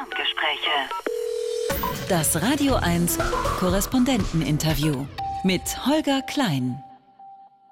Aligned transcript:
Ferngespräche. 0.00 0.70
Das 2.08 2.40
Radio 2.40 2.76
1 2.76 3.18
Korrespondenteninterview 3.58 5.06
mit 5.44 5.62
Holger 5.86 6.22
Klein. 6.22 6.82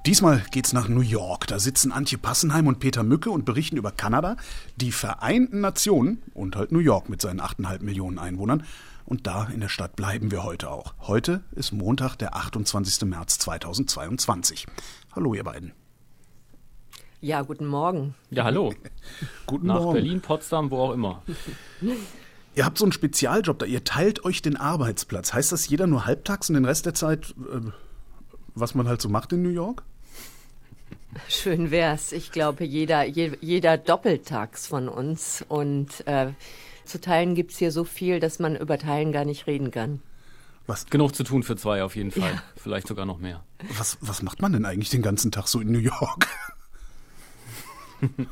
Diesmal 0.05 0.45
geht's 0.51 0.75
nach 0.75 0.89
New 0.89 1.01
York. 1.01 1.47
Da 1.47 1.59
sitzen 1.59 1.91
Antje 1.91 2.19
Passenheim 2.19 2.67
und 2.67 2.81
Peter 2.81 3.03
Mücke 3.03 3.31
und 3.31 3.47
berichten 3.47 3.79
über 3.79 3.93
Kanada, 3.93 4.37
die 4.77 4.93
Vereinten 4.93 5.61
Nationen 5.61 6.23
und 6.35 6.57
halt 6.57 6.71
New 6.71 6.81
York 6.81 7.09
mit 7.09 7.23
seinen 7.23 7.41
8,5 7.41 7.83
Millionen 7.83 8.19
Einwohnern. 8.19 8.65
Und 9.07 9.27
da 9.27 9.45
in 9.45 9.61
der 9.61 9.69
Stadt 9.69 9.97
bleiben 9.97 10.31
wir 10.31 10.45
heute 10.45 10.71
auch. 10.71 10.95
Heute 11.01 11.43
ist 11.53 11.73
Montag, 11.73 12.17
der 12.17 12.37
28. 12.37 13.09
März 13.09 13.39
2022. 13.39 14.67
Hallo, 15.15 15.33
ihr 15.33 15.45
beiden. 15.45 15.73
Ja, 17.21 17.43
guten 17.43 17.67
Morgen. 17.67 18.15
Ja, 18.31 18.45
hallo. 18.45 18.73
Guten 19.47 19.67
Nach 19.67 19.81
Morgen. 19.81 19.95
Berlin, 19.95 20.21
Potsdam, 20.21 20.71
wo 20.71 20.79
auch 20.79 20.93
immer. 20.93 21.23
Ihr 22.55 22.65
habt 22.65 22.79
so 22.79 22.85
einen 22.85 22.93
Spezialjob 22.93 23.59
da. 23.59 23.67
Ihr 23.67 23.83
teilt 23.83 24.25
euch 24.25 24.41
den 24.41 24.57
Arbeitsplatz. 24.57 25.33
Heißt 25.33 25.51
das 25.51 25.69
jeder 25.69 25.89
nur 25.89 26.07
halbtags 26.07 26.49
und 26.49 26.55
den 26.55 26.65
Rest 26.65 26.87
der 26.87 26.95
Zeit, 26.95 27.35
äh, 27.53 27.61
was 28.55 28.77
man 28.77 28.87
halt 28.87 29.03
so 29.03 29.09
macht 29.09 29.33
in 29.33 29.43
New 29.43 29.49
York? 29.49 29.83
Schön 31.29 31.73
wär's. 31.73 32.13
Ich 32.13 32.31
glaube, 32.31 32.65
jeder, 32.65 33.05
je, 33.05 33.33
jeder 33.41 33.79
doppeltags 33.79 34.69
von 34.69 34.89
uns. 34.89 35.45
Und 35.49 36.07
äh, 36.07 36.33
zu 36.85 37.01
teilen 37.01 37.35
gibt's 37.35 37.59
hier 37.59 37.73
so 37.73 37.83
viel, 37.83 38.21
dass 38.21 38.39
man 38.39 38.55
über 38.55 38.79
Teilen 38.79 39.11
gar 39.11 39.25
nicht 39.25 39.49
reden 39.49 39.73
kann. 39.73 40.03
Was, 40.69 40.87
Genug 40.87 41.17
zu 41.17 41.25
tun 41.25 41.43
für 41.43 41.57
zwei 41.57 41.83
auf 41.83 41.97
jeden 41.97 42.13
Fall. 42.13 42.43
Vielleicht 42.57 42.87
sogar 42.87 43.07
noch 43.07 43.19
mehr. 43.19 43.43
was, 43.77 43.99
was 44.03 44.23
macht 44.23 44.41
man 44.41 44.53
denn 44.53 44.65
eigentlich 44.65 44.91
den 44.91 45.03
ganzen 45.03 45.33
Tag 45.33 45.49
so 45.49 45.61
in 45.61 45.73
New 45.73 45.79
York? 45.79 46.29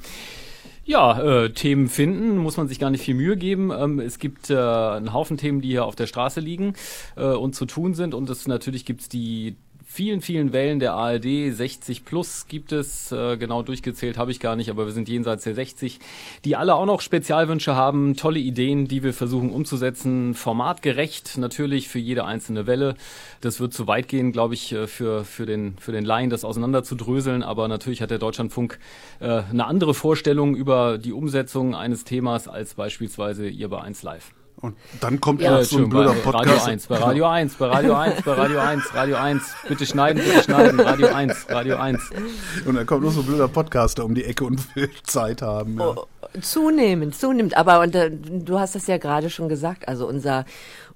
Ja, 0.89 1.21
äh, 1.21 1.51
Themen 1.51 1.89
finden, 1.89 2.39
muss 2.39 2.57
man 2.57 2.69
sich 2.69 2.79
gar 2.79 2.91
nicht 2.91 3.03
viel 3.03 3.17
Mühe 3.17 3.37
geben. 3.37 3.73
Ähm, 3.77 3.99
es 3.99 4.21
gibt 4.21 4.51
äh, 4.51 4.57
einen 4.57 5.13
Haufen 5.13 5.37
Themen, 5.37 5.61
die 5.61 5.71
hier 5.71 5.85
auf 5.85 5.97
der 5.97 6.07
Straße 6.07 6.39
liegen 6.39 6.75
äh, 7.17 7.25
und 7.25 7.57
zu 7.57 7.67
tun 7.67 7.95
sind. 7.95 8.15
Und 8.15 8.31
es 8.31 8.47
natürlich 8.47 8.85
gibt's 8.85 9.09
die 9.09 9.57
vielen, 9.97 10.21
vielen 10.21 10.53
Wellen 10.53 10.79
der 10.79 10.93
ARD. 10.93 11.51
60 11.51 12.05
plus 12.05 12.49
gibt 12.49 12.71
es, 12.71 13.13
äh, 13.13 13.39
genau 13.39 13.63
durchgezählt 13.63 14.19
habe 14.19 14.31
ich 14.31 14.41
gar 14.41 14.55
nicht, 14.55 14.69
aber 14.69 14.85
wir 14.85 14.93
sind 14.93 15.09
jenseits 15.09 15.45
der 15.45 15.55
60, 15.55 16.01
die 16.45 16.55
alle 16.55 16.75
auch 16.75 16.85
noch 16.85 17.01
Spezialwünsche 17.01 17.75
haben, 17.75 18.15
tolle 18.15 18.39
Ideen, 18.39 18.89
die 18.89 19.03
wir 19.03 19.15
versuchen 19.15 19.51
umzusetzen, 19.51 20.35
formatgerecht 20.35 21.39
natürlich 21.39 21.89
für 21.89 21.99
jede 21.99 22.27
einzelne 22.27 22.67
Welle. 22.67 22.95
Das 23.41 23.59
wird 23.59 23.73
zu 23.73 23.87
weit 23.87 24.09
gehen, 24.09 24.33
glaube 24.33 24.53
ich, 24.53 24.71
äh, 24.73 24.87
für, 24.87 25.25
für, 25.25 25.47
den, 25.47 25.79
für 25.79 25.93
den 25.93 26.05
Laien, 26.05 26.29
das 26.29 26.45
auseinander 26.45 26.85
zu 26.85 26.95
dröseln, 26.95 27.43
aber 27.43 27.67
natürlich 27.67 28.03
hat 28.03 28.11
der 28.11 28.19
Deutschlandfunk 28.19 28.79
äh, 29.21 29.45
eine 29.51 29.65
andere 29.65 29.95
Vorstellung 29.95 30.57
über 30.57 30.99
die 30.99 31.15
Umsetzung 31.15 31.75
eines 31.75 32.05
Themas 32.05 32.49
als 32.49 32.75
beispielsweise 32.75 33.49
ihr 33.49 33.71
bei 33.71 33.81
1 33.81 34.03
Live. 34.03 34.33
Und 34.67 35.03
dann 35.03 35.21
kommt 35.21 35.41
Ja. 35.41 35.53
noch 35.53 35.63
so 35.63 35.79
ein 35.79 35.89
blöder 35.89 36.13
bei 36.13 36.31
Podcast. 36.33 36.67
Radio 36.67 36.67
1, 36.67 36.87
bei 36.87 36.97
Radio 36.97 37.25
1, 37.27 37.55
bei 37.55 37.67
Radio 37.67 37.95
1, 37.95 38.23
bei 38.23 38.33
Radio 38.33 38.59
1, 38.61 38.95
Radio 38.95 39.17
1. 39.17 39.43
Bitte 39.69 39.87
schneiden, 39.87 40.23
bitte 40.25 40.43
schneiden. 40.43 40.81
Radio 40.81 41.09
1, 41.09 41.47
Radio 41.49 41.77
1. 41.77 42.01
Und 42.67 42.75
dann 42.77 42.87
kommt 42.87 43.05
noch 43.05 43.13
so 43.13 43.21
ein 43.21 43.27
blöder 43.27 43.49
Podcaster 43.49 44.05
um 44.05 44.15
die 44.15 44.25
Ecke 44.25 44.45
und 44.45 44.75
will 44.77 44.91
Zeit 45.05 45.43
haben. 45.43 45.79
Ja. 45.79 45.95
Oh, 45.97 46.05
zunehmend, 46.41 47.15
zunehmend. 47.15 47.57
Aber 47.57 47.81
und, 47.81 47.95
äh, 47.95 48.11
du 48.11 48.59
hast 48.59 48.75
das 48.75 48.87
ja 48.87 48.99
gerade 48.99 49.31
schon 49.31 49.49
gesagt. 49.49 49.89
Also 49.89 50.07
unser 50.07 50.45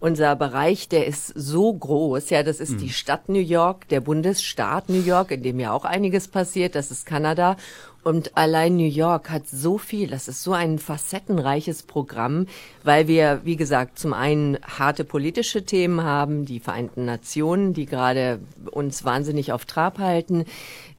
unser 0.03 0.34
Bereich, 0.34 0.89
der 0.89 1.07
ist 1.07 1.27
so 1.37 1.75
groß. 1.75 2.31
Ja, 2.31 2.43
das 2.43 2.59
ist 2.59 2.81
die 2.81 2.89
Stadt 2.89 3.29
New 3.29 3.39
York, 3.39 3.87
der 3.91 4.01
Bundesstaat 4.01 4.89
New 4.89 5.03
York, 5.03 5.31
in 5.31 5.43
dem 5.43 5.61
ja 5.61 5.73
auch 5.73 5.84
einiges 5.84 6.27
passiert. 6.27 6.75
Das 6.75 6.91
ist 6.91 7.05
Kanada. 7.05 7.57
Und 8.03 8.37
allein 8.37 8.77
New 8.77 8.89
York 8.89 9.29
hat 9.29 9.47
so 9.47 9.77
viel. 9.77 10.09
Das 10.09 10.27
ist 10.27 10.43
so 10.43 10.53
ein 10.53 10.79
facettenreiches 10.79 11.83
Programm, 11.83 12.47
weil 12.83 13.09
wir, 13.09 13.41
wie 13.45 13.56
gesagt, 13.56 13.98
zum 13.98 14.15
einen 14.15 14.59
harte 14.62 15.05
politische 15.05 15.65
Themen 15.65 16.03
haben, 16.03 16.47
die 16.47 16.61
Vereinten 16.61 17.05
Nationen, 17.05 17.75
die 17.75 17.87
gerade 17.87 18.41
uns 18.71 19.05
wahnsinnig 19.05 19.53
auf 19.53 19.67
Trab 19.67 19.98
halten. 19.98 20.47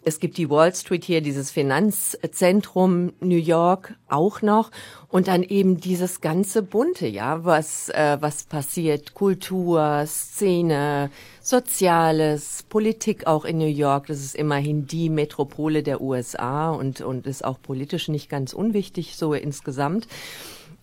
Es 0.03 0.19
gibt 0.19 0.38
die 0.38 0.50
Wall 0.50 0.73
Street 0.73 1.03
hier, 1.03 1.22
dieses 1.22 1.51
Finanzzentrum 1.51 3.13
New 3.19 3.38
York 3.38 3.94
auch 4.07 4.41
noch 4.41 4.72
und 5.09 5.28
dann 5.28 5.44
eben 5.44 5.78
dieses 5.78 6.22
ganze 6.22 6.63
bunte, 6.63 7.06
ja, 7.06 7.45
was 7.45 7.89
äh, 7.89 8.17
was 8.19 8.45
passiert, 8.45 9.13
Kultur, 9.13 10.06
Szene, 10.07 11.12
Soziales, 11.41 12.63
Politik 12.63 13.28
auch 13.28 13.45
in 13.45 13.59
New 13.59 13.66
York. 13.66 14.07
Das 14.07 14.19
ist 14.19 14.35
immerhin 14.35 14.88
die 14.88 15.09
Metropole 15.09 15.84
der 15.84 16.01
USA 16.01 16.72
und 16.72 17.01
und 17.01 17.28
ist 17.28 17.45
auch 17.45 17.62
politisch 17.62 18.07
nicht 18.07 18.28
ganz 18.28 18.53
unwichtig 18.53 19.16
so 19.16 19.35
insgesamt. 19.35 20.07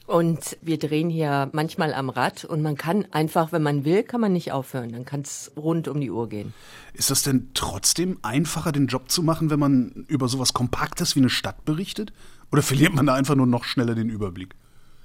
Und 0.08 0.56
wir 0.62 0.78
drehen 0.78 1.10
hier 1.10 1.50
manchmal 1.52 1.92
am 1.92 2.08
Rad 2.08 2.42
und 2.46 2.62
man 2.62 2.78
kann 2.78 3.04
einfach, 3.10 3.52
wenn 3.52 3.62
man 3.62 3.84
will, 3.84 4.02
kann 4.02 4.22
man 4.22 4.32
nicht 4.32 4.52
aufhören. 4.52 4.90
Dann 4.90 5.04
kann 5.04 5.20
es 5.20 5.52
rund 5.54 5.86
um 5.86 6.00
die 6.00 6.10
Uhr 6.10 6.30
gehen. 6.30 6.54
Ist 6.94 7.10
das 7.10 7.24
denn 7.24 7.50
trotzdem 7.52 8.16
einfacher, 8.22 8.72
den 8.72 8.86
Job 8.86 9.10
zu 9.10 9.22
machen, 9.22 9.50
wenn 9.50 9.60
man 9.60 10.06
über 10.08 10.26
sowas 10.28 10.54
Kompaktes 10.54 11.14
wie 11.14 11.20
eine 11.20 11.28
Stadt 11.28 11.66
berichtet? 11.66 12.14
Oder 12.50 12.62
verliert 12.62 12.94
man 12.94 13.04
da 13.04 13.12
einfach 13.12 13.34
nur 13.34 13.46
noch 13.46 13.64
schneller 13.64 13.94
den 13.94 14.08
Überblick? 14.08 14.54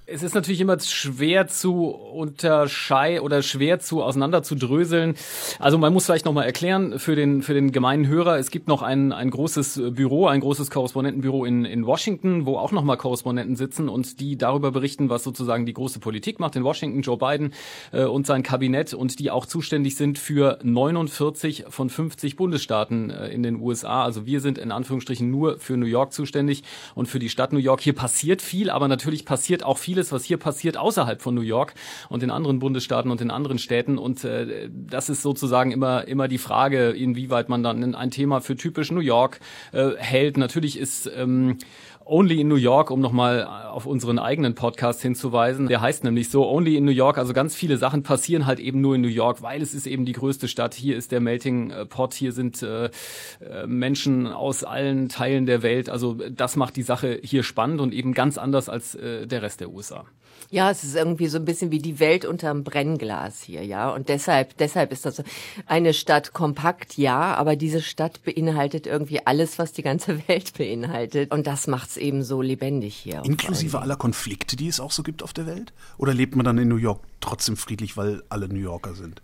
Es 0.05 0.21
ist 0.21 0.35
natürlich 0.35 0.59
immer 0.59 0.77
schwer 0.81 1.47
zu 1.47 1.85
unterscheiden 1.85 3.23
oder 3.23 3.41
schwer 3.41 3.79
zu 3.79 4.03
auseinander 4.03 4.43
zu 4.43 4.55
dröseln. 4.55 5.15
Also 5.59 5.77
man 5.77 5.93
muss 5.93 6.05
vielleicht 6.05 6.25
nochmal 6.25 6.43
erklären 6.45 6.99
für 6.99 7.15
den, 7.15 7.41
für 7.41 7.53
den 7.53 7.71
gemeinen 7.71 8.05
Hörer, 8.05 8.37
es 8.37 8.51
gibt 8.51 8.67
noch 8.67 8.81
ein, 8.81 9.13
ein 9.13 9.29
großes 9.29 9.81
Büro, 9.91 10.27
ein 10.27 10.41
großes 10.41 10.69
Korrespondentenbüro 10.71 11.45
in, 11.45 11.63
in 11.63 11.85
Washington, 11.85 12.45
wo 12.45 12.57
auch 12.57 12.73
nochmal 12.73 12.97
Korrespondenten 12.97 13.55
sitzen 13.55 13.87
und 13.87 14.19
die 14.19 14.37
darüber 14.37 14.71
berichten, 14.71 15.07
was 15.07 15.23
sozusagen 15.23 15.65
die 15.65 15.71
große 15.73 15.99
Politik 15.99 16.37
macht 16.37 16.57
in 16.57 16.65
Washington, 16.65 17.01
Joe 17.01 17.17
Biden 17.17 17.53
äh, 17.93 18.03
und 18.03 18.27
sein 18.27 18.43
Kabinett 18.43 18.93
und 18.93 19.19
die 19.19 19.31
auch 19.31 19.45
zuständig 19.45 19.95
sind 19.95 20.19
für 20.19 20.59
49 20.63 21.63
von 21.69 21.89
50 21.89 22.35
Bundesstaaten 22.35 23.09
äh, 23.09 23.29
in 23.29 23.41
den 23.41 23.55
USA. 23.61 24.03
Also 24.03 24.25
wir 24.25 24.41
sind 24.41 24.57
in 24.57 24.73
Anführungsstrichen 24.73 25.31
nur 25.31 25.59
für 25.59 25.77
New 25.77 25.85
York 25.85 26.11
zuständig 26.11 26.63
und 26.93 27.05
für 27.05 27.19
die 27.19 27.29
Stadt 27.29 27.53
New 27.53 27.59
York. 27.59 27.79
Hier 27.79 27.95
passiert 27.95 28.41
viel, 28.41 28.69
aber 28.69 28.89
natürlich 28.89 29.23
passiert 29.23 29.63
auch 29.63 29.77
vieles, 29.93 30.11
was 30.11 30.23
hier 30.23 30.37
passiert 30.37 30.75
außerhalb 30.75 31.21
von 31.21 31.35
New 31.35 31.41
York 31.41 31.75
und 32.09 32.23
in 32.23 32.31
anderen 32.31 32.57
Bundesstaaten 32.57 33.11
und 33.11 33.21
in 33.21 33.29
anderen 33.29 33.59
Städten. 33.59 33.99
Und 33.99 34.23
äh, 34.23 34.69
das 34.71 35.07
ist 35.09 35.21
sozusagen 35.21 35.71
immer 35.71 36.07
immer 36.07 36.27
die 36.27 36.39
Frage, 36.39 36.89
inwieweit 36.89 37.47
man 37.47 37.61
dann 37.61 37.93
ein 37.93 38.09
Thema 38.09 38.41
für 38.41 38.55
typisch 38.55 38.91
New 38.91 39.01
York 39.01 39.39
äh, 39.71 39.91
hält. 39.97 40.37
Natürlich 40.37 40.79
ist 40.79 41.11
ähm, 41.15 41.59
Only 42.05 42.41
in 42.41 42.47
New 42.47 42.55
York, 42.55 42.91
um 42.91 42.99
nochmal 42.99 43.45
auf 43.45 43.85
unseren 43.85 44.19
eigenen 44.19 44.55
Podcast 44.55 45.01
hinzuweisen. 45.01 45.67
Der 45.67 45.81
heißt 45.81 46.03
nämlich 46.03 46.29
so, 46.29 46.47
Only 46.47 46.75
in 46.75 46.85
New 46.85 46.91
York. 46.91 47.17
Also 47.17 47.33
ganz 47.33 47.55
viele 47.55 47.77
Sachen 47.77 48.03
passieren 48.03 48.45
halt 48.45 48.59
eben 48.59 48.81
nur 48.81 48.95
in 48.95 49.01
New 49.01 49.07
York, 49.07 49.41
weil 49.41 49.61
es 49.61 49.73
ist 49.73 49.87
eben 49.87 50.05
die 50.05 50.13
größte 50.13 50.47
Stadt. 50.47 50.73
Hier 50.73 50.97
ist 50.97 51.11
der 51.11 51.21
Melting 51.21 51.73
Pot, 51.89 52.13
hier 52.13 52.31
sind 52.31 52.61
äh, 52.61 52.85
äh, 52.85 53.67
Menschen 53.67 54.27
aus 54.27 54.63
allen 54.63 55.09
Teilen 55.09 55.45
der 55.45 55.63
Welt. 55.63 55.89
Also 55.89 56.13
das 56.13 56.55
macht 56.55 56.75
die 56.75 56.83
Sache 56.83 57.19
hier 57.23 57.43
spannend 57.43 57.81
und 57.81 57.93
eben 57.93 58.13
ganz 58.13 58.37
anders 58.37 58.69
als 58.69 58.95
äh, 58.95 59.25
der 59.25 59.41
Rest 59.41 59.61
der 59.61 59.69
USA. 59.69 60.05
Ja, 60.49 60.69
es 60.71 60.83
ist 60.83 60.95
irgendwie 60.95 61.27
so 61.27 61.37
ein 61.37 61.45
bisschen 61.45 61.71
wie 61.71 61.79
die 61.79 61.99
Welt 61.99 62.25
unterm 62.25 62.63
Brennglas 62.63 63.41
hier, 63.41 63.63
ja. 63.63 63.89
Und 63.89 64.09
deshalb, 64.09 64.57
deshalb 64.57 64.91
ist 64.91 65.05
das 65.05 65.17
so 65.17 65.23
eine 65.65 65.93
Stadt 65.93 66.33
kompakt, 66.33 66.97
ja, 66.97 67.35
aber 67.35 67.55
diese 67.55 67.81
Stadt 67.81 68.23
beinhaltet 68.23 68.87
irgendwie 68.87 69.25
alles, 69.25 69.59
was 69.59 69.73
die 69.73 69.83
ganze 69.83 70.17
Welt 70.27 70.53
beinhaltet. 70.57 71.31
Und 71.31 71.47
das 71.47 71.67
macht's 71.67 71.97
eben 71.97 72.23
so 72.23 72.41
lebendig 72.41 72.95
hier. 72.95 73.21
Inklusive 73.25 73.79
aller 73.79 73.95
Konflikte, 73.95 74.55
die 74.55 74.67
es 74.67 74.79
auch 74.79 74.91
so 74.91 75.03
gibt 75.03 75.23
auf 75.23 75.33
der 75.33 75.45
Welt? 75.45 75.73
Oder 75.97 76.13
lebt 76.13 76.35
man 76.35 76.45
dann 76.45 76.57
in 76.57 76.67
New 76.67 76.77
York 76.77 77.01
trotzdem 77.19 77.57
friedlich, 77.57 77.97
weil 77.97 78.23
alle 78.29 78.47
New 78.47 78.59
Yorker 78.59 78.93
sind? 78.93 79.21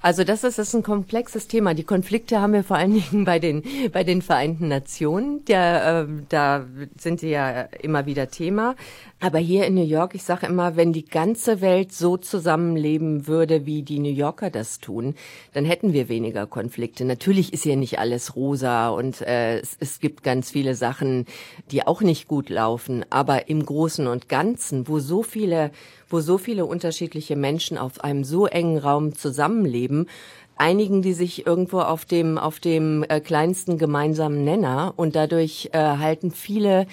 Also 0.00 0.24
das 0.24 0.44
ist, 0.44 0.58
das 0.58 0.68
ist 0.68 0.74
ein 0.74 0.82
komplexes 0.82 1.48
Thema. 1.48 1.74
Die 1.74 1.84
Konflikte 1.84 2.40
haben 2.40 2.52
wir 2.52 2.64
vor 2.64 2.76
allen 2.76 2.94
Dingen 2.94 3.24
bei 3.24 3.38
den, 3.38 3.62
bei 3.92 4.04
den 4.04 4.22
Vereinten 4.22 4.68
Nationen. 4.68 5.44
Der, 5.46 6.06
äh, 6.08 6.22
da 6.28 6.66
sind 6.98 7.20
sie 7.20 7.30
ja 7.30 7.62
immer 7.82 8.06
wieder 8.06 8.28
Thema. 8.30 8.74
Aber 9.18 9.38
hier 9.38 9.64
in 9.64 9.74
New 9.74 9.84
York, 9.84 10.14
ich 10.14 10.24
sage 10.24 10.46
immer, 10.46 10.76
wenn 10.76 10.92
die 10.92 11.06
ganze 11.06 11.62
Welt 11.62 11.90
so 11.92 12.18
zusammenleben 12.18 13.26
würde, 13.26 13.64
wie 13.64 13.82
die 13.82 13.98
New 13.98 14.12
Yorker 14.12 14.50
das 14.50 14.78
tun, 14.78 15.14
dann 15.54 15.64
hätten 15.64 15.94
wir 15.94 16.10
weniger 16.10 16.46
Konflikte. 16.46 17.06
Natürlich 17.06 17.54
ist 17.54 17.62
hier 17.62 17.76
nicht 17.76 17.98
alles 17.98 18.36
rosa 18.36 18.90
und 18.90 19.22
äh, 19.22 19.58
es, 19.60 19.76
es 19.80 20.00
gibt 20.00 20.22
ganz 20.22 20.50
viele 20.50 20.74
Sachen, 20.74 21.24
die 21.70 21.86
auch 21.86 22.02
nicht 22.02 22.28
gut 22.28 22.50
laufen. 22.50 23.06
Aber 23.08 23.48
im 23.48 23.64
Großen 23.64 24.06
und 24.06 24.28
Ganzen, 24.28 24.86
wo 24.86 24.98
so 24.98 25.22
viele, 25.22 25.70
wo 26.08 26.20
so 26.20 26.38
viele 26.38 26.66
unterschiedliche 26.66 27.36
Menschen 27.36 27.78
auf 27.78 28.02
einem 28.02 28.24
so 28.24 28.46
engen 28.46 28.78
Raum 28.78 29.14
zusammenleben, 29.14 30.08
einigen 30.56 31.02
die 31.02 31.12
sich 31.12 31.46
irgendwo 31.46 31.80
auf 31.80 32.04
dem 32.04 32.38
auf 32.38 32.60
dem 32.60 33.04
äh, 33.08 33.20
kleinsten 33.20 33.78
gemeinsamen 33.78 34.44
Nenner 34.44 34.94
und 34.96 35.14
dadurch 35.14 35.70
äh, 35.72 35.78
halten 35.78 36.30
viele 36.30 36.86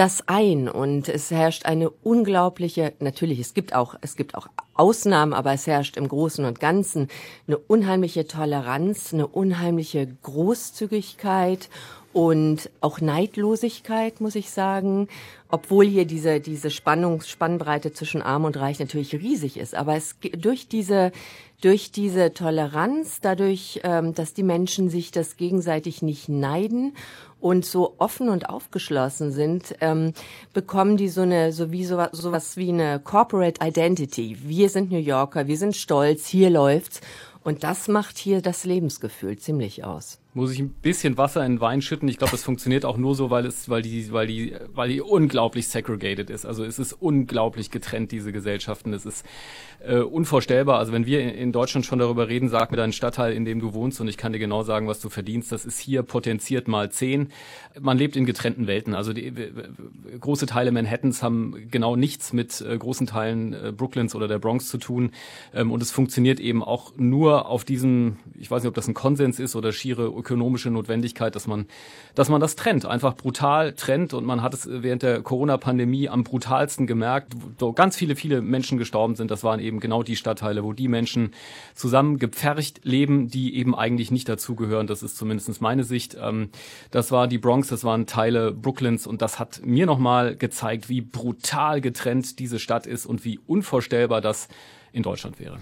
das 0.00 0.26
ein 0.28 0.66
und 0.66 1.10
es 1.10 1.30
herrscht 1.30 1.66
eine 1.66 1.90
unglaubliche, 1.90 2.94
natürlich, 3.00 3.38
es 3.38 3.52
gibt 3.52 3.74
auch, 3.74 3.96
es 4.00 4.16
gibt 4.16 4.34
auch 4.34 4.46
Ausnahmen, 4.72 5.34
aber 5.34 5.52
es 5.52 5.66
herrscht 5.66 5.98
im 5.98 6.08
Großen 6.08 6.42
und 6.46 6.58
Ganzen 6.58 7.08
eine 7.46 7.58
unheimliche 7.58 8.26
Toleranz, 8.26 9.12
eine 9.12 9.26
unheimliche 9.26 10.08
Großzügigkeit 10.22 11.68
und 12.14 12.70
auch 12.80 13.02
Neidlosigkeit, 13.02 14.22
muss 14.22 14.36
ich 14.36 14.50
sagen, 14.50 15.06
obwohl 15.50 15.84
hier 15.84 16.06
diese, 16.06 16.40
diese 16.40 16.70
Spannung, 16.70 17.20
Spannbreite 17.20 17.92
zwischen 17.92 18.22
Arm 18.22 18.46
und 18.46 18.56
Reich 18.56 18.80
natürlich 18.80 19.14
riesig 19.14 19.58
ist. 19.58 19.74
Aber 19.74 19.96
es 19.96 20.16
durch 20.38 20.66
diese, 20.66 21.12
durch 21.60 21.92
diese 21.92 22.32
Toleranz, 22.32 23.20
dadurch, 23.20 23.80
ähm, 23.84 24.14
dass 24.14 24.32
die 24.32 24.44
Menschen 24.44 24.88
sich 24.88 25.10
das 25.10 25.36
gegenseitig 25.36 26.00
nicht 26.00 26.30
neiden 26.30 26.94
und 27.40 27.64
so 27.64 27.94
offen 27.98 28.28
und 28.28 28.48
aufgeschlossen 28.48 29.32
sind, 29.32 29.74
ähm, 29.80 30.12
bekommen 30.52 30.96
die 30.96 31.08
so 31.08 31.22
eine, 31.22 31.52
so 31.52 31.72
wie 31.72 31.84
so, 31.84 32.02
sowas 32.12 32.56
wie 32.56 32.68
eine 32.68 33.00
Corporate 33.00 33.60
Identity. 33.64 34.38
Wir 34.42 34.68
sind 34.68 34.90
New 34.90 34.98
Yorker, 34.98 35.46
wir 35.46 35.56
sind 35.58 35.76
stolz, 35.76 36.26
hier 36.26 36.50
läuft's. 36.50 37.00
Und 37.42 37.64
das 37.64 37.88
macht 37.88 38.18
hier 38.18 38.42
das 38.42 38.64
Lebensgefühl 38.64 39.38
ziemlich 39.38 39.84
aus 39.84 40.19
muss 40.32 40.52
ich 40.52 40.60
ein 40.60 40.68
bisschen 40.68 41.18
Wasser 41.18 41.44
in 41.44 41.56
den 41.56 41.60
Wein 41.60 41.82
schütten. 41.82 42.08
Ich 42.08 42.16
glaube, 42.16 42.30
das 42.30 42.44
funktioniert 42.44 42.84
auch 42.84 42.96
nur 42.96 43.16
so, 43.16 43.30
weil 43.30 43.46
es, 43.46 43.68
weil 43.68 43.82
die, 43.82 44.12
weil 44.12 44.28
die, 44.28 44.54
weil 44.72 44.88
die 44.88 45.00
unglaublich 45.00 45.66
segregated 45.66 46.30
ist. 46.30 46.46
Also 46.46 46.64
es 46.64 46.78
ist 46.78 46.92
unglaublich 46.92 47.70
getrennt, 47.70 48.12
diese 48.12 48.32
Gesellschaften. 48.32 48.92
Es 48.92 49.06
ist 49.06 49.26
äh, 49.80 49.98
unvorstellbar. 49.98 50.78
Also 50.78 50.92
wenn 50.92 51.04
wir 51.04 51.34
in 51.34 51.50
Deutschland 51.50 51.84
schon 51.84 51.98
darüber 51.98 52.28
reden, 52.28 52.48
sag 52.48 52.70
mir 52.70 52.76
deinen 52.76 52.92
Stadtteil, 52.92 53.32
in 53.32 53.44
dem 53.44 53.60
du 53.60 53.74
wohnst 53.74 54.00
und 54.00 54.06
ich 54.06 54.16
kann 54.16 54.32
dir 54.32 54.38
genau 54.38 54.62
sagen, 54.62 54.86
was 54.86 55.00
du 55.00 55.08
verdienst. 55.08 55.50
Das 55.50 55.64
ist 55.64 55.80
hier 55.80 56.04
potenziert 56.04 56.68
mal 56.68 56.92
zehn. 56.92 57.28
Man 57.80 57.98
lebt 57.98 58.14
in 58.14 58.24
getrennten 58.24 58.68
Welten. 58.68 58.94
Also 58.94 59.12
die, 59.12 59.32
große 60.20 60.46
Teile 60.46 60.70
Manhattans 60.70 61.24
haben 61.24 61.66
genau 61.70 61.96
nichts 61.96 62.32
mit 62.32 62.60
äh, 62.60 62.78
großen 62.78 63.08
Teilen 63.08 63.52
äh, 63.52 63.72
Brooklyns 63.76 64.14
oder 64.14 64.28
der 64.28 64.38
Bronx 64.38 64.68
zu 64.68 64.78
tun. 64.78 65.10
Ähm, 65.52 65.72
und 65.72 65.82
es 65.82 65.90
funktioniert 65.90 66.38
eben 66.38 66.62
auch 66.62 66.92
nur 66.96 67.46
auf 67.46 67.64
diesem, 67.64 68.18
ich 68.38 68.48
weiß 68.48 68.62
nicht, 68.62 68.68
ob 68.68 68.74
das 68.74 68.86
ein 68.86 68.94
Konsens 68.94 69.40
ist 69.40 69.56
oder 69.56 69.72
schiere 69.72 70.19
ökonomische 70.20 70.70
Notwendigkeit, 70.70 71.34
dass 71.34 71.46
man, 71.46 71.66
dass 72.14 72.28
man 72.28 72.40
das 72.40 72.56
trennt, 72.56 72.86
einfach 72.86 73.16
brutal 73.16 73.72
trennt. 73.72 74.14
Und 74.14 74.24
man 74.24 74.42
hat 74.42 74.54
es 74.54 74.68
während 74.70 75.02
der 75.02 75.22
Corona-Pandemie 75.22 76.08
am 76.08 76.24
brutalsten 76.24 76.86
gemerkt, 76.86 77.32
wo 77.58 77.72
ganz 77.72 77.96
viele, 77.96 78.16
viele 78.16 78.42
Menschen 78.42 78.78
gestorben 78.78 79.16
sind. 79.16 79.30
Das 79.30 79.42
waren 79.42 79.60
eben 79.60 79.80
genau 79.80 80.02
die 80.02 80.16
Stadtteile, 80.16 80.62
wo 80.62 80.72
die 80.72 80.88
Menschen 80.88 81.32
zusammen 81.74 82.18
gepfercht 82.18 82.80
leben, 82.84 83.28
die 83.28 83.56
eben 83.56 83.74
eigentlich 83.74 84.10
nicht 84.10 84.28
dazugehören. 84.28 84.86
Das 84.86 85.02
ist 85.02 85.16
zumindest 85.16 85.60
meine 85.60 85.84
Sicht. 85.84 86.16
Ähm, 86.20 86.50
das 86.90 87.10
war 87.10 87.26
die 87.26 87.38
Bronx, 87.38 87.68
das 87.68 87.84
waren 87.84 88.06
Teile 88.06 88.52
Brooklyns 88.52 89.06
und 89.06 89.22
das 89.22 89.38
hat 89.38 89.62
mir 89.64 89.86
nochmal 89.86 90.36
gezeigt, 90.36 90.88
wie 90.88 91.00
brutal 91.00 91.80
getrennt 91.80 92.38
diese 92.38 92.58
Stadt 92.58 92.86
ist 92.86 93.06
und 93.06 93.24
wie 93.24 93.40
unvorstellbar 93.46 94.20
das 94.20 94.48
in 94.92 95.02
Deutschland 95.02 95.40
wäre 95.40 95.58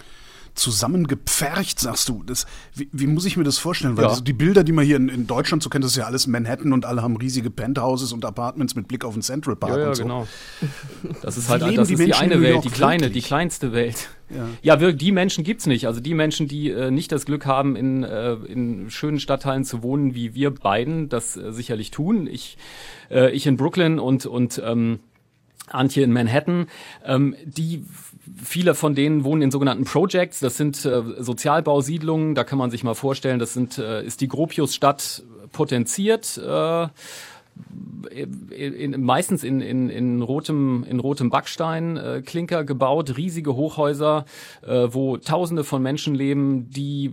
zusammengepfercht, 0.59 1.81
sagst 1.81 2.09
du. 2.09 2.23
Das, 2.25 2.47
wie, 2.75 2.89
wie 2.93 3.07
muss 3.07 3.25
ich 3.25 3.37
mir 3.37 3.45
das 3.45 3.59
vorstellen? 3.59 3.97
Weil 3.97 4.05
ja. 4.05 4.11
das, 4.11 4.25
die 4.25 4.33
Bilder, 4.33 4.65
die 4.65 4.73
man 4.73 4.85
hier 4.85 4.97
in, 4.97 5.09
in, 5.09 5.27
Deutschland 5.27 5.63
so 5.63 5.71
kennt, 5.71 5.85
das 5.85 5.93
ist 5.93 5.97
ja 5.97 6.05
alles 6.05 6.27
Manhattan 6.27 6.73
und 6.73 6.85
alle 6.85 7.03
haben 7.03 7.17
riesige 7.17 7.51
Penthouses 7.51 8.13
und 8.13 8.25
Apartments 8.25 8.75
mit 8.75 8.89
Blick 8.89 9.05
auf 9.05 9.15
den 9.15 9.23
Central 9.23 9.57
Park 9.57 9.77
ja, 9.77 9.81
ja, 9.81 9.89
und 9.89 9.95
so. 9.95 10.03
genau. 10.03 10.29
Das 11.23 11.37
ist 11.37 11.49
halt 11.49 11.63
das 11.63 11.89
die, 11.89 11.95
ist 11.95 12.07
die 12.07 12.15
eine 12.15 12.41
Welt, 12.41 12.65
die 12.65 12.71
kleine, 12.71 13.05
wirklich? 13.05 13.25
die 13.25 13.29
kleinste 13.29 13.73
Welt. 13.73 14.09
Ja, 14.31 14.77
ja 14.77 14.93
die 14.93 15.13
Menschen 15.13 15.45
gibt's 15.45 15.67
nicht. 15.67 15.87
Also 15.87 16.01
die 16.01 16.15
Menschen, 16.15 16.49
die 16.49 16.71
äh, 16.71 16.91
nicht 16.91 17.13
das 17.13 17.25
Glück 17.25 17.47
haben, 17.47 17.77
in, 17.77 18.03
äh, 18.03 18.35
in 18.35 18.91
schönen 18.91 19.21
Stadtteilen 19.21 19.65
zu 19.65 19.83
wohnen, 19.83 20.15
wie 20.15 20.35
wir 20.35 20.51
beiden 20.51 21.09
das 21.09 21.37
äh, 21.37 21.53
sicherlich 21.53 21.91
tun. 21.91 22.27
Ich, 22.27 22.59
äh, 23.11 23.31
ich 23.31 23.47
in 23.47 23.57
Brooklyn 23.57 23.99
und, 23.99 24.27
und 24.27 24.61
ähm, 24.65 25.01
Antje 25.73 26.03
in 26.03 26.13
Manhattan, 26.13 26.67
ähm, 27.05 27.35
die 27.45 27.85
viele 28.37 28.75
von 28.75 28.95
denen 28.95 29.25
wohnen 29.25 29.43
in 29.43 29.51
sogenannten 29.51 29.85
Projects. 29.85 30.41
Das 30.41 30.57
sind 30.57 30.85
äh, 30.85 31.03
Sozialbausiedlungen. 31.19 32.35
Da 32.35 32.45
kann 32.45 32.59
man 32.59 32.71
sich 32.71 32.85
mal 32.85 32.95
vorstellen, 32.95 33.39
das 33.39 33.55
sind, 33.55 33.79
äh, 33.79 34.05
ist 34.05 34.21
die 34.21 34.29
Gropiusstadt 34.29 35.23
potenziert. 35.53 36.39
Äh, 36.39 36.89
in, 38.11 38.73
in, 38.73 39.03
meistens 39.03 39.43
in, 39.45 39.61
in, 39.61 39.91
in 39.91 40.23
rotem, 40.23 40.85
in 40.89 41.01
rotem 41.01 41.31
Backstein 41.31 41.97
äh, 41.97 42.23
Klinker 42.25 42.65
gebaut, 42.65 43.17
riesige 43.17 43.57
Hochhäuser, 43.57 44.25
äh, 44.67 44.89
wo 44.91 45.17
Tausende 45.17 45.65
von 45.65 45.83
Menschen 45.83 46.15
leben, 46.15 46.71
die 46.71 47.13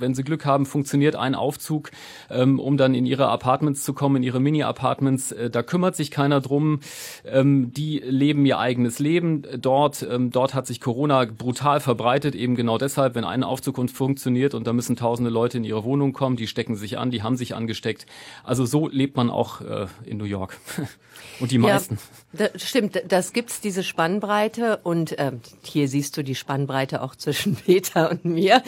wenn 0.00 0.14
sie 0.14 0.24
Glück 0.24 0.44
haben, 0.44 0.66
funktioniert 0.66 1.16
ein 1.16 1.34
Aufzug, 1.34 1.90
ähm, 2.30 2.58
um 2.58 2.76
dann 2.76 2.94
in 2.94 3.06
ihre 3.06 3.28
Apartments 3.28 3.84
zu 3.84 3.94
kommen, 3.94 4.16
in 4.16 4.22
ihre 4.22 4.40
Mini-Apartments. 4.40 5.32
Äh, 5.32 5.50
da 5.50 5.62
kümmert 5.62 5.96
sich 5.96 6.10
keiner 6.10 6.40
drum. 6.40 6.80
Ähm, 7.24 7.72
die 7.72 7.98
leben 7.98 8.44
ihr 8.46 8.58
eigenes 8.58 8.98
Leben 8.98 9.42
dort. 9.58 10.06
Ähm, 10.08 10.30
dort 10.30 10.54
hat 10.54 10.66
sich 10.66 10.80
Corona 10.80 11.24
brutal 11.24 11.80
verbreitet, 11.80 12.34
eben 12.34 12.56
genau 12.56 12.78
deshalb, 12.78 13.14
wenn 13.14 13.24
ein 13.24 13.44
Aufzug 13.44 13.80
funktioniert 13.90 14.54
und 14.54 14.66
da 14.66 14.72
müssen 14.72 14.96
tausende 14.96 15.30
Leute 15.30 15.58
in 15.58 15.64
ihre 15.64 15.84
Wohnung 15.84 16.12
kommen, 16.12 16.36
die 16.36 16.46
stecken 16.46 16.76
sich 16.76 16.98
an, 16.98 17.10
die 17.10 17.22
haben 17.22 17.36
sich 17.36 17.54
angesteckt. 17.54 18.06
Also 18.44 18.66
so 18.66 18.88
lebt 18.88 19.16
man 19.16 19.30
auch 19.30 19.60
äh, 19.60 19.86
in 20.04 20.18
New 20.18 20.24
York. 20.24 20.58
und 21.40 21.50
die 21.50 21.58
meisten. 21.58 21.98
Ja, 22.32 22.48
das 22.48 22.62
stimmt, 22.62 23.02
das 23.08 23.32
gibt's 23.32 23.60
diese 23.60 23.82
Spannbreite 23.82 24.78
und 24.82 25.16
ähm, 25.18 25.40
hier 25.62 25.88
siehst 25.88 26.16
du 26.16 26.22
die 26.22 26.34
Spannbreite 26.34 27.02
auch 27.02 27.16
zwischen 27.16 27.56
Peter 27.66 28.10
und 28.10 28.24
mir. 28.24 28.62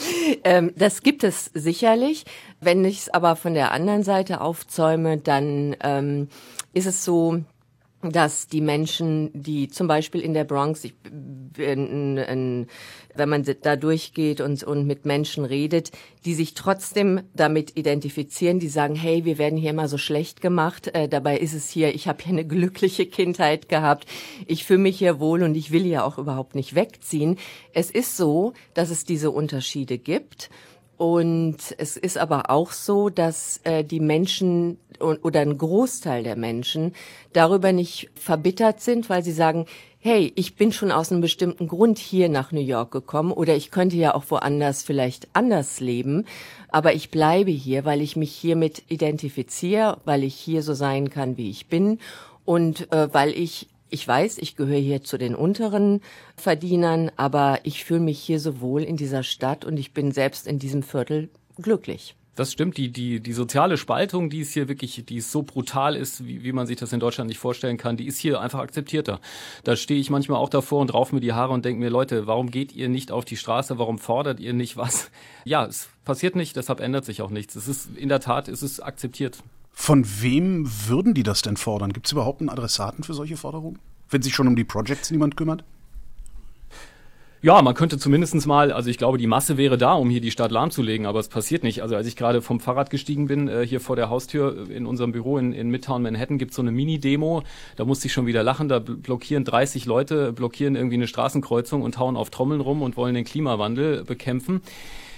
Ähm, 0.45 0.73
das 0.77 1.03
gibt 1.03 1.25
es 1.25 1.51
sicherlich. 1.55 2.25
Wenn 2.61 2.85
ich 2.85 3.01
es 3.01 3.09
aber 3.09 3.37
von 3.37 3.55
der 3.55 3.73
anderen 3.73 4.03
Seite 4.03 4.41
aufzäume, 4.41 5.19
dann 5.19 5.77
ähm, 5.83 6.29
ist 6.73 6.87
es 6.87 7.05
so, 7.05 7.43
dass 8.03 8.49
die 8.49 8.61
Menschen, 8.61 9.31
die 9.33 9.69
zum 9.69 9.87
Beispiel 9.87 10.21
in 10.21 10.35
der 10.35 10.45
Bronx, 10.45 10.83
ich, 10.85 10.95
in, 11.57 12.17
in, 12.17 12.67
wenn 13.15 13.29
man 13.29 13.45
da 13.63 13.77
durchgeht 13.77 14.41
und, 14.41 14.65
und 14.65 14.87
mit 14.87 15.05
Menschen 15.05 15.45
redet, 15.45 15.93
die 16.25 16.35
sich 16.35 16.55
trotzdem 16.55 17.23
damit 17.35 17.77
identifizieren, 17.77 18.59
die 18.59 18.69
sagen, 18.69 18.95
hey, 18.95 19.25
wir 19.25 19.39
werden 19.39 19.59
hier 19.59 19.71
immer 19.71 19.89
so 19.89 19.99
schlecht 19.99 20.41
gemacht, 20.41 20.89
äh, 20.95 21.09
dabei 21.09 21.39
ist 21.39 21.55
es 21.55 21.69
hier, 21.71 21.95
ich 21.95 22.09
habe 22.09 22.23
hier 22.23 22.33
eine 22.33 22.47
glückliche 22.47 23.07
Kindheit 23.07 23.69
gehabt, 23.69 24.07
ich 24.47 24.65
fühle 24.65 24.81
mich 24.81 24.99
hier 24.99 25.21
wohl 25.21 25.43
und 25.43 25.55
ich 25.55 25.71
will 25.71 25.87
ja 25.87 26.05
auch 26.05 26.19
überhaupt 26.19 26.55
nicht 26.55 26.75
wegziehen. 26.75 27.39
Es 27.73 27.91
ist 27.91 28.17
so, 28.17 28.53
dass 28.75 28.91
es 28.91 29.05
diese 29.05 29.31
Unterschiede 29.31 29.99
gibt. 29.99 30.51
Und 31.03 31.57
es 31.79 31.97
ist 31.97 32.17
aber 32.17 32.49
auch 32.49 32.71
so, 32.71 33.09
dass 33.09 33.59
äh, 33.65 33.83
die 33.83 33.99
Menschen 33.99 34.79
oder 35.01 35.41
ein 35.41 35.59
Großteil 35.59 36.23
der 36.23 36.37
Menschen 36.37 36.95
darüber 37.33 37.73
nicht 37.73 38.09
verbittert 38.15 38.81
sind, 38.81 39.11
weil 39.11 39.25
sie 39.25 39.33
sagen, 39.33 39.67
hey, 39.99 40.33
ich 40.37 40.55
bin 40.55 40.71
schon 40.71 40.93
aus 40.93 41.11
einem 41.11 41.21
bestimmten 41.21 41.67
Grund 41.67 41.99
hier 41.99 42.29
nach 42.29 42.53
New 42.53 42.61
York 42.61 42.93
gekommen 42.93 43.33
oder 43.33 43.57
ich 43.57 43.73
könnte 43.73 43.97
ja 43.97 44.15
auch 44.15 44.27
woanders 44.29 44.85
vielleicht 44.85 45.27
anders 45.33 45.81
leben, 45.81 46.25
aber 46.69 46.95
ich 46.95 47.11
bleibe 47.11 47.51
hier, 47.51 47.85
weil 47.85 48.01
ich 48.01 48.15
mich 48.15 48.33
hiermit 48.33 48.85
identifiziere, 48.87 49.99
weil 50.05 50.23
ich 50.23 50.37
hier 50.37 50.63
so 50.63 50.73
sein 50.73 51.11
kann, 51.11 51.37
wie 51.37 51.51
ich 51.51 51.67
bin 51.67 51.99
und 52.45 52.93
äh, 52.93 53.13
weil 53.13 53.31
ich 53.31 53.67
ich 53.93 54.09
weiß, 54.09 54.39
ich 54.39 54.57
gehöre 54.57 54.79
hier 54.79 55.03
zu 55.03 55.19
den 55.19 55.35
unteren 55.35 56.01
Verdienern, 56.37 57.11
aber 57.17 57.61
ich 57.65 57.85
fühle 57.85 58.01
mich 58.01 58.19
hier 58.19 58.41
so 58.41 58.61
wohl 58.61 58.83
in 58.83 58.97
dieser 58.97 59.23
Stadt 59.23 59.65
und 59.65 59.77
ich 59.77 59.93
bin 59.93 60.13
selbst 60.13 60.47
in 60.47 60.59
diesem 60.59 60.83
Viertel 60.83 61.29
glücklich. 61.61 62.17
Das 62.35 62.51
stimmt, 62.51 62.79
die, 62.79 62.91
die, 62.91 63.21
die 63.21 63.35
soziale 63.35 63.77
Spaltung, 63.77 64.31
die 64.31 64.41
ist 64.41 64.55
hier 64.55 64.67
wirklich, 64.67 65.05
die 65.05 65.17
ist 65.19 65.31
so 65.31 65.43
brutal 65.43 65.95
ist, 65.95 66.27
wie, 66.27 66.43
wie 66.43 66.53
man 66.53 66.67
sich 66.67 66.79
das 66.79 66.95
in 66.95 67.01
Deutschland 67.01 67.29
nicht 67.29 67.39
vorstellen 67.39 67.77
kann, 67.77 67.99
die 67.99 68.07
ist 68.07 68.19
hier 68.19 68.41
einfach 68.41 68.61
akzeptierter. 68.61 69.21
Da 69.65 69.77
stehe 69.77 70.01
ich 70.01 70.09
manchmal 70.09 70.39
auch 70.39 70.49
davor 70.49 70.81
und 70.81 70.95
rauf 70.95 71.13
mir 71.13 71.21
die 71.21 71.35
Haare 71.35 71.53
und 71.53 71.67
denke 71.67 71.81
mir, 71.81 71.91
Leute, 71.91 72.27
warum 72.27 72.51
geht 72.51 72.73
ihr 72.73 72.89
nicht 72.89 73.13
auf 73.13 73.27
die 73.27 73.37
Straße? 73.37 73.79
Warum 73.79 73.99
fordert 73.99 74.41
ihr 74.41 74.55
nicht 74.55 74.79
was? 74.79 75.11
Ja, 75.45 75.67
es 75.67 75.91
passiert 76.07 76.35
nicht, 76.35 76.57
deshalb 76.57 76.81
ändert 76.81 77.05
sich 77.05 77.21
auch 77.21 77.31
nichts. 77.31 77.55
Es 77.55 77.69
ist, 77.69 77.95
in 77.99 78.09
der 78.09 78.21
Tat, 78.21 78.49
es 78.49 78.63
ist 78.63 78.81
akzeptiert. 78.81 79.43
Von 79.73 80.05
wem 80.21 80.71
würden 80.87 81.15
die 81.15 81.23
das 81.23 81.43
denn 81.43 81.57
fordern? 81.57 81.93
Gibt 81.93 82.07
es 82.07 82.13
überhaupt 82.13 82.41
einen 82.41 82.51
Adressaten 82.51 83.05
für 83.05 83.15
solche 83.15 83.37
Forderungen? 83.37 83.79
Wenn 84.11 84.23
sich 84.23 84.35
schon 84.35 84.47
um 84.47 84.57
die 84.57 84.65
Projects 84.65 85.11
niemand 85.11 85.37
kümmert? 85.37 85.65
Ja, 87.45 87.61
man 87.61 87.75
könnte 87.75 87.99
zumindestens 87.99 88.47
mal, 88.47 88.71
also 88.71 88.89
ich 88.89 88.99
glaube, 88.99 89.19
die 89.19 89.27
Masse 89.27 89.57
wäre 89.57 89.77
da, 89.77 89.95
um 89.95 90.09
hier 90.09 90.21
die 90.21 90.31
Stadt 90.31 90.53
lahmzulegen, 90.53 91.07
aber 91.07 91.19
es 91.19 91.27
passiert 91.27 91.65
nicht. 91.65 91.83
Also 91.83 91.97
als 91.97 92.07
ich 92.07 92.15
gerade 92.15 92.41
vom 92.41 92.61
Fahrrad 92.61 92.89
gestiegen 92.89 93.27
bin, 93.27 93.49
äh, 93.49 93.67
hier 93.67 93.81
vor 93.81 93.97
der 93.97 94.11
Haustür 94.11 94.71
in 94.71 94.87
unserem 94.87 95.11
Büro 95.11 95.39
in, 95.39 95.53
in 95.53 95.69
Midtown 95.69 96.03
Manhattan 96.03 96.39
gibt's 96.39 96.55
so 96.55 96.63
eine 96.63 96.71
Mini-Demo, 96.71 97.43
da 97.75 97.85
musste 97.85 98.07
ich 98.07 98.13
schon 98.13 98.27
wieder 98.27 98.45
lachen, 98.45 98.69
da 98.69 98.79
blockieren 98.79 99.43
30 99.43 99.87
Leute, 99.87 100.33
blockieren 100.33 100.77
irgendwie 100.77 100.95
eine 100.95 101.09
Straßenkreuzung 101.09 101.83
und 101.83 101.99
hauen 101.99 102.17
auf 102.17 102.31
Trommeln 102.31 102.61
rum 102.61 102.81
und 102.81 102.97
wollen 102.97 103.17
den 103.17 103.25
Klimawandel 103.25 104.05
bekämpfen. 104.05 104.61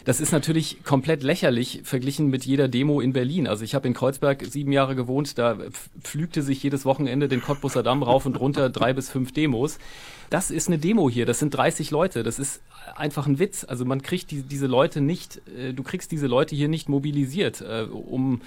Das 0.05 0.21
ist 0.21 0.33
natürlich 0.33 0.85
komplett 0.85 1.23
lächerlich 1.23 1.81
verglichen 1.85 2.29
mit 2.29 2.45
jeder 2.45 2.69
Demo 2.69 3.01
in 3.01 3.15
Berlin. 3.15 3.47
Also 3.47 3.65
ich 3.65 3.75
habe 3.75 3.89
in 3.89 3.95
Kreuzberg 3.95 4.45
sieben 4.45 4.71
Jahre 4.71 4.95
gewohnt, 4.95 5.39
da 5.39 5.57
pflügte 6.03 6.43
sich 6.43 6.63
jedes 6.63 6.85
Wochenende 6.85 7.27
den 7.27 7.41
Cottbusser 7.41 7.83
Damm 7.83 8.03
rauf 8.03 8.27
und 8.27 8.39
runter 8.39 8.69
drei 8.69 8.93
bis 8.93 9.09
fünf 9.09 9.33
Demos. 9.33 9.79
Das 10.29 10.51
ist 10.51 10.69
eine 10.69 10.79
Demo 10.79 11.09
hier, 11.09 11.25
das 11.25 11.39
sind 11.39 11.55
30 11.55 11.91
Leute, 11.91 12.23
das 12.23 12.39
ist 12.39 12.61
einfach 12.97 13.27
ein 13.27 13.39
Witz. 13.39 13.65
Also 13.65 13.87
man 13.87 14.03
kriegt 14.03 14.31
die, 14.31 14.43
diese 14.43 14.67
Leute 14.67 15.01
nicht, 15.01 15.41
äh, 15.57 15.73
du 15.73 15.83
kriegst 15.83 16.13
diese 16.13 16.27
Leute 16.27 16.55
hier 16.55 16.69
nicht 16.69 16.89
mobilisiert, 16.89 17.63
äh, 17.63 17.87
um 17.91 18.43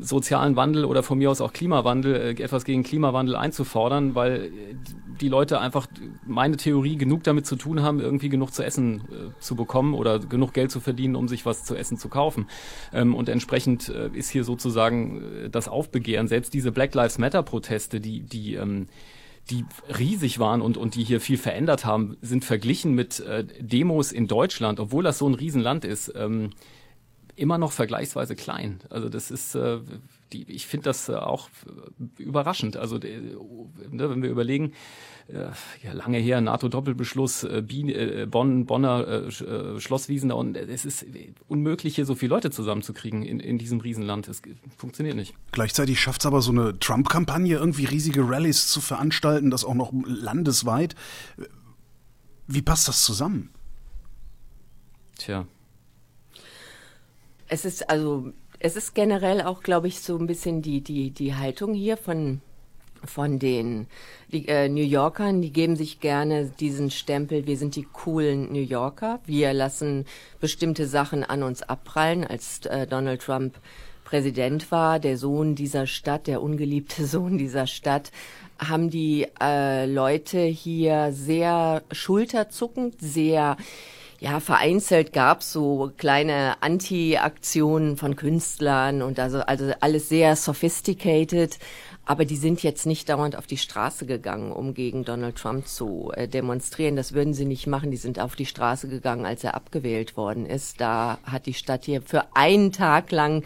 sozialen 0.00 0.56
Wandel 0.56 0.84
oder 0.84 1.02
von 1.02 1.18
mir 1.18 1.30
aus 1.30 1.40
auch 1.40 1.52
Klimawandel, 1.52 2.14
äh, 2.14 2.42
etwas 2.42 2.64
gegen 2.64 2.82
Klimawandel 2.82 3.36
einzufordern, 3.36 4.14
weil 4.14 4.50
die 5.20 5.28
Leute 5.28 5.60
einfach, 5.60 5.86
meine 6.26 6.56
Theorie, 6.56 6.96
genug 6.96 7.24
damit 7.24 7.46
zu 7.46 7.56
tun 7.56 7.82
haben, 7.82 8.00
irgendwie 8.00 8.28
genug 8.28 8.52
zu 8.52 8.64
essen 8.64 9.00
äh, 9.00 9.40
zu 9.40 9.56
bekommen 9.56 9.94
oder 9.94 10.18
genug 10.18 10.52
Geld 10.52 10.70
zu 10.70 10.80
verdienen, 10.80 11.16
um 11.16 11.28
sich 11.28 11.46
was 11.46 11.64
zu 11.64 11.74
essen 11.74 11.98
zu 11.98 12.08
kaufen. 12.08 12.46
Ähm, 12.92 13.14
und 13.14 13.28
entsprechend 13.28 13.88
äh, 13.88 14.08
ist 14.12 14.30
hier 14.30 14.44
sozusagen 14.44 15.22
äh, 15.44 15.50
das 15.50 15.68
Aufbegehren, 15.68 16.28
selbst 16.28 16.54
diese 16.54 16.72
Black 16.72 16.94
Lives 16.94 17.18
Matter 17.18 17.42
Proteste, 17.42 18.00
die, 18.00 18.20
die, 18.20 18.54
ähm, 18.54 18.88
die 19.50 19.64
riesig 19.98 20.38
waren 20.38 20.60
und, 20.60 20.76
und 20.76 20.94
die 20.94 21.04
hier 21.04 21.20
viel 21.20 21.38
verändert 21.38 21.84
haben, 21.84 22.16
sind 22.22 22.44
verglichen 22.44 22.94
mit 22.94 23.20
äh, 23.20 23.44
Demos 23.60 24.12
in 24.12 24.26
Deutschland, 24.26 24.80
obwohl 24.80 25.04
das 25.04 25.18
so 25.18 25.28
ein 25.28 25.34
Riesenland 25.34 25.84
ist, 25.84 26.12
ähm, 26.16 26.50
immer 27.36 27.58
noch 27.58 27.72
vergleichsweise 27.72 28.34
klein. 28.34 28.80
Also 28.90 29.08
das 29.08 29.30
ist, 29.30 29.54
äh, 29.54 29.78
die, 30.32 30.50
ich 30.50 30.66
finde 30.66 30.84
das 30.84 31.08
äh, 31.08 31.14
auch 31.14 31.48
überraschend. 32.18 32.76
Also 32.76 32.96
äh, 32.96 33.20
ne, 33.90 34.10
wenn 34.10 34.22
wir 34.22 34.30
überlegen, 34.30 34.72
äh, 35.28 35.48
ja, 35.82 35.92
lange 35.92 36.18
her, 36.18 36.40
NATO-Doppelbeschluss, 36.40 37.44
äh, 37.44 37.58
äh, 37.58 38.26
Bonn, 38.26 38.66
Bonner 38.66 39.06
äh, 39.06 39.44
äh, 39.44 39.80
Schlosswiesen, 39.80 40.32
und 40.32 40.56
es 40.56 40.84
ist 40.84 41.04
unmöglich, 41.48 41.94
hier 41.94 42.06
so 42.06 42.14
viele 42.14 42.30
Leute 42.30 42.50
zusammenzukriegen 42.50 43.22
in, 43.22 43.40
in 43.40 43.58
diesem 43.58 43.80
Riesenland. 43.80 44.28
Es 44.28 44.40
funktioniert 44.76 45.16
nicht. 45.16 45.34
Gleichzeitig 45.52 46.00
schafft 46.00 46.22
es 46.22 46.26
aber 46.26 46.42
so 46.42 46.52
eine 46.52 46.78
Trump-Kampagne, 46.78 47.56
irgendwie 47.56 47.84
riesige 47.84 48.28
Rallyes 48.28 48.68
zu 48.68 48.80
veranstalten, 48.80 49.50
das 49.50 49.64
auch 49.64 49.74
noch 49.74 49.92
landesweit. 50.04 50.94
Wie 52.46 52.62
passt 52.62 52.88
das 52.88 53.02
zusammen? 53.02 53.50
Tja, 55.18 55.46
es 57.48 57.64
ist 57.64 57.88
also, 57.90 58.32
es 58.58 58.76
ist 58.76 58.94
generell 58.94 59.42
auch, 59.42 59.62
glaube 59.62 59.88
ich, 59.88 60.00
so 60.00 60.16
ein 60.18 60.26
bisschen 60.26 60.62
die, 60.62 60.80
die, 60.80 61.10
die 61.10 61.34
Haltung 61.34 61.74
hier 61.74 61.96
von, 61.96 62.40
von 63.04 63.38
den 63.38 63.86
die, 64.32 64.48
äh, 64.48 64.68
New 64.68 64.82
Yorkern, 64.82 65.42
die 65.42 65.52
geben 65.52 65.76
sich 65.76 66.00
gerne 66.00 66.46
diesen 66.46 66.90
Stempel, 66.90 67.46
wir 67.46 67.56
sind 67.56 67.76
die 67.76 67.86
coolen 67.92 68.52
New 68.52 68.62
Yorker, 68.62 69.20
wir 69.26 69.52
lassen 69.52 70.04
bestimmte 70.40 70.86
Sachen 70.86 71.24
an 71.24 71.42
uns 71.42 71.62
abprallen, 71.62 72.24
als 72.24 72.66
äh, 72.66 72.86
Donald 72.86 73.22
Trump 73.22 73.58
Präsident 74.04 74.70
war, 74.70 75.00
der 75.00 75.18
Sohn 75.18 75.56
dieser 75.56 75.86
Stadt, 75.86 76.28
der 76.28 76.40
ungeliebte 76.40 77.06
Sohn 77.06 77.38
dieser 77.38 77.66
Stadt, 77.66 78.12
haben 78.58 78.88
die 78.88 79.26
äh, 79.40 79.84
Leute 79.86 80.40
hier 80.40 81.12
sehr 81.12 81.82
schulterzuckend, 81.92 82.94
sehr 83.00 83.56
ja, 84.26 84.40
vereinzelt 84.40 85.12
gab's 85.12 85.52
so 85.52 85.92
kleine 85.96 86.56
Anti-Aktionen 86.60 87.96
von 87.96 88.16
Künstlern 88.16 89.02
und 89.02 89.20
also, 89.20 89.38
also 89.38 89.72
alles 89.78 90.08
sehr 90.08 90.34
sophisticated. 90.34 91.58
Aber 92.08 92.24
die 92.24 92.36
sind 92.36 92.62
jetzt 92.62 92.86
nicht 92.86 93.08
dauernd 93.08 93.36
auf 93.36 93.48
die 93.48 93.56
Straße 93.56 94.06
gegangen, 94.06 94.52
um 94.52 94.74
gegen 94.74 95.04
Donald 95.04 95.34
Trump 95.34 95.66
zu 95.66 96.12
äh, 96.14 96.28
demonstrieren. 96.28 96.94
Das 96.94 97.14
würden 97.14 97.34
sie 97.34 97.44
nicht 97.44 97.66
machen. 97.66 97.90
Die 97.90 97.96
sind 97.96 98.20
auf 98.20 98.36
die 98.36 98.46
Straße 98.46 98.86
gegangen, 98.86 99.26
als 99.26 99.42
er 99.42 99.56
abgewählt 99.56 100.16
worden 100.16 100.46
ist. 100.46 100.80
Da 100.80 101.18
hat 101.24 101.46
die 101.46 101.54
Stadt 101.54 101.84
hier 101.84 102.02
für 102.02 102.22
einen 102.34 102.70
Tag 102.70 103.10
lang 103.10 103.42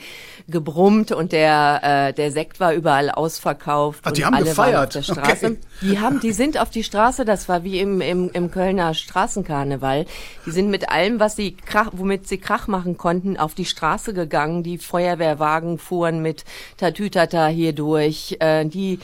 gebrummt 0.46 1.10
und 1.10 1.32
der, 1.32 1.80
äh, 1.82 2.12
der 2.12 2.32
Sekt 2.32 2.60
war 2.60 2.74
überall 2.74 3.08
ausverkauft. 3.10 4.00
Ach, 4.04 4.12
die 4.12 4.26
haben 4.26 4.34
alle 4.34 4.44
gefeiert. 4.44 4.88
Auf 4.88 4.92
der 4.92 5.02
Straße. 5.02 5.46
Okay. 5.46 5.58
Die 5.80 5.98
haben, 5.98 6.20
die 6.20 6.32
sind 6.32 6.60
auf 6.60 6.68
die 6.68 6.84
Straße. 6.84 7.24
Das 7.24 7.48
war 7.48 7.64
wie 7.64 7.80
im, 7.80 8.02
im, 8.02 8.28
im 8.34 8.50
Kölner 8.50 8.92
Straßenkarneval. 8.92 10.04
Die 10.44 10.50
sind 10.50 10.68
mit 10.68 10.90
allem, 10.90 11.20
was 11.20 11.36
sie 11.36 11.52
krach, 11.52 11.88
womit 11.92 12.28
sie 12.28 12.36
Krach 12.36 12.66
machen 12.66 12.98
konnten, 12.98 13.38
auf 13.38 13.54
die 13.54 13.64
Straße 13.64 14.12
gegangen. 14.12 14.62
Die 14.62 14.76
Feuerwehrwagen 14.76 15.78
fuhren 15.78 16.20
mit 16.20 16.44
Tatütata 16.76 17.46
hier 17.46 17.72
durch. 17.72 18.36
Äh, 18.40 18.49
die 18.64 18.98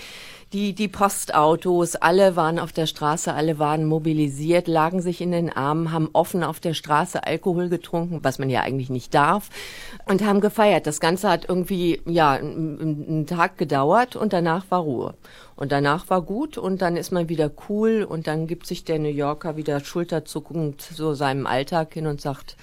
die, 0.52 0.74
die 0.74 0.86
Postautos, 0.86 1.96
alle 1.96 2.36
waren 2.36 2.60
auf 2.60 2.72
der 2.72 2.86
Straße, 2.86 3.34
alle 3.34 3.58
waren 3.58 3.84
mobilisiert, 3.84 4.68
lagen 4.68 5.02
sich 5.02 5.20
in 5.20 5.32
den 5.32 5.50
Armen, 5.50 5.90
haben 5.90 6.08
offen 6.12 6.44
auf 6.44 6.60
der 6.60 6.72
Straße 6.72 7.26
Alkohol 7.26 7.68
getrunken, 7.68 8.20
was 8.22 8.38
man 8.38 8.48
ja 8.48 8.60
eigentlich 8.60 8.88
nicht 8.88 9.12
darf, 9.12 9.50
und 10.08 10.24
haben 10.24 10.40
gefeiert. 10.40 10.86
Das 10.86 11.00
Ganze 11.00 11.28
hat 11.28 11.48
irgendwie, 11.48 12.00
ja, 12.06 12.34
einen 12.34 13.26
Tag 13.26 13.58
gedauert 13.58 14.14
und 14.14 14.32
danach 14.32 14.64
war 14.70 14.80
Ruhe. 14.80 15.14
Und 15.56 15.72
danach 15.72 16.08
war 16.10 16.22
gut 16.22 16.58
und 16.58 16.80
dann 16.80 16.96
ist 16.96 17.10
man 17.10 17.28
wieder 17.28 17.50
cool 17.68 18.06
und 18.08 18.28
dann 18.28 18.46
gibt 18.46 18.66
sich 18.66 18.84
der 18.84 18.98
New 19.00 19.08
Yorker 19.08 19.56
wieder 19.56 19.80
schulterzuckend 19.80 20.80
so 20.80 21.14
seinem 21.14 21.46
Alltag 21.46 21.92
hin 21.92 22.06
und 22.06 22.20
sagt, 22.20 22.56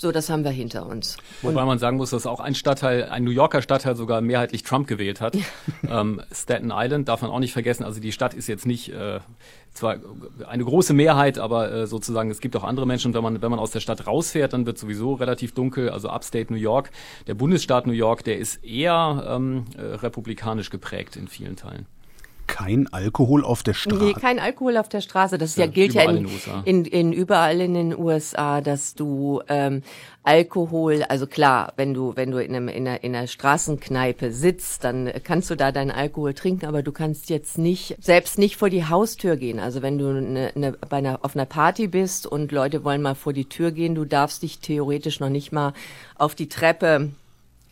so, 0.00 0.12
das 0.12 0.30
haben 0.30 0.44
wir 0.44 0.50
hinter 0.50 0.86
uns. 0.86 1.18
Wobei 1.42 1.62
man 1.66 1.78
sagen 1.78 1.98
muss, 1.98 2.08
dass 2.08 2.26
auch 2.26 2.40
ein 2.40 2.54
Stadtteil, 2.54 3.10
ein 3.10 3.22
New 3.22 3.32
Yorker 3.32 3.60
Stadtteil 3.60 3.96
sogar 3.96 4.22
mehrheitlich 4.22 4.62
Trump 4.62 4.86
gewählt 4.86 5.20
hat. 5.20 5.36
ähm, 5.90 6.22
Staten 6.32 6.72
Island 6.74 7.10
darf 7.10 7.20
man 7.20 7.30
auch 7.30 7.38
nicht 7.38 7.52
vergessen. 7.52 7.84
Also 7.84 8.00
die 8.00 8.10
Stadt 8.10 8.32
ist 8.32 8.46
jetzt 8.46 8.64
nicht 8.64 8.88
äh, 8.94 9.20
zwar 9.74 9.96
eine 10.48 10.64
große 10.64 10.94
Mehrheit, 10.94 11.38
aber 11.38 11.70
äh, 11.70 11.86
sozusagen 11.86 12.30
es 12.30 12.40
gibt 12.40 12.56
auch 12.56 12.64
andere 12.64 12.86
Menschen. 12.86 13.12
Wenn 13.12 13.22
man 13.22 13.42
wenn 13.42 13.50
man 13.50 13.60
aus 13.60 13.72
der 13.72 13.80
Stadt 13.80 14.06
rausfährt, 14.06 14.54
dann 14.54 14.64
wird 14.64 14.78
sowieso 14.78 15.12
relativ 15.12 15.52
dunkel. 15.52 15.90
Also 15.90 16.08
Upstate 16.08 16.50
New 16.50 16.58
York, 16.58 16.90
der 17.26 17.34
Bundesstaat 17.34 17.86
New 17.86 17.92
York, 17.92 18.24
der 18.24 18.38
ist 18.38 18.64
eher 18.64 19.22
ähm, 19.28 19.66
äh, 19.76 19.82
republikanisch 19.82 20.70
geprägt 20.70 21.16
in 21.16 21.28
vielen 21.28 21.56
Teilen 21.56 21.84
kein 22.50 22.92
Alkohol 22.92 23.44
auf 23.44 23.62
der 23.62 23.74
Straße. 23.74 24.04
Nee, 24.04 24.12
kein 24.12 24.38
Alkohol 24.38 24.76
auf 24.76 24.88
der 24.88 25.00
Straße. 25.00 25.38
Das 25.38 25.56
ja, 25.56 25.64
ja 25.64 25.70
gilt 25.70 25.94
ja 25.94 26.02
in, 26.02 26.28
in, 26.64 26.84
in, 26.84 27.12
überall 27.12 27.60
in 27.60 27.74
den 27.74 27.98
USA, 27.98 28.60
dass 28.60 28.94
du 28.94 29.40
ähm, 29.48 29.82
Alkohol, 30.22 31.02
also 31.04 31.26
klar, 31.26 31.72
wenn 31.76 31.94
du 31.94 32.14
wenn 32.14 32.30
du 32.30 32.38
in, 32.42 32.54
einem, 32.54 32.68
in, 32.68 32.86
einer, 32.86 33.02
in 33.02 33.14
einer 33.14 33.26
Straßenkneipe 33.26 34.32
sitzt, 34.32 34.84
dann 34.84 35.10
kannst 35.24 35.48
du 35.48 35.54
da 35.54 35.72
deinen 35.72 35.90
Alkohol 35.90 36.34
trinken, 36.34 36.66
aber 36.66 36.82
du 36.82 36.92
kannst 36.92 37.30
jetzt 37.30 37.56
nicht 37.56 37.96
selbst 38.00 38.38
nicht 38.38 38.56
vor 38.56 38.68
die 38.68 38.86
Haustür 38.86 39.36
gehen. 39.36 39.58
Also 39.58 39.80
wenn 39.80 39.96
du 39.96 40.08
eine, 40.08 40.52
eine, 40.54 40.72
bei 40.72 40.98
einer, 40.98 41.20
auf 41.22 41.34
einer 41.34 41.46
Party 41.46 41.86
bist 41.86 42.26
und 42.26 42.52
Leute 42.52 42.84
wollen 42.84 43.00
mal 43.00 43.14
vor 43.14 43.32
die 43.32 43.48
Tür 43.48 43.70
gehen, 43.70 43.94
du 43.94 44.04
darfst 44.04 44.42
dich 44.42 44.58
theoretisch 44.58 45.20
noch 45.20 45.30
nicht 45.30 45.52
mal 45.52 45.72
auf 46.16 46.34
die 46.34 46.48
Treppe 46.48 47.10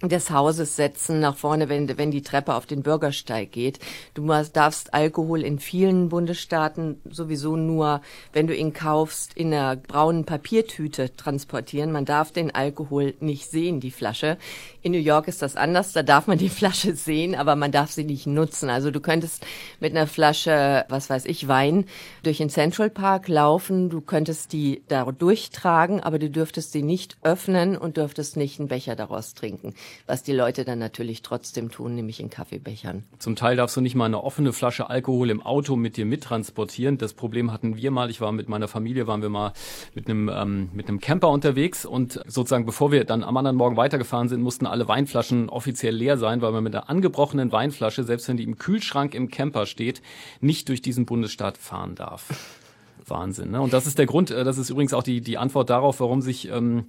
des 0.03 0.31
Hauses 0.31 0.77
setzen, 0.77 1.19
nach 1.19 1.37
vorne, 1.37 1.69
wenn, 1.69 1.99
wenn 1.99 2.13
die 2.13 2.23
Treppe 2.23 2.55
auf 2.55 2.67
den 2.67 2.83
Bürgersteig 2.83 3.51
geht. 3.51 3.81
Du 4.15 4.29
darfst 4.53 4.95
Alkohol 4.95 5.43
in 5.43 5.59
vielen 5.59 6.09
Bundesstaaten 6.09 7.01
sowieso 7.11 7.57
nur, 7.57 8.01
wenn 8.33 8.47
du 8.47 8.55
ihn 8.55 8.73
kaufst, 8.73 9.33
in 9.35 9.53
einer 9.53 9.75
braunen 9.75 10.25
Papiertüte 10.25 11.17
transportieren. 11.17 11.91
Man 11.91 12.05
darf 12.05 12.31
den 12.31 12.55
Alkohol 12.55 13.15
nicht 13.19 13.51
sehen, 13.51 13.81
die 13.81 13.91
Flasche. 13.91 14.39
In 14.83 14.93
New 14.93 14.99
York 14.99 15.27
ist 15.27 15.43
das 15.43 15.57
anders, 15.57 15.93
da 15.93 16.05
darf 16.05 16.29
man 16.29 16.39
die 16.39 16.49
Flasche 16.59 16.95
sehen, 16.95 17.35
aber 17.35 17.57
man 17.57 17.73
darf 17.73 17.91
sie 17.91 18.05
nicht 18.05 18.29
nutzen. 18.29 18.71
Also 18.71 18.93
du 18.93 19.01
könntest 19.01 19.45
mit 19.81 19.97
einer 19.97 20.07
Flasche, 20.07 20.85
was 20.89 21.11
weiß 21.11 21.25
ich, 21.25 21.49
Wein 21.49 21.87
durch 22.23 22.39
den 22.39 22.51
Central 22.51 22.91
Park 22.91 23.27
laufen, 23.27 23.91
du 23.91 24.01
könntest 24.01 24.53
die 24.53 24.83
da 24.87 25.05
durchtragen, 25.11 26.01
aber 26.01 26.21
du 26.21 26.31
dürftest 26.31 26.71
sie 26.71 26.83
nicht 26.83 27.17
öffnen 27.23 27.77
und 27.77 27.97
dürftest 27.97 28.37
nicht 28.37 28.61
einen 28.61 28.69
Becher 28.69 28.95
daraus 28.95 29.35
trinken 29.35 29.75
was 30.07 30.23
die 30.23 30.33
Leute 30.33 30.65
dann 30.65 30.79
natürlich 30.79 31.23
trotzdem 31.23 31.71
tun, 31.71 31.95
nämlich 31.95 32.21
in 32.21 32.31
Kaffeebechern. 32.31 33.05
Zum 33.19 33.37
Teil 33.37 33.57
darfst 33.57 33.77
du 33.77 33.81
nicht 33.81 33.95
mal 33.95 34.07
eine 34.07 34.23
offene 34.23 34.53
Flasche 34.53 34.89
Alkohol 34.91 35.31
im 35.31 35.43
Auto 35.43 35.77
mit 35.77 35.97
dir 35.97 36.07
mittransportieren. 36.07 36.99
Das 36.99 37.15
Problem 37.15 37.53
hatten 37.53 37.77
wir 37.77 37.91
mal. 37.91 38.11
Ich 38.11 38.21
war 38.21 38.33
mit 38.33 38.49
meiner 38.49 38.69
Familie, 38.69 39.07
waren 39.07 39.23
wir 39.23 39.29
mal 39.29 39.53
mit 39.95 40.09
einem, 40.09 40.29
ähm, 40.29 40.71
mit 40.73 40.89
einem 40.89 41.01
Camper 41.01 41.29
unterwegs 41.29 41.85
und 41.85 42.21
sozusagen 42.27 42.67
bevor 42.67 42.93
wir 42.93 43.05
dann 43.05 43.23
am 43.23 43.37
anderen 43.37 43.57
Morgen 43.57 43.77
weitergefahren 43.77 44.29
sind, 44.29 44.43
mussten 44.43 44.67
alle 44.67 44.89
Weinflaschen 44.89 45.49
offiziell 45.49 45.95
leer 45.95 46.19
sein, 46.19 46.43
weil 46.43 46.53
man 46.53 46.65
mit 46.65 46.75
einer 46.75 46.89
angebrochenen 46.89 47.53
Weinflasche, 47.53 48.05
selbst 48.05 48.29
wenn 48.29 48.37
die 48.37 48.45
im 48.45 48.59
Kühlschrank 48.59 49.15
im 49.15 49.31
Camper 49.31 49.67
steht, 49.67 50.03
nicht 50.41 50.69
durch 50.69 50.83
diesen 50.83 51.07
Bundesstaat 51.07 51.59
fahren 51.59 51.95
darf. 51.95 52.29
Wahnsinn. 53.07 53.51
Ne? 53.51 53.61
Und 53.61 53.73
das 53.73 53.87
ist 53.87 53.99
der 53.99 54.07
Grund, 54.07 54.31
äh, 54.31 54.45
das 54.45 54.59
ist 54.59 54.71
übrigens 54.71 54.95
auch 54.95 55.03
die, 55.03 55.21
die 55.21 55.39
Antwort 55.39 55.71
darauf, 55.71 56.01
warum 56.01 56.21
sich 56.21 56.49
ähm, 56.51 56.87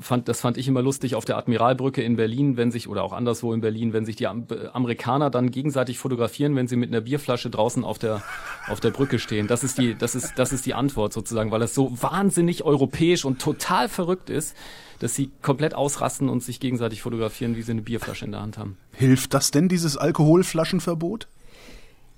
fand, 0.00 0.28
das 0.28 0.40
fand 0.40 0.56
ich 0.56 0.68
immer 0.68 0.82
lustig 0.82 1.14
auf 1.14 1.24
der 1.24 1.36
Admiralbrücke 1.36 2.02
in 2.02 2.16
Berlin, 2.16 2.56
wenn 2.56 2.70
sich, 2.70 2.88
oder 2.88 3.02
auch 3.02 3.12
anderswo 3.12 3.52
in 3.52 3.60
Berlin, 3.60 3.92
wenn 3.92 4.04
sich 4.04 4.16
die 4.16 4.26
Amerikaner 4.26 5.30
dann 5.30 5.50
gegenseitig 5.50 5.98
fotografieren, 5.98 6.56
wenn 6.56 6.68
sie 6.68 6.76
mit 6.76 6.90
einer 6.90 7.00
Bierflasche 7.00 7.50
draußen 7.50 7.84
auf 7.84 7.98
der, 7.98 8.22
auf 8.68 8.80
der 8.80 8.90
Brücke 8.90 9.18
stehen. 9.18 9.46
Das 9.46 9.64
ist 9.64 9.78
die, 9.78 9.94
das 9.94 10.14
ist, 10.14 10.34
das 10.36 10.52
ist 10.52 10.66
die 10.66 10.74
Antwort 10.74 11.12
sozusagen, 11.12 11.50
weil 11.50 11.60
das 11.60 11.74
so 11.74 11.92
wahnsinnig 12.00 12.64
europäisch 12.64 13.24
und 13.24 13.40
total 13.40 13.88
verrückt 13.88 14.30
ist, 14.30 14.56
dass 14.98 15.14
sie 15.14 15.30
komplett 15.42 15.74
ausrasten 15.74 16.28
und 16.28 16.42
sich 16.42 16.60
gegenseitig 16.60 17.02
fotografieren, 17.02 17.56
wie 17.56 17.62
sie 17.62 17.72
eine 17.72 17.82
Bierflasche 17.82 18.24
in 18.24 18.32
der 18.32 18.42
Hand 18.42 18.58
haben. 18.58 18.76
Hilft 18.92 19.34
das 19.34 19.50
denn, 19.50 19.68
dieses 19.68 19.96
Alkoholflaschenverbot? 19.96 21.26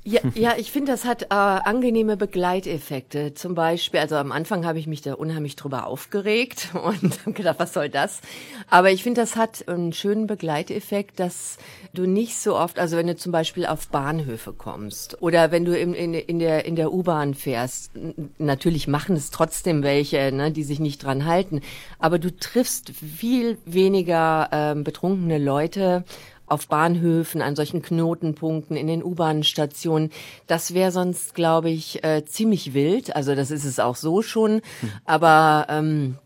Ja, 0.04 0.20
ja 0.34 0.54
ich 0.58 0.70
finde, 0.70 0.92
das 0.92 1.06
hat 1.06 1.23
äh, 1.23 1.26
angenehme 1.30 2.18
Begleiteffekte. 2.18 3.32
Zum 3.32 3.54
Beispiel, 3.54 4.00
also 4.00 4.16
am 4.16 4.32
Anfang 4.32 4.66
habe 4.66 4.78
ich 4.78 4.87
mich 4.87 5.00
da 5.00 5.14
unheimlich 5.14 5.56
drüber 5.56 5.87
aufgeregt 5.87 6.68
und 6.75 7.34
gedacht, 7.34 7.58
was 7.58 7.73
soll 7.73 7.88
das? 7.88 8.20
Aber 8.68 8.90
ich 8.90 9.02
finde, 9.02 9.23
das 9.23 9.37
hat 9.37 9.66
einen 9.66 9.94
schönen 9.94 10.26
Begleiteffekt, 10.26 11.18
dass 11.20 11.56
du 11.94 12.06
nicht 12.06 12.37
so 12.37 12.56
oft, 12.56 12.78
also 12.78 12.99
wenn 12.99 13.06
du 13.06 13.16
zum 13.16 13.32
Beispiel 13.32 13.64
auf 13.64 13.88
Bahnhöfe 13.88 14.52
kommst 14.52 15.23
oder 15.23 15.50
wenn 15.50 15.64
du 15.64 15.76
in, 15.76 15.94
in, 15.94 16.12
in 16.12 16.38
der, 16.38 16.66
in 16.66 16.76
der 16.76 16.92
U-Bahn 16.92 17.34
fährst, 17.34 17.92
natürlich 18.38 18.87
machen 18.87 19.16
es 19.16 19.30
trotzdem 19.30 19.82
welche, 19.82 20.32
ne, 20.32 20.52
die 20.52 20.64
sich 20.64 20.80
nicht 20.80 21.02
dran 21.02 21.25
halten, 21.25 21.62
aber 21.99 22.18
du 22.18 22.34
triffst 22.37 22.90
viel 22.90 23.56
weniger 23.64 24.50
ähm, 24.52 24.84
betrunkene 24.84 25.38
Leute 25.38 26.04
auf 26.46 26.68
Bahnhöfen, 26.68 27.42
an 27.42 27.56
solchen 27.56 27.82
Knotenpunkten, 27.82 28.76
in 28.76 28.86
den 28.86 29.02
U-Bahn-Stationen. 29.02 30.10
Das 30.46 30.74
wäre 30.74 30.90
sonst, 30.90 31.34
glaube 31.34 31.70
ich, 31.70 32.04
äh, 32.04 32.24
ziemlich 32.24 32.74
wild. 32.74 33.16
Also 33.16 33.34
das 33.34 33.50
ist 33.50 33.64
es 33.64 33.78
auch 33.78 33.96
so 33.96 34.22
schon. 34.22 34.60
Hm. 34.80 34.90
Aber 35.04 35.66
ähm, 35.70 36.18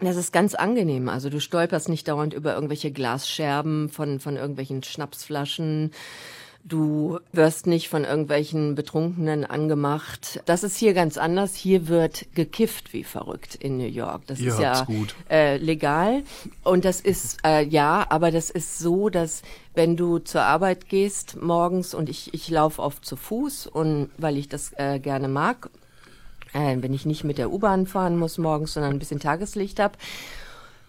das 0.00 0.16
ist 0.16 0.32
ganz 0.32 0.54
angenehm. 0.54 1.08
Also 1.08 1.30
du 1.30 1.40
stolperst 1.40 1.88
nicht 1.88 2.08
dauernd 2.08 2.34
über 2.34 2.54
irgendwelche 2.54 2.90
Glasscherben 2.90 3.88
von, 3.88 4.20
von 4.20 4.36
irgendwelchen 4.36 4.82
Schnapsflaschen. 4.82 5.92
Du 6.64 7.18
wirst 7.32 7.66
nicht 7.66 7.88
von 7.88 8.04
irgendwelchen 8.04 8.76
Betrunkenen 8.76 9.44
angemacht. 9.44 10.40
Das 10.46 10.62
ist 10.62 10.76
hier 10.76 10.94
ganz 10.94 11.18
anders. 11.18 11.56
Hier 11.56 11.88
wird 11.88 12.26
gekifft 12.34 12.92
wie 12.92 13.02
verrückt 13.02 13.56
in 13.56 13.78
New 13.78 13.88
York. 13.88 14.22
Das 14.28 14.38
Ihr 14.38 14.52
ist 14.52 14.60
ja 14.60 14.86
äh, 15.28 15.56
legal. 15.56 16.22
Und 16.62 16.84
das 16.84 17.00
ist, 17.00 17.38
äh, 17.44 17.64
ja, 17.64 18.06
aber 18.08 18.30
das 18.30 18.48
ist 18.48 18.78
so, 18.78 19.08
dass 19.08 19.42
wenn 19.74 19.96
du 19.96 20.18
zur 20.18 20.42
Arbeit 20.42 20.88
gehst 20.88 21.40
morgens 21.42 21.94
und 21.94 22.08
ich, 22.08 22.32
ich 22.32 22.48
laufe 22.48 22.80
oft 22.80 23.04
zu 23.04 23.16
Fuß 23.16 23.66
und 23.66 24.10
weil 24.16 24.38
ich 24.38 24.48
das 24.48 24.72
äh, 24.76 25.00
gerne 25.00 25.26
mag, 25.26 25.68
äh, 26.52 26.76
wenn 26.78 26.94
ich 26.94 27.06
nicht 27.06 27.24
mit 27.24 27.38
der 27.38 27.50
U-Bahn 27.50 27.88
fahren 27.88 28.16
muss 28.16 28.38
morgens, 28.38 28.74
sondern 28.74 28.92
ein 28.92 28.98
bisschen 29.00 29.20
Tageslicht 29.20 29.80
hab 29.80 29.96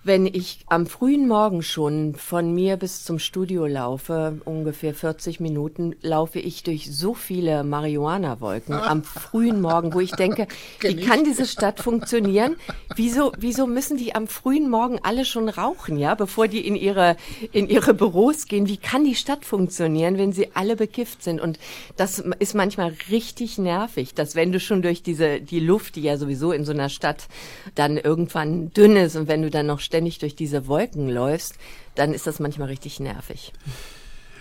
wenn 0.03 0.25
ich 0.25 0.60
am 0.67 0.86
frühen 0.86 1.27
Morgen 1.27 1.63
schon 1.63 2.15
von 2.15 2.53
mir 2.53 2.75
bis 2.75 3.05
zum 3.05 3.19
Studio 3.19 3.65
laufe, 3.65 4.41
ungefähr 4.43 4.93
40 4.93 5.39
Minuten, 5.39 5.95
laufe 6.01 6.39
ich 6.39 6.63
durch 6.63 6.93
so 6.93 7.13
viele 7.13 7.63
Marihuana-Wolken 7.63 8.74
am 8.74 9.03
frühen 9.03 9.62
Morgen, 9.62 9.93
wo 9.93 10.01
ich 10.01 10.12
denke, 10.12 10.48
wie 10.81 10.98
kann 10.98 11.24
diese 11.24 11.45
Stadt 11.45 11.79
funktionieren? 11.79 12.57
Wieso, 12.95 13.31
wieso 13.38 13.65
müssen 13.65 13.95
die 13.95 14.13
am 14.13 14.27
frühen 14.27 14.69
Morgen 14.69 15.00
alle 15.01 15.24
schon 15.24 15.48
rauchen, 15.48 15.98
ja, 15.98 16.15
bevor 16.15 16.50
die 16.50 16.67
in 16.67 16.75
ihre, 16.75 17.15
in 17.53 17.69
ihre 17.69 17.93
Büros 17.93 18.48
gehen? 18.48 18.67
Wie 18.67 18.77
kann 18.77 19.05
die 19.05 19.15
Stadt 19.15 19.45
funktionieren, 19.45 20.17
wenn 20.17 20.33
sie 20.33 20.50
alle 20.53 20.75
bekifft 20.75 21.24
sind? 21.24 21.39
Und 21.39 21.60
das 21.95 22.19
ist 22.39 22.55
manchmal 22.55 22.93
richtig 23.10 23.57
nervig, 23.57 24.13
dass 24.13 24.36
wenn 24.36 24.51
du 24.51 24.60
schon 24.60 24.81
durch 24.81 25.01
diese, 25.01 25.39
die 25.39 25.62
Luft, 25.62 25.95
die 25.95 26.01
ja 26.01 26.17
sowieso 26.17 26.51
in 26.51 26.65
so 26.65 26.74
einer 26.74 26.89
Stadt 26.89 27.27
dann 27.75 27.98
irgendwann 27.98 28.74
dünn 28.74 28.98
ist 28.98 29.15
und 29.15 29.29
wenn 29.29 29.41
du 29.41 29.50
dann 29.50 29.67
noch 29.67 29.79
ständig 29.93 30.17
durch 30.17 30.35
diese 30.35 30.65
Wolken 30.65 31.07
läufst, 31.07 31.53
dann 31.93 32.15
ist 32.15 32.25
das 32.25 32.39
manchmal 32.39 32.67
richtig 32.67 33.00
nervig. 33.00 33.53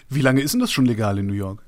Wie 0.08 0.22
lange 0.22 0.40
ist 0.40 0.52
denn 0.52 0.60
das 0.60 0.72
schon 0.72 0.86
legal 0.86 1.18
in 1.18 1.26
New 1.26 1.34
York? 1.34 1.62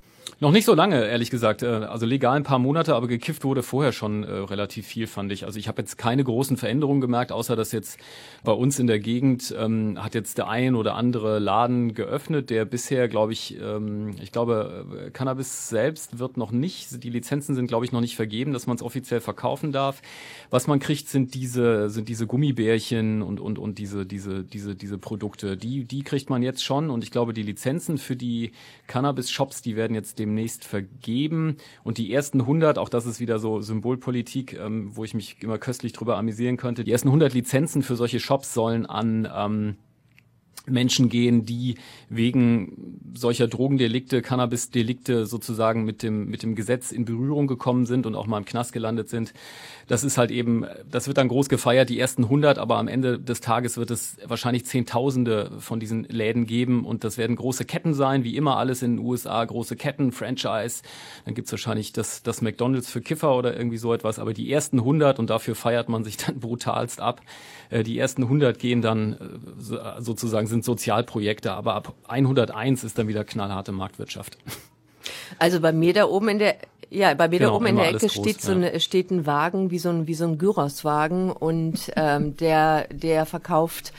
Noch 0.45 0.53
nicht 0.53 0.67
so 0.67 0.75
lange, 0.75 1.07
ehrlich 1.07 1.31
gesagt. 1.31 1.63
Äh, 1.63 1.69
also 1.69 2.05
legal 2.05 2.37
ein 2.37 2.43
paar 2.43 2.59
Monate, 2.59 2.95
aber 2.95 3.09
gekifft 3.09 3.45
wurde 3.45 3.63
vorher 3.63 3.93
schon 3.93 4.25
äh, 4.25 4.31
relativ 4.31 4.87
viel, 4.87 5.07
fand 5.07 5.33
ich. 5.33 5.47
Also 5.47 5.59
ich 5.59 5.69
habe 5.69 5.81
jetzt 5.81 5.97
keine 5.97 6.23
großen 6.23 6.59
Veränderungen 6.59 7.01
gemerkt, 7.01 7.33
außer 7.33 7.57
dass 7.57 7.73
jetzt 7.73 7.99
bei 8.43 8.53
uns 8.53 8.79
in 8.79 8.87
der 8.87 8.99
Gegend 8.99 9.55
ähm, 9.59 9.97
hat 9.99 10.15
jetzt 10.15 10.37
der 10.37 10.49
ein 10.49 10.75
oder 10.75 10.97
andere 10.97 11.39
Laden 11.39 11.95
geöffnet, 11.95 12.51
der 12.51 12.67
bisher, 12.67 13.09
glaube 13.09 13.33
ich, 13.33 13.59
ähm, 13.59 14.17
ich 14.21 14.33
glaube, 14.33 15.07
äh, 15.07 15.11
Cannabis 15.13 15.71
selbst 15.71 16.19
wird 16.19 16.37
noch 16.37 16.51
nicht, 16.51 17.03
die 17.03 17.09
Lizenzen 17.09 17.55
sind, 17.55 17.67
glaube 17.67 17.87
ich, 17.87 17.93
noch 17.93 18.03
nicht 18.03 18.15
vergeben, 18.15 18.53
dass 18.53 18.67
man 18.67 18.77
es 18.77 18.83
offiziell 18.83 19.23
verkaufen 19.23 19.73
darf. 19.73 20.03
Was 20.51 20.67
man 20.67 20.79
kriegt, 20.79 21.09
sind 21.09 21.33
diese, 21.33 21.89
sind 21.89 22.11
diese 22.11 22.27
Gummibärchen 22.27 23.23
und, 23.23 23.41
und, 23.41 23.59
und 23.59 23.79
diese, 23.79 24.05
diese, 24.05 24.45
diese, 24.45 24.75
diese 24.75 24.99
Produkte. 24.99 25.57
Die, 25.57 25.85
die 25.85 26.03
kriegt 26.03 26.29
man 26.29 26.43
jetzt 26.43 26.63
schon 26.63 26.91
und 26.91 27.03
ich 27.03 27.11
glaube, 27.11 27.33
die 27.33 27.43
Lizenzen 27.43 27.97
für 27.97 28.15
die 28.15 28.53
Cannabis-Shops, 28.89 29.63
die 29.63 29.75
werden 29.75 29.95
jetzt 29.95 30.19
dem 30.19 30.34
demnächst 30.35 30.65
vergeben. 30.65 31.57
Und 31.85 31.99
die 31.99 32.13
ersten 32.13 32.41
100, 32.41 32.79
auch 32.79 32.89
das 32.89 33.07
ist 33.07 33.21
wieder 33.21 33.39
so 33.39 33.61
Symbolpolitik, 33.61 34.55
ähm, 34.55 34.91
wo 34.95 35.05
ich 35.05 35.15
mich 35.15 35.37
immer 35.41 35.59
köstlich 35.59 35.93
drüber 35.93 36.17
amüsieren 36.17 36.57
könnte, 36.57 36.85
die 36.85 36.93
ersten 36.93 37.09
100 37.09 37.33
Lizenzen 37.33 37.83
für 37.83 37.97
solche 37.97 38.21
Shops 38.21 38.53
sollen 38.53 38.87
an 38.87 39.29
ähm, 39.33 39.77
Menschen 40.67 41.11
gehen, 41.11 41.45
die 41.45 41.77
wegen 42.09 42.99
solcher 43.15 43.49
Drogendelikte, 43.49 44.23
Cannabisdelikte 44.23 45.27
sozusagen 45.27 45.85
mit 45.85 46.03
dem, 46.03 46.27
mit 46.31 46.43
dem 46.43 46.55
Gesetz 46.55 46.91
in 46.91 47.05
Berührung 47.05 47.47
gekommen 47.47 47.85
sind 47.85 48.07
und 48.07 48.15
auch 48.15 48.27
mal 48.27 48.39
im 48.39 48.47
Knast 48.47 48.73
gelandet 48.73 49.11
sind. 49.11 49.35
Das 49.87 50.05
ist 50.05 50.19
halt 50.19 50.31
eben, 50.31 50.65
das 50.91 51.07
wird 51.07 51.19
dann 51.19 51.29
groß 51.29 51.49
gefeiert, 51.49 51.91
die 51.91 51.99
ersten 51.99 52.25
100, 52.25 52.59
aber 52.59 52.79
am 52.79 52.89
Ende 52.89 53.19
des 53.19 53.41
Tages 53.41 53.77
wird 53.77 53.91
es 53.91 54.17
wahrscheinlich 54.25 54.67
Zehntausende 54.67 55.51
von 55.59 55.81
diesen 55.81 56.05
Läden 56.05 56.47
geben 56.47 56.85
und 56.85 57.05
das 57.05 57.19
werden 57.19 57.37
große 57.37 57.65
Ketten 57.65 57.95
sein, 57.95 58.25
wie 58.25 58.37
immer 58.37 58.57
alles 58.57 58.83
in 58.83 58.97
den 58.97 59.05
USA, 59.07 59.45
große 59.45 59.77
Ketten, 59.77 60.13
Franchise. 60.13 60.83
Dann 61.25 61.35
gibt's 61.35 61.53
wahrscheinlich 61.53 61.93
das, 61.93 62.23
das 62.23 62.43
McDonalds 62.43 62.91
für 62.91 63.01
Kiffer 63.01 63.37
oder 63.37 63.57
irgendwie 63.57 63.79
so 63.79 63.93
etwas, 63.93 64.19
aber 64.19 64.33
die 64.33 64.51
ersten 64.51 64.79
100 64.79 65.19
und 65.19 65.31
dafür 65.31 65.55
feiert 65.55 65.89
man 65.89 66.05
sich 66.05 66.17
dann 66.25 66.41
brutalst 66.41 67.01
ab. 67.01 67.21
Äh, 67.71 67.83
die 67.83 67.99
ersten 67.99 68.23
100 68.23 68.59
gehen 68.59 68.83
dann 68.83 69.15
äh, 69.15 70.01
sozusagen 70.01 70.47
sind 70.47 70.65
Sozialprojekte, 70.65 71.53
aber 71.53 71.75
ab 71.75 71.95
101 72.09 72.85
ist 72.85 72.99
dann 72.99 73.09
wieder 73.09 73.25
knallharte 73.25 73.73
Marktwirtschaft. 73.73 74.39
Also 75.39 75.61
bei 75.61 75.73
mir 75.73 75.93
da 75.93 76.07
oben 76.07 76.29
in 76.29 76.39
der 76.39 76.57
ja, 76.91 77.15
bei 77.15 77.29
mir 77.29 77.39
genau, 77.39 77.51
da 77.51 77.57
oben 77.57 77.67
in 77.67 77.77
der 77.77 77.89
Ecke 77.89 78.07
groß, 78.07 78.13
steht 78.13 78.41
so 78.41 78.53
ja. 78.53 78.79
steht 78.81 79.11
ein 79.11 79.27
Wagen 79.27 79.71
wie 79.71 79.79
so 79.79 79.91
ein 79.91 80.07
wie 80.07 80.15
so 80.15 80.25
ein 80.25 80.39
Gyroswagen 80.39 81.31
und 81.31 81.93
ähm, 81.97 82.37
der 82.37 82.89
der 82.89 83.27
verkauft 83.27 83.93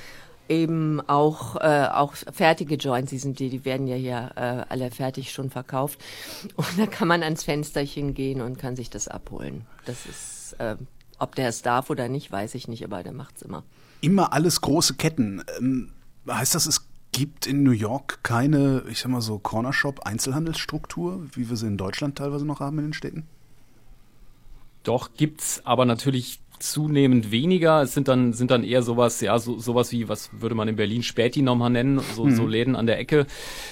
eben 0.47 1.01
auch 1.01 1.55
äh, 1.55 1.87
auch 1.91 2.13
fertige 2.15 2.75
Joints, 2.75 3.09
die 3.09 3.17
sind 3.17 3.39
die, 3.39 3.49
die 3.49 3.65
werden 3.65 3.87
ja 3.87 3.95
hier 3.95 4.31
äh, 4.35 4.71
alle 4.71 4.91
fertig 4.91 5.31
schon 5.31 5.49
verkauft 5.49 5.99
und 6.55 6.67
da 6.77 6.85
kann 6.85 7.07
man 7.07 7.23
ans 7.23 7.43
Fensterchen 7.43 8.13
gehen 8.13 8.41
und 8.41 8.57
kann 8.57 8.75
sich 8.75 8.89
das 8.89 9.07
abholen. 9.07 9.65
Das 9.85 10.05
ist 10.05 10.55
äh, 10.59 10.75
ob 11.19 11.35
der 11.35 11.49
es 11.49 11.61
darf 11.61 11.89
oder 11.89 12.09
nicht, 12.09 12.31
weiß 12.31 12.55
ich 12.55 12.67
nicht, 12.67 12.83
aber 12.83 13.03
der 13.03 13.13
macht's 13.13 13.41
immer. 13.41 13.63
Immer 14.01 14.33
alles 14.33 14.61
große 14.61 14.95
Ketten. 14.95 15.43
Ähm, 15.57 15.91
heißt 16.29 16.55
das, 16.55 16.65
es 16.65 16.85
gibt 17.15 17.47
in 17.47 17.63
New 17.63 17.71
York 17.71 18.19
keine, 18.23 18.83
ich 18.89 18.99
sag 18.99 19.09
mal 19.09 19.21
so, 19.21 19.39
Cornershop-Einzelhandelsstruktur, 19.39 21.25
wie 21.33 21.49
wir 21.49 21.55
sie 21.55 21.67
in 21.67 21.77
Deutschland 21.77 22.17
teilweise 22.17 22.45
noch 22.45 22.59
haben 22.59 22.77
in 22.79 22.87
den 22.87 22.93
Städten? 22.93 23.25
Doch, 24.83 25.11
gibt's 25.15 25.61
aber 25.65 25.85
natürlich 25.85 26.41
zunehmend 26.59 27.31
weniger. 27.31 27.81
Es 27.83 27.93
sind 27.93 28.09
dann, 28.09 28.33
sind 28.33 28.51
dann 28.51 28.65
eher 28.65 28.83
sowas, 28.83 29.21
ja, 29.21 29.39
so, 29.39 29.57
sowas 29.59 29.93
wie, 29.93 30.09
was 30.09 30.29
würde 30.33 30.55
man 30.55 30.67
in 30.67 30.75
Berlin 30.75 31.03
Späti 31.03 31.41
nochmal 31.41 31.69
nennen, 31.69 32.01
so, 32.15 32.25
mhm. 32.25 32.35
so 32.35 32.45
Läden 32.45 32.75
an 32.75 32.85
der 32.85 32.99
Ecke, 32.99 33.27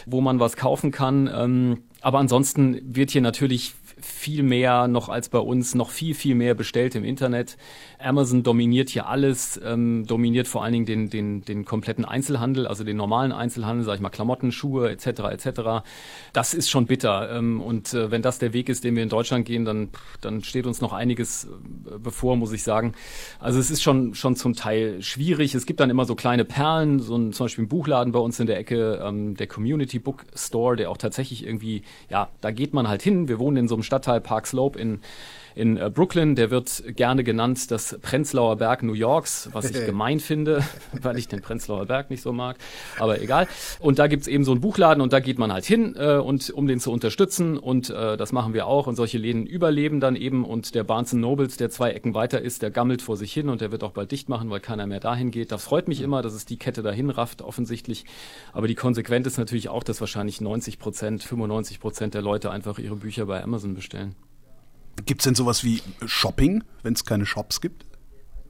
wo 0.05 0.21
man 0.21 0.39
was 0.39 0.55
kaufen 0.55 0.91
kann. 0.91 1.29
Ähm, 1.33 1.83
aber 1.99 2.19
ansonsten 2.19 2.95
wird 2.95 3.11
hier 3.11 3.21
natürlich 3.21 3.73
viel 3.99 4.43
mehr 4.43 4.87
noch 4.87 5.09
als 5.09 5.27
bei 5.27 5.39
uns, 5.39 5.75
noch 5.75 5.89
viel, 5.89 6.13
viel 6.13 6.35
mehr 6.35 6.55
bestellt 6.55 6.95
im 6.95 7.03
Internet. 7.03 7.57
Amazon 8.03 8.43
dominiert 8.43 8.89
hier 8.89 9.07
alles, 9.07 9.59
ähm, 9.63 10.05
dominiert 10.05 10.47
vor 10.47 10.63
allen 10.63 10.73
Dingen 10.73 10.85
den, 10.85 11.09
den, 11.09 11.45
den 11.45 11.65
kompletten 11.65 12.05
Einzelhandel, 12.05 12.67
also 12.67 12.83
den 12.83 12.97
normalen 12.97 13.31
Einzelhandel, 13.31 13.85
sag 13.85 13.95
ich 13.95 14.01
mal, 14.01 14.09
Klamotten, 14.09 14.51
Schuhe 14.51 14.89
etc. 14.89 15.05
etc. 15.31 15.85
Das 16.33 16.53
ist 16.53 16.69
schon 16.69 16.85
bitter. 16.85 17.31
Ähm, 17.31 17.61
und 17.61 17.93
äh, 17.93 18.11
wenn 18.11 18.21
das 18.21 18.39
der 18.39 18.53
Weg 18.53 18.69
ist, 18.69 18.83
den 18.83 18.95
wir 18.95 19.03
in 19.03 19.09
Deutschland 19.09 19.45
gehen, 19.45 19.65
dann, 19.65 19.89
dann 20.21 20.43
steht 20.43 20.67
uns 20.67 20.81
noch 20.81 20.93
einiges 20.93 21.45
äh, 21.45 21.97
bevor, 21.97 22.35
muss 22.35 22.51
ich 22.51 22.63
sagen. 22.63 22.93
Also 23.39 23.59
es 23.59 23.71
ist 23.71 23.81
schon, 23.81 24.13
schon 24.13 24.35
zum 24.35 24.53
Teil 24.53 25.01
schwierig. 25.01 25.55
Es 25.55 25.65
gibt 25.65 25.79
dann 25.79 25.89
immer 25.89 26.05
so 26.05 26.15
kleine 26.15 26.45
Perlen, 26.45 26.99
so 26.99 27.15
ein, 27.15 27.33
zum 27.33 27.45
Beispiel 27.45 27.65
ein 27.65 27.69
Buchladen 27.69 28.11
bei 28.13 28.19
uns 28.19 28.39
in 28.39 28.47
der 28.47 28.57
Ecke, 28.57 29.01
ähm, 29.03 29.35
der 29.35 29.47
Community 29.47 29.99
Book 29.99 30.25
Store, 30.35 30.75
der 30.75 30.89
auch 30.91 30.97
tatsächlich 30.97 31.45
irgendwie, 31.45 31.83
ja, 32.09 32.29
da 32.41 32.51
geht 32.51 32.73
man 32.73 32.87
halt 32.87 33.01
hin. 33.01 33.27
Wir 33.27 33.39
wohnen 33.39 33.57
in 33.57 33.67
so 33.67 33.75
einem 33.75 33.83
Stadtteil 33.83 34.21
Park 34.21 34.47
Slope 34.47 34.79
in 34.79 34.99
in 35.55 35.77
äh, 35.77 35.89
Brooklyn. 35.93 36.35
Der 36.35 36.51
wird 36.51 36.83
gerne 36.95 37.23
genannt 37.23 37.71
das 37.71 37.97
Prenzlauer 38.01 38.57
Berg 38.57 38.83
New 38.83 38.93
Yorks, 38.93 39.49
was 39.51 39.69
ich 39.69 39.85
gemein 39.85 40.19
finde, 40.19 40.63
weil 41.01 41.17
ich 41.17 41.27
den 41.27 41.41
Prenzlauer 41.41 41.85
Berg 41.85 42.09
nicht 42.09 42.21
so 42.21 42.33
mag. 42.33 42.57
Aber 42.99 43.21
egal. 43.21 43.47
Und 43.79 43.99
da 43.99 44.07
gibt's 44.07 44.27
eben 44.27 44.43
so 44.43 44.51
einen 44.51 44.61
Buchladen 44.61 45.01
und 45.01 45.13
da 45.13 45.19
geht 45.19 45.39
man 45.39 45.51
halt 45.51 45.65
hin, 45.65 45.95
äh, 45.97 46.17
und 46.17 46.49
um 46.49 46.67
den 46.67 46.79
zu 46.79 46.91
unterstützen. 46.91 47.57
Und 47.57 47.89
äh, 47.89 48.17
das 48.17 48.31
machen 48.31 48.53
wir 48.53 48.67
auch. 48.67 48.87
Und 48.87 48.95
solche 48.95 49.17
Läden 49.17 49.45
überleben 49.45 49.99
dann 49.99 50.15
eben. 50.15 50.45
Und 50.45 50.75
der 50.75 50.83
Barnes 50.83 51.13
Nobles, 51.13 51.57
der 51.57 51.69
zwei 51.69 51.91
Ecken 51.91 52.13
weiter 52.13 52.41
ist, 52.41 52.61
der 52.61 52.71
gammelt 52.71 53.01
vor 53.01 53.17
sich 53.17 53.33
hin 53.33 53.49
und 53.49 53.61
der 53.61 53.71
wird 53.71 53.83
auch 53.83 53.91
bald 53.91 54.11
dicht 54.11 54.29
machen, 54.29 54.49
weil 54.49 54.59
keiner 54.59 54.87
mehr 54.87 54.99
dahin 54.99 55.31
geht. 55.31 55.51
Das 55.51 55.63
freut 55.63 55.87
mich 55.87 56.01
immer, 56.01 56.21
dass 56.21 56.33
es 56.33 56.45
die 56.45 56.57
Kette 56.57 56.81
dahin 56.81 57.09
rafft, 57.09 57.41
offensichtlich. 57.41 58.05
Aber 58.51 58.67
die 58.67 58.75
Konsequenz 58.75 59.27
ist 59.27 59.37
natürlich 59.37 59.69
auch, 59.69 59.83
dass 59.83 59.99
wahrscheinlich 59.99 60.41
90 60.41 60.79
Prozent, 60.79 61.23
95 61.23 61.79
Prozent 61.79 62.13
der 62.13 62.21
Leute 62.21 62.51
einfach 62.51 62.79
ihre 62.79 62.95
Bücher 62.95 63.25
bei 63.25 63.43
Amazon 63.43 63.73
bestellen. 63.73 64.15
Gibt 65.05 65.21
es 65.21 65.25
denn 65.25 65.35
sowas 65.35 65.63
wie 65.63 65.81
Shopping, 66.05 66.63
wenn 66.83 66.93
es 66.93 67.05
keine 67.05 67.25
Shops 67.25 67.61
gibt? 67.61 67.85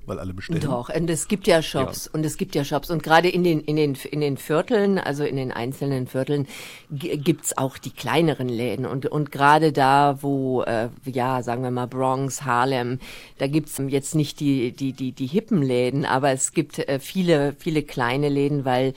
weil 0.06 0.20
alle 0.20 0.34
bestellen. 0.34 0.62
Doch, 0.62 0.90
und 0.90 1.10
es 1.10 1.28
gibt 1.28 1.48
ja 1.48 1.62
Shops 1.62 2.06
ja. 2.06 2.12
und 2.14 2.26
es 2.26 2.38
gibt 2.38 2.56
ja 2.56 2.64
Shops 2.64 2.90
und 2.90 3.04
gerade 3.04 3.30
in 3.30 3.44
den 3.44 3.62
in 3.62 3.76
den 3.76 3.96
in 3.96 4.22
den 4.22 4.38
Vierteln, 4.38 4.98
also 4.98 5.24
in 5.24 5.36
den 5.36 5.52
einzelnen 5.52 6.08
Vierteln 6.08 6.48
gibt's 6.90 7.58
auch 7.58 7.78
die 7.78 7.92
kleineren 7.92 8.50
Läden 8.50 8.86
und 8.86 9.06
und 9.06 9.32
gerade 9.32 9.72
da, 9.72 10.18
wo 10.22 10.64
äh, 10.64 10.90
ja 11.06 11.42
sagen 11.42 11.64
wir 11.64 11.72
mal 11.72 11.88
Bronx, 11.88 12.44
Harlem, 12.44 13.00
da 13.38 13.48
gibt's 13.48 13.82
jetzt 13.88 14.16
nicht 14.16 14.40
die 14.40 14.72
die 14.72 14.94
die 14.94 15.12
die 15.12 15.28
hippen 15.28 15.62
Läden, 15.62 16.06
aber 16.06 16.32
es 16.32 16.54
gibt 16.54 16.80
äh, 16.80 17.00
viele 17.00 17.56
viele 17.58 17.84
kleine 17.84 18.30
Läden, 18.30 18.66
weil 18.66 18.94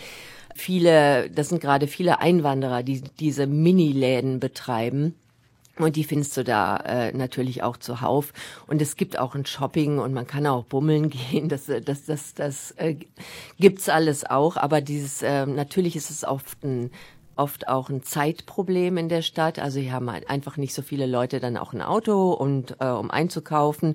viele, 0.55 1.31
das 1.31 1.51
sind 1.51 1.61
gerade 1.61 1.87
viele 1.87 2.19
Einwanderer, 2.21 2.83
die 2.83 3.03
diese 3.21 3.47
Mini-Läden 3.47 4.41
betreiben 4.41 5.15
und 5.79 5.97
die 5.97 6.05
findest 6.05 6.37
du 6.37 6.45
da 6.45 6.77
äh, 6.79 7.13
natürlich 7.13 7.63
auch 7.63 7.77
zuhauf. 7.77 8.33
Und 8.67 8.81
es 8.81 8.97
gibt 8.97 9.19
auch 9.19 9.35
ein 9.35 9.45
Shopping 9.45 9.99
und 9.99 10.15
man 10.15 10.27
kann 10.27 10.47
auch 10.47 10.65
bummeln 10.65 11.11
gehen. 11.31 11.49
Das, 11.49 11.69
äh, 11.69 11.81
das, 11.81 12.07
das, 12.07 12.35
das 12.35 12.71
äh, 12.73 12.97
gibt's 13.59 13.89
alles 13.89 14.25
auch. 14.25 14.57
Aber 14.57 14.81
dieses, 14.81 15.23
äh, 15.23 15.47
natürlich 15.47 15.97
ist 15.97 16.11
es 16.11 16.25
oft 16.25 16.65
ein 16.65 16.91
oft 17.39 17.69
auch 17.69 17.91
ein 17.91 18.03
Zeitproblem 18.03 18.97
in 18.97 19.11
der 19.11 19.21
Stadt. 19.21 19.59
Also 19.59 19.79
hier 19.79 19.93
haben 19.93 20.11
halt 20.11 20.31
einfach 20.31 20.57
nicht 20.57 20.73
so 20.73 20.81
viele 20.81 21.05
Leute 21.05 21.39
dann 21.39 21.59
auch 21.59 21.75
ein 21.75 21.83
Auto 21.83 22.33
und 22.33 22.77
äh, 22.81 22.87
um 22.87 23.11
einzukaufen. 23.11 23.95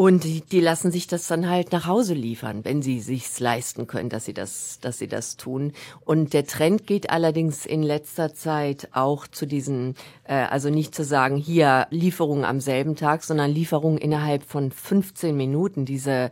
Und 0.00 0.24
die, 0.24 0.60
lassen 0.60 0.90
sich 0.90 1.08
das 1.08 1.26
dann 1.26 1.46
halt 1.46 1.72
nach 1.72 1.86
Hause 1.86 2.14
liefern, 2.14 2.64
wenn 2.64 2.80
sie 2.80 3.00
sich's 3.00 3.38
leisten 3.38 3.86
können, 3.86 4.08
dass 4.08 4.24
sie 4.24 4.32
das, 4.32 4.78
dass 4.80 4.96
sie 4.96 5.08
das 5.08 5.36
tun. 5.36 5.74
Und 6.06 6.32
der 6.32 6.46
Trend 6.46 6.86
geht 6.86 7.10
allerdings 7.10 7.66
in 7.66 7.82
letzter 7.82 8.32
Zeit 8.32 8.88
auch 8.92 9.26
zu 9.26 9.44
diesen, 9.44 9.96
äh, 10.24 10.36
also 10.36 10.70
nicht 10.70 10.94
zu 10.94 11.04
sagen, 11.04 11.36
hier 11.36 11.86
Lieferung 11.90 12.46
am 12.46 12.60
selben 12.60 12.96
Tag, 12.96 13.22
sondern 13.22 13.50
Lieferung 13.50 13.98
innerhalb 13.98 14.44
von 14.44 14.70
15 14.70 15.36
Minuten. 15.36 15.84
Diese, 15.84 16.30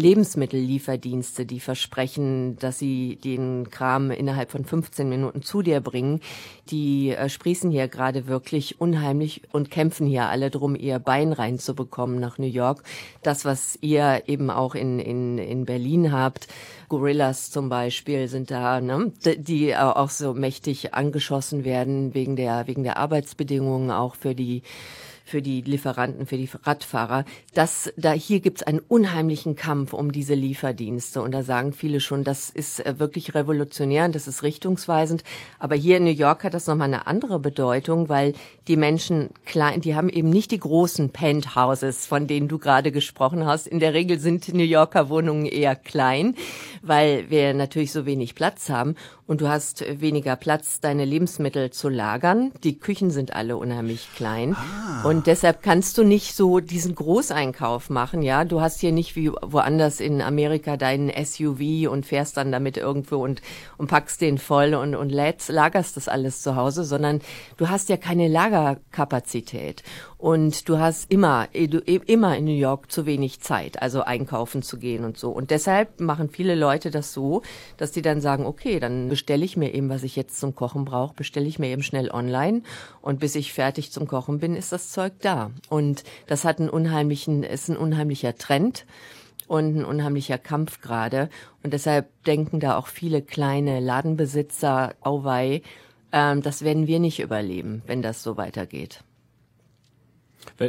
Lebensmittellieferdienste, 0.00 1.46
die 1.46 1.60
versprechen, 1.60 2.56
dass 2.56 2.78
sie 2.78 3.16
den 3.22 3.70
Kram 3.70 4.10
innerhalb 4.10 4.50
von 4.50 4.64
15 4.64 5.08
Minuten 5.08 5.42
zu 5.42 5.62
dir 5.62 5.80
bringen, 5.80 6.20
die 6.70 7.10
äh, 7.10 7.28
sprießen 7.28 7.70
hier 7.70 7.88
gerade 7.88 8.26
wirklich 8.26 8.80
unheimlich 8.80 9.42
und 9.52 9.70
kämpfen 9.70 10.06
hier 10.06 10.28
alle 10.28 10.50
drum, 10.50 10.74
ihr 10.74 10.98
Bein 10.98 11.32
reinzubekommen 11.32 12.18
nach 12.18 12.38
New 12.38 12.46
York. 12.46 12.82
Das, 13.22 13.44
was 13.44 13.78
ihr 13.80 14.24
eben 14.26 14.50
auch 14.50 14.74
in, 14.74 14.98
in, 14.98 15.38
in 15.38 15.64
Berlin 15.64 16.12
habt, 16.12 16.48
Gorillas 16.88 17.50
zum 17.50 17.68
Beispiel 17.68 18.26
sind 18.26 18.50
da, 18.50 18.80
ne, 18.80 19.12
die 19.36 19.76
auch 19.76 20.10
so 20.10 20.34
mächtig 20.34 20.94
angeschossen 20.94 21.64
werden 21.64 22.14
wegen 22.14 22.34
der, 22.34 22.66
wegen 22.66 22.82
der 22.82 22.96
Arbeitsbedingungen 22.96 23.90
auch 23.90 24.16
für 24.16 24.34
die 24.34 24.62
für 25.30 25.42
die 25.42 25.62
Lieferanten, 25.62 26.26
für 26.26 26.36
die 26.36 26.48
Radfahrer, 26.64 27.24
dass 27.54 27.92
da 27.96 28.12
hier 28.12 28.40
gibt 28.40 28.58
es 28.58 28.62
einen 28.66 28.80
unheimlichen 28.80 29.54
Kampf 29.54 29.92
um 29.92 30.10
diese 30.10 30.34
Lieferdienste 30.34 31.22
und 31.22 31.30
da 31.32 31.44
sagen 31.44 31.72
viele 31.72 32.00
schon, 32.00 32.24
das 32.24 32.50
ist 32.50 32.84
äh, 32.84 32.98
wirklich 32.98 33.34
revolutionär 33.34 34.06
und 34.06 34.14
das 34.14 34.26
ist 34.26 34.42
richtungsweisend. 34.42 35.22
Aber 35.60 35.76
hier 35.76 35.98
in 35.98 36.04
New 36.04 36.10
York 36.10 36.42
hat 36.42 36.54
das 36.54 36.66
nochmal 36.66 36.88
eine 36.88 37.06
andere 37.06 37.38
Bedeutung, 37.38 38.08
weil 38.08 38.34
die 38.66 38.76
Menschen 38.76 39.30
klein, 39.46 39.80
die 39.80 39.94
haben 39.94 40.08
eben 40.08 40.30
nicht 40.30 40.50
die 40.50 40.58
großen 40.58 41.10
Penthouses, 41.10 42.06
von 42.06 42.26
denen 42.26 42.48
du 42.48 42.58
gerade 42.58 42.90
gesprochen 42.90 43.46
hast. 43.46 43.68
In 43.68 43.78
der 43.78 43.94
Regel 43.94 44.18
sind 44.18 44.52
New 44.52 44.64
Yorker 44.64 45.08
Wohnungen 45.08 45.46
eher 45.46 45.76
klein, 45.76 46.34
weil 46.82 47.30
wir 47.30 47.54
natürlich 47.54 47.92
so 47.92 48.04
wenig 48.04 48.34
Platz 48.34 48.68
haben 48.68 48.96
und 49.30 49.40
du 49.42 49.48
hast 49.48 49.84
weniger 50.00 50.34
Platz, 50.34 50.80
deine 50.80 51.04
Lebensmittel 51.04 51.70
zu 51.70 51.88
lagern. 51.88 52.50
Die 52.64 52.80
Küchen 52.80 53.12
sind 53.12 53.32
alle 53.32 53.56
unheimlich 53.56 54.08
klein 54.16 54.56
ah. 54.56 55.08
und 55.08 55.28
deshalb 55.28 55.62
kannst 55.62 55.96
du 55.98 56.02
nicht 56.02 56.34
so 56.34 56.58
diesen 56.58 56.96
Großeinkauf 56.96 57.90
machen. 57.90 58.22
Ja, 58.22 58.44
du 58.44 58.60
hast 58.60 58.80
hier 58.80 58.90
nicht 58.90 59.14
wie 59.14 59.30
woanders 59.30 60.00
in 60.00 60.20
Amerika 60.20 60.76
deinen 60.76 61.12
SUV 61.24 61.88
und 61.88 62.06
fährst 62.06 62.38
dann 62.38 62.50
damit 62.50 62.76
irgendwo 62.76 63.22
und, 63.22 63.40
und 63.78 63.86
packst 63.86 64.20
den 64.20 64.36
voll 64.36 64.74
und, 64.74 64.96
und 64.96 65.10
lädst, 65.10 65.48
lagerst 65.48 65.96
das 65.96 66.08
alles 66.08 66.42
zu 66.42 66.56
Hause, 66.56 66.82
sondern 66.82 67.20
du 67.56 67.68
hast 67.68 67.88
ja 67.88 67.96
keine 67.96 68.26
Lagerkapazität. 68.26 69.84
Und 70.20 70.68
du 70.68 70.78
hast 70.78 71.10
immer, 71.10 71.48
eh, 71.54 71.64
eh, 71.64 72.00
immer 72.04 72.36
in 72.36 72.44
New 72.44 72.50
York 72.50 72.92
zu 72.92 73.06
wenig 73.06 73.40
Zeit, 73.40 73.80
also 73.80 74.02
einkaufen 74.02 74.60
zu 74.60 74.76
gehen 74.78 75.06
und 75.06 75.16
so. 75.16 75.30
Und 75.30 75.50
deshalb 75.50 75.98
machen 75.98 76.28
viele 76.28 76.54
Leute 76.54 76.90
das 76.90 77.14
so, 77.14 77.40
dass 77.78 77.90
die 77.90 78.02
dann 78.02 78.20
sagen, 78.20 78.44
okay, 78.44 78.80
dann 78.80 79.08
bestelle 79.08 79.46
ich 79.46 79.56
mir 79.56 79.72
eben, 79.72 79.88
was 79.88 80.02
ich 80.02 80.16
jetzt 80.16 80.38
zum 80.38 80.54
Kochen 80.54 80.84
brauche, 80.84 81.14
bestelle 81.14 81.46
ich 81.46 81.58
mir 81.58 81.68
eben 81.68 81.82
schnell 81.82 82.10
online. 82.10 82.60
Und 83.00 83.18
bis 83.20 83.34
ich 83.34 83.54
fertig 83.54 83.92
zum 83.92 84.06
Kochen 84.06 84.40
bin, 84.40 84.56
ist 84.56 84.72
das 84.72 84.90
Zeug 84.90 85.14
da. 85.22 85.52
Und 85.70 86.04
das 86.26 86.44
hat 86.44 86.60
einen 86.60 86.68
unheimlichen, 86.68 87.42
ist 87.42 87.70
ein 87.70 87.78
unheimlicher 87.78 88.36
Trend 88.36 88.84
und 89.48 89.74
ein 89.74 89.84
unheimlicher 89.86 90.36
Kampf 90.36 90.82
gerade. 90.82 91.30
Und 91.62 91.72
deshalb 91.72 92.10
denken 92.24 92.60
da 92.60 92.76
auch 92.76 92.88
viele 92.88 93.22
kleine 93.22 93.80
Ladenbesitzer, 93.80 94.96
auwei, 95.00 95.62
ähm, 96.12 96.42
das 96.42 96.60
werden 96.60 96.86
wir 96.86 96.98
nicht 96.98 97.20
überleben, 97.20 97.80
wenn 97.86 98.02
das 98.02 98.22
so 98.22 98.36
weitergeht 98.36 99.02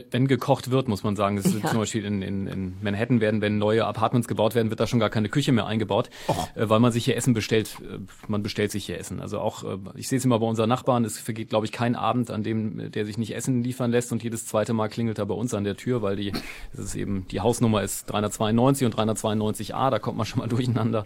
wenn 0.10 0.28
gekocht 0.28 0.72
wird, 0.72 0.88
muss 0.88 1.04
man 1.04 1.16
sagen. 1.16 1.36
Das 1.36 1.46
ist 1.46 1.62
ja. 1.64 1.70
zum 1.70 1.80
Beispiel 1.80 2.06
in, 2.06 2.22
in, 2.22 2.48
in 2.48 2.74
Manhattan 2.82 3.20
werden, 3.20 3.42
wenn 3.42 3.58
neue 3.58 3.86
Apartments 3.86 4.28
gebaut 4.28 4.56
werden, 4.56 4.70
wird 4.70 4.80
da 4.80 4.88
schon 4.88 5.00
gar 5.00 5.10
keine 5.10 5.30
Küche 5.30 5.52
mehr 5.52 5.66
eingebaut, 5.66 6.10
äh, 6.56 6.70
weil 6.70 6.80
man 6.80 6.92
sich 6.92 7.06
hier 7.06 7.18
Essen 7.18 7.34
bestellt. 7.34 7.78
Äh, 7.82 8.00
man 8.28 8.42
bestellt 8.42 8.72
sich 8.72 8.86
hier 8.86 8.98
Essen. 8.98 9.20
Also 9.20 9.40
auch, 9.40 9.64
äh, 9.64 9.78
ich 9.96 10.08
sehe 10.08 10.18
es 10.18 10.26
immer 10.26 10.40
bei 10.40 10.46
unseren 10.46 10.70
Nachbarn, 10.70 11.04
es 11.04 11.20
vergeht, 11.20 11.50
glaube 11.50 11.66
ich, 11.66 11.72
kein 11.72 11.96
Abend, 11.96 12.32
an 12.32 12.44
dem 12.44 12.92
der 12.92 13.06
sich 13.06 13.18
nicht 13.18 13.36
Essen 13.36 13.64
liefern 13.64 13.92
lässt 13.92 14.12
und 14.12 14.24
jedes 14.24 14.46
zweite 14.46 14.74
Mal 14.74 14.88
klingelt 14.88 15.20
er 15.20 15.26
bei 15.26 15.34
uns 15.34 15.54
an 15.54 15.64
der 15.64 15.76
Tür, 15.76 16.02
weil 16.02 16.16
die, 16.16 16.32
es 16.74 16.80
ist 16.80 16.96
eben, 16.96 17.28
die 17.30 17.42
Hausnummer 17.42 17.84
ist 17.84 18.06
392 18.10 18.86
und 18.86 18.96
392a, 18.96 19.90
da 19.90 20.00
kommt 20.00 20.18
man 20.18 20.26
schon 20.26 20.40
mal 20.40 20.48
durcheinander. 20.50 21.06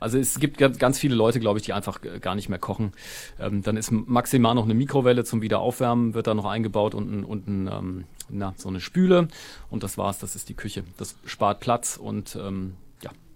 Also 0.00 0.18
es 0.18 0.40
gibt 0.40 0.58
ganz 0.58 0.98
viele 0.98 1.14
Leute, 1.14 1.40
glaube 1.40 1.58
ich, 1.58 1.64
die 1.64 1.72
einfach 1.72 2.00
gar 2.20 2.34
nicht 2.34 2.48
mehr 2.48 2.58
kochen. 2.58 2.92
Ähm, 3.38 3.62
dann 3.62 3.76
ist 3.76 3.92
maximal 3.92 4.54
noch 4.54 4.64
eine 4.64 4.74
Mikrowelle 4.74 5.24
zum 5.24 5.42
Wiederaufwärmen, 5.42 6.14
wird 6.14 6.26
da 6.26 6.34
noch 6.34 6.46
eingebaut 6.46 6.94
und 6.94 7.10
ein, 7.12 7.24
und 7.24 7.48
ein 7.48 8.03
ähm, 8.30 8.38
na, 8.38 8.54
so 8.56 8.68
eine 8.68 8.80
Spüle 8.80 9.28
und 9.70 9.82
das 9.82 9.98
war's, 9.98 10.18
das 10.18 10.36
ist 10.36 10.48
die 10.48 10.54
Küche. 10.54 10.84
Das 10.96 11.16
spart 11.24 11.60
Platz 11.60 11.96
und 11.96 12.36
ähm, 12.36 12.76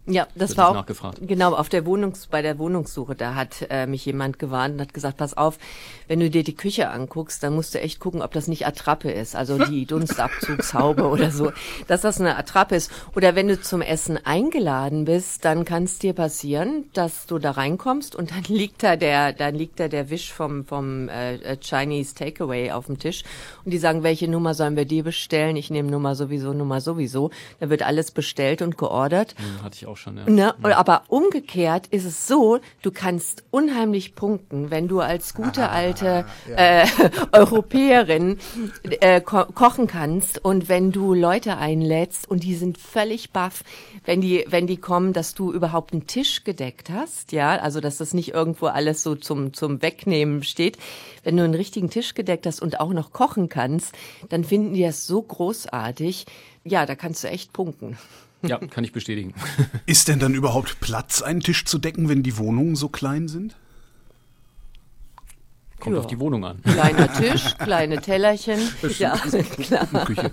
ja, 0.09 0.27
das 0.35 0.57
war 0.57 0.71
auch 0.71 0.87
genau 1.21 1.55
auf 1.55 1.69
der 1.69 1.87
Wohnungs 1.87 2.27
bei 2.27 2.43
der 2.43 2.59
Wohnungssuche. 2.59 3.15
Da 3.15 3.35
hat 3.35 3.67
äh, 3.71 3.87
mich 3.87 4.05
jemand 4.07 4.39
gewarnt 4.39 4.75
und 4.75 4.81
hat 4.81 4.95
gesagt: 4.95 5.19
Pass 5.19 5.37
auf, 5.37 5.59
wenn 6.09 6.21
du 6.21 6.31
dir 6.31 6.43
die 6.43 6.57
Küche 6.57 6.91
anguckst, 6.91 7.43
dann 7.43 7.55
musst 7.55 7.75
du 7.75 7.81
echt 7.81 8.01
gucken, 8.01 8.23
ob 8.23 8.33
das 8.33 8.49
nicht 8.49 8.67
Attrappe 8.67 9.11
ist, 9.11 9.37
also 9.37 9.59
die 9.65 9.87
Dunstabzugshaube 9.87 11.07
oder 11.09 11.31
so, 11.31 11.53
dass 11.87 12.01
das 12.01 12.21
eine 12.21 12.37
Attrappe 12.37 12.77
ist. 12.77 12.91
Oder 13.15 13.35
wenn 13.35 13.49
du 13.49 13.61
zum 13.61 13.83
Essen 13.83 14.19
eingeladen 14.25 15.05
bist, 15.05 15.45
dann 15.45 15.65
kann 15.65 15.85
es 15.85 15.99
dir 15.99 16.15
passieren, 16.15 16.85
dass 16.95 17.27
du 17.27 17.39
da 17.39 17.53
reinkommst 17.53 18.17
und 18.17 18.31
dann 18.31 18.45
liegt 18.49 18.83
da 18.83 18.97
der, 18.97 19.33
dann 19.33 19.55
liegt 19.55 19.79
da 19.79 19.89
der 19.89 20.11
Wisch 20.11 20.33
vom 20.33 20.65
vom 20.65 21.09
äh, 21.09 21.57
Chinese 21.61 22.15
Takeaway 22.15 22.71
auf 22.71 22.87
dem 22.87 22.99
Tisch 22.99 23.25
und 23.65 23.73
die 23.73 23.79
sagen, 23.79 24.03
welche 24.03 24.29
Nummer 24.29 24.55
sollen 24.55 24.77
wir 24.77 24.85
dir 24.85 25.05
bestellen? 25.05 25.57
Ich 25.57 25.71
nehme 25.71 25.91
Nummer 25.91 26.15
sowieso, 26.15 26.53
Nummer 26.53 26.81
sowieso. 26.81 27.31
Da 27.61 27.71
wird 27.71 27.83
alles 27.83 28.11
bestellt 28.11 28.63
und 28.63 28.79
geordert. 28.79 29.35
Hm, 29.37 29.63
hatte 29.63 29.77
ich 29.77 29.87
auch 29.87 29.97
schon, 29.99 30.17
ja. 30.17 30.29
Ne? 30.29 30.55
Aber 30.77 31.03
umgekehrt 31.09 31.89
ist 31.89 32.05
es 32.05 32.27
so, 32.27 32.61
du 32.83 32.91
kannst 32.91 33.45
unheimlich 33.51 34.15
punkten, 34.15 34.71
wenn 34.71 34.89
du 34.89 35.01
als 35.01 35.35
gute 35.35 35.69
ah, 35.69 35.73
alte 35.73 36.25
äh, 36.57 36.87
Europäerin 37.33 38.39
äh, 39.01 39.21
ko 39.21 39.45
kochen 39.55 39.87
kannst 39.87 40.45
und 40.45 40.69
wenn 40.69 40.93
du 40.93 41.15
Leute 41.15 41.59
einlädst 41.59 42.29
und 42.31 42.45
die 42.45 42.55
sind 42.55 42.79
völlig 42.79 43.31
baff, 43.33 43.65
wenn 44.05 44.21
die, 44.21 44.45
wenn 44.49 44.67
die 44.67 44.77
kommen, 44.77 45.13
dass 45.13 45.35
du 45.35 45.53
überhaupt 45.53 45.93
einen 45.93 46.07
Tisch 46.07 46.45
gedeckt 46.45 46.91
hast, 46.91 47.33
ja, 47.33 47.57
also 47.57 47.81
dass 47.81 47.99
das 47.99 48.15
nicht 48.15 48.33
irgendwo 48.33 48.67
alles 48.67 49.03
so 49.03 49.15
zum, 49.15 49.53
zum 49.53 49.83
Wegnehmen 49.83 50.43
steht. 50.43 50.79
Wenn 51.25 51.37
du 51.37 51.45
einen 51.45 51.55
richtigen 51.55 51.91
Tisch 51.91 52.15
gedeckt 52.15 52.47
hast 52.47 52.61
und 52.61 52.81
auch 52.81 52.93
noch 52.93 53.13
kochen 53.13 53.49
kannst, 53.49 53.95
dann 54.29 54.45
finden 54.45 54.75
die 54.75 54.83
das 54.83 55.07
so 55.07 55.21
großartig. 55.21 56.27
Ja, 56.65 56.87
da 56.87 56.95
kannst 56.95 57.25
du 57.25 57.29
echt 57.29 57.53
punkten. 57.53 57.99
Ja, 58.43 58.59
kann 58.59 58.85
ich 58.85 58.93
bestätigen. 58.93 59.35
Ist 59.87 60.09
denn 60.09 60.19
dann 60.19 60.35
überhaupt 60.35 60.81
Platz, 60.81 61.23
einen 61.23 61.41
Tisch 61.41 61.65
zu 61.65 61.79
decken, 61.79 62.09
wenn 62.09 62.23
die 62.23 62.37
Wohnungen 62.37 62.77
so 62.77 62.89
klein 62.89 63.29
sind? 63.29 63.57
Kommt 65.81 65.95
ja. 65.95 66.01
auf 66.01 66.07
die 66.09 66.19
Wohnung 66.19 66.45
an. 66.45 66.61
Kleiner 66.63 67.13
Tisch, 67.19 67.57
kleine 67.57 68.01
Tellerchen. 68.01 68.61
ja, 68.99 69.17
klar. 69.17 69.87
Küche. 70.05 70.33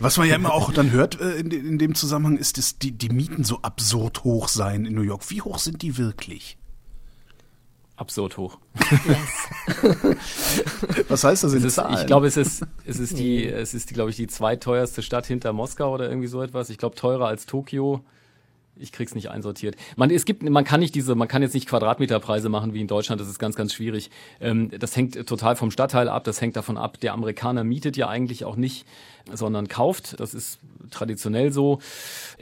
Was 0.00 0.16
man 0.16 0.28
ja 0.28 0.36
immer 0.36 0.54
auch 0.54 0.72
dann 0.72 0.90
hört 0.90 1.20
äh, 1.20 1.34
in, 1.34 1.50
in, 1.50 1.78
dem 1.78 1.94
Zusammenhang 1.94 2.38
ist, 2.38 2.56
dass 2.56 2.78
die, 2.78 2.92
die 2.92 3.10
Mieten 3.10 3.44
so 3.44 3.60
absurd 3.60 4.24
hoch 4.24 4.48
seien 4.48 4.86
in 4.86 4.94
New 4.94 5.02
York. 5.02 5.30
Wie 5.30 5.42
hoch 5.42 5.58
sind 5.58 5.82
die 5.82 5.98
wirklich? 5.98 6.56
Absurd 7.96 8.36
hoch. 8.36 8.58
Yes. 9.06 9.48
Was 11.08 11.24
heißt 11.24 11.44
das 11.44 11.54
in 11.54 11.64
ist, 11.64 11.74
Zahlen? 11.74 11.94
Ich 11.98 12.06
glaube, 12.06 12.26
es 12.26 12.36
ist, 12.36 12.66
es 12.84 12.98
ist 12.98 13.18
die, 13.18 13.46
es 13.46 13.74
ist 13.74 13.90
die, 13.90 13.94
glaube 13.94 14.10
ich, 14.10 14.16
die 14.16 14.26
zweiteuerste 14.26 15.02
Stadt 15.02 15.26
hinter 15.26 15.52
Moskau 15.52 15.92
oder 15.92 16.08
irgendwie 16.08 16.28
so 16.28 16.42
etwas. 16.42 16.70
Ich 16.70 16.78
glaube, 16.78 16.96
teurer 16.96 17.26
als 17.26 17.46
Tokio 17.46 18.04
ich 18.76 18.92
krieg's 18.92 19.14
nicht 19.14 19.30
einsortiert. 19.30 19.76
Man, 19.96 20.10
es 20.10 20.24
gibt, 20.24 20.42
man 20.42 20.64
kann 20.64 20.80
nicht 20.80 20.94
diese, 20.94 21.14
man 21.14 21.28
kann 21.28 21.42
jetzt 21.42 21.54
nicht 21.54 21.68
Quadratmeterpreise 21.68 22.48
machen 22.48 22.74
wie 22.74 22.80
in 22.80 22.88
Deutschland. 22.88 23.20
Das 23.20 23.28
ist 23.28 23.38
ganz, 23.38 23.56
ganz 23.56 23.72
schwierig. 23.72 24.10
Ähm, 24.40 24.70
das 24.78 24.96
hängt 24.96 25.26
total 25.26 25.56
vom 25.56 25.70
Stadtteil 25.70 26.08
ab. 26.08 26.24
Das 26.24 26.40
hängt 26.40 26.56
davon 26.56 26.76
ab. 26.76 26.98
Der 27.00 27.12
Amerikaner 27.12 27.64
mietet 27.64 27.96
ja 27.96 28.08
eigentlich 28.08 28.44
auch 28.44 28.56
nicht, 28.56 28.86
sondern 29.32 29.68
kauft. 29.68 30.20
Das 30.20 30.34
ist 30.34 30.58
traditionell 30.90 31.52
so. 31.52 31.80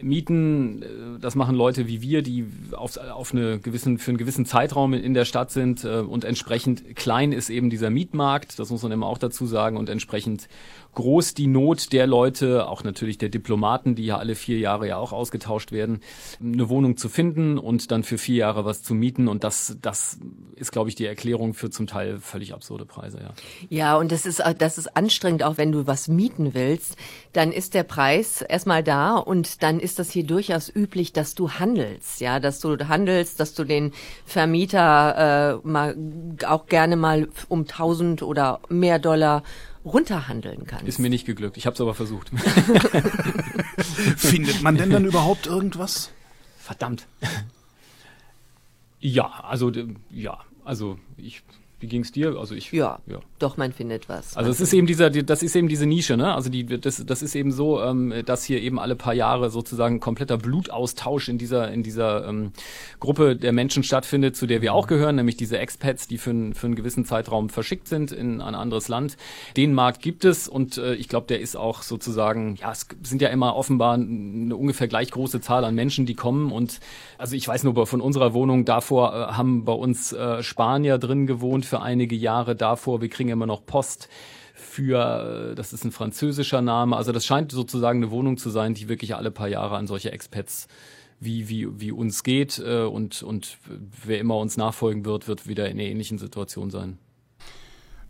Mieten, 0.01 0.83
äh, 0.83 0.87
das 1.21 1.35
machen 1.35 1.55
Leute 1.55 1.87
wie 1.87 2.03
wir, 2.03 2.23
die 2.23 2.47
auf, 2.73 2.97
auf 2.97 3.33
eine 3.33 3.59
gewissen, 3.59 3.99
für 3.99 4.11
einen 4.11 4.18
gewissen 4.18 4.47
Zeitraum 4.47 4.92
in 4.92 5.14
der 5.14 5.25
Stadt 5.25 5.51
sind 5.51 5.85
äh, 5.85 5.99
und 5.99 6.25
entsprechend 6.25 6.97
klein 6.97 7.33
ist 7.33 7.51
eben 7.51 7.71
dieser 7.71 7.90
Mietmarkt. 7.90 8.59
Das 8.59 8.71
muss 8.71 8.83
man 8.83 8.92
immer 8.92 9.07
auch 9.07 9.18
dazu 9.18 9.47
sagen 9.47 9.77
und 9.77 9.88
entsprechend 9.88 10.49
groß 10.95 11.35
die 11.35 11.47
Not 11.47 11.92
der 11.92 12.07
Leute, 12.07 12.68
auch 12.68 12.85
natürlich 12.85 13.16
der 13.18 13.29
Diplomaten, 13.29 13.95
die 13.95 14.07
ja 14.07 14.18
alle 14.18 14.35
vier 14.35 14.59
Jahre 14.59 14.88
ja 14.88 14.97
auch 14.97 15.12
ausgetauscht 15.12 15.73
werden, 15.73 16.01
eine 16.42 16.68
Wohnung 16.68 16.97
zu 16.97 17.09
finden 17.09 17.59
und 17.59 17.90
dann 17.90 18.03
für 18.03 18.18
vier 18.18 18.37
Jahre 18.37 18.64
was 18.64 18.83
zu 18.83 18.95
mieten. 18.95 19.29
Und 19.29 19.45
das, 19.45 19.79
das 19.81 20.18
ist, 20.57 20.73
glaube 20.73 20.90
ich, 20.90 20.95
die 20.95 21.07
Erklärung 21.07 21.55
für 21.55 21.71
zum 21.71 21.87
Teil 21.87 22.18
völlig 22.18 22.53
absurde 22.53 22.85
Preise, 22.85 23.21
ja. 23.21 23.33
Ja, 23.71 23.97
und 23.97 24.12
das 24.12 24.27
ist, 24.27 24.42
das 24.59 24.79
ist 24.79 24.97
anstrengend, 24.97 25.42
auch 25.42 25.57
wenn 25.57 25.73
du 25.73 25.87
was 25.87 26.09
mieten 26.09 26.53
willst, 26.55 26.72
dann 27.33 27.53
ist 27.53 27.75
der 27.75 27.83
Preis 27.83 28.43
erstmal 28.43 28.83
da 28.83 29.17
und 29.17 29.63
dann 29.63 29.81
ist 29.81 29.99
das 29.99 30.11
hier 30.11 30.25
durchaus 30.25 30.75
üblich, 30.75 31.13
dass 31.13 31.35
du 31.35 31.51
handelst, 31.53 32.21
ja, 32.21 32.41
dass 32.41 32.61
du 32.61 32.77
handelst, 32.89 33.41
dass 33.41 33.55
du 33.55 33.65
den 33.65 33.93
Vermieter 34.27 35.61
äh, 35.65 35.67
mal 35.67 35.97
auch 36.47 36.67
gerne 36.67 36.97
mal 36.97 37.29
um 37.49 37.61
1000 37.61 38.23
oder 38.23 38.61
mehr 38.69 38.99
Dollar 38.99 39.43
runterhandeln 39.85 40.67
kannst. 40.67 40.87
Ist 40.87 40.99
mir 40.99 41.11
nicht 41.11 41.27
geglückt. 41.27 41.57
Ich 41.57 41.67
habe 41.67 41.75
es 41.75 41.81
aber 41.81 41.95
versucht. 41.95 42.31
Findet 44.17 44.63
man 44.63 44.77
denn 44.77 44.91
dann 44.91 45.05
überhaupt 45.05 45.47
irgendwas? 45.47 46.11
Verdammt. 46.59 47.07
Ja, 49.01 49.27
also 49.43 49.73
ja, 50.11 50.39
also 50.65 50.99
ich 51.17 51.43
wie 51.83 51.88
ging's 51.88 52.12
dir? 52.12 52.37
Also 52.38 52.55
ich 52.55 52.71
ja, 52.73 53.01
ja, 53.07 53.18
doch 53.38 53.57
man 53.57 53.73
findet 53.73 54.09
was. 54.09 54.37
Also 54.37 54.51
es 54.51 54.61
ist 54.61 54.73
eben 54.73 54.87
dieser, 54.87 55.11
das 55.11 55.42
ist 55.42 55.57
eben 55.57 55.68
diese 55.68 55.85
Nische, 55.85 56.16
ne? 56.16 56.35
Also 56.35 56.49
die, 56.49 56.64
das, 56.64 57.05
das 57.05 57.23
ist 57.23 57.35
eben 57.35 57.51
so, 57.51 57.83
ähm, 57.83 58.14
dass 58.25 58.45
hier 58.45 58.61
eben 58.62 58.79
alle 58.79 58.95
paar 58.95 59.14
Jahre 59.14 59.51
sozusagen 59.51 60.01
kompletter 60.01 60.38
Blutaustausch 60.38 61.29
in 61.29 61.38
dieser 61.38 61.71
in 61.73 61.83
dieser 61.83 62.29
ähm, 62.29 62.53
Gruppe 63.01 63.37
der 63.37 63.53
Menschen 63.53 63.83
stattfindet, 63.83 64.37
zu 64.37 64.47
der 64.47 64.62
wir 64.62 64.73
auch 64.73 64.87
gehören, 64.87 65.16
nämlich 65.16 65.37
diese 65.37 65.59
Expats, 65.59 66.07
die 66.07 66.18
für, 66.18 66.53
für 66.55 66.66
einen 66.66 66.77
gewissen 66.77 67.05
Zeitraum 67.05 67.49
verschickt 67.49 67.88
sind 67.88 68.12
in 68.12 68.40
ein 68.40 68.55
anderes 68.55 68.88
Land. 68.88 69.16
Den 69.57 69.75
Markt 69.75 70.03
gibt 70.03 70.25
es 70.25 70.47
und 70.47 70.79
äh, 70.79 70.95
ich 70.95 71.09
glaube, 71.09 71.27
der 71.27 71.40
ist 71.40 71.57
auch 71.57 71.83
sozusagen, 71.83 72.55
ja, 72.57 72.71
es 72.71 72.87
sind 73.03 73.21
ja 73.21 73.29
immer 73.29 73.57
offenbar 73.57 73.95
eine 73.95 74.55
ungefähr 74.55 74.87
gleich 74.87 75.11
große 75.11 75.40
Zahl 75.40 75.64
an 75.64 75.75
Menschen, 75.75 76.07
die 76.07 76.14
kommen 76.14 76.53
und 76.53 76.79
also 77.18 77.35
ich 77.35 77.49
weiß 77.49 77.64
nur 77.64 77.87
von 77.87 78.01
unserer 78.01 78.35
Wohnung 78.35 78.64
davor 78.64 79.12
äh, 79.14 79.33
haben 79.33 79.64
bei 79.64 79.73
uns 79.73 80.12
äh, 80.12 80.42
Spanier 80.42 80.99
drin 80.99 81.27
gewohnt 81.27 81.72
für 81.73 81.81
einige 81.81 82.15
Jahre 82.15 82.55
davor. 82.55 83.01
Wir 83.01 83.09
kriegen 83.09 83.31
immer 83.31 83.47
noch 83.47 83.65
Post 83.65 84.11
für, 84.53 85.53
äh, 85.53 85.55
das 85.55 85.73
ist 85.73 85.87
ein 85.87 85.91
französischer 85.91 86.61
Name. 86.61 86.95
Also 86.99 87.13
das 87.13 87.25
scheint 87.25 87.51
sozusagen 87.51 88.03
eine 88.03 88.11
Wohnung 88.11 88.37
zu 88.37 88.51
sein, 88.51 88.75
die 88.75 88.91
wirklich 88.91 89.17
alle 89.17 89.31
paar 89.31 89.49
Jahre 89.49 89.77
an 89.77 89.87
solche 89.87 90.13
Expats 90.13 90.69
wie, 91.19 91.49
wie, 91.49 91.81
wie 91.81 91.91
uns 91.91 92.25
geht. 92.25 92.59
Äh, 92.59 92.83
und, 92.83 93.23
und 93.23 93.57
wer 94.05 94.21
immer 94.21 94.37
uns 94.37 94.59
nachfolgen 94.59 95.07
wird, 95.07 95.29
wird 95.29 95.49
wieder 95.49 95.71
in 95.71 95.81
einer 95.81 95.89
ähnlichen 95.89 96.19
Situation 96.19 96.69
sein. 96.69 96.99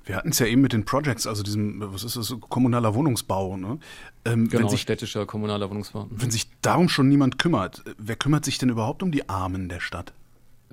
Wir 0.05 0.16
hatten 0.16 0.31
es 0.31 0.40
ja 0.40 0.46
eben 0.46 0.61
mit 0.61 0.72
den 0.72 0.85
Projects, 0.85 1.29
also 1.29 1.44
diesem, 1.44 1.81
was 1.94 2.03
ist 2.03 2.16
das, 2.16 2.35
kommunaler 2.48 2.96
Wohnungsbau, 2.96 3.57
ne? 3.57 3.79
Ähm, 4.25 4.48
genau, 4.48 4.66
sich, 4.66 4.81
städtischer 4.81 5.25
kommunaler 5.25 5.70
Wohnungsbau. 5.70 6.09
Wenn 6.11 6.33
sich 6.33 6.48
darum 6.62 6.88
schon 6.88 7.09
niemand 7.09 7.38
kümmert, 7.38 7.85
wer 7.96 8.16
kümmert 8.16 8.44
sich 8.44 8.59
denn 8.59 8.70
überhaupt 8.70 9.05
um 9.05 9.12
die 9.12 9.29
Armen 9.29 9.68
der 9.68 9.79
Stadt? 9.79 10.12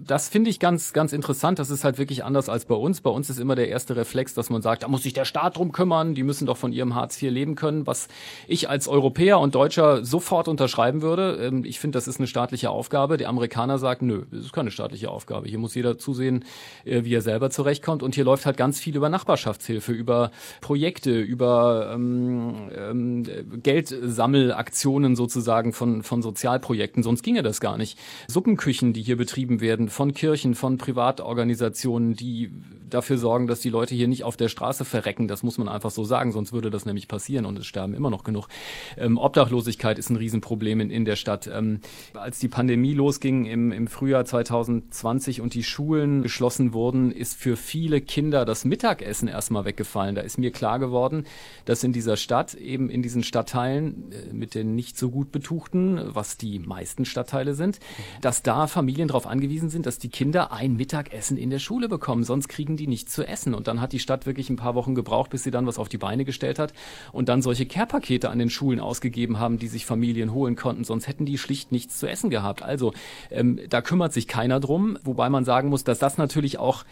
Das 0.05 0.29
finde 0.29 0.49
ich 0.49 0.59
ganz, 0.59 0.93
ganz 0.93 1.13
interessant. 1.13 1.59
Das 1.59 1.69
ist 1.69 1.83
halt 1.83 1.97
wirklich 1.97 2.23
anders 2.23 2.49
als 2.49 2.65
bei 2.65 2.75
uns. 2.75 3.01
Bei 3.01 3.09
uns 3.09 3.29
ist 3.29 3.39
immer 3.39 3.55
der 3.55 3.69
erste 3.69 3.95
Reflex, 3.95 4.33
dass 4.33 4.49
man 4.49 4.61
sagt, 4.61 4.83
da 4.83 4.87
muss 4.87 5.03
sich 5.03 5.13
der 5.13 5.25
Staat 5.25 5.57
drum 5.57 5.71
kümmern, 5.71 6.15
die 6.15 6.23
müssen 6.23 6.45
doch 6.45 6.57
von 6.57 6.71
ihrem 6.71 6.95
Hartz 6.95 7.21
IV 7.21 7.31
leben 7.31 7.55
können, 7.55 7.85
was 7.87 8.07
ich 8.47 8.69
als 8.69 8.87
Europäer 8.87 9.39
und 9.39 9.55
Deutscher 9.55 10.05
sofort 10.05 10.47
unterschreiben 10.47 11.01
würde. 11.01 11.39
Ähm, 11.41 11.63
ich 11.65 11.79
finde, 11.79 11.97
das 11.97 12.07
ist 12.07 12.19
eine 12.19 12.27
staatliche 12.27 12.69
Aufgabe. 12.69 13.17
Der 13.17 13.29
Amerikaner 13.29 13.77
sagt, 13.77 14.01
nö, 14.01 14.23
das 14.31 14.45
ist 14.45 14.53
keine 14.53 14.71
staatliche 14.71 15.09
Aufgabe. 15.09 15.47
Hier 15.47 15.59
muss 15.59 15.75
jeder 15.75 15.97
zusehen, 15.97 16.45
äh, 16.85 17.03
wie 17.03 17.13
er 17.13 17.21
selber 17.21 17.49
zurechtkommt. 17.49 18.03
Und 18.03 18.15
hier 18.15 18.23
läuft 18.23 18.45
halt 18.45 18.57
ganz 18.57 18.79
viel 18.79 18.95
über 18.95 19.09
Nachbarschaftshilfe, 19.09 19.91
über 19.91 20.31
Projekte, 20.61 21.19
über 21.19 21.91
ähm, 21.93 22.69
ähm, 22.75 23.23
Geldsammelaktionen 23.61 25.15
sozusagen 25.15 25.73
von, 25.73 26.03
von 26.03 26.21
Sozialprojekten. 26.21 27.03
Sonst 27.03 27.23
ginge 27.23 27.43
das 27.43 27.59
gar 27.59 27.77
nicht. 27.77 27.97
Suppenküchen, 28.27 28.93
die 28.93 29.01
hier 29.01 29.17
betrieben 29.17 29.61
werden, 29.61 29.88
von 29.89 30.13
Kirchen, 30.13 30.55
von 30.55 30.77
Privatorganisationen, 30.77 32.15
die 32.15 32.51
dafür 32.89 33.17
sorgen, 33.17 33.47
dass 33.47 33.59
die 33.59 33.69
Leute 33.69 33.95
hier 33.95 34.07
nicht 34.07 34.23
auf 34.23 34.37
der 34.37 34.49
Straße 34.49 34.85
verrecken. 34.85 35.27
Das 35.27 35.43
muss 35.43 35.57
man 35.57 35.69
einfach 35.69 35.91
so 35.91 36.03
sagen, 36.03 36.31
sonst 36.31 36.53
würde 36.53 36.69
das 36.69 36.85
nämlich 36.85 37.07
passieren 37.07 37.45
und 37.45 37.57
es 37.59 37.65
sterben 37.65 37.93
immer 37.93 38.09
noch 38.09 38.23
genug. 38.23 38.47
Ähm, 38.97 39.17
Obdachlosigkeit 39.17 39.99
ist 39.99 40.09
ein 40.09 40.15
Riesenproblem 40.15 40.79
in, 40.81 40.89
in 40.89 41.05
der 41.05 41.15
Stadt. 41.15 41.47
Ähm, 41.47 41.81
als 42.13 42.39
die 42.39 42.47
Pandemie 42.47 42.93
losging 42.93 43.45
im, 43.45 43.71
im 43.71 43.87
Frühjahr 43.87 44.25
2020 44.25 45.41
und 45.41 45.53
die 45.53 45.63
Schulen 45.63 46.23
geschlossen 46.23 46.73
wurden, 46.73 47.11
ist 47.11 47.35
für 47.35 47.55
viele 47.55 48.01
Kinder 48.01 48.45
das 48.45 48.65
Mittagessen 48.65 49.27
erstmal 49.27 49.65
weggefallen. 49.65 50.15
Da 50.15 50.21
ist 50.21 50.37
mir 50.37 50.51
klar 50.51 50.79
geworden, 50.79 51.25
dass 51.65 51.83
in 51.83 51.93
dieser 51.93 52.17
Stadt, 52.17 52.53
eben 52.53 52.89
in 52.89 53.01
diesen 53.01 53.23
Stadtteilen 53.23 54.11
äh, 54.11 54.33
mit 54.33 54.55
den 54.55 54.75
nicht 54.75 54.97
so 54.97 55.09
gut 55.11 55.31
betuchten, 55.31 56.01
was 56.05 56.37
die 56.37 56.59
meisten 56.59 57.05
Stadtteile 57.05 57.53
sind, 57.53 57.79
dass 58.21 58.43
da 58.43 58.67
Familien 58.67 59.07
darauf 59.07 59.27
angewiesen 59.27 59.69
sind, 59.69 59.78
sind, 59.79 59.85
dass 59.85 59.97
die 59.97 60.09
Kinder 60.09 60.51
ein 60.51 60.75
Mittagessen 60.75 61.37
in 61.37 61.49
der 61.49 61.59
Schule 61.59 61.87
bekommen, 61.87 62.25
sonst 62.25 62.49
kriegen 62.49 62.75
die 62.75 62.87
nichts 62.87 63.13
zu 63.13 63.25
essen. 63.25 63.53
Und 63.53 63.67
dann 63.67 63.79
hat 63.79 63.93
die 63.93 63.99
Stadt 63.99 64.25
wirklich 64.25 64.49
ein 64.49 64.57
paar 64.57 64.75
Wochen 64.75 64.93
gebraucht, 64.93 65.29
bis 65.29 65.43
sie 65.43 65.51
dann 65.51 65.65
was 65.65 65.79
auf 65.79 65.87
die 65.87 65.97
Beine 65.97 66.25
gestellt 66.25 66.59
hat 66.59 66.73
und 67.13 67.29
dann 67.29 67.41
solche 67.41 67.65
Care-Pakete 67.65 68.29
an 68.29 68.39
den 68.39 68.49
Schulen 68.49 68.81
ausgegeben 68.81 69.39
haben, 69.39 69.57
die 69.57 69.67
sich 69.67 69.85
Familien 69.85 70.33
holen 70.33 70.57
konnten, 70.57 70.83
sonst 70.83 71.07
hätten 71.07 71.25
die 71.25 71.37
schlicht 71.37 71.71
nichts 71.71 71.97
zu 71.97 72.07
essen 72.07 72.29
gehabt. 72.29 72.61
Also 72.61 72.93
ähm, 73.31 73.59
da 73.69 73.81
kümmert 73.81 74.11
sich 74.11 74.27
keiner 74.27 74.59
drum, 74.59 74.97
wobei 75.03 75.29
man 75.29 75.45
sagen 75.45 75.69
muss, 75.69 75.85
dass 75.85 75.99
das 75.99 76.17
natürlich 76.17 76.59
auch 76.59 76.83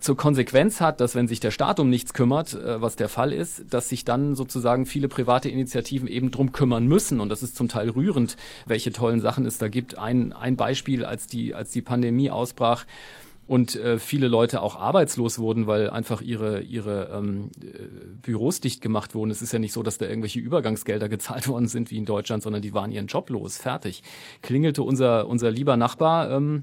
zur 0.00 0.16
Konsequenz 0.16 0.80
hat, 0.80 1.00
dass 1.00 1.14
wenn 1.14 1.28
sich 1.28 1.40
der 1.40 1.50
Staat 1.50 1.78
um 1.78 1.88
nichts 1.88 2.14
kümmert, 2.14 2.54
äh, 2.54 2.80
was 2.80 2.96
der 2.96 3.08
Fall 3.08 3.32
ist, 3.32 3.72
dass 3.72 3.88
sich 3.88 4.04
dann 4.04 4.34
sozusagen 4.34 4.86
viele 4.86 5.08
private 5.08 5.48
Initiativen 5.48 6.08
eben 6.08 6.30
drum 6.30 6.52
kümmern 6.52 6.86
müssen. 6.86 7.20
Und 7.20 7.28
das 7.28 7.42
ist 7.42 7.56
zum 7.56 7.68
Teil 7.68 7.90
rührend, 7.90 8.36
welche 8.66 8.92
tollen 8.92 9.20
Sachen 9.20 9.46
es 9.46 9.58
da 9.58 9.68
gibt. 9.68 9.98
Ein, 9.98 10.32
ein 10.32 10.56
Beispiel, 10.56 11.04
als 11.04 11.26
die, 11.26 11.54
als 11.54 11.70
die 11.70 11.82
Pandemie 11.82 12.30
ausbrach, 12.30 12.86
und 13.50 13.74
äh, 13.74 13.98
viele 13.98 14.28
Leute 14.28 14.62
auch 14.62 14.76
arbeitslos 14.76 15.40
wurden, 15.40 15.66
weil 15.66 15.90
einfach 15.90 16.22
ihre, 16.22 16.60
ihre 16.60 17.10
ähm, 17.12 17.50
äh, 17.60 17.66
Büros 18.22 18.60
dicht 18.60 18.80
gemacht 18.80 19.16
wurden. 19.16 19.32
Es 19.32 19.42
ist 19.42 19.50
ja 19.52 19.58
nicht 19.58 19.72
so, 19.72 19.82
dass 19.82 19.98
da 19.98 20.06
irgendwelche 20.06 20.38
Übergangsgelder 20.38 21.08
gezahlt 21.08 21.48
worden 21.48 21.66
sind 21.66 21.90
wie 21.90 21.96
in 21.96 22.04
Deutschland, 22.04 22.44
sondern 22.44 22.62
die 22.62 22.74
waren 22.74 22.92
ihren 22.92 23.08
Job 23.08 23.28
los, 23.28 23.56
fertig. 23.56 24.04
Klingelte 24.40 24.84
unser, 24.84 25.26
unser 25.26 25.50
lieber 25.50 25.76
Nachbar, 25.76 26.30
ähm, 26.30 26.62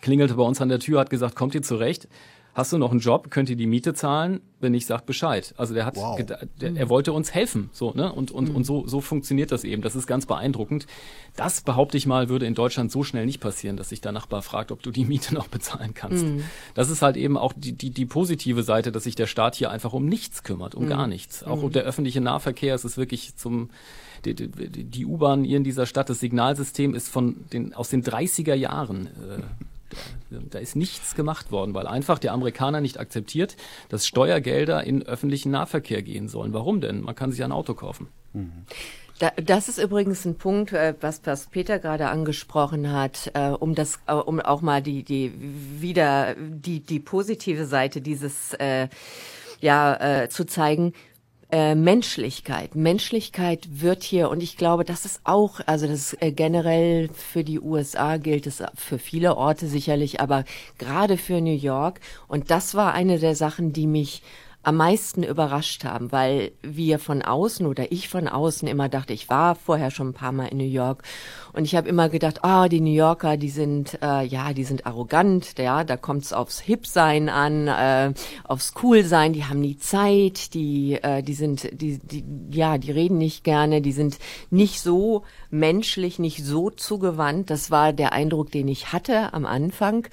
klingelte 0.00 0.34
bei 0.34 0.42
uns 0.42 0.60
an 0.60 0.68
der 0.68 0.78
Tür, 0.78 1.00
hat 1.00 1.10
gesagt, 1.10 1.36
kommt 1.36 1.54
ihr 1.54 1.62
zurecht? 1.62 2.08
Hast 2.54 2.70
du 2.70 2.76
noch 2.76 2.90
einen 2.90 3.00
Job? 3.00 3.30
Könnt 3.30 3.48
ihr 3.48 3.56
die 3.56 3.66
Miete 3.66 3.94
zahlen? 3.94 4.42
Wenn 4.60 4.72
nicht, 4.72 4.86
sagt 4.86 5.06
Bescheid. 5.06 5.54
Also 5.56 5.72
der 5.72 5.86
hat, 5.86 5.96
wow. 5.96 6.20
der, 6.20 6.76
er 6.76 6.88
wollte 6.90 7.14
uns 7.14 7.32
helfen, 7.32 7.70
so 7.72 7.92
ne? 7.92 8.12
Und 8.12 8.30
und 8.30 8.50
mhm. 8.50 8.56
und 8.56 8.64
so 8.64 8.86
so 8.86 9.00
funktioniert 9.00 9.50
das 9.52 9.64
eben. 9.64 9.80
Das 9.80 9.96
ist 9.96 10.06
ganz 10.06 10.26
beeindruckend. 10.26 10.86
Das 11.34 11.62
behaupte 11.62 11.96
ich 11.96 12.06
mal 12.06 12.28
würde 12.28 12.44
in 12.44 12.54
Deutschland 12.54 12.92
so 12.92 13.04
schnell 13.04 13.24
nicht 13.24 13.40
passieren, 13.40 13.78
dass 13.78 13.88
sich 13.88 14.02
der 14.02 14.12
Nachbar 14.12 14.42
fragt, 14.42 14.70
ob 14.70 14.82
du 14.82 14.90
die 14.90 15.06
Miete 15.06 15.32
noch 15.32 15.48
bezahlen 15.48 15.94
kannst. 15.94 16.26
Mhm. 16.26 16.44
Das 16.74 16.90
ist 16.90 17.00
halt 17.00 17.16
eben 17.16 17.38
auch 17.38 17.54
die 17.56 17.72
die 17.72 17.88
die 17.88 18.04
positive 18.04 18.62
Seite, 18.62 18.92
dass 18.92 19.04
sich 19.04 19.14
der 19.14 19.26
Staat 19.26 19.54
hier 19.54 19.70
einfach 19.70 19.94
um 19.94 20.04
nichts 20.04 20.42
kümmert, 20.42 20.74
um 20.74 20.84
mhm. 20.84 20.90
gar 20.90 21.06
nichts. 21.06 21.42
Auch 21.44 21.62
mhm. 21.62 21.72
der 21.72 21.84
öffentliche 21.84 22.20
Nahverkehr 22.20 22.74
ist 22.74 22.84
es 22.84 22.98
wirklich 22.98 23.34
zum 23.36 23.70
die, 24.26 24.34
die, 24.34 24.48
die 24.84 25.06
U-Bahn 25.06 25.42
hier 25.42 25.56
in 25.56 25.64
dieser 25.64 25.86
Stadt, 25.86 26.10
das 26.10 26.20
Signalsystem 26.20 26.94
ist 26.94 27.08
von 27.08 27.46
den 27.50 27.72
aus 27.72 27.88
den 27.88 28.04
30er 28.04 28.54
Jahren. 28.54 29.06
Äh, 29.06 29.42
da 30.30 30.58
ist 30.58 30.76
nichts 30.76 31.14
gemacht 31.14 31.50
worden, 31.50 31.74
weil 31.74 31.86
einfach 31.86 32.18
der 32.18 32.32
Amerikaner 32.32 32.80
nicht 32.80 32.98
akzeptiert, 32.98 33.56
dass 33.88 34.06
Steuergelder 34.06 34.84
in 34.84 35.02
öffentlichen 35.02 35.50
Nahverkehr 35.50 36.02
gehen 36.02 36.28
sollen. 36.28 36.52
Warum 36.52 36.80
denn? 36.80 37.00
Man 37.00 37.14
kann 37.14 37.32
sich 37.32 37.42
ein 37.44 37.52
Auto 37.52 37.74
kaufen. 37.74 38.08
Mhm. 38.32 38.64
das 39.36 39.68
ist 39.68 39.78
übrigens 39.78 40.24
ein 40.24 40.36
Punkt, 40.36 40.72
äh, 40.72 40.94
was, 41.00 41.20
was 41.24 41.46
Peter 41.46 41.78
gerade 41.78 42.08
angesprochen 42.08 42.90
hat, 42.92 43.30
äh, 43.34 43.48
um 43.48 43.74
das, 43.74 44.00
äh, 44.06 44.14
um 44.14 44.40
auch 44.40 44.62
mal 44.62 44.82
die, 44.82 45.02
die 45.02 45.32
wieder 45.80 46.34
die 46.38 46.80
die 46.80 46.98
positive 46.98 47.66
Seite 47.66 48.00
dieses 48.00 48.54
äh, 48.54 48.88
ja 49.60 50.22
äh, 50.22 50.28
zu 50.28 50.44
zeigen. 50.44 50.92
Äh, 51.54 51.74
Menschlichkeit. 51.74 52.74
Menschlichkeit 52.74 53.68
wird 53.70 54.04
hier, 54.04 54.30
und 54.30 54.42
ich 54.42 54.56
glaube, 54.56 54.86
das 54.86 55.04
ist 55.04 55.20
auch, 55.24 55.60
also 55.66 55.86
das 55.86 56.16
äh, 56.20 56.32
generell 56.32 57.10
für 57.10 57.44
die 57.44 57.60
USA 57.60 58.16
gilt 58.16 58.46
es 58.46 58.62
für 58.74 58.98
viele 58.98 59.36
Orte 59.36 59.66
sicherlich, 59.66 60.18
aber 60.18 60.46
gerade 60.78 61.18
für 61.18 61.42
New 61.42 61.54
York. 61.54 62.00
Und 62.26 62.50
das 62.50 62.74
war 62.74 62.94
eine 62.94 63.18
der 63.18 63.36
Sachen, 63.36 63.74
die 63.74 63.86
mich 63.86 64.22
am 64.62 64.76
meisten 64.76 65.24
überrascht 65.24 65.84
haben, 65.84 66.10
weil 66.10 66.52
wir 66.62 66.98
von 66.98 67.20
außen 67.20 67.66
oder 67.66 67.92
ich 67.92 68.08
von 68.08 68.28
außen 68.28 68.66
immer 68.66 68.88
dachte, 68.88 69.12
ich 69.12 69.28
war 69.28 69.54
vorher 69.54 69.90
schon 69.90 70.08
ein 70.08 70.14
paar 70.14 70.32
Mal 70.32 70.46
in 70.46 70.56
New 70.56 70.64
York 70.64 71.02
und 71.52 71.64
ich 71.64 71.74
habe 71.76 71.88
immer 71.88 72.08
gedacht, 72.08 72.44
ah, 72.44 72.64
oh, 72.64 72.68
die 72.68 72.80
New 72.80 72.92
Yorker, 72.92 73.36
die 73.36 73.50
sind 73.50 73.98
äh, 74.02 74.24
ja, 74.24 74.52
die 74.52 74.64
sind 74.64 74.86
arrogant, 74.86 75.58
ja, 75.58 75.84
da 75.84 75.96
kommt 75.96 76.24
es 76.24 76.32
aufs 76.32 76.60
Hip-Sein 76.60 77.28
an, 77.28 77.68
äh, 77.68 78.12
aufs 78.44 78.74
Cool-Sein, 78.82 79.32
die 79.32 79.44
haben 79.44 79.60
nie 79.60 79.76
Zeit, 79.76 80.54
die, 80.54 80.94
äh, 80.94 81.22
die 81.22 81.34
sind, 81.34 81.68
die, 81.80 81.98
die, 81.98 82.24
ja, 82.50 82.78
die 82.78 82.90
reden 82.90 83.18
nicht 83.18 83.44
gerne, 83.44 83.80
die 83.80 83.92
sind 83.92 84.18
nicht 84.50 84.80
so 84.80 85.24
menschlich, 85.50 86.18
nicht 86.18 86.44
so 86.44 86.70
zugewandt. 86.70 87.50
Das 87.50 87.70
war 87.70 87.92
der 87.92 88.12
Eindruck, 88.12 88.50
den 88.50 88.68
ich 88.68 88.92
hatte 88.92 89.34
am 89.34 89.44
Anfang. 89.44 90.08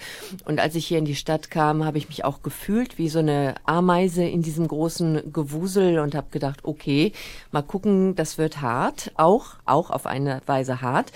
Und 0.45 0.59
als 0.59 0.75
ich 0.75 0.85
hier 0.85 0.99
in 0.99 1.05
die 1.05 1.15
Stadt 1.15 1.49
kam, 1.49 1.85
habe 1.85 1.97
ich 1.97 2.09
mich 2.09 2.25
auch 2.25 2.41
gefühlt 2.41 2.97
wie 2.97 3.09
so 3.09 3.19
eine 3.19 3.55
Ameise 3.65 4.23
in 4.23 4.41
diesem 4.41 4.67
großen 4.67 5.31
Gewusel 5.31 5.99
und 5.99 6.15
habe 6.15 6.27
gedacht, 6.31 6.59
okay, 6.63 7.13
mal 7.51 7.61
gucken, 7.61 8.15
das 8.15 8.37
wird 8.37 8.61
hart, 8.61 9.11
auch, 9.15 9.55
auch 9.65 9.89
auf 9.89 10.05
eine 10.05 10.41
Weise 10.45 10.81
hart. 10.81 11.11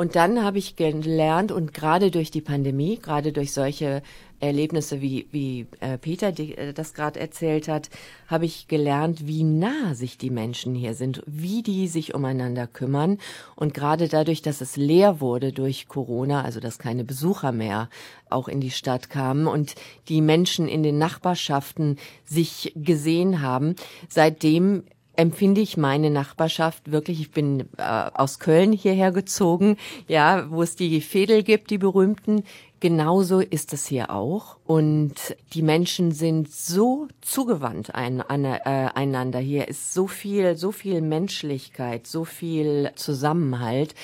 Und 0.00 0.16
dann 0.16 0.42
habe 0.42 0.56
ich 0.56 0.76
gelernt 0.76 1.52
und 1.52 1.74
gerade 1.74 2.10
durch 2.10 2.30
die 2.30 2.40
Pandemie, 2.40 2.98
gerade 2.98 3.34
durch 3.34 3.52
solche 3.52 4.00
Erlebnisse, 4.38 5.02
wie, 5.02 5.26
wie 5.30 5.66
äh, 5.80 5.98
Peter 5.98 6.32
die, 6.32 6.56
äh, 6.56 6.72
das 6.72 6.94
gerade 6.94 7.20
erzählt 7.20 7.68
hat, 7.68 7.90
habe 8.26 8.46
ich 8.46 8.66
gelernt, 8.66 9.26
wie 9.26 9.44
nah 9.44 9.94
sich 9.94 10.16
die 10.16 10.30
Menschen 10.30 10.74
hier 10.74 10.94
sind, 10.94 11.22
wie 11.26 11.62
die 11.62 11.86
sich 11.86 12.14
umeinander 12.14 12.66
kümmern. 12.66 13.18
Und 13.56 13.74
gerade 13.74 14.08
dadurch, 14.08 14.40
dass 14.40 14.62
es 14.62 14.78
leer 14.78 15.20
wurde 15.20 15.52
durch 15.52 15.86
Corona, 15.86 16.44
also 16.44 16.60
dass 16.60 16.78
keine 16.78 17.04
Besucher 17.04 17.52
mehr 17.52 17.90
auch 18.30 18.48
in 18.48 18.62
die 18.62 18.70
Stadt 18.70 19.10
kamen 19.10 19.46
und 19.46 19.74
die 20.08 20.22
Menschen 20.22 20.66
in 20.66 20.82
den 20.82 20.96
Nachbarschaften 20.96 21.98
sich 22.24 22.72
gesehen 22.74 23.42
haben, 23.42 23.74
seitdem 24.08 24.84
empfinde 25.16 25.60
ich 25.60 25.76
meine 25.76 26.10
Nachbarschaft 26.10 26.90
wirklich. 26.90 27.20
Ich 27.20 27.30
bin 27.30 27.68
äh, 27.76 27.82
aus 27.82 28.38
Köln 28.38 28.72
hierher 28.72 29.12
gezogen, 29.12 29.76
ja, 30.08 30.50
wo 30.50 30.62
es 30.62 30.76
die 30.76 31.00
Fädel 31.00 31.42
gibt, 31.42 31.70
die 31.70 31.78
berühmten. 31.78 32.44
Genauso 32.80 33.40
ist 33.40 33.74
es 33.74 33.86
hier 33.86 34.10
auch. 34.10 34.56
Und 34.64 35.14
die 35.52 35.62
Menschen 35.62 36.12
sind 36.12 36.50
so 36.50 37.08
zugewandt 37.20 37.94
ein, 37.94 38.22
an, 38.22 38.44
äh, 38.44 38.58
einander. 38.94 39.38
Hier 39.38 39.68
ist 39.68 39.92
so 39.92 40.06
viel, 40.06 40.56
so 40.56 40.72
viel 40.72 41.02
Menschlichkeit, 41.02 42.06
so 42.06 42.24
viel 42.24 42.90
Zusammenhalt. 42.94 43.94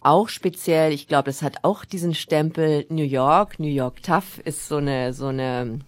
Auch 0.00 0.28
speziell, 0.28 0.92
ich 0.92 1.06
glaube, 1.06 1.30
es 1.30 1.42
hat 1.42 1.64
auch 1.64 1.84
diesen 1.84 2.14
Stempel 2.14 2.86
New 2.88 3.04
York. 3.04 3.58
New 3.58 3.68
York 3.68 4.02
Tough 4.02 4.38
ist 4.44 4.68
so 4.68 4.76
eine, 4.76 5.12
so 5.12 5.26
eine 5.26 5.80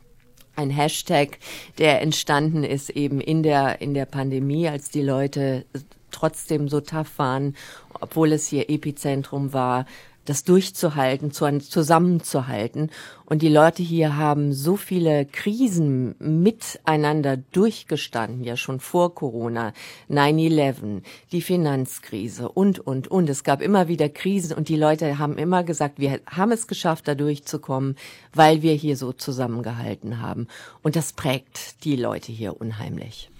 ein 0.56 0.70
Hashtag, 0.70 1.38
der 1.78 2.02
entstanden 2.02 2.64
ist 2.64 2.90
eben 2.90 3.20
in 3.20 3.42
der, 3.42 3.80
in 3.80 3.94
der 3.94 4.06
Pandemie, 4.06 4.68
als 4.68 4.90
die 4.90 5.02
Leute 5.02 5.64
trotzdem 6.10 6.68
so 6.68 6.80
tough 6.80 7.18
waren, 7.18 7.54
obwohl 8.00 8.32
es 8.32 8.48
hier 8.48 8.70
Epizentrum 8.70 9.52
war, 9.52 9.86
das 10.28 10.44
durchzuhalten, 10.44 11.30
zusammenzuhalten. 11.30 12.90
Und 13.24 13.42
die 13.42 13.48
Leute 13.48 13.82
hier 13.82 14.16
haben 14.16 14.52
so 14.52 14.76
viele 14.76 15.24
Krisen 15.24 16.14
miteinander 16.18 17.36
durchgestanden, 17.36 18.44
ja 18.44 18.56
schon 18.56 18.78
vor 18.78 19.14
Corona, 19.14 19.72
9-11, 20.10 21.02
die 21.32 21.40
Finanzkrise 21.40 22.48
und, 22.48 22.78
und, 22.78 23.08
und. 23.08 23.28
Es 23.30 23.42
gab 23.42 23.62
immer 23.62 23.88
wieder 23.88 24.08
Krisen 24.08 24.56
und 24.56 24.68
die 24.68 24.76
Leute 24.76 25.18
haben 25.18 25.38
immer 25.38 25.64
gesagt, 25.64 25.98
wir 25.98 26.20
haben 26.28 26.52
es 26.52 26.66
geschafft, 26.66 27.08
da 27.08 27.14
durchzukommen, 27.14 27.96
weil 28.34 28.62
wir 28.62 28.74
hier 28.74 28.96
so 28.96 29.12
zusammengehalten 29.12 30.20
haben. 30.20 30.46
Und 30.82 30.96
das 30.96 31.12
prägt 31.12 31.84
die 31.84 31.96
Leute 31.96 32.32
hier 32.32 32.60
unheimlich 32.60 33.30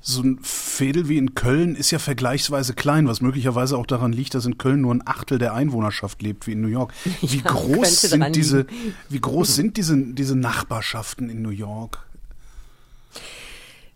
so 0.00 0.22
ein 0.22 0.38
Fädel 0.42 1.08
wie 1.08 1.18
in 1.18 1.34
Köln 1.34 1.74
ist 1.74 1.90
ja 1.90 1.98
vergleichsweise 1.98 2.74
klein, 2.74 3.08
was 3.08 3.20
möglicherweise 3.20 3.76
auch 3.76 3.86
daran 3.86 4.12
liegt, 4.12 4.34
dass 4.34 4.46
in 4.46 4.58
Köln 4.58 4.80
nur 4.80 4.94
ein 4.94 5.06
Achtel 5.06 5.38
der 5.38 5.54
Einwohnerschaft 5.54 6.22
lebt 6.22 6.46
wie 6.46 6.52
in 6.52 6.60
New 6.60 6.68
York. 6.68 6.92
Wie 7.20 7.38
ja, 7.38 7.42
groß 7.42 8.02
sind 8.02 8.36
diese, 8.36 8.66
wie 9.08 9.20
groß 9.20 9.54
sind 9.54 9.76
diese, 9.76 9.96
diese 9.96 10.36
Nachbarschaften 10.36 11.28
in 11.30 11.42
New 11.42 11.50
York? 11.50 11.98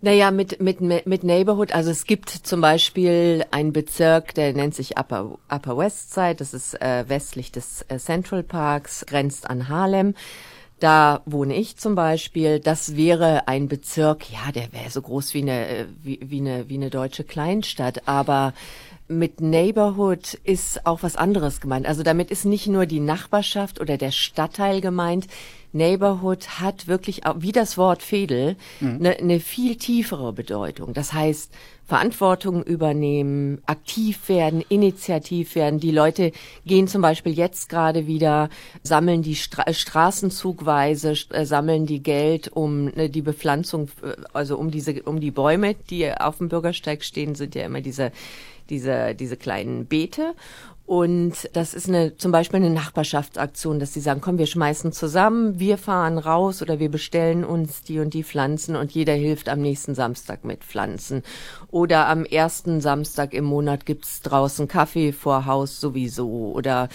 Naja, 0.04 0.32
mit, 0.32 0.60
mit, 0.60 0.80
mit 0.80 1.22
Neighborhood, 1.22 1.72
also 1.72 1.90
es 1.92 2.06
gibt 2.06 2.28
zum 2.28 2.60
Beispiel 2.60 3.44
einen 3.52 3.72
Bezirk, 3.72 4.34
der 4.34 4.52
nennt 4.52 4.74
sich 4.74 4.98
Upper, 4.98 5.38
Upper 5.48 5.78
West 5.78 6.12
Side, 6.12 6.34
das 6.34 6.54
ist 6.54 6.80
äh, 6.82 7.04
westlich 7.06 7.52
des 7.52 7.82
äh, 7.86 7.98
Central 7.98 8.42
Parks, 8.42 9.06
grenzt 9.06 9.48
an 9.48 9.68
Harlem. 9.68 10.14
Da 10.82 11.22
wohne 11.26 11.54
ich 11.54 11.76
zum 11.76 11.94
Beispiel. 11.94 12.58
Das 12.58 12.96
wäre 12.96 13.46
ein 13.46 13.68
Bezirk, 13.68 14.28
ja, 14.32 14.50
der 14.50 14.72
wäre 14.72 14.90
so 14.90 15.00
groß 15.00 15.32
wie 15.32 15.42
eine, 15.42 15.68
äh, 15.68 15.86
wie, 16.02 16.18
wie, 16.24 16.40
eine, 16.40 16.68
wie 16.68 16.74
eine 16.74 16.90
deutsche 16.90 17.22
Kleinstadt. 17.22 18.08
Aber 18.08 18.52
mit 19.18 19.40
Neighborhood 19.40 20.34
ist 20.44 20.86
auch 20.86 21.02
was 21.02 21.16
anderes 21.16 21.60
gemeint. 21.60 21.86
Also 21.86 22.02
damit 22.02 22.30
ist 22.30 22.44
nicht 22.44 22.66
nur 22.66 22.86
die 22.86 23.00
Nachbarschaft 23.00 23.80
oder 23.80 23.96
der 23.96 24.10
Stadtteil 24.10 24.80
gemeint. 24.80 25.26
Neighborhood 25.72 26.60
hat 26.60 26.86
wirklich, 26.86 27.22
wie 27.36 27.52
das 27.52 27.78
Wort 27.78 28.02
Fädel, 28.02 28.56
eine 28.80 29.16
mhm. 29.20 29.26
ne 29.26 29.40
viel 29.40 29.76
tiefere 29.76 30.32
Bedeutung. 30.32 30.92
Das 30.92 31.12
heißt, 31.12 31.50
Verantwortung 31.84 32.62
übernehmen, 32.62 33.60
aktiv 33.66 34.28
werden, 34.28 34.64
initiativ 34.68 35.54
werden. 35.56 35.80
Die 35.80 35.90
Leute 35.90 36.32
gehen 36.64 36.88
zum 36.88 37.02
Beispiel 37.02 37.32
jetzt 37.32 37.68
gerade 37.68 38.06
wieder, 38.06 38.48
sammeln 38.82 39.22
die 39.22 39.34
Stra 39.34 39.70
Straßenzugweise, 39.72 41.14
äh, 41.30 41.44
sammeln 41.44 41.86
die 41.86 42.02
Geld, 42.02 42.48
um 42.48 42.88
äh, 42.96 43.08
die 43.08 43.22
Bepflanzung, 43.22 43.90
äh, 44.02 44.14
also 44.32 44.56
um 44.56 44.70
diese, 44.70 45.02
um 45.02 45.20
die 45.20 45.32
Bäume, 45.32 45.74
die 45.90 46.10
auf 46.10 46.38
dem 46.38 46.48
Bürgersteig 46.48 47.02
stehen, 47.04 47.34
sind 47.34 47.54
ja 47.54 47.64
immer 47.64 47.80
diese 47.80 48.12
diese, 48.72 49.14
diese 49.14 49.36
kleinen 49.36 49.86
Beete. 49.86 50.34
Und 50.84 51.48
das 51.52 51.74
ist 51.74 51.88
eine, 51.88 52.16
zum 52.16 52.32
Beispiel 52.32 52.56
eine 52.56 52.70
Nachbarschaftsaktion, 52.70 53.78
dass 53.78 53.94
sie 53.94 54.00
sagen, 54.00 54.20
komm, 54.20 54.38
wir 54.38 54.46
schmeißen 54.46 54.92
zusammen, 54.92 55.58
wir 55.60 55.78
fahren 55.78 56.18
raus 56.18 56.60
oder 56.60 56.80
wir 56.80 56.90
bestellen 56.90 57.44
uns 57.44 57.82
die 57.82 58.00
und 58.00 58.12
die 58.14 58.24
Pflanzen 58.24 58.74
und 58.74 58.92
jeder 58.92 59.14
hilft 59.14 59.48
am 59.48 59.60
nächsten 59.60 59.94
Samstag 59.94 60.44
mit 60.44 60.64
Pflanzen. 60.64 61.22
Oder 61.70 62.08
am 62.08 62.24
ersten 62.24 62.80
Samstag 62.80 63.32
im 63.32 63.44
Monat 63.44 63.86
gibt's 63.86 64.22
draußen 64.22 64.66
Kaffee 64.66 65.12
vor 65.12 65.46
Haus 65.46 65.80
sowieso. 65.80 66.52
Oder 66.52 66.88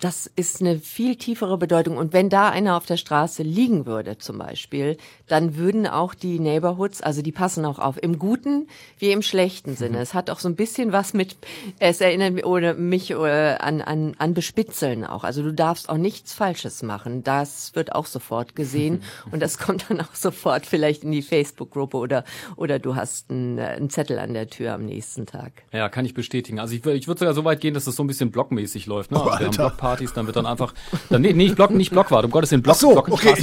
das 0.00 0.30
ist 0.36 0.60
eine 0.60 0.78
viel 0.78 1.16
tiefere 1.16 1.58
Bedeutung. 1.58 1.96
Und 1.96 2.12
wenn 2.12 2.28
da 2.28 2.48
einer 2.48 2.76
auf 2.76 2.86
der 2.86 2.96
Straße 2.96 3.42
liegen 3.42 3.86
würde, 3.86 4.18
zum 4.18 4.38
Beispiel, 4.38 4.96
dann 5.26 5.56
würden 5.56 5.86
auch 5.86 6.14
die 6.14 6.38
Neighborhoods, 6.38 7.02
also 7.02 7.22
die 7.22 7.32
passen 7.32 7.64
auch 7.64 7.78
auf, 7.78 8.00
im 8.02 8.18
guten 8.18 8.68
wie 8.98 9.10
im 9.10 9.22
schlechten 9.22 9.74
Sinne. 9.74 9.96
Mhm. 9.96 10.02
Es 10.02 10.14
hat 10.14 10.30
auch 10.30 10.38
so 10.38 10.48
ein 10.48 10.56
bisschen 10.56 10.92
was 10.92 11.14
mit, 11.14 11.36
es 11.78 12.00
erinnert 12.00 12.34
mich, 12.34 12.44
oder 12.44 12.74
mich 12.74 13.14
oder 13.14 13.62
an, 13.62 13.80
an, 13.80 14.14
an 14.18 14.34
Bespitzeln 14.34 15.04
auch. 15.04 15.24
Also 15.24 15.42
du 15.42 15.52
darfst 15.52 15.88
auch 15.88 15.96
nichts 15.96 16.32
Falsches 16.32 16.82
machen. 16.82 17.24
Das 17.24 17.74
wird 17.74 17.94
auch 17.94 18.06
sofort 18.06 18.54
gesehen 18.54 19.02
und 19.30 19.40
das 19.40 19.58
kommt 19.58 19.86
dann 19.88 20.00
auch 20.00 20.14
sofort 20.14 20.66
vielleicht 20.66 21.04
in 21.04 21.12
die 21.12 21.22
Facebook-Gruppe 21.22 21.96
oder, 21.96 22.24
oder 22.56 22.78
du 22.78 22.94
hast 22.94 23.30
einen, 23.30 23.58
einen, 23.58 23.90
Zettel 23.90 24.18
an 24.18 24.34
der 24.34 24.48
Tür 24.48 24.74
am 24.74 24.84
nächsten 24.84 25.26
Tag. 25.26 25.52
Ja, 25.72 25.88
kann 25.88 26.04
ich 26.04 26.14
bestätigen. 26.14 26.60
Also 26.60 26.74
ich, 26.74 26.84
ich 26.84 27.08
würde 27.08 27.18
sogar 27.18 27.34
so 27.34 27.44
weit 27.44 27.60
gehen, 27.60 27.74
dass 27.74 27.84
das 27.84 27.96
so 27.96 28.04
ein 28.04 28.06
bisschen 28.06 28.30
blockmäßig 28.30 28.86
läuft. 28.86 29.10
Ne? 29.10 29.18
Also 29.20 29.70
oh, 29.88 29.90
Partys, 29.90 30.12
dann 30.12 30.26
wird 30.26 30.36
dann 30.36 30.46
einfach, 30.46 30.74
dann, 31.10 31.22
nee, 31.22 31.32
nicht 31.32 31.56
Block, 31.56 31.70
nicht 31.70 31.90
Blockwart, 31.90 32.24
um 32.24 32.30
Gottes 32.30 32.50
Willen, 32.50 32.62
Block, 32.62 32.76
so, 32.76 32.92
Block, 32.92 33.08
okay. 33.10 33.34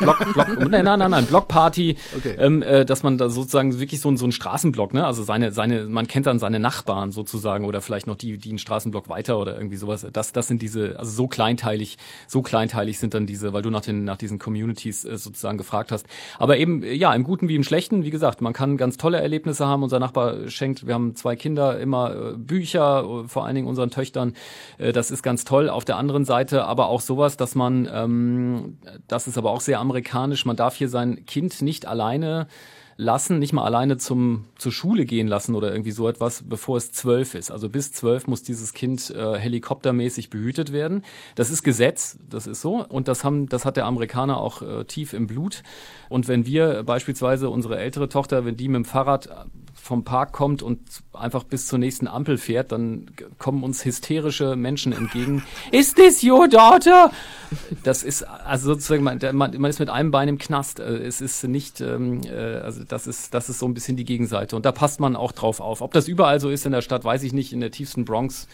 Block, 0.00 0.18
Block, 0.18 0.32
Block, 0.34 0.68
nein, 0.68 0.84
nein, 0.84 0.98
nein, 0.98 1.10
nein, 1.10 1.26
Blockparty, 1.26 1.96
okay. 2.16 2.36
ähm, 2.38 2.62
äh, 2.62 2.84
dass 2.84 3.02
man 3.02 3.18
da 3.18 3.28
sozusagen 3.28 3.78
wirklich 3.80 4.00
so, 4.00 4.14
so 4.16 4.26
ein 4.26 4.32
Straßenblock, 4.32 4.94
ne, 4.94 5.06
also 5.06 5.22
seine, 5.22 5.52
seine, 5.52 5.84
man 5.84 6.06
kennt 6.06 6.26
dann 6.26 6.38
seine 6.38 6.58
Nachbarn 6.58 7.12
sozusagen 7.12 7.64
oder 7.64 7.80
vielleicht 7.80 8.06
noch 8.06 8.16
die, 8.16 8.38
die 8.38 8.50
einen 8.50 8.58
Straßenblock 8.58 9.08
weiter 9.08 9.38
oder 9.38 9.56
irgendwie 9.56 9.76
sowas. 9.76 10.06
Das, 10.12 10.32
das 10.32 10.48
sind 10.48 10.62
diese, 10.62 10.98
also 10.98 11.10
so 11.10 11.26
kleinteilig, 11.28 11.96
so 12.26 12.42
kleinteilig 12.42 12.98
sind 12.98 13.14
dann 13.14 13.26
diese, 13.26 13.52
weil 13.52 13.62
du 13.62 13.70
nach 13.70 13.80
den, 13.80 14.04
nach 14.04 14.16
diesen 14.16 14.38
Communities 14.38 15.04
äh, 15.04 15.16
sozusagen 15.16 15.58
gefragt 15.58 15.92
hast. 15.92 16.06
Aber 16.38 16.58
eben, 16.58 16.82
ja, 16.82 17.14
im 17.14 17.24
Guten 17.24 17.48
wie 17.48 17.56
im 17.56 17.64
Schlechten, 17.64 18.04
wie 18.04 18.10
gesagt, 18.10 18.40
man 18.40 18.52
kann 18.52 18.76
ganz 18.76 18.96
tolle 18.96 19.20
Erlebnisse 19.20 19.66
haben. 19.66 19.82
Unser 19.82 19.98
Nachbar 19.98 20.48
schenkt, 20.48 20.86
wir 20.86 20.94
haben 20.94 21.16
zwei 21.16 21.36
Kinder, 21.36 21.78
immer 21.78 22.14
äh, 22.14 22.32
Bücher, 22.36 23.24
äh, 23.24 23.28
vor 23.28 23.44
allen 23.46 23.54
Dingen 23.54 23.66
unseren 23.66 23.90
Töchtern. 23.90 24.34
Äh, 24.78 24.92
das 24.92 25.10
ist 25.10 25.22
ganz 25.22 25.44
toll. 25.44 25.68
Auf 25.68 25.84
der 25.88 25.96
anderen 25.96 26.24
Seite 26.24 26.64
aber 26.64 26.88
auch 26.88 27.00
sowas, 27.00 27.36
dass 27.36 27.54
man, 27.54 27.88
ähm, 27.92 28.78
das 29.08 29.26
ist 29.26 29.38
aber 29.38 29.50
auch 29.50 29.60
sehr 29.60 29.80
amerikanisch, 29.80 30.44
man 30.44 30.56
darf 30.56 30.76
hier 30.76 30.88
sein 30.88 31.26
Kind 31.26 31.62
nicht 31.62 31.86
alleine 31.86 32.46
lassen, 32.96 33.38
nicht 33.38 33.52
mal 33.52 33.64
alleine 33.64 33.98
zum, 33.98 34.46
zur 34.56 34.72
Schule 34.72 35.04
gehen 35.04 35.28
lassen 35.28 35.54
oder 35.54 35.70
irgendwie 35.70 35.90
so 35.90 36.08
etwas, 36.08 36.42
bevor 36.46 36.78
es 36.78 36.92
zwölf 36.92 37.34
ist. 37.34 37.50
Also 37.50 37.68
bis 37.68 37.92
zwölf 37.92 38.26
muss 38.26 38.42
dieses 38.42 38.72
Kind 38.72 39.10
äh, 39.10 39.38
helikoptermäßig 39.38 40.30
behütet 40.30 40.72
werden. 40.72 41.02
Das 41.34 41.50
ist 41.50 41.62
Gesetz, 41.62 42.18
das 42.28 42.46
ist 42.46 42.62
so. 42.62 42.84
Und 42.86 43.08
das 43.08 43.22
haben, 43.22 43.48
das 43.48 43.66
hat 43.66 43.76
der 43.76 43.84
Amerikaner 43.84 44.38
auch 44.38 44.62
äh, 44.62 44.84
tief 44.84 45.12
im 45.12 45.26
Blut. 45.26 45.62
Und 46.08 46.26
wenn 46.26 46.46
wir 46.46 46.84
beispielsweise 46.84 47.50
unsere 47.50 47.78
ältere 47.78 48.08
Tochter, 48.08 48.46
wenn 48.46 48.56
die 48.56 48.68
mit 48.68 48.76
dem 48.76 48.84
Fahrrad 48.86 49.28
vom 49.86 50.04
Park 50.04 50.32
kommt 50.32 50.62
und 50.62 50.80
einfach 51.12 51.44
bis 51.44 51.66
zur 51.66 51.78
nächsten 51.78 52.08
Ampel 52.08 52.38
fährt, 52.38 52.72
dann 52.72 53.06
kommen 53.38 53.62
uns 53.62 53.84
hysterische 53.84 54.56
Menschen 54.56 54.92
entgegen. 54.92 55.42
Is 55.70 55.94
this 55.94 56.22
your 56.24 56.48
daughter? 56.48 57.10
Das 57.84 58.02
ist 58.02 58.22
also 58.24 58.74
sozusagen 58.74 59.04
man, 59.04 59.20
man, 59.32 59.64
ist 59.64 59.78
mit 59.78 59.88
einem 59.88 60.10
Bein 60.10 60.28
im 60.28 60.38
Knast. 60.38 60.80
Äh, 60.80 60.98
es 60.98 61.20
ist 61.20 61.44
nicht, 61.44 61.80
ähm, 61.80 62.22
äh, 62.24 62.56
also 62.56 62.82
das 62.84 63.06
ist 63.06 63.32
das 63.32 63.48
ist 63.48 63.60
so 63.60 63.66
ein 63.66 63.74
bisschen 63.74 63.96
die 63.96 64.04
Gegenseite 64.04 64.56
und 64.56 64.66
da 64.66 64.72
passt 64.72 64.98
man 65.00 65.14
auch 65.14 65.32
drauf 65.32 65.60
auf. 65.60 65.80
Ob 65.80 65.92
das 65.92 66.08
überall 66.08 66.40
so 66.40 66.50
ist 66.50 66.66
in 66.66 66.72
der 66.72 66.82
Stadt, 66.82 67.04
weiß 67.04 67.22
ich 67.22 67.32
nicht. 67.32 67.52
In 67.52 67.60
der 67.60 67.70
tiefsten 67.70 68.04
Bronx 68.04 68.48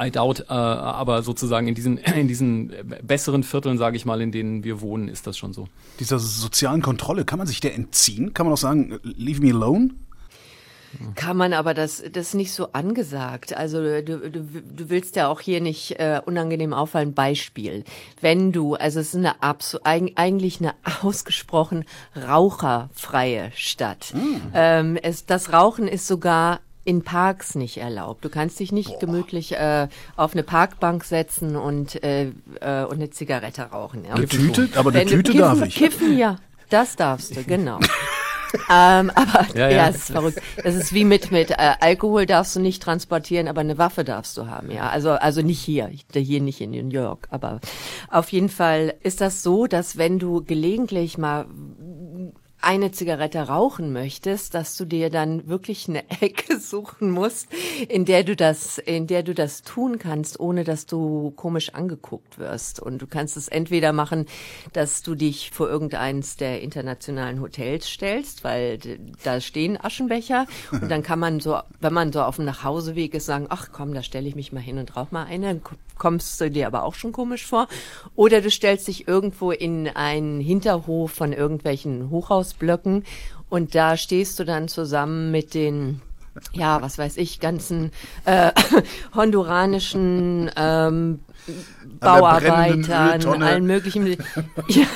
I 0.00 0.10
doubt, 0.10 0.40
äh, 0.48 0.52
aber 0.52 1.22
sozusagen 1.22 1.68
in 1.68 1.74
diesen, 1.74 1.98
in 2.16 2.28
diesen 2.28 2.72
besseren 3.02 3.42
Vierteln, 3.42 3.78
sage 3.78 3.96
ich 3.96 4.04
mal, 4.04 4.20
in 4.20 4.32
denen 4.32 4.64
wir 4.64 4.80
wohnen, 4.80 5.08
ist 5.08 5.26
das 5.26 5.36
schon 5.36 5.52
so. 5.52 5.68
Dieser 6.00 6.18
sozialen 6.18 6.82
Kontrolle, 6.82 7.24
kann 7.24 7.38
man 7.38 7.46
sich 7.46 7.60
der 7.60 7.74
entziehen? 7.74 8.34
Kann 8.34 8.46
man 8.46 8.54
auch 8.54 8.58
sagen, 8.58 8.98
leave 9.02 9.40
me 9.40 9.52
alone? 9.52 9.90
Kann 11.14 11.36
man, 11.36 11.52
aber 11.52 11.74
das, 11.74 12.02
das 12.12 12.28
ist 12.28 12.34
nicht 12.34 12.52
so 12.52 12.72
angesagt. 12.72 13.56
Also 13.56 13.80
du, 13.82 14.02
du, 14.02 14.40
du 14.40 14.90
willst 14.90 15.16
ja 15.16 15.28
auch 15.28 15.40
hier 15.40 15.60
nicht 15.60 15.92
äh, 15.98 16.20
unangenehm 16.24 16.74
auffallen. 16.74 17.14
Beispiel. 17.14 17.84
Wenn 18.20 18.52
du, 18.52 18.74
also 18.74 19.00
es 19.00 19.08
ist 19.08 19.16
eine 19.16 19.42
abso 19.42 19.78
eigentlich 19.84 20.60
eine 20.60 20.74
ausgesprochen 21.02 21.84
raucherfreie 22.16 23.52
Stadt. 23.54 24.12
Mm. 24.14 24.36
Ähm, 24.54 24.98
es, 25.02 25.26
das 25.26 25.52
Rauchen 25.52 25.88
ist 25.88 26.06
sogar 26.06 26.60
in 26.84 27.02
Parks 27.02 27.54
nicht 27.54 27.78
erlaubt. 27.78 28.24
Du 28.24 28.28
kannst 28.28 28.58
dich 28.58 28.72
nicht 28.72 28.88
Boah. 28.88 28.98
gemütlich 29.00 29.52
äh, 29.52 29.88
auf 30.16 30.32
eine 30.32 30.42
Parkbank 30.42 31.04
setzen 31.04 31.56
und, 31.56 32.02
äh, 32.02 32.32
äh, 32.60 32.84
und 32.84 32.94
eine 32.94 33.10
Zigarette 33.10 33.62
rauchen. 33.62 34.04
Ja. 34.04 34.14
Eine 34.14 34.26
Tüte? 34.26 34.68
Aber 34.74 34.90
eine 34.90 35.06
Tüte 35.06 35.32
kiffen, 35.32 35.38
darf 35.38 35.62
ich. 35.62 35.74
Kiffen, 35.76 36.18
ja. 36.18 36.36
Das 36.70 36.96
darfst 36.96 37.36
du, 37.36 37.44
genau. 37.46 37.78
ähm, 38.70 39.10
aber 39.14 39.46
ja, 39.54 39.68
ja. 39.68 39.76
ja, 39.76 39.88
es 39.88 39.96
ist 39.96 40.12
verrückt. 40.12 40.40
Das 40.62 40.74
ist 40.74 40.92
wie 40.92 41.04
mit 41.04 41.30
mit 41.30 41.50
äh, 41.50 41.74
Alkohol 41.80 42.26
darfst 42.26 42.56
du 42.56 42.60
nicht 42.60 42.82
transportieren, 42.82 43.46
aber 43.46 43.60
eine 43.60 43.78
Waffe 43.78 44.04
darfst 44.04 44.36
du 44.36 44.46
haben. 44.46 44.70
Ja, 44.70 44.88
also 44.88 45.10
also 45.10 45.42
nicht 45.42 45.60
hier, 45.60 45.90
hier 46.12 46.40
nicht 46.40 46.60
in 46.60 46.70
New 46.72 46.88
York, 46.88 47.28
aber 47.30 47.60
auf 48.10 48.30
jeden 48.30 48.48
Fall 48.48 48.94
ist 49.02 49.20
das 49.20 49.42
so, 49.42 49.66
dass 49.66 49.96
wenn 49.96 50.18
du 50.18 50.42
gelegentlich 50.44 51.18
mal 51.18 51.46
eine 52.62 52.92
Zigarette 52.92 53.40
rauchen 53.40 53.92
möchtest, 53.92 54.54
dass 54.54 54.76
du 54.76 54.84
dir 54.84 55.10
dann 55.10 55.48
wirklich 55.48 55.88
eine 55.88 56.08
Ecke 56.20 56.58
suchen 56.58 57.10
musst, 57.10 57.48
in 57.88 58.04
der 58.04 58.22
du 58.22 58.36
das, 58.36 58.78
in 58.78 59.06
der 59.06 59.22
du 59.22 59.34
das 59.34 59.62
tun 59.62 59.98
kannst, 59.98 60.38
ohne 60.38 60.64
dass 60.64 60.86
du 60.86 61.32
komisch 61.32 61.74
angeguckt 61.74 62.38
wirst. 62.38 62.80
Und 62.80 63.02
du 63.02 63.06
kannst 63.06 63.36
es 63.36 63.48
entweder 63.48 63.92
machen, 63.92 64.26
dass 64.72 65.02
du 65.02 65.14
dich 65.14 65.50
vor 65.50 65.68
irgendeins 65.68 66.36
der 66.36 66.62
internationalen 66.62 67.40
Hotels 67.40 67.88
stellst, 67.88 68.44
weil 68.44 68.78
da 69.24 69.40
stehen 69.40 69.78
Aschenbecher 69.82 70.46
und 70.70 70.88
dann 70.88 71.02
kann 71.02 71.18
man 71.18 71.40
so, 71.40 71.58
wenn 71.80 71.92
man 71.92 72.12
so 72.12 72.22
auf 72.22 72.36
dem 72.36 72.44
Nachhauseweg 72.44 73.14
ist, 73.14 73.26
sagen, 73.26 73.46
ach 73.48 73.70
komm, 73.72 73.92
da 73.92 74.02
stelle 74.02 74.28
ich 74.28 74.36
mich 74.36 74.52
mal 74.52 74.60
hin 74.60 74.78
und 74.78 74.96
rauch 74.96 75.10
mal 75.10 75.24
eine, 75.24 75.46
dann 75.46 75.62
kommst 75.98 76.40
du 76.40 76.50
dir 76.50 76.66
aber 76.66 76.84
auch 76.84 76.94
schon 76.94 77.12
komisch 77.12 77.46
vor. 77.46 77.68
Oder 78.16 78.40
du 78.40 78.50
stellst 78.50 78.88
dich 78.88 79.06
irgendwo 79.06 79.50
in 79.50 79.88
einen 79.88 80.40
Hinterhof 80.40 81.12
von 81.12 81.32
irgendwelchen 81.32 82.10
Hochhaus 82.10 82.51
Holzblöcken 82.52 83.04
und 83.48 83.74
da 83.74 83.96
stehst 83.96 84.38
du 84.38 84.44
dann 84.44 84.68
zusammen 84.68 85.30
mit 85.30 85.54
den 85.54 86.00
ja, 86.54 86.80
was 86.80 86.96
weiß 86.96 87.18
ich, 87.18 87.40
ganzen 87.40 87.90
äh, 88.24 88.52
honduranischen 89.14 90.50
ähm, 90.56 91.20
Bauarbeitern, 92.00 93.42
allen 93.42 93.66
möglichen. 93.66 94.06
ja, 94.68 94.86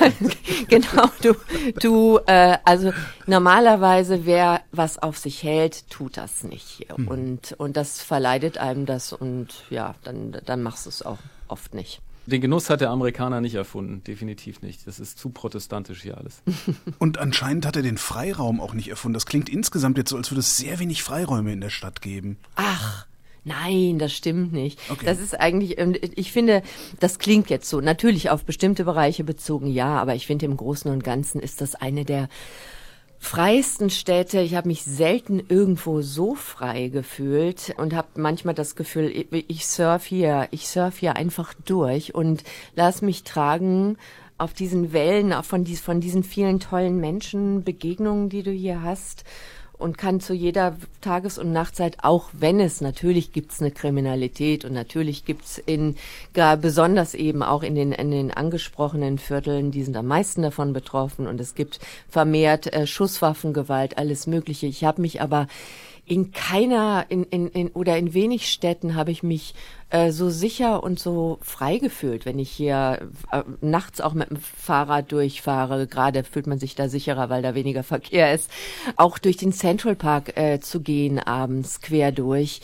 genau, 0.67 1.11
du, 1.21 1.35
du, 1.79 2.21
äh, 2.27 2.57
also 2.65 2.91
normalerweise 3.27 4.25
wer 4.25 4.63
was 4.73 4.97
auf 4.97 5.19
sich 5.19 5.43
hält, 5.43 5.91
tut 5.91 6.17
das 6.17 6.43
nicht. 6.43 6.87
Hm. 6.89 7.07
Und, 7.07 7.53
und 7.59 7.77
das 7.77 8.01
verleidet 8.01 8.57
einem 8.57 8.87
das 8.87 9.13
und 9.13 9.49
ja, 9.69 9.95
dann, 10.05 10.39
dann 10.47 10.63
machst 10.63 10.87
du 10.87 10.89
es 10.89 11.05
auch 11.05 11.19
oft 11.49 11.75
nicht. 11.75 12.01
Den 12.27 12.41
Genuss 12.41 12.70
hat 12.70 12.81
der 12.81 12.91
Amerikaner 12.91 13.41
nicht 13.41 13.55
erfunden, 13.55 14.03
definitiv 14.05 14.61
nicht. 14.62 14.87
Das 14.87 14.99
ist 14.99 15.18
zu 15.18 15.31
protestantisch 15.31 16.03
hier 16.03 16.18
alles. 16.18 16.43
Und 16.99 17.18
anscheinend 17.18 17.66
hat 17.66 17.77
er 17.77 17.83
den 17.83 17.99
Freiraum 17.99 18.61
auch 18.61 18.74
nicht 18.74 18.89
erfunden. 18.89 19.14
Das 19.14 19.27
klingt 19.27 19.49
insgesamt 19.49 19.97
jetzt 19.97 20.11
so, 20.11 20.16
als 20.16 20.31
würde 20.31 20.41
es 20.41 20.57
sehr 20.57 20.79
wenig 20.79 21.03
Freiräume 21.03 21.53
in 21.53 21.61
der 21.61 21.70
Stadt 21.70 22.03
geben. 22.03 22.37
Ach. 22.57 23.07
Nein, 23.45 24.01
das 24.01 24.12
stimmt 24.12 24.53
nicht. 24.53 24.81
Okay. 24.91 25.07
Das 25.07 25.20
ist 25.20 25.39
eigentlich, 25.39 25.79
ähm, 25.79 25.95
ich 26.16 26.33
finde, 26.33 26.62
das 26.99 27.20
klingt 27.20 27.49
jetzt 27.49 27.68
so, 27.68 27.81
natürlich 27.81 28.29
auf 28.29 28.45
bestimmte 28.45 28.83
Bereiche 28.85 29.22
bezogen, 29.22 29.68
ja, 29.68 29.99
aber 30.01 30.16
ich 30.16 30.27
finde 30.27 30.47
im 30.47 30.57
Großen 30.57 30.91
und 30.91 31.05
Ganzen 31.05 31.41
ist 31.41 31.61
das 31.61 31.77
eine 31.77 32.05
der 32.05 32.29
freiesten 33.27 33.91
Städte. 33.91 34.41
Ich 34.41 34.55
habe 34.55 34.68
mich 34.68 34.85
selten 34.85 35.43
irgendwo 35.49 36.01
so 36.01 36.37
frei 36.37 36.89
gefühlt 36.89 37.74
und 37.77 37.93
habe 37.93 38.07
manchmal 38.14 38.55
das 38.55 38.77
Gefühl, 38.77 39.27
ich 39.33 39.66
surf 39.66 40.05
hier, 40.05 40.47
ich 40.53 40.68
surf 40.68 40.99
hier 40.99 41.16
einfach 41.16 41.53
durch 41.64 42.14
und 42.14 42.45
lass 42.77 43.03
mich 43.03 43.24
tragen 43.24 43.99
auf 44.39 44.53
diesen 44.53 44.93
Wellen, 44.93 45.35
von, 45.43 45.64
dies, 45.64 45.81
von 45.81 46.01
diesen 46.01 46.22
vielen 46.22 46.61
tollen 46.61 46.99
Menschen, 46.99 47.64
Begegnungen, 47.64 48.29
die 48.29 48.45
du 48.45 48.53
hier 48.53 48.83
hast 48.83 49.24
und 49.79 49.99
kann 49.99 50.20
zu 50.20 50.35
jeder 50.35 50.77
Tages- 51.01 51.39
und 51.39 51.53
Nachtzeit, 51.53 51.99
auch 52.03 52.31
wenn 52.33 52.61
es 52.61 52.81
natürlich 52.81 53.33
gibt's 53.33 53.61
eine 53.61 53.70
Kriminalität 53.70 54.64
und 54.64 54.72
natürlich 54.72 55.24
gibt's 55.24 55.59
in 55.59 55.97
gar 56.35 56.57
besonders 56.57 57.14
eben 57.14 57.43
auch 57.43 57.62
in 57.62 57.74
den 57.74 57.93
in 57.93 58.11
den 58.11 58.31
angesprochenen 58.31 59.18
Vierteln, 59.18 59.70
die 59.70 59.83
sind 59.83 59.97
am 59.97 60.07
meisten 60.07 60.43
davon 60.43 60.72
betroffen 60.72 61.27
und 61.27 61.41
es 61.41 61.55
gibt 61.55 61.81
vermehrt 62.09 62.72
äh, 62.72 62.87
Schusswaffengewalt, 62.87 63.99
alles 63.99 64.27
Mögliche. 64.27 64.66
Ich 64.66 64.85
habe 64.85 65.01
mich 65.01 65.20
aber 65.20 65.47
in 66.07 66.31
keiner 66.31 67.07
in, 67.09 67.25
in, 67.25 67.49
in 67.49 67.69
oder 67.71 67.99
in 67.99 68.15
wenig 68.15 68.49
Städten 68.49 68.95
habe 68.95 69.11
ich 69.11 69.25
mich 69.25 69.55
äh, 69.91 70.13
so 70.13 70.31
sicher 70.31 70.83
und 70.85 71.01
so 71.01 71.39
frei 71.43 71.79
gefühlt, 71.79 72.27
wenn 72.27 72.39
ich 72.39 72.51
hier 72.51 73.09
äh, 73.33 73.43
nachts 73.61 74.01
auch 74.01 74.15
mit 74.15 74.31
dem 74.31 74.37
Fahrrad 74.37 75.11
durchfahre. 75.11 75.89
Gerade 75.89 76.23
fühlt 76.23 76.47
man 76.47 76.61
sich 76.61 76.77
da 76.77 76.89
sicherer, 76.89 77.29
weil 77.29 77.43
da 77.43 77.57
weniger 77.57 77.83
Verkehr 77.83 78.33
ist. 78.33 78.51
Auch 78.95 79.19
durch 79.19 79.37
den 79.37 79.53
Central 79.53 79.97
Park 79.97 80.37
äh, 80.37 80.61
zu 80.61 80.81
gehen 80.81 81.19
abends 81.19 81.81
quer 81.81 82.13
durch. 82.13 82.61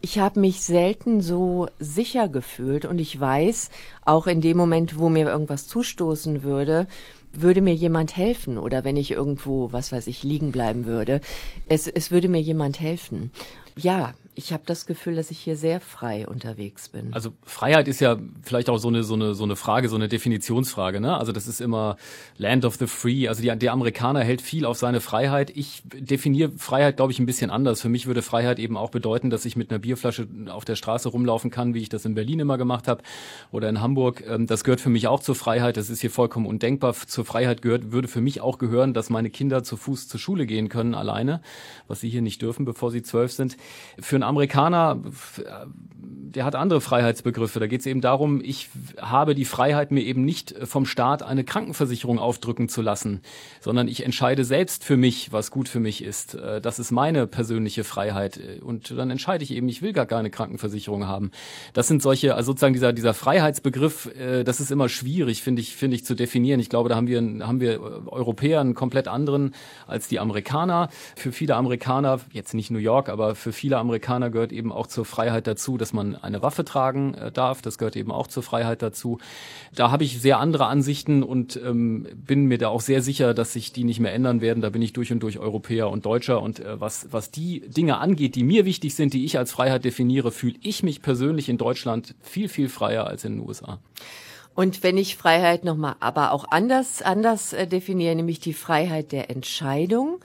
Ich 0.00 0.18
habe 0.18 0.40
mich 0.40 0.62
selten 0.62 1.20
so 1.20 1.66
sicher 1.78 2.28
gefühlt 2.28 2.84
und 2.84 3.00
ich 3.00 3.18
weiß, 3.18 3.68
auch 4.04 4.26
in 4.28 4.40
dem 4.40 4.56
Moment, 4.56 4.98
wo 4.98 5.08
mir 5.08 5.26
irgendwas 5.26 5.66
zustoßen 5.66 6.42
würde, 6.42 6.86
würde 7.32 7.60
mir 7.60 7.74
jemand 7.74 8.16
helfen 8.16 8.58
oder 8.58 8.84
wenn 8.84 8.96
ich 8.96 9.10
irgendwo, 9.10 9.72
was 9.72 9.92
weiß 9.92 10.06
ich, 10.06 10.22
liegen 10.22 10.52
bleiben 10.52 10.86
würde, 10.86 11.20
es, 11.68 11.86
es 11.86 12.10
würde 12.10 12.28
mir 12.28 12.40
jemand 12.40 12.80
helfen. 12.80 13.30
Ja, 13.76 14.14
ich 14.38 14.52
habe 14.52 14.62
das 14.64 14.86
Gefühl, 14.86 15.16
dass 15.16 15.32
ich 15.32 15.40
hier 15.40 15.56
sehr 15.56 15.80
frei 15.80 16.24
unterwegs 16.28 16.88
bin. 16.88 17.12
Also 17.12 17.32
Freiheit 17.42 17.88
ist 17.88 17.98
ja 17.98 18.18
vielleicht 18.44 18.70
auch 18.70 18.78
so 18.78 18.86
eine 18.86 19.02
so 19.02 19.14
eine 19.14 19.34
so 19.34 19.42
eine 19.42 19.56
Frage, 19.56 19.88
so 19.88 19.96
eine 19.96 20.06
Definitionsfrage. 20.06 21.00
Ne? 21.00 21.18
Also 21.18 21.32
das 21.32 21.48
ist 21.48 21.60
immer 21.60 21.96
Land 22.36 22.64
of 22.64 22.76
the 22.76 22.86
Free. 22.86 23.26
Also 23.26 23.42
die, 23.42 23.48
der 23.58 23.72
Amerikaner 23.72 24.20
hält 24.20 24.40
viel 24.40 24.64
auf 24.64 24.78
seine 24.78 25.00
Freiheit. 25.00 25.50
Ich 25.56 25.82
definiere 25.92 26.52
Freiheit, 26.56 26.98
glaube 26.98 27.10
ich, 27.10 27.18
ein 27.18 27.26
bisschen 27.26 27.50
anders. 27.50 27.80
Für 27.80 27.88
mich 27.88 28.06
würde 28.06 28.22
Freiheit 28.22 28.60
eben 28.60 28.76
auch 28.76 28.90
bedeuten, 28.90 29.28
dass 29.28 29.44
ich 29.44 29.56
mit 29.56 29.72
einer 29.72 29.80
Bierflasche 29.80 30.28
auf 30.50 30.64
der 30.64 30.76
Straße 30.76 31.08
rumlaufen 31.08 31.50
kann, 31.50 31.74
wie 31.74 31.82
ich 31.82 31.88
das 31.88 32.04
in 32.04 32.14
Berlin 32.14 32.38
immer 32.38 32.58
gemacht 32.58 32.86
habe 32.86 33.02
oder 33.50 33.68
in 33.68 33.80
Hamburg. 33.80 34.22
Ähm, 34.24 34.46
das 34.46 34.62
gehört 34.62 34.80
für 34.80 34.88
mich 34.88 35.08
auch 35.08 35.18
zur 35.18 35.34
Freiheit. 35.34 35.76
Das 35.76 35.90
ist 35.90 36.00
hier 36.00 36.12
vollkommen 36.12 36.46
undenkbar. 36.46 36.94
Zur 36.94 37.24
Freiheit 37.24 37.60
gehört 37.60 37.90
würde 37.90 38.06
für 38.06 38.20
mich 38.20 38.40
auch 38.40 38.58
gehören, 38.58 38.94
dass 38.94 39.10
meine 39.10 39.30
Kinder 39.30 39.64
zu 39.64 39.76
Fuß 39.76 40.06
zur 40.06 40.20
Schule 40.20 40.46
gehen 40.46 40.68
können 40.68 40.94
alleine, 40.94 41.42
was 41.88 41.98
sie 41.98 42.08
hier 42.08 42.22
nicht 42.22 42.40
dürfen, 42.40 42.64
bevor 42.64 42.92
sie 42.92 43.02
zwölf 43.02 43.32
sind. 43.32 43.56
Für 43.98 44.14
einen 44.14 44.27
Amerikaner, 44.28 45.00
der 46.38 46.44
hat 46.44 46.54
andere 46.54 46.80
Freiheitsbegriffe. 46.80 47.60
Da 47.60 47.66
geht 47.66 47.80
es 47.80 47.86
eben 47.86 48.00
darum, 48.00 48.40
ich 48.44 48.68
habe 49.00 49.34
die 49.34 49.44
Freiheit, 49.44 49.90
mir 49.90 50.02
eben 50.02 50.24
nicht 50.24 50.54
vom 50.64 50.86
Staat 50.86 51.22
eine 51.22 51.44
Krankenversicherung 51.44 52.18
aufdrücken 52.18 52.68
zu 52.68 52.82
lassen, 52.82 53.20
sondern 53.60 53.88
ich 53.88 54.04
entscheide 54.04 54.44
selbst 54.44 54.84
für 54.84 54.96
mich, 54.96 55.32
was 55.32 55.50
gut 55.50 55.68
für 55.68 55.80
mich 55.80 56.02
ist. 56.02 56.34
Äh, 56.34 56.60
das 56.60 56.78
ist 56.78 56.90
meine 56.90 57.26
persönliche 57.26 57.84
Freiheit. 57.84 58.40
Und 58.62 58.96
dann 58.96 59.10
entscheide 59.10 59.44
ich 59.44 59.52
eben, 59.52 59.68
ich 59.68 59.82
will 59.82 59.92
gar 59.92 60.06
keine 60.06 60.30
Krankenversicherung 60.30 61.06
haben. 61.06 61.30
Das 61.72 61.88
sind 61.88 62.02
solche, 62.02 62.34
also 62.34 62.52
sozusagen 62.52 62.74
dieser, 62.74 62.92
dieser 62.92 63.14
Freiheitsbegriff, 63.14 64.06
äh, 64.16 64.44
das 64.44 64.60
ist 64.60 64.70
immer 64.70 64.88
schwierig, 64.88 65.42
finde 65.42 65.62
ich, 65.62 65.76
finde 65.76 65.96
ich, 65.96 66.04
zu 66.04 66.14
definieren. 66.14 66.60
Ich 66.60 66.68
glaube, 66.68 66.88
da 66.88 66.96
haben 66.96 67.08
wir, 67.08 67.20
haben 67.46 67.60
wir 67.60 67.80
Europäer 68.06 68.60
einen 68.60 68.74
komplett 68.74 69.08
anderen 69.08 69.54
als 69.86 70.08
die 70.08 70.20
Amerikaner. 70.20 70.88
Für 71.16 71.32
viele 71.32 71.56
Amerikaner, 71.56 72.20
jetzt 72.32 72.54
nicht 72.54 72.70
New 72.70 72.78
York, 72.78 73.08
aber 73.08 73.34
für 73.34 73.52
viele 73.52 73.78
Amerikaner 73.78 74.17
Amerikaner 74.18 74.30
gehört 74.30 74.52
eben 74.52 74.72
auch 74.72 74.86
zur 74.86 75.04
Freiheit 75.04 75.46
dazu, 75.46 75.78
dass 75.78 75.92
man 75.92 76.16
eine 76.16 76.42
Waffe 76.42 76.64
tragen 76.64 77.14
äh, 77.14 77.30
darf. 77.30 77.62
Das 77.62 77.78
gehört 77.78 77.96
eben 77.96 78.10
auch 78.10 78.26
zur 78.26 78.42
Freiheit 78.42 78.82
dazu. 78.82 79.18
Da 79.74 79.90
habe 79.90 80.04
ich 80.04 80.20
sehr 80.20 80.38
andere 80.38 80.66
Ansichten 80.66 81.22
und 81.22 81.56
ähm, 81.64 82.06
bin 82.14 82.46
mir 82.46 82.58
da 82.58 82.68
auch 82.68 82.80
sehr 82.80 83.02
sicher, 83.02 83.34
dass 83.34 83.52
sich 83.52 83.72
die 83.72 83.84
nicht 83.84 84.00
mehr 84.00 84.12
ändern 84.12 84.40
werden. 84.40 84.60
Da 84.60 84.70
bin 84.70 84.82
ich 84.82 84.92
durch 84.92 85.12
und 85.12 85.20
durch 85.20 85.38
Europäer 85.38 85.90
und 85.90 86.04
Deutscher. 86.04 86.42
Und 86.42 86.60
äh, 86.60 86.80
was, 86.80 87.08
was 87.10 87.30
die 87.30 87.60
Dinge 87.60 87.98
angeht, 87.98 88.34
die 88.34 88.44
mir 88.44 88.64
wichtig 88.64 88.94
sind, 88.94 89.14
die 89.14 89.24
ich 89.24 89.38
als 89.38 89.52
Freiheit 89.52 89.84
definiere, 89.84 90.32
fühle 90.32 90.56
ich 90.62 90.82
mich 90.82 91.00
persönlich 91.00 91.48
in 91.48 91.58
Deutschland 91.58 92.14
viel, 92.20 92.48
viel 92.48 92.68
freier 92.68 93.06
als 93.06 93.24
in 93.24 93.36
den 93.36 93.48
USA. 93.48 93.78
Und 94.54 94.82
wenn 94.82 94.96
ich 94.98 95.16
Freiheit 95.16 95.64
nochmal 95.64 95.94
aber 96.00 96.32
auch 96.32 96.44
anders, 96.50 97.02
anders 97.02 97.52
äh, 97.52 97.68
definiere, 97.68 98.16
nämlich 98.16 98.40
die 98.40 98.54
Freiheit 98.54 99.12
der 99.12 99.30
Entscheidung, 99.30 100.18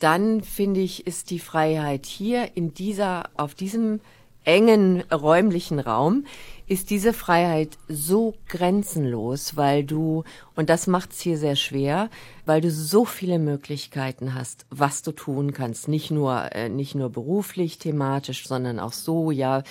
dann 0.00 0.42
finde 0.42 0.80
ich, 0.80 1.06
ist 1.06 1.30
die 1.30 1.38
Freiheit 1.38 2.06
hier 2.06 2.56
in 2.56 2.74
dieser, 2.74 3.30
auf 3.36 3.54
diesem 3.54 4.00
engen 4.44 5.02
räumlichen 5.12 5.78
Raum 5.78 6.24
ist 6.66 6.90
diese 6.90 7.12
Freiheit 7.12 7.76
so 7.88 8.34
grenzenlos, 8.48 9.56
weil 9.56 9.84
du, 9.84 10.24
und 10.54 10.70
das 10.70 10.86
macht 10.86 11.12
es 11.12 11.20
hier 11.20 11.36
sehr 11.36 11.56
schwer, 11.56 12.08
weil 12.50 12.60
du 12.60 12.72
so 12.72 13.04
viele 13.04 13.38
Möglichkeiten 13.38 14.34
hast, 14.34 14.66
was 14.70 15.02
du 15.02 15.12
tun 15.12 15.52
kannst. 15.52 15.86
Nicht 15.86 16.10
nur, 16.10 16.50
äh, 16.50 16.68
nicht 16.68 16.96
nur 16.96 17.08
beruflich, 17.08 17.78
thematisch, 17.78 18.48
sondern 18.48 18.80
auch 18.80 18.92
so, 18.92 19.30
ja, 19.30 19.62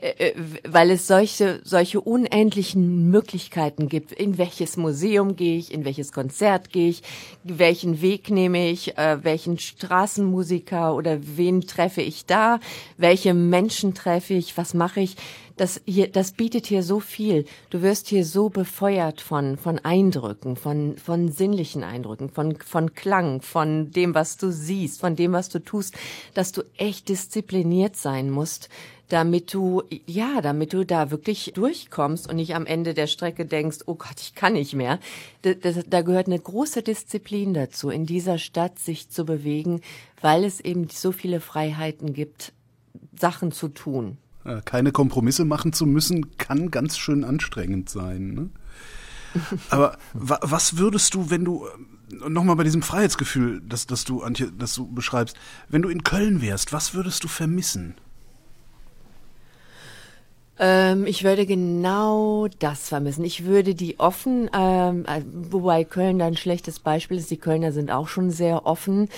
äh, 0.00 0.28
äh 0.28 0.34
weil 0.62 0.92
es 0.92 1.08
solche, 1.08 1.60
solche 1.64 2.00
unendlichen 2.00 3.10
Möglichkeiten 3.10 3.88
gibt. 3.88 4.12
In 4.12 4.38
welches 4.38 4.76
Museum 4.76 5.34
gehe 5.34 5.58
ich, 5.58 5.74
in 5.74 5.84
welches 5.84 6.12
Konzert 6.12 6.70
gehe 6.70 6.90
ich, 6.90 7.02
welchen 7.42 8.02
Weg 8.02 8.30
nehme 8.30 8.70
ich, 8.70 8.96
äh, 8.96 9.18
welchen 9.24 9.58
Straßenmusiker 9.58 10.94
oder 10.94 11.18
wen 11.20 11.62
treffe 11.62 12.02
ich 12.02 12.24
da, 12.24 12.60
welche 12.98 13.34
Menschen 13.34 13.94
treffe 13.94 14.34
ich, 14.34 14.56
was 14.56 14.74
mache 14.74 15.00
ich? 15.00 15.16
Das 15.58 15.80
hier, 15.86 16.06
das 16.06 16.32
bietet 16.32 16.66
hier 16.66 16.84
so 16.84 17.00
viel. 17.00 17.44
Du 17.70 17.82
wirst 17.82 18.06
hier 18.06 18.24
so 18.24 18.48
befeuert 18.48 19.20
von, 19.20 19.56
von 19.58 19.80
Eindrücken, 19.80 20.54
von, 20.54 20.96
von 20.96 21.32
sinnlichen 21.32 21.82
Eindrücken, 21.82 22.27
von, 22.30 22.56
von 22.56 22.94
Klang, 22.94 23.42
von 23.42 23.90
dem, 23.90 24.14
was 24.14 24.36
du 24.36 24.50
siehst, 24.50 25.00
von 25.00 25.16
dem, 25.16 25.32
was 25.32 25.48
du 25.48 25.58
tust, 25.58 25.94
dass 26.34 26.52
du 26.52 26.62
echt 26.76 27.08
diszipliniert 27.08 27.96
sein 27.96 28.30
musst, 28.30 28.68
damit 29.08 29.54
du, 29.54 29.82
ja, 30.06 30.40
damit 30.42 30.72
du 30.72 30.84
da 30.84 31.10
wirklich 31.10 31.52
durchkommst 31.54 32.28
und 32.28 32.36
nicht 32.36 32.54
am 32.54 32.66
Ende 32.66 32.94
der 32.94 33.06
Strecke 33.06 33.46
denkst, 33.46 33.78
oh 33.86 33.94
Gott, 33.94 34.20
ich 34.20 34.34
kann 34.34 34.52
nicht 34.52 34.74
mehr. 34.74 34.98
Da, 35.42 35.54
da, 35.54 35.70
da 35.86 36.02
gehört 36.02 36.26
eine 36.26 36.38
große 36.38 36.82
Disziplin 36.82 37.54
dazu, 37.54 37.88
in 37.90 38.04
dieser 38.04 38.38
Stadt 38.38 38.78
sich 38.78 39.08
zu 39.08 39.24
bewegen, 39.24 39.80
weil 40.20 40.44
es 40.44 40.60
eben 40.60 40.88
so 40.90 41.12
viele 41.12 41.40
Freiheiten 41.40 42.12
gibt, 42.12 42.52
Sachen 43.18 43.50
zu 43.50 43.68
tun. 43.68 44.18
Keine 44.64 44.92
Kompromisse 44.92 45.44
machen 45.44 45.72
zu 45.72 45.84
müssen, 45.84 46.36
kann 46.38 46.70
ganz 46.70 46.96
schön 46.96 47.24
anstrengend 47.24 47.90
sein. 47.90 48.34
Ne? 48.34 48.50
Aber 49.70 49.98
wa 50.14 50.38
was 50.42 50.78
würdest 50.78 51.14
du, 51.14 51.30
wenn 51.30 51.44
du 51.44 51.66
nochmal 52.10 52.56
bei 52.56 52.64
diesem 52.64 52.82
Freiheitsgefühl, 52.82 53.62
das, 53.66 53.86
das 53.86 54.04
du, 54.04 54.22
Antje, 54.22 54.50
das 54.56 54.74
du 54.74 54.86
beschreibst, 54.86 55.36
wenn 55.68 55.82
du 55.82 55.88
in 55.88 56.04
Köln 56.04 56.40
wärst, 56.40 56.72
was 56.72 56.94
würdest 56.94 57.24
du 57.24 57.28
vermissen? 57.28 57.94
Ähm, 60.60 61.06
ich 61.06 61.22
würde 61.22 61.46
genau 61.46 62.48
das 62.58 62.88
vermissen. 62.88 63.24
Ich 63.24 63.44
würde 63.44 63.74
die 63.74 64.00
offen, 64.00 64.50
ähm, 64.52 65.04
äh, 65.06 65.22
wobei 65.50 65.84
Köln 65.84 66.18
da 66.18 66.26
ein 66.26 66.36
schlechtes 66.36 66.80
Beispiel 66.80 67.18
ist. 67.18 67.30
Die 67.30 67.36
Kölner 67.36 67.70
sind 67.70 67.90
auch 67.92 68.08
schon 68.08 68.30
sehr 68.30 68.66
offen, 68.66 69.08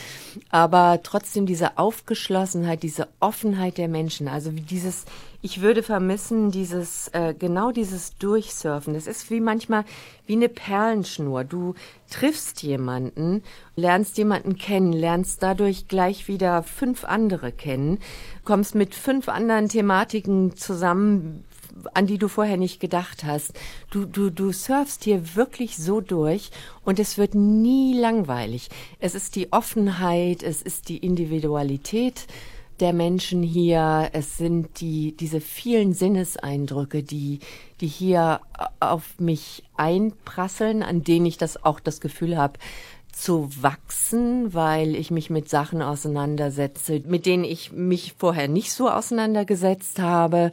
aber 0.51 1.01
trotzdem 1.03 1.47
diese 1.47 1.78
Aufgeschlossenheit, 1.78 2.82
diese 2.82 3.09
Offenheit 3.20 3.78
der 3.78 3.88
Menschen. 3.88 4.28
Also 4.28 4.51
dieses, 4.51 5.07
ich 5.43 5.62
würde 5.62 5.82
vermissen 5.82 6.51
dieses, 6.51 7.09
äh, 7.09 7.34
genau 7.38 7.70
dieses 7.70 8.16
Durchsurfen. 8.18 8.95
Das 8.95 9.07
ist 9.07 9.30
wie 9.30 9.41
manchmal 9.41 9.84
wie 10.26 10.34
eine 10.34 10.49
Perlenschnur. 10.49 11.45
Du 11.45 11.74
triffst 12.11 12.62
jemanden, 12.62 13.43
lernst 13.74 14.18
jemanden 14.18 14.57
kennen, 14.57 14.93
lernst 14.93 15.43
dadurch 15.43 15.88
gleich 15.88 16.28
wieder 16.28 16.62
fünf 16.62 17.05
andere 17.05 17.53
kennen, 17.53 17.99
kommst 18.45 18.74
mit 18.74 18.95
fünf 18.95 19.28
anderen 19.28 19.68
Thematiken 19.68 20.57
zusammen, 20.57 21.45
an 21.95 22.07
die 22.07 22.18
du 22.18 22.28
vorher 22.28 22.59
nicht 22.59 22.78
gedacht 22.78 23.24
hast. 23.24 23.55
Du, 23.91 24.05
du, 24.05 24.28
du 24.28 24.53
surfst 24.53 25.05
hier 25.05 25.36
wirklich 25.36 25.78
so 25.78 26.03
durch 26.03 26.51
und 26.84 26.99
es 26.99 27.16
wird 27.16 27.34
nie 27.34 27.99
langweilig. 27.99 28.68
Es 28.99 29.14
ist 29.14 29.36
die 29.36 29.53
Offenheit, 29.53 30.43
es 30.43 30.61
ist 30.61 30.91
die 30.91 30.99
Individualität 30.99 32.26
der 32.80 32.92
Menschen 32.92 33.42
hier, 33.42 34.10
es 34.12 34.38
sind 34.38 34.80
die, 34.80 35.16
diese 35.16 35.40
vielen 35.40 35.92
Sinneseindrücke, 35.92 37.02
die, 37.02 37.40
die 37.80 37.86
hier 37.86 38.40
auf 38.80 39.18
mich 39.18 39.62
einprasseln, 39.76 40.82
an 40.82 41.04
denen 41.04 41.26
ich 41.26 41.38
das 41.38 41.64
auch 41.64 41.80
das 41.80 42.00
Gefühl 42.00 42.36
habe, 42.36 42.58
zu 43.12 43.50
wachsen, 43.60 44.54
weil 44.54 44.94
ich 44.94 45.10
mich 45.10 45.30
mit 45.30 45.48
Sachen 45.48 45.82
auseinandersetze, 45.82 47.02
mit 47.06 47.26
denen 47.26 47.44
ich 47.44 47.72
mich 47.72 48.14
vorher 48.16 48.48
nicht 48.48 48.72
so 48.72 48.88
auseinandergesetzt 48.88 49.98
habe. 49.98 50.52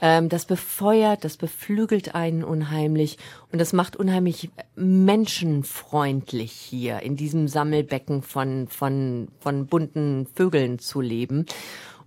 Ähm, 0.00 0.28
das 0.28 0.44
befeuert, 0.44 1.24
das 1.24 1.36
beflügelt 1.36 2.14
einen 2.14 2.44
unheimlich 2.44 3.18
und 3.52 3.60
das 3.60 3.72
macht 3.72 3.96
unheimlich 3.96 4.50
menschenfreundlich 4.76 6.52
hier 6.52 7.00
in 7.00 7.16
diesem 7.16 7.48
Sammelbecken 7.48 8.22
von, 8.22 8.68
von, 8.68 9.28
von 9.40 9.66
bunten 9.66 10.26
Vögeln 10.34 10.78
zu 10.78 11.00
leben. 11.00 11.46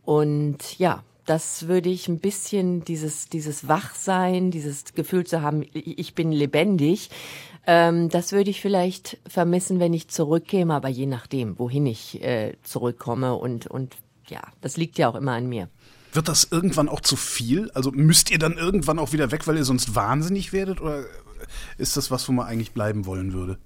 Und 0.04 0.78
ja, 0.80 1.04
das 1.26 1.68
würde 1.68 1.90
ich 1.90 2.08
ein 2.08 2.20
bisschen 2.20 2.86
dieses, 2.86 3.28
dieses 3.28 3.68
Wachsein, 3.68 4.50
dieses 4.50 4.94
Gefühl 4.94 5.26
zu 5.26 5.42
haben, 5.42 5.66
ich 5.74 6.16
bin 6.16 6.32
lebendig, 6.32 7.10
ähm, 7.68 8.08
das 8.08 8.32
würde 8.32 8.50
ich 8.50 8.62
vielleicht 8.62 9.18
vermissen, 9.28 9.82
wenn 9.82 9.94
ich 9.94 10.08
zurückkäme, 10.08 10.74
aber 10.74 10.88
je 10.88 11.06
nachdem, 11.06 11.60
wohin 11.60 11.86
ich 11.86 12.24
äh, 12.24 12.54
zurückkomme 12.64 13.36
und, 13.36 13.68
und 13.68 13.98
ja, 14.30 14.42
das 14.62 14.78
liegt 14.78 14.98
ja 14.98 15.10
auch 15.10 15.16
immer 15.16 15.34
an 15.34 15.48
mir. 15.48 15.68
Wird 16.18 16.30
das 16.30 16.48
irgendwann 16.50 16.90
auch 16.90 17.02
zu 17.02 17.16
viel? 17.16 17.70
Also 17.76 17.92
müsst 17.92 18.32
ihr 18.32 18.40
dann 18.40 18.58
irgendwann 18.58 18.98
auch 18.98 19.14
wieder 19.14 19.30
weg, 19.30 19.46
weil 19.46 19.56
ihr 19.56 19.66
sonst 19.66 19.94
wahnsinnig 19.94 20.52
werdet? 20.52 20.82
Oder 20.82 21.04
ist 21.78 21.96
das 21.96 22.10
was, 22.10 22.28
wo 22.28 22.32
man 22.32 22.48
eigentlich 22.48 22.72
bleiben 22.72 23.06
wollen 23.06 23.34
würde? 23.34 23.60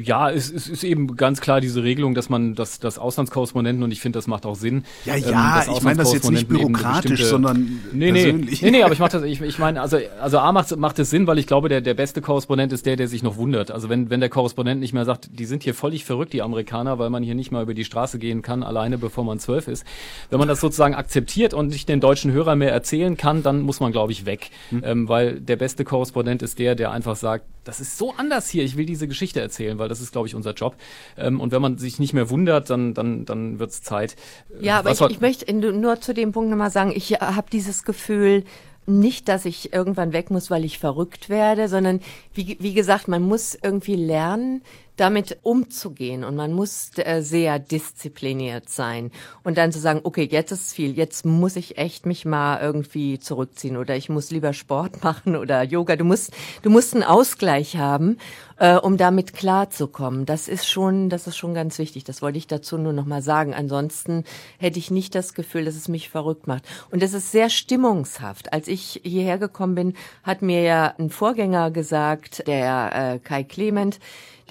Ja, 0.00 0.30
es, 0.30 0.50
es 0.50 0.68
ist 0.68 0.84
eben 0.84 1.16
ganz 1.16 1.40
klar 1.40 1.60
diese 1.60 1.82
Regelung, 1.82 2.14
dass 2.14 2.28
man 2.28 2.54
das, 2.54 2.78
das 2.78 2.98
Auslandskorrespondenten 2.98 3.82
und 3.82 3.90
ich 3.90 4.00
finde, 4.00 4.18
das 4.18 4.26
macht 4.26 4.46
auch 4.46 4.54
Sinn. 4.54 4.84
Ja, 5.04 5.16
ja, 5.16 5.62
ähm, 5.66 5.72
ich 5.76 5.82
meine 5.82 5.98
das 5.98 6.12
jetzt 6.12 6.30
nicht 6.30 6.48
bürokratisch, 6.48 7.24
sondern 7.24 7.80
nee, 7.92 8.12
persönlich. 8.12 8.62
Nee, 8.62 8.70
nee, 8.70 8.82
aber 8.82 8.92
ich 8.92 8.98
mache 8.98 9.12
das, 9.12 9.22
ich, 9.24 9.40
ich 9.40 9.58
meine, 9.58 9.80
also, 9.80 9.98
also 10.20 10.38
A 10.38 10.52
macht, 10.52 10.74
macht 10.76 10.98
es 10.98 11.10
Sinn, 11.10 11.26
weil 11.26 11.38
ich 11.38 11.46
glaube, 11.46 11.68
der, 11.68 11.80
der 11.80 11.94
beste 11.94 12.22
Korrespondent 12.22 12.72
ist 12.72 12.86
der, 12.86 12.96
der 12.96 13.08
sich 13.08 13.22
noch 13.22 13.36
wundert. 13.36 13.70
Also 13.70 13.88
wenn, 13.88 14.10
wenn 14.10 14.20
der 14.20 14.28
Korrespondent 14.28 14.80
nicht 14.80 14.92
mehr 14.92 15.04
sagt, 15.04 15.30
die 15.38 15.44
sind 15.44 15.62
hier 15.62 15.74
völlig 15.74 16.04
verrückt, 16.04 16.32
die 16.32 16.42
Amerikaner, 16.42 16.98
weil 16.98 17.10
man 17.10 17.22
hier 17.22 17.34
nicht 17.34 17.52
mal 17.52 17.62
über 17.62 17.74
die 17.74 17.84
Straße 17.84 18.18
gehen 18.18 18.42
kann, 18.42 18.62
alleine 18.62 18.98
bevor 18.98 19.24
man 19.24 19.38
zwölf 19.38 19.68
ist. 19.68 19.84
Wenn 20.30 20.38
man 20.38 20.48
das 20.48 20.60
sozusagen 20.60 20.94
akzeptiert 20.94 21.54
und 21.54 21.68
nicht 21.68 21.88
den 21.88 22.00
deutschen 22.00 22.32
Hörer 22.32 22.56
mehr 22.56 22.72
erzählen 22.72 23.16
kann, 23.16 23.42
dann 23.42 23.60
muss 23.60 23.80
man, 23.80 23.92
glaube 23.92 24.12
ich, 24.12 24.26
weg. 24.26 24.50
Hm. 24.70 24.82
Ähm, 24.84 25.08
weil 25.08 25.40
der 25.40 25.56
beste 25.56 25.84
Korrespondent 25.84 26.42
ist 26.42 26.58
der, 26.58 26.74
der 26.74 26.90
einfach 26.90 27.16
sagt, 27.16 27.44
das 27.64 27.80
ist 27.80 27.96
so 27.96 28.12
anders 28.16 28.48
hier, 28.48 28.64
ich 28.64 28.76
will 28.76 28.86
diese 28.86 29.06
Geschichte 29.06 29.40
erzählen, 29.40 29.78
weil 29.82 29.88
das 29.88 30.00
ist, 30.00 30.12
glaube 30.12 30.28
ich, 30.28 30.34
unser 30.34 30.52
Job. 30.52 30.76
Ähm, 31.16 31.40
und 31.40 31.52
wenn 31.52 31.60
man 31.60 31.78
sich 31.78 31.98
nicht 31.98 32.14
mehr 32.14 32.30
wundert, 32.30 32.70
dann, 32.70 32.94
dann, 32.94 33.24
dann 33.24 33.58
wird 33.58 33.70
es 33.70 33.82
Zeit. 33.82 34.16
Ja, 34.60 34.78
aber 34.78 34.92
ich, 34.92 35.00
ich 35.00 35.20
möchte 35.20 35.52
nur 35.52 36.00
zu 36.00 36.14
dem 36.14 36.32
Punkt 36.32 36.50
nochmal 36.50 36.70
sagen, 36.70 36.92
ich 36.94 37.12
habe 37.12 37.48
dieses 37.50 37.84
Gefühl, 37.84 38.44
nicht, 38.86 39.28
dass 39.28 39.44
ich 39.44 39.72
irgendwann 39.72 40.12
weg 40.12 40.30
muss, 40.30 40.50
weil 40.50 40.64
ich 40.64 40.78
verrückt 40.78 41.28
werde, 41.28 41.68
sondern 41.68 42.00
wie, 42.34 42.56
wie 42.60 42.74
gesagt, 42.74 43.06
man 43.06 43.22
muss 43.22 43.56
irgendwie 43.60 43.94
lernen, 43.94 44.62
damit 44.96 45.38
umzugehen 45.42 46.22
und 46.22 46.36
man 46.36 46.52
muss 46.52 46.90
äh, 46.96 47.22
sehr 47.22 47.58
diszipliniert 47.58 48.68
sein 48.68 49.10
und 49.42 49.56
dann 49.56 49.72
zu 49.72 49.78
sagen, 49.78 50.00
okay, 50.04 50.28
jetzt 50.30 50.52
ist 50.52 50.74
viel, 50.74 50.96
jetzt 50.96 51.24
muss 51.24 51.56
ich 51.56 51.78
echt 51.78 52.04
mich 52.04 52.24
mal 52.24 52.60
irgendwie 52.60 53.18
zurückziehen 53.18 53.76
oder 53.76 53.96
ich 53.96 54.08
muss 54.08 54.30
lieber 54.30 54.52
Sport 54.52 55.02
machen 55.04 55.36
oder 55.36 55.62
Yoga. 55.62 55.96
Du 55.96 56.04
musst, 56.04 56.32
du 56.62 56.70
musst 56.70 56.94
einen 56.94 57.04
Ausgleich 57.04 57.76
haben, 57.76 58.18
äh, 58.58 58.76
um 58.76 58.96
damit 58.96 59.32
klarzukommen. 59.32 60.26
Das 60.26 60.46
ist 60.46 60.68
schon, 60.68 61.08
das 61.08 61.26
ist 61.26 61.36
schon 61.36 61.54
ganz 61.54 61.78
wichtig. 61.78 62.04
Das 62.04 62.22
wollte 62.22 62.38
ich 62.38 62.46
dazu 62.46 62.76
nur 62.78 62.92
noch 62.92 63.06
mal 63.06 63.22
sagen. 63.22 63.54
Ansonsten 63.54 64.24
hätte 64.58 64.78
ich 64.78 64.90
nicht 64.90 65.14
das 65.14 65.34
Gefühl, 65.34 65.64
dass 65.64 65.74
es 65.74 65.88
mich 65.88 66.10
verrückt 66.10 66.46
macht. 66.46 66.64
Und 66.90 67.02
es 67.02 67.14
ist 67.14 67.32
sehr 67.32 67.48
stimmungshaft. 67.48 68.52
Als 68.52 68.68
ich 68.68 69.00
hierher 69.02 69.38
gekommen 69.38 69.74
bin, 69.74 69.94
hat 70.22 70.42
mir 70.42 70.62
ja 70.62 70.94
ein 70.98 71.10
Vorgänger 71.10 71.70
gesagt, 71.70 72.46
der 72.46 73.14
äh, 73.14 73.18
Kai 73.18 73.42
Clement, 73.42 73.98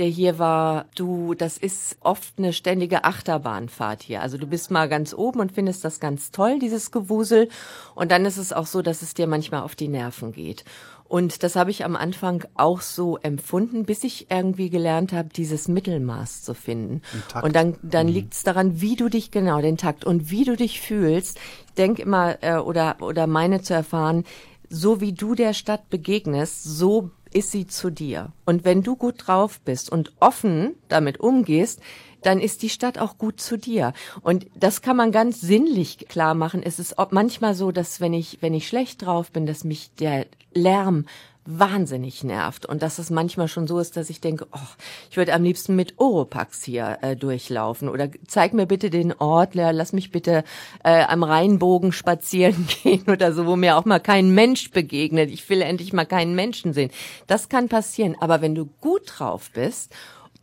der 0.02 0.10
hier 0.10 0.40
war, 0.40 0.88
du, 0.96 1.36
das 1.36 1.60
ist 1.60 1.96
oft 2.00 2.34
eine 2.38 2.54
ständige 2.54 3.04
Achterbahnfahrt 3.04 4.02
hier. 4.02 4.24
Also 4.24 4.40
du 4.40 4.48
bist 4.48 4.72
mal 4.72 4.90
ganz 4.90 5.14
oben 5.14 5.40
und 5.40 5.52
findest 5.52 5.86
das 5.86 6.00
ganz 6.00 6.32
toll, 6.32 6.58
dieses 6.58 6.90
Gewusel. 6.90 7.50
Und 7.94 8.12
dann 8.12 8.26
ist 8.26 8.38
es 8.38 8.52
auch 8.52 8.66
so, 8.66 8.82
dass 8.82 9.04
es 9.04 9.14
dir 9.14 9.28
manchmal 9.28 9.62
auf 9.62 9.76
die 9.76 9.88
Nerven 9.88 10.32
geht. 10.32 10.66
Und 11.04 11.44
das 11.44 11.56
habe 11.56 11.70
ich 11.70 11.86
am 11.86 11.96
Anfang 11.96 12.46
auch 12.56 12.82
so 12.82 13.18
empfunden, 13.18 13.86
bis 13.86 14.04
ich 14.04 14.32
irgendwie 14.32 14.72
gelernt 14.72 15.14
habe, 15.14 15.30
dieses 15.30 15.68
Mittelmaß 15.68 16.42
zu 16.42 16.56
finden. 16.56 17.04
Und 17.44 17.56
dann, 17.56 17.76
dann 17.84 18.08
mhm. 18.08 18.14
liegt 18.14 18.34
es 18.34 18.42
daran, 18.42 18.82
wie 18.82 18.96
du 18.96 19.08
dich 19.08 19.30
genau, 19.30 19.62
den 19.62 19.78
Takt 19.78 20.04
und 20.04 20.32
wie 20.32 20.46
du 20.46 20.56
dich 20.56 20.82
fühlst. 20.82 21.38
Ich 21.68 21.74
denke 21.74 22.02
immer 22.02 22.42
äh, 22.42 22.58
oder 22.58 22.96
oder 23.02 23.28
meine 23.28 23.62
zu 23.62 23.76
erfahren, 23.76 24.24
so 24.68 25.00
wie 25.00 25.14
du 25.14 25.36
der 25.36 25.54
Stadt 25.54 25.90
begegnest, 25.90 26.64
so 26.64 27.12
ist 27.34 27.52
sie 27.52 27.68
zu 27.68 27.90
dir. 27.90 28.32
Und 28.46 28.66
wenn 28.66 28.84
du 28.84 28.96
gut 28.96 29.28
drauf 29.28 29.60
bist 29.62 29.92
und 29.92 30.14
offen 30.20 30.76
damit 30.90 31.20
umgehst, 31.20 31.80
dann 32.22 32.40
ist 32.40 32.62
die 32.62 32.70
Stadt 32.70 33.00
auch 33.00 33.18
gut 33.18 33.42
zu 33.42 33.58
dir. 33.58 33.94
Und 34.22 34.46
das 34.56 34.82
kann 34.82 34.96
man 34.98 35.12
ganz 35.12 35.42
sinnlich 35.42 36.08
klar 36.08 36.36
machen. 36.36 36.62
Es 36.64 36.80
ist 36.80 36.96
manchmal 37.10 37.56
so, 37.56 37.72
dass 37.72 38.00
wenn 38.00 38.14
ich, 38.14 38.38
wenn 38.42 38.54
ich 38.54 38.68
schlecht 38.68 39.06
drauf 39.06 39.32
bin, 39.32 39.46
dass 39.46 39.64
mich 39.64 39.94
der 39.96 40.28
Lärm 40.54 41.06
wahnsinnig 41.46 42.24
nervt 42.24 42.66
und 42.68 42.84
dass 42.84 43.00
es 43.00 43.10
manchmal 43.10 43.48
schon 43.48 43.68
so 43.68 43.80
ist, 43.80 43.98
dass 43.98 44.10
ich 44.10 44.22
denke, 44.22 44.48
oh, 44.52 44.70
ich 45.10 45.18
würde 45.18 45.34
am 45.34 45.44
liebsten 45.44 45.76
mit 45.76 45.96
Oropax 45.98 46.64
hier 46.64 47.00
äh, 47.02 47.16
durchlaufen 47.16 47.90
oder 47.90 48.10
zeig 48.28 48.54
mir 48.54 48.68
bitte 48.68 48.90
den 48.90 49.14
Ort, 49.14 49.56
lass 49.56 49.92
mich 49.92 50.12
bitte 50.12 50.44
äh, 50.84 51.04
am 51.04 51.24
Rheinbogen 51.24 51.92
spazieren 51.92 52.68
gehen 52.84 53.10
oder 53.10 53.34
so, 53.34 53.48
wo 53.48 53.56
mir 53.56 53.78
auch 53.78 53.86
mal 53.86 54.00
kein 54.00 54.32
Mensch 54.36 54.70
begegnet. 54.72 55.32
Ich 55.32 55.50
will 55.50 55.62
endlich 55.62 55.94
mal 55.94 56.06
keinen 56.06 56.36
Menschen 56.36 56.74
sehen. 56.74 56.92
Das 57.26 57.50
kann 57.50 57.70
passieren, 57.70 58.16
aber 58.20 58.42
wenn 58.42 58.54
du 58.54 58.68
gut 58.80 59.14
drauf 59.18 59.50
bist 59.52 59.94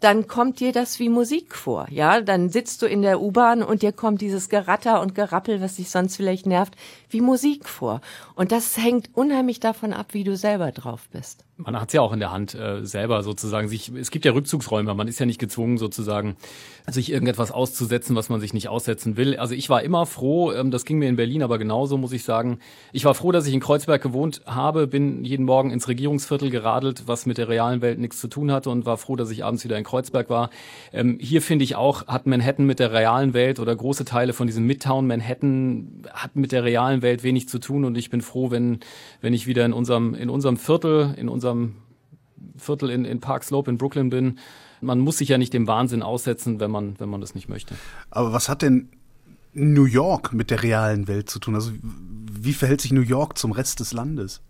dann 0.00 0.28
kommt 0.28 0.60
dir 0.60 0.72
das 0.72 0.98
wie 0.98 1.08
Musik 1.08 1.54
vor, 1.54 1.86
ja? 1.90 2.20
Dann 2.20 2.50
sitzt 2.50 2.82
du 2.82 2.86
in 2.86 3.02
der 3.02 3.20
U-Bahn 3.20 3.62
und 3.62 3.82
dir 3.82 3.92
kommt 3.92 4.20
dieses 4.20 4.48
Geratter 4.48 5.00
und 5.00 5.14
Gerappel, 5.14 5.60
was 5.60 5.76
dich 5.76 5.90
sonst 5.90 6.16
vielleicht 6.16 6.46
nervt, 6.46 6.76
wie 7.10 7.20
Musik 7.20 7.68
vor. 7.68 8.00
Und 8.34 8.52
das 8.52 8.76
hängt 8.76 9.10
unheimlich 9.14 9.60
davon 9.60 9.92
ab, 9.92 10.14
wie 10.14 10.24
du 10.24 10.36
selber 10.36 10.72
drauf 10.72 11.08
bist 11.10 11.47
man 11.58 11.78
hat 11.80 11.88
es 11.88 11.92
ja 11.92 12.02
auch 12.02 12.12
in 12.12 12.20
der 12.20 12.30
Hand 12.30 12.54
äh, 12.54 12.84
selber 12.86 13.24
sozusagen 13.24 13.68
sich 13.68 13.88
es 13.88 14.12
gibt 14.12 14.24
ja 14.24 14.32
Rückzugsräume 14.32 14.94
man 14.94 15.08
ist 15.08 15.18
ja 15.18 15.26
nicht 15.26 15.40
gezwungen 15.40 15.76
sozusagen 15.76 16.36
sich 16.88 17.10
irgendetwas 17.10 17.50
auszusetzen 17.50 18.14
was 18.14 18.28
man 18.28 18.40
sich 18.40 18.54
nicht 18.54 18.68
aussetzen 18.68 19.16
will. 19.16 19.36
Also 19.36 19.54
ich 19.54 19.68
war 19.68 19.82
immer 19.82 20.06
froh 20.06 20.52
ähm, 20.52 20.70
das 20.70 20.84
ging 20.84 20.98
mir 20.98 21.08
in 21.08 21.16
Berlin 21.16 21.42
aber 21.42 21.58
genauso 21.58 21.98
muss 21.98 22.12
ich 22.12 22.22
sagen. 22.22 22.60
Ich 22.92 23.04
war 23.04 23.14
froh 23.14 23.32
dass 23.32 23.46
ich 23.46 23.54
in 23.54 23.60
Kreuzberg 23.60 24.00
gewohnt 24.00 24.40
habe 24.46 24.86
bin 24.86 25.24
jeden 25.24 25.44
Morgen 25.46 25.72
ins 25.72 25.88
Regierungsviertel 25.88 26.50
geradelt 26.50 27.02
was 27.06 27.26
mit 27.26 27.38
der 27.38 27.48
realen 27.48 27.82
Welt 27.82 27.98
nichts 27.98 28.20
zu 28.20 28.28
tun 28.28 28.52
hatte 28.52 28.70
und 28.70 28.86
war 28.86 28.96
froh 28.96 29.16
dass 29.16 29.30
ich 29.30 29.44
abends 29.44 29.64
wieder 29.64 29.76
in 29.76 29.84
Kreuzberg 29.84 30.30
war. 30.30 30.50
Ähm, 30.92 31.18
hier 31.20 31.42
finde 31.42 31.64
ich 31.64 31.74
auch 31.74 32.06
hat 32.06 32.26
Manhattan 32.26 32.66
mit 32.66 32.78
der 32.78 32.92
realen 32.92 33.34
Welt 33.34 33.58
oder 33.58 33.74
große 33.74 34.04
Teile 34.04 34.32
von 34.32 34.46
diesem 34.46 34.64
Midtown 34.64 35.08
Manhattan 35.08 36.04
hat 36.12 36.36
mit 36.36 36.52
der 36.52 36.62
realen 36.62 37.02
Welt 37.02 37.24
wenig 37.24 37.48
zu 37.48 37.58
tun 37.58 37.84
und 37.84 37.98
ich 37.98 38.10
bin 38.10 38.22
froh 38.22 38.52
wenn 38.52 38.78
wenn 39.20 39.34
ich 39.34 39.48
wieder 39.48 39.64
in 39.64 39.72
unserem 39.72 40.14
in 40.14 40.30
unserem 40.30 40.56
Viertel 40.56 41.14
in 41.16 41.28
unserem 41.28 41.47
unserem 41.48 41.74
Viertel 42.56 42.90
in, 42.90 43.04
in 43.04 43.20
Park 43.20 43.44
Slope 43.44 43.70
in 43.70 43.78
Brooklyn 43.78 44.10
bin. 44.10 44.38
Man 44.80 45.00
muss 45.00 45.18
sich 45.18 45.28
ja 45.28 45.38
nicht 45.38 45.52
dem 45.52 45.66
Wahnsinn 45.66 46.02
aussetzen, 46.02 46.60
wenn 46.60 46.70
man, 46.70 46.98
wenn 46.98 47.08
man 47.08 47.20
das 47.20 47.34
nicht 47.34 47.48
möchte. 47.48 47.74
Aber 48.10 48.32
was 48.32 48.48
hat 48.48 48.62
denn 48.62 48.90
New 49.52 49.86
York 49.86 50.32
mit 50.32 50.50
der 50.50 50.62
realen 50.62 51.08
Welt 51.08 51.28
zu 51.28 51.40
tun? 51.40 51.56
Also 51.56 51.72
wie 52.30 52.52
verhält 52.52 52.80
sich 52.80 52.92
New 52.92 53.00
York 53.00 53.38
zum 53.38 53.50
Rest 53.52 53.80
des 53.80 53.92
Landes? 53.92 54.40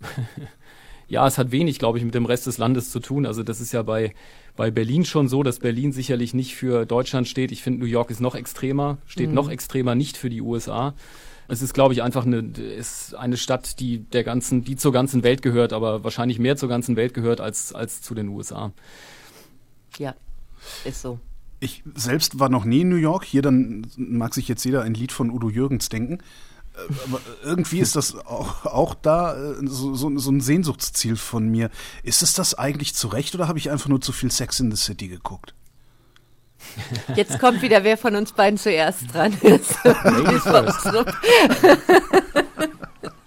ja, 1.08 1.26
es 1.26 1.36
hat 1.36 1.50
wenig, 1.50 1.78
glaube 1.78 1.98
ich, 1.98 2.04
mit 2.04 2.14
dem 2.14 2.24
Rest 2.24 2.46
des 2.46 2.56
Landes 2.56 2.90
zu 2.90 3.00
tun. 3.00 3.26
Also 3.26 3.42
das 3.42 3.60
ist 3.60 3.72
ja 3.72 3.82
bei, 3.82 4.14
bei 4.56 4.70
Berlin 4.70 5.04
schon 5.04 5.28
so, 5.28 5.42
dass 5.42 5.58
Berlin 5.58 5.92
sicherlich 5.92 6.32
nicht 6.32 6.54
für 6.54 6.86
Deutschland 6.86 7.28
steht. 7.28 7.52
Ich 7.52 7.62
finde, 7.62 7.80
New 7.80 7.86
York 7.86 8.10
ist 8.10 8.20
noch 8.20 8.34
extremer, 8.34 8.96
steht 9.06 9.28
mhm. 9.28 9.34
noch 9.34 9.50
extremer 9.50 9.94
nicht 9.94 10.16
für 10.16 10.30
die 10.30 10.40
USA. 10.40 10.94
Es 11.48 11.62
ist, 11.62 11.74
glaube 11.74 11.94
ich, 11.94 12.02
einfach 12.02 12.24
eine, 12.24 12.38
ist 12.38 13.14
eine 13.14 13.36
Stadt, 13.36 13.78
die 13.80 13.98
der 13.98 14.24
ganzen, 14.24 14.64
die 14.64 14.76
zur 14.76 14.92
ganzen 14.92 15.22
Welt 15.22 15.42
gehört, 15.42 15.72
aber 15.72 16.04
wahrscheinlich 16.04 16.38
mehr 16.38 16.56
zur 16.56 16.68
ganzen 16.68 16.96
Welt 16.96 17.14
gehört 17.14 17.40
als, 17.40 17.74
als 17.74 18.00
zu 18.02 18.14
den 18.14 18.28
USA. 18.28 18.72
Ja, 19.98 20.14
ist 20.84 21.02
so. 21.02 21.18
Ich 21.60 21.82
selbst 21.94 22.38
war 22.38 22.48
noch 22.48 22.64
nie 22.64 22.82
in 22.82 22.88
New 22.88 22.96
York. 22.96 23.24
Hier 23.24 23.42
dann 23.42 23.86
mag 23.96 24.34
sich 24.34 24.48
jetzt 24.48 24.64
jeder 24.64 24.82
ein 24.82 24.94
Lied 24.94 25.12
von 25.12 25.30
Udo 25.30 25.48
Jürgens 25.48 25.88
denken. 25.88 26.18
Äh, 26.74 26.92
aber 27.08 27.20
irgendwie 27.42 27.78
ist 27.78 27.96
das 27.96 28.14
auch, 28.14 28.66
auch 28.66 28.94
da 28.94 29.34
äh, 29.36 29.66
so, 29.66 29.94
so, 29.94 30.16
so, 30.18 30.30
ein 30.30 30.40
Sehnsuchtsziel 30.40 31.16
von 31.16 31.48
mir. 31.48 31.70
Ist 32.02 32.22
es 32.22 32.34
das 32.34 32.54
eigentlich 32.54 32.94
zu 32.94 33.08
Recht 33.08 33.34
oder 33.34 33.48
habe 33.48 33.58
ich 33.58 33.70
einfach 33.70 33.88
nur 33.88 34.00
zu 34.00 34.12
viel 34.12 34.30
Sex 34.30 34.60
in 34.60 34.70
the 34.70 34.76
City 34.76 35.08
geguckt? 35.08 35.54
Jetzt 37.14 37.38
kommt 37.38 37.62
wieder 37.62 37.84
wer 37.84 37.96
von 37.96 38.16
uns 38.16 38.32
beiden 38.32 38.58
zuerst 38.58 39.12
dran. 39.12 39.32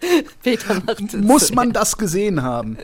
Peter 0.44 0.82
macht 0.86 1.14
Muss 1.14 1.54
man 1.54 1.72
das 1.72 1.98
gesehen 1.98 2.42
haben? 2.44 2.78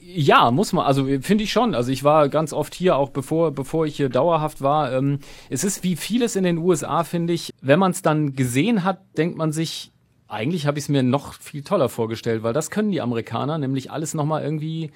Ja, 0.00 0.50
muss 0.50 0.72
man. 0.72 0.86
Also 0.86 1.04
finde 1.20 1.44
ich 1.44 1.52
schon. 1.52 1.74
Also 1.74 1.92
ich 1.92 2.04
war 2.04 2.28
ganz 2.28 2.52
oft 2.52 2.74
hier, 2.74 2.96
auch 2.96 3.10
bevor, 3.10 3.52
bevor 3.52 3.86
ich 3.86 3.96
hier 3.96 4.08
dauerhaft 4.08 4.62
war. 4.62 4.92
Ähm, 4.92 5.20
es 5.50 5.64
ist 5.64 5.84
wie 5.84 5.96
vieles 5.96 6.36
in 6.36 6.44
den 6.44 6.58
USA, 6.58 7.04
finde 7.04 7.32
ich. 7.34 7.52
Wenn 7.60 7.78
man 7.78 7.90
es 7.90 8.02
dann 8.02 8.34
gesehen 8.34 8.84
hat, 8.84 9.00
denkt 9.16 9.36
man 9.36 9.52
sich, 9.52 9.92
eigentlich 10.26 10.66
habe 10.66 10.78
ich 10.78 10.86
es 10.86 10.88
mir 10.88 11.02
noch 11.02 11.34
viel 11.34 11.62
toller 11.62 11.88
vorgestellt, 11.88 12.42
weil 12.42 12.52
das 12.52 12.70
können 12.70 12.90
die 12.90 13.00
Amerikaner, 13.00 13.58
nämlich 13.58 13.90
alles 13.90 14.14
nochmal 14.14 14.42
irgendwie 14.42 14.90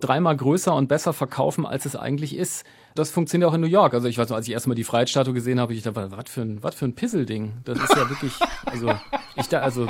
dreimal 0.00 0.36
größer 0.36 0.74
und 0.74 0.88
besser 0.88 1.12
verkaufen, 1.12 1.64
als 1.64 1.86
es 1.86 1.96
eigentlich 1.96 2.36
ist. 2.36 2.64
Das 2.94 3.10
funktioniert 3.10 3.50
auch 3.50 3.54
in 3.54 3.60
New 3.60 3.66
York. 3.66 3.94
Also 3.94 4.08
ich 4.08 4.18
weiß 4.18 4.28
noch, 4.30 4.36
als 4.36 4.48
ich 4.48 4.54
erstmal 4.54 4.74
die 4.74 4.84
Freiheitsstatue 4.84 5.34
gesehen 5.34 5.60
habe, 5.60 5.72
ich 5.74 5.82
dachte, 5.82 6.10
was 6.10 6.30
für 6.30 6.42
ein, 6.42 6.62
was 6.62 6.74
für 6.74 6.86
ein 6.86 6.94
Pisselding. 6.94 7.52
Das 7.64 7.78
ist 7.78 7.90
ja 7.90 8.08
wirklich, 8.08 8.32
also 8.64 8.92
ich 9.36 9.48
da, 9.48 9.60
also 9.60 9.88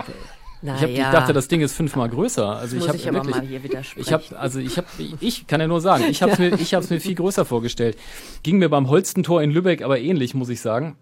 na 0.61 0.75
ich, 0.75 0.83
hab, 0.83 0.91
ja. 0.91 1.07
ich 1.07 1.13
dachte, 1.13 1.33
das 1.33 1.49
Ding 1.49 1.61
ist 1.61 1.75
fünfmal 1.75 2.09
größer. 2.09 2.57
Also 2.57 2.77
ich 2.77 2.89
habe 2.89 2.99
wirklich, 3.03 3.97
ich 3.97 4.13
habe, 4.13 4.25
also 4.39 4.59
ich 4.59 4.77
habe, 4.77 4.87
ich 5.21 5.47
kann 5.47 5.61
ja 5.61 5.69
nur 5.69 5.81
sagen, 5.81 6.05
ich 6.09 6.23
habe 6.23 6.33
es 6.33 6.39
mir, 6.39 6.55
ich 6.55 6.75
habe 6.75 6.85
es 6.85 6.91
mir 6.91 7.01
viel 7.01 7.15
größer 7.15 7.45
vorgestellt. 7.45 7.97
Ging 8.43 8.59
mir 8.59 8.69
beim 8.69 8.89
Holstentor 8.89 9.43
in 9.43 9.51
Lübeck 9.51 9.83
aber 9.83 10.01
ähnlich, 10.01 10.35
muss 10.35 10.49
ich 10.49 10.61
sagen, 10.61 10.97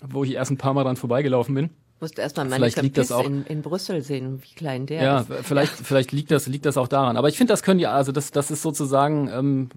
wo 0.00 0.24
ich 0.24 0.32
erst 0.32 0.50
ein 0.50 0.56
paar 0.56 0.72
Mal 0.72 0.84
dran 0.84 0.96
vorbeigelaufen 0.96 1.54
bin. 1.54 1.70
Musst 2.00 2.18
erstmal 2.18 2.48
meine 2.48 2.66
liegt 2.66 2.98
das 2.98 3.12
auch, 3.12 3.24
in, 3.24 3.44
in 3.46 3.62
Brüssel 3.62 4.02
sehen, 4.02 4.42
wie 4.42 4.54
klein 4.56 4.86
der 4.86 5.02
ja, 5.02 5.20
ist. 5.20 5.28
Ja, 5.28 5.36
vielleicht, 5.42 5.72
vielleicht 5.72 6.10
liegt 6.10 6.32
das, 6.32 6.48
liegt 6.48 6.66
das 6.66 6.76
auch 6.76 6.88
daran. 6.88 7.16
Aber 7.16 7.28
ich 7.28 7.36
finde, 7.36 7.52
das 7.52 7.62
können 7.62 7.78
die, 7.78 7.86
also 7.86 8.10
das, 8.10 8.32
das 8.32 8.50
ist 8.50 8.62
sozusagen, 8.62 9.28
ähm, 9.28 9.70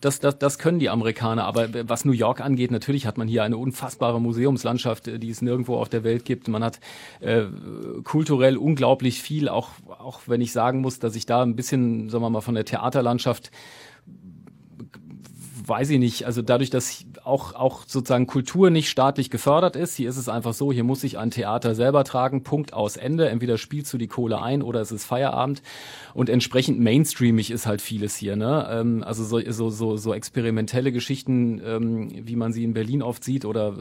das, 0.00 0.20
das, 0.20 0.38
das 0.38 0.58
können 0.58 0.78
die 0.78 0.88
Amerikaner. 0.88 1.44
Aber 1.44 1.68
was 1.88 2.04
New 2.04 2.12
York 2.12 2.40
angeht, 2.40 2.70
natürlich 2.70 3.06
hat 3.06 3.18
man 3.18 3.28
hier 3.28 3.42
eine 3.42 3.56
unfassbare 3.56 4.20
Museumslandschaft, 4.20 5.08
äh, 5.08 5.18
die 5.18 5.30
es 5.30 5.42
nirgendwo 5.42 5.76
auf 5.76 5.88
der 5.88 6.04
Welt 6.04 6.24
gibt. 6.24 6.48
Man 6.48 6.64
hat 6.64 6.80
äh, 7.20 7.44
kulturell 8.04 8.56
unglaublich 8.56 9.22
viel, 9.22 9.48
auch, 9.48 9.70
auch 9.88 10.20
wenn 10.26 10.40
ich 10.40 10.52
sagen 10.52 10.80
muss, 10.80 10.98
dass 10.98 11.16
ich 11.16 11.26
da 11.26 11.42
ein 11.42 11.56
bisschen, 11.56 12.10
sagen 12.10 12.22
wir 12.22 12.30
mal, 12.30 12.40
von 12.40 12.54
der 12.54 12.64
Theaterlandschaft 12.64 13.50
weiß 15.68 15.90
ich 15.90 15.98
nicht, 15.98 16.24
also 16.24 16.42
dadurch, 16.42 16.70
dass 16.70 17.04
auch, 17.24 17.54
auch 17.54 17.82
sozusagen 17.86 18.26
Kultur 18.26 18.70
nicht 18.70 18.88
staatlich 18.88 19.30
gefördert 19.30 19.76
ist, 19.76 19.96
hier 19.96 20.08
ist 20.08 20.16
es 20.16 20.28
einfach 20.28 20.54
so, 20.54 20.72
hier 20.72 20.84
muss 20.84 21.00
sich 21.00 21.18
ein 21.18 21.30
Theater 21.30 21.74
selber 21.74 22.04
tragen, 22.04 22.42
Punkt 22.42 22.72
aus 22.72 22.96
Ende. 22.96 23.28
Entweder 23.28 23.58
spielst 23.58 23.92
du 23.92 23.98
die 23.98 24.06
Kohle 24.06 24.40
ein 24.40 24.62
oder 24.62 24.80
es 24.80 24.92
ist 24.92 25.04
Feierabend. 25.04 25.62
Und 26.14 26.28
entsprechend 26.28 26.80
mainstreamig 26.80 27.50
ist 27.50 27.66
halt 27.66 27.82
vieles 27.82 28.16
hier. 28.16 28.36
Ne? 28.36 28.68
Ähm, 28.70 29.04
also 29.04 29.24
so, 29.24 29.40
so, 29.50 29.70
so, 29.70 29.96
so 29.96 30.14
experimentelle 30.14 30.92
Geschichten, 30.92 31.60
ähm, 31.64 32.10
wie 32.26 32.36
man 32.36 32.52
sie 32.52 32.64
in 32.64 32.74
Berlin 32.74 33.02
oft 33.02 33.22
sieht, 33.22 33.44
oder 33.44 33.74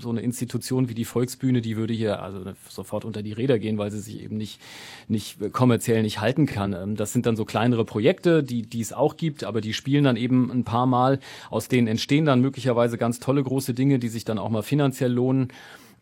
so 0.00 0.10
eine 0.10 0.20
Institution 0.20 0.88
wie 0.88 0.94
die 0.94 1.04
Volksbühne, 1.04 1.60
die 1.60 1.76
würde 1.76 1.94
hier 1.94 2.22
also 2.22 2.40
sofort 2.68 3.04
unter 3.04 3.22
die 3.22 3.32
Räder 3.32 3.58
gehen, 3.58 3.78
weil 3.78 3.90
sie 3.90 4.00
sich 4.00 4.22
eben 4.22 4.36
nicht, 4.36 4.60
nicht 5.08 5.52
kommerziell 5.52 6.02
nicht 6.02 6.20
halten 6.20 6.46
kann. 6.46 6.72
Ähm, 6.72 6.96
das 6.96 7.12
sind 7.12 7.26
dann 7.26 7.36
so 7.36 7.44
kleinere 7.44 7.84
Projekte, 7.84 8.42
die, 8.42 8.62
die 8.62 8.80
es 8.80 8.92
auch 8.92 9.16
gibt, 9.16 9.44
aber 9.44 9.60
die 9.60 9.72
spielen 9.72 10.04
dann 10.04 10.16
eben 10.16 10.50
ein 10.50 10.64
paar 10.64 10.86
Mal 10.86 11.18
aus 11.50 11.68
denen 11.68 11.86
entstehen 11.86 12.24
dann 12.24 12.40
möglicherweise 12.40 12.98
ganz 12.98 13.20
tolle 13.20 13.42
große 13.42 13.74
Dinge, 13.74 13.98
die 13.98 14.08
sich 14.08 14.24
dann 14.24 14.38
auch 14.38 14.50
mal 14.50 14.62
finanziell 14.62 15.12
lohnen. 15.12 15.48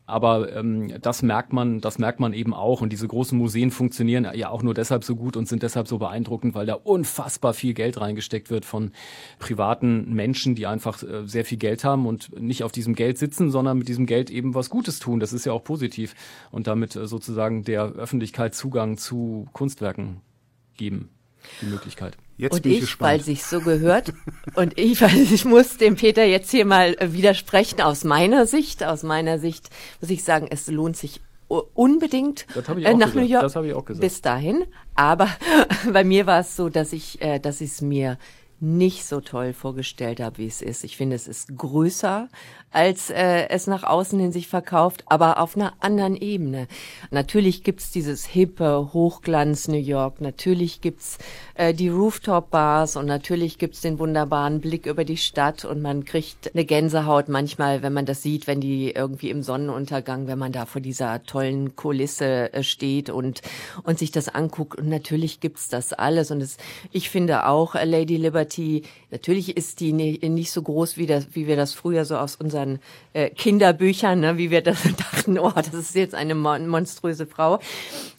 Aber 0.08 0.56
ähm, 0.56 0.90
das 1.02 1.20
merkt 1.20 1.52
man, 1.52 1.82
das 1.82 1.98
merkt 1.98 2.18
man 2.18 2.32
eben 2.32 2.54
auch. 2.54 2.80
Und 2.80 2.94
diese 2.94 3.06
großen 3.06 3.36
Museen 3.36 3.70
funktionieren 3.70 4.26
ja 4.32 4.48
auch 4.48 4.62
nur 4.62 4.72
deshalb 4.72 5.04
so 5.04 5.14
gut 5.14 5.36
und 5.36 5.46
sind 5.46 5.62
deshalb 5.62 5.86
so 5.86 5.98
beeindruckend, 5.98 6.54
weil 6.54 6.64
da 6.64 6.74
unfassbar 6.74 7.52
viel 7.52 7.74
Geld 7.74 8.00
reingesteckt 8.00 8.48
wird 8.48 8.64
von 8.64 8.92
privaten 9.38 10.14
Menschen, 10.14 10.54
die 10.54 10.66
einfach 10.66 11.02
äh, 11.02 11.26
sehr 11.26 11.44
viel 11.44 11.58
Geld 11.58 11.84
haben 11.84 12.06
und 12.06 12.40
nicht 12.40 12.64
auf 12.64 12.72
diesem 12.72 12.94
Geld 12.94 13.18
sitzen, 13.18 13.50
sondern 13.50 13.76
mit 13.76 13.88
diesem 13.88 14.06
Geld 14.06 14.30
eben 14.30 14.54
was 14.54 14.70
Gutes 14.70 14.98
tun. 14.98 15.20
Das 15.20 15.34
ist 15.34 15.44
ja 15.44 15.52
auch 15.52 15.62
positiv 15.62 16.14
und 16.50 16.66
damit 16.66 16.96
äh, 16.96 17.06
sozusagen 17.06 17.62
der 17.64 17.84
Öffentlichkeit 17.84 18.54
Zugang 18.54 18.96
zu 18.96 19.46
Kunstwerken 19.52 20.22
geben, 20.78 21.10
die 21.60 21.66
Möglichkeit. 21.66 22.16
Jetzt 22.36 22.54
und 22.54 22.66
ich, 22.66 22.82
ich 22.84 23.00
weil 23.00 23.20
sich 23.20 23.42
so 23.42 23.60
gehört, 23.60 24.12
und 24.54 24.78
ich, 24.78 25.00
weil 25.00 25.16
ich 25.16 25.44
muss 25.44 25.76
dem 25.76 25.96
Peter 25.96 26.24
jetzt 26.24 26.50
hier 26.50 26.64
mal 26.64 26.94
äh, 26.98 27.12
widersprechen 27.12 27.80
aus 27.80 28.04
meiner 28.04 28.46
Sicht. 28.46 28.84
Aus 28.84 29.02
meiner 29.02 29.38
Sicht 29.38 29.70
muss 30.00 30.10
ich 30.10 30.22
sagen, 30.22 30.46
es 30.50 30.68
lohnt 30.68 30.96
sich 30.96 31.20
unbedingt 31.48 32.46
äh, 32.54 32.60
nach 32.94 33.06
gesagt. 33.06 33.14
New 33.14 33.22
York. 33.22 33.42
Das 33.42 33.56
habe 33.56 33.68
ich 33.68 33.74
auch 33.74 33.84
gesagt. 33.84 34.02
Bis 34.02 34.20
dahin. 34.20 34.64
Aber 34.94 35.28
bei 35.92 36.04
mir 36.04 36.26
war 36.26 36.40
es 36.40 36.56
so, 36.56 36.68
dass 36.68 36.92
ich, 36.92 37.20
äh, 37.22 37.38
dass 37.38 37.60
ich 37.60 37.70
es 37.70 37.80
mir 37.80 38.18
nicht 38.60 39.04
so 39.04 39.20
toll 39.20 39.52
vorgestellt 39.52 40.20
habe, 40.20 40.38
wie 40.38 40.46
es 40.46 40.62
ist. 40.62 40.84
Ich 40.84 40.96
finde, 40.96 41.16
es 41.16 41.28
ist 41.28 41.56
größer, 41.56 42.28
als 42.70 43.10
äh, 43.10 43.48
es 43.48 43.66
nach 43.66 43.82
außen 43.82 44.18
hin 44.18 44.32
sich 44.32 44.48
verkauft, 44.48 45.04
aber 45.06 45.40
auf 45.40 45.56
einer 45.56 45.74
anderen 45.80 46.16
Ebene. 46.16 46.68
Natürlich 47.10 47.64
gibt's 47.64 47.90
dieses 47.90 48.26
hippe 48.26 48.90
Hochglanz 48.92 49.68
New 49.68 49.76
York, 49.76 50.20
natürlich 50.20 50.80
gibt's 50.80 51.18
äh, 51.54 51.74
die 51.74 51.88
Rooftop-Bars 51.88 52.96
und 52.96 53.06
natürlich 53.06 53.58
gibt's 53.58 53.80
den 53.80 53.98
wunderbaren 53.98 54.60
Blick 54.60 54.86
über 54.86 55.04
die 55.04 55.16
Stadt 55.16 55.64
und 55.64 55.82
man 55.82 56.04
kriegt 56.04 56.54
eine 56.54 56.64
Gänsehaut 56.64 57.28
manchmal, 57.28 57.82
wenn 57.82 57.92
man 57.92 58.06
das 58.06 58.22
sieht, 58.22 58.46
wenn 58.46 58.60
die 58.60 58.90
irgendwie 58.90 59.30
im 59.30 59.42
Sonnenuntergang, 59.42 60.26
wenn 60.26 60.38
man 60.38 60.52
da 60.52 60.66
vor 60.66 60.80
dieser 60.80 61.22
tollen 61.24 61.76
Kulisse 61.76 62.52
äh, 62.52 62.62
steht 62.62 63.10
und, 63.10 63.42
und 63.82 63.98
sich 63.98 64.10
das 64.12 64.28
anguckt. 64.28 64.78
Und 64.78 64.88
natürlich 64.88 65.40
gibt's 65.40 65.68
das 65.68 65.92
alles. 65.92 66.30
Und 66.30 66.40
es, 66.40 66.56
ich 66.92 67.10
finde 67.10 67.46
auch, 67.46 67.74
äh, 67.74 67.84
Lady 67.84 68.16
Liberty. 68.16 68.82
Natürlich 69.10 69.56
ist 69.56 69.80
die 69.80 69.92
nicht 69.92 70.52
so 70.52 70.62
groß, 70.62 70.96
wie, 70.96 71.06
das, 71.06 71.28
wie 71.32 71.46
wir 71.46 71.56
das 71.56 71.72
früher 71.72 72.04
so 72.04 72.16
aus 72.16 72.36
unseren 72.58 72.80
äh, 73.12 73.30
Kinderbüchern, 73.30 74.20
ne, 74.20 74.38
wie 74.38 74.50
wir 74.50 74.62
das 74.62 74.82
dachten, 74.96 75.38
oh, 75.38 75.52
das 75.54 75.74
ist 75.74 75.94
jetzt 75.94 76.14
eine 76.14 76.34
monströse 76.34 77.26
Frau. 77.26 77.60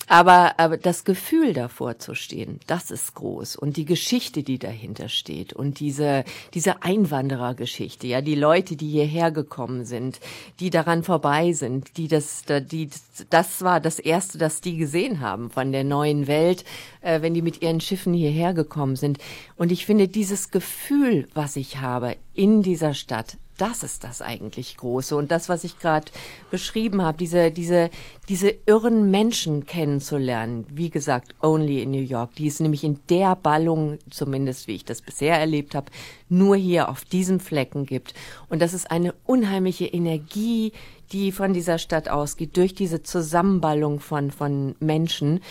Aber, 0.08 0.56
aber 0.58 0.78
das 0.78 1.04
Gefühl 1.04 1.54
davor 1.54 2.00
zu 2.00 2.16
stehen, 2.16 2.60
das 2.66 2.90
ist 2.90 3.14
groß. 3.14 3.56
Und 3.56 3.78
die 3.78 3.86
Geschichte, 3.86 4.42
die 4.42 4.58
dahinter 4.58 5.08
steht. 5.08 5.54
Und 5.54 5.80
diese, 5.80 6.24
diese 6.56 6.82
Einwanderergeschichte, 6.82 8.08
ja, 8.08 8.22
die 8.22 8.34
Leute, 8.34 8.76
die 8.76 8.90
hierher 8.90 9.30
gekommen 9.30 9.86
sind, 9.86 10.20
die 10.60 10.72
daran 10.72 11.04
vorbei 11.04 11.54
sind, 11.54 11.98
die 11.98 12.08
das, 12.08 12.44
die, 12.48 12.90
das 13.30 13.62
war 13.62 13.80
das 13.80 14.00
erste, 14.00 14.40
das 14.40 14.62
die 14.62 14.78
gesehen 14.78 15.20
haben 15.20 15.52
von 15.52 15.72
der 15.72 15.84
neuen 15.84 16.26
Welt, 16.26 16.66
äh, 17.02 17.22
wenn 17.22 17.36
die 17.36 17.44
mit 17.44 17.62
ihren 17.62 17.80
Schiffen 17.80 18.14
hierher 18.14 18.56
gekommen 18.56 18.96
sind. 18.96 19.20
Und 19.58 19.72
ich 19.72 19.86
finde, 19.86 20.08
dieses 20.08 20.50
Gefühl, 20.50 21.28
was 21.36 21.56
ich 21.56 21.82
habe 21.82 22.16
in 22.34 22.64
dieser 22.64 22.96
Stadt, 22.96 23.38
das 23.60 23.84
ist 23.84 24.04
das 24.04 24.22
eigentlich 24.22 24.78
Große. 24.78 25.16
Und 25.16 25.32
das, 25.32 25.50
was 25.50 25.64
ich 25.64 25.80
gerade 25.80 26.12
beschrieben 26.52 27.02
habe, 27.02 27.18
diese, 27.18 27.52
diese, 27.52 27.90
diese 28.28 28.54
irren 28.66 29.12
Menschen 29.12 29.66
kennenzulernen, 29.66 30.66
wie 30.70 30.90
gesagt, 30.90 31.36
only 31.42 31.82
in 31.82 31.92
New 31.92 32.02
York, 32.02 32.36
die 32.36 32.48
es 32.48 32.60
nämlich 32.60 32.84
in 32.84 33.00
der 33.10 33.36
Ballung, 33.36 34.00
zumindest 34.10 34.68
wie 34.68 34.76
ich 34.76 34.86
das 34.86 35.02
bisher 35.02 35.38
erlebt 35.40 35.76
habe, 35.76 35.92
nur 36.30 36.56
hier 36.56 36.90
auf 36.90 37.06
diesem 37.06 37.40
Flecken 37.40 37.86
gibt. 37.86 38.14
Und 38.50 38.62
das 38.62 38.74
ist 38.74 38.90
eine 38.90 39.14
unheimliche 39.26 39.86
Energie, 39.86 40.72
die 41.12 41.32
von 41.32 41.54
dieser 41.54 41.80
Stadt 41.80 42.08
ausgeht, 42.08 42.56
durch 42.56 42.74
diese 42.74 43.04
Zusammenballung 43.04 44.00
von, 44.00 44.32
von 44.32 44.76
Menschen 44.80 45.42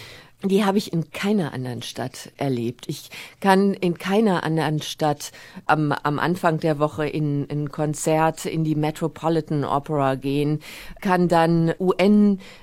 die 0.45 0.65
habe 0.65 0.79
ich 0.79 0.93
in 0.93 1.11
keiner 1.11 1.53
anderen 1.53 1.83
Stadt 1.83 2.31
erlebt. 2.37 2.89
Ich 2.89 3.11
kann 3.41 3.75
in 3.75 3.99
keiner 3.99 4.45
anderen 4.45 4.81
Stadt 4.81 5.33
am, 5.67 5.91
am 5.91 6.21
Anfang 6.21 6.61
der 6.61 6.79
Woche 6.79 7.09
in 7.09 7.49
ein 7.51 7.71
Konzert 7.71 8.47
in 8.47 8.63
die 8.63 8.77
Metropolitan 8.77 9.65
Opera 9.65 10.15
gehen, 10.15 10.61
kann 11.01 11.27
dann 11.27 11.75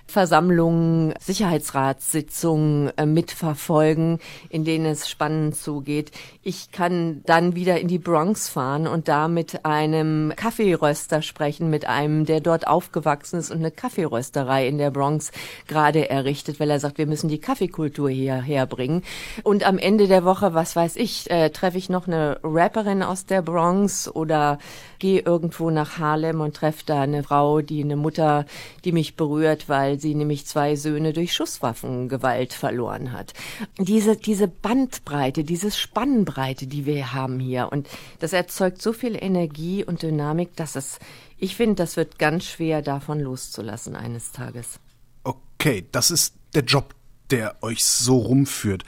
UN-Versammlungen, 0.07 1.13
Sicherheitsratssitzungen 1.19 2.91
äh, 2.97 3.05
mitverfolgen, 3.05 4.19
in 4.49 4.63
denen 4.63 4.85
es 4.85 5.09
spannend 5.09 5.55
zugeht. 5.55 6.11
Ich 6.43 6.71
kann 6.71 7.21
dann 7.25 7.55
wieder 7.55 7.79
in 7.79 7.87
die 7.87 7.99
Bronx 7.99 8.47
fahren 8.47 8.87
und 8.87 9.07
da 9.07 9.27
mit 9.27 9.65
einem 9.65 10.33
Kaffeeröster 10.35 11.21
sprechen, 11.21 11.69
mit 11.69 11.87
einem, 11.87 12.25
der 12.25 12.39
dort 12.39 12.67
aufgewachsen 12.67 13.39
ist 13.39 13.51
und 13.51 13.57
eine 13.57 13.71
Kaffeerösterei 13.71 14.67
in 14.67 14.77
der 14.77 14.91
Bronx 14.91 15.31
gerade 15.67 16.09
errichtet, 16.09 16.59
weil 16.59 16.69
er 16.69 16.79
sagt, 16.79 16.97
wir 16.97 17.07
müssen 17.07 17.27
die 17.27 17.39
Kaffee 17.39 17.55
Kaffeekultur 17.55 18.09
hierher 18.09 18.65
bringen. 18.65 19.01
Und 19.43 19.65
am 19.65 19.77
Ende 19.77 20.07
der 20.07 20.25
Woche, 20.25 20.53
was 20.53 20.75
weiß 20.75 20.97
ich, 20.97 21.29
äh, 21.31 21.49
treffe 21.49 21.77
ich 21.77 21.89
noch 21.89 22.07
eine 22.07 22.39
Rapperin 22.43 23.01
aus 23.01 23.25
der 23.25 23.41
Bronx 23.41 24.09
oder 24.09 24.59
gehe 24.99 25.21
irgendwo 25.21 25.69
nach 25.69 25.97
Harlem 25.97 26.41
und 26.41 26.55
treffe 26.55 26.83
da 26.85 27.01
eine 27.01 27.23
Frau, 27.23 27.61
die 27.61 27.83
eine 27.83 27.95
Mutter, 27.95 28.45
die 28.83 28.91
mich 28.91 29.15
berührt, 29.15 29.69
weil 29.69 29.94
sie 29.99 30.15
nämlich 30.15 30.45
zwei 30.45 30.75
Söhne 30.75 31.13
durch 31.13 31.33
Schusswaffengewalt 31.33 32.53
verloren 32.53 33.11
hat. 33.11 33.33
Diese, 33.77 34.15
diese 34.15 34.47
Bandbreite, 34.47 35.43
diese 35.43 35.71
Spannbreite, 35.71 36.67
die 36.67 36.85
wir 36.85 37.13
haben 37.13 37.39
hier 37.39 37.69
und 37.71 37.87
das 38.19 38.33
erzeugt 38.33 38.81
so 38.81 38.93
viel 38.93 39.15
Energie 39.19 39.83
und 39.83 40.01
Dynamik, 40.01 40.55
dass 40.55 40.75
es, 40.75 40.99
ich 41.37 41.55
finde, 41.55 41.75
das 41.75 41.97
wird 41.97 42.19
ganz 42.19 42.45
schwer 42.45 42.81
davon 42.81 43.19
loszulassen 43.19 43.95
eines 43.95 44.31
Tages. 44.31 44.79
Okay, 45.23 45.85
das 45.91 46.11
ist 46.11 46.35
der 46.53 46.63
Job, 46.63 46.95
der 47.31 47.63
euch 47.63 47.83
so 47.83 48.17
rumführt. 48.17 48.83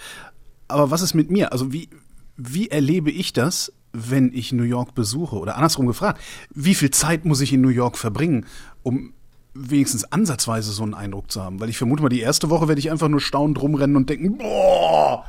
Aber 0.67 0.91
was 0.91 1.01
ist 1.01 1.13
mit 1.13 1.31
mir? 1.31 1.51
Also 1.51 1.71
wie, 1.73 1.89
wie 2.35 2.69
erlebe 2.69 3.11
ich 3.11 3.33
das, 3.33 3.73
wenn 3.93 4.31
ich 4.33 4.51
New 4.51 4.63
York 4.63 4.93
besuche? 4.93 5.37
Oder 5.37 5.55
andersrum 5.55 5.87
gefragt, 5.87 6.21
wie 6.53 6.75
viel 6.75 6.91
Zeit 6.91 7.25
muss 7.25 7.41
ich 7.41 7.53
in 7.53 7.61
New 7.61 7.69
York 7.69 7.97
verbringen, 7.97 8.45
um 8.83 9.13
wenigstens 9.57 10.11
ansatzweise 10.11 10.71
so 10.71 10.83
einen 10.83 10.93
Eindruck 10.93 11.31
zu 11.31 11.41
haben? 11.41 11.59
Weil 11.59 11.69
ich 11.69 11.77
vermute 11.77 12.03
mal, 12.03 12.09
die 12.09 12.21
erste 12.21 12.49
Woche 12.49 12.67
werde 12.67 12.79
ich 12.79 12.91
einfach 12.91 13.07
nur 13.07 13.21
staunend 13.21 13.61
rumrennen 13.61 13.95
und 13.95 14.09
denken, 14.09 14.37
boah, 14.37 15.25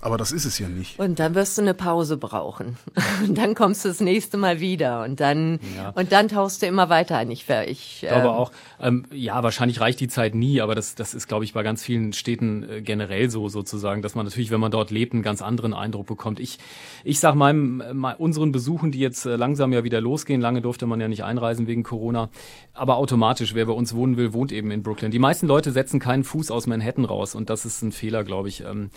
aber 0.00 0.16
das 0.16 0.30
ist 0.30 0.44
es 0.44 0.58
ja 0.60 0.68
nicht. 0.68 0.98
Und 1.00 1.18
dann 1.18 1.34
wirst 1.34 1.58
du 1.58 1.62
eine 1.62 1.74
Pause 1.74 2.16
brauchen. 2.16 2.76
Und 3.26 3.36
dann 3.36 3.54
kommst 3.56 3.84
du 3.84 3.88
das 3.88 4.00
nächste 4.00 4.36
Mal 4.36 4.60
wieder 4.60 5.02
und 5.02 5.18
dann 5.18 5.58
ja. 5.76 5.90
und 5.90 6.12
dann 6.12 6.28
tauchst 6.28 6.62
du 6.62 6.66
immer 6.66 6.88
weiter 6.88 7.16
ein. 7.16 7.30
Ich, 7.30 7.48
ich 7.48 8.02
ähm, 8.04 8.08
glaube 8.08 8.30
auch, 8.30 8.52
ähm, 8.80 9.06
ja, 9.12 9.42
wahrscheinlich 9.42 9.80
reicht 9.80 9.98
die 9.98 10.08
Zeit 10.08 10.34
nie, 10.34 10.60
aber 10.60 10.74
das, 10.74 10.94
das 10.94 11.14
ist, 11.14 11.26
glaube 11.26 11.44
ich, 11.44 11.52
bei 11.52 11.62
ganz 11.62 11.82
vielen 11.82 12.12
Städten 12.12 12.68
äh, 12.68 12.80
generell 12.80 13.28
so 13.28 13.48
sozusagen, 13.48 14.02
dass 14.02 14.14
man 14.14 14.24
natürlich, 14.24 14.50
wenn 14.50 14.60
man 14.60 14.70
dort 14.70 14.90
lebt, 14.90 15.14
einen 15.14 15.22
ganz 15.22 15.42
anderen 15.42 15.74
Eindruck 15.74 16.06
bekommt. 16.06 16.38
Ich, 16.38 16.58
ich 17.02 17.18
sag 17.18 17.34
meinem, 17.34 17.82
mal, 17.92 18.14
unseren 18.14 18.52
Besuchen, 18.52 18.92
die 18.92 19.00
jetzt 19.00 19.26
äh, 19.26 19.36
langsam 19.36 19.72
ja 19.72 19.82
wieder 19.82 20.00
losgehen, 20.00 20.40
lange 20.40 20.62
durfte 20.62 20.86
man 20.86 21.00
ja 21.00 21.08
nicht 21.08 21.24
einreisen 21.24 21.66
wegen 21.66 21.82
Corona, 21.82 22.28
aber 22.72 22.96
automatisch, 22.96 23.54
wer 23.54 23.66
bei 23.66 23.72
uns 23.72 23.94
wohnen 23.94 24.16
will, 24.16 24.32
wohnt 24.32 24.52
eben 24.52 24.70
in 24.70 24.82
Brooklyn. 24.82 25.10
Die 25.10 25.18
meisten 25.18 25.46
Leute 25.46 25.72
setzen 25.72 25.98
keinen 25.98 26.22
Fuß 26.24 26.50
aus 26.50 26.66
Manhattan 26.66 27.04
raus 27.04 27.34
und 27.34 27.50
das 27.50 27.64
ist 27.64 27.82
ein 27.82 27.92
Fehler, 27.92 28.22
glaube 28.22 28.48
ich. 28.48 28.62
Ähm, 28.64 28.90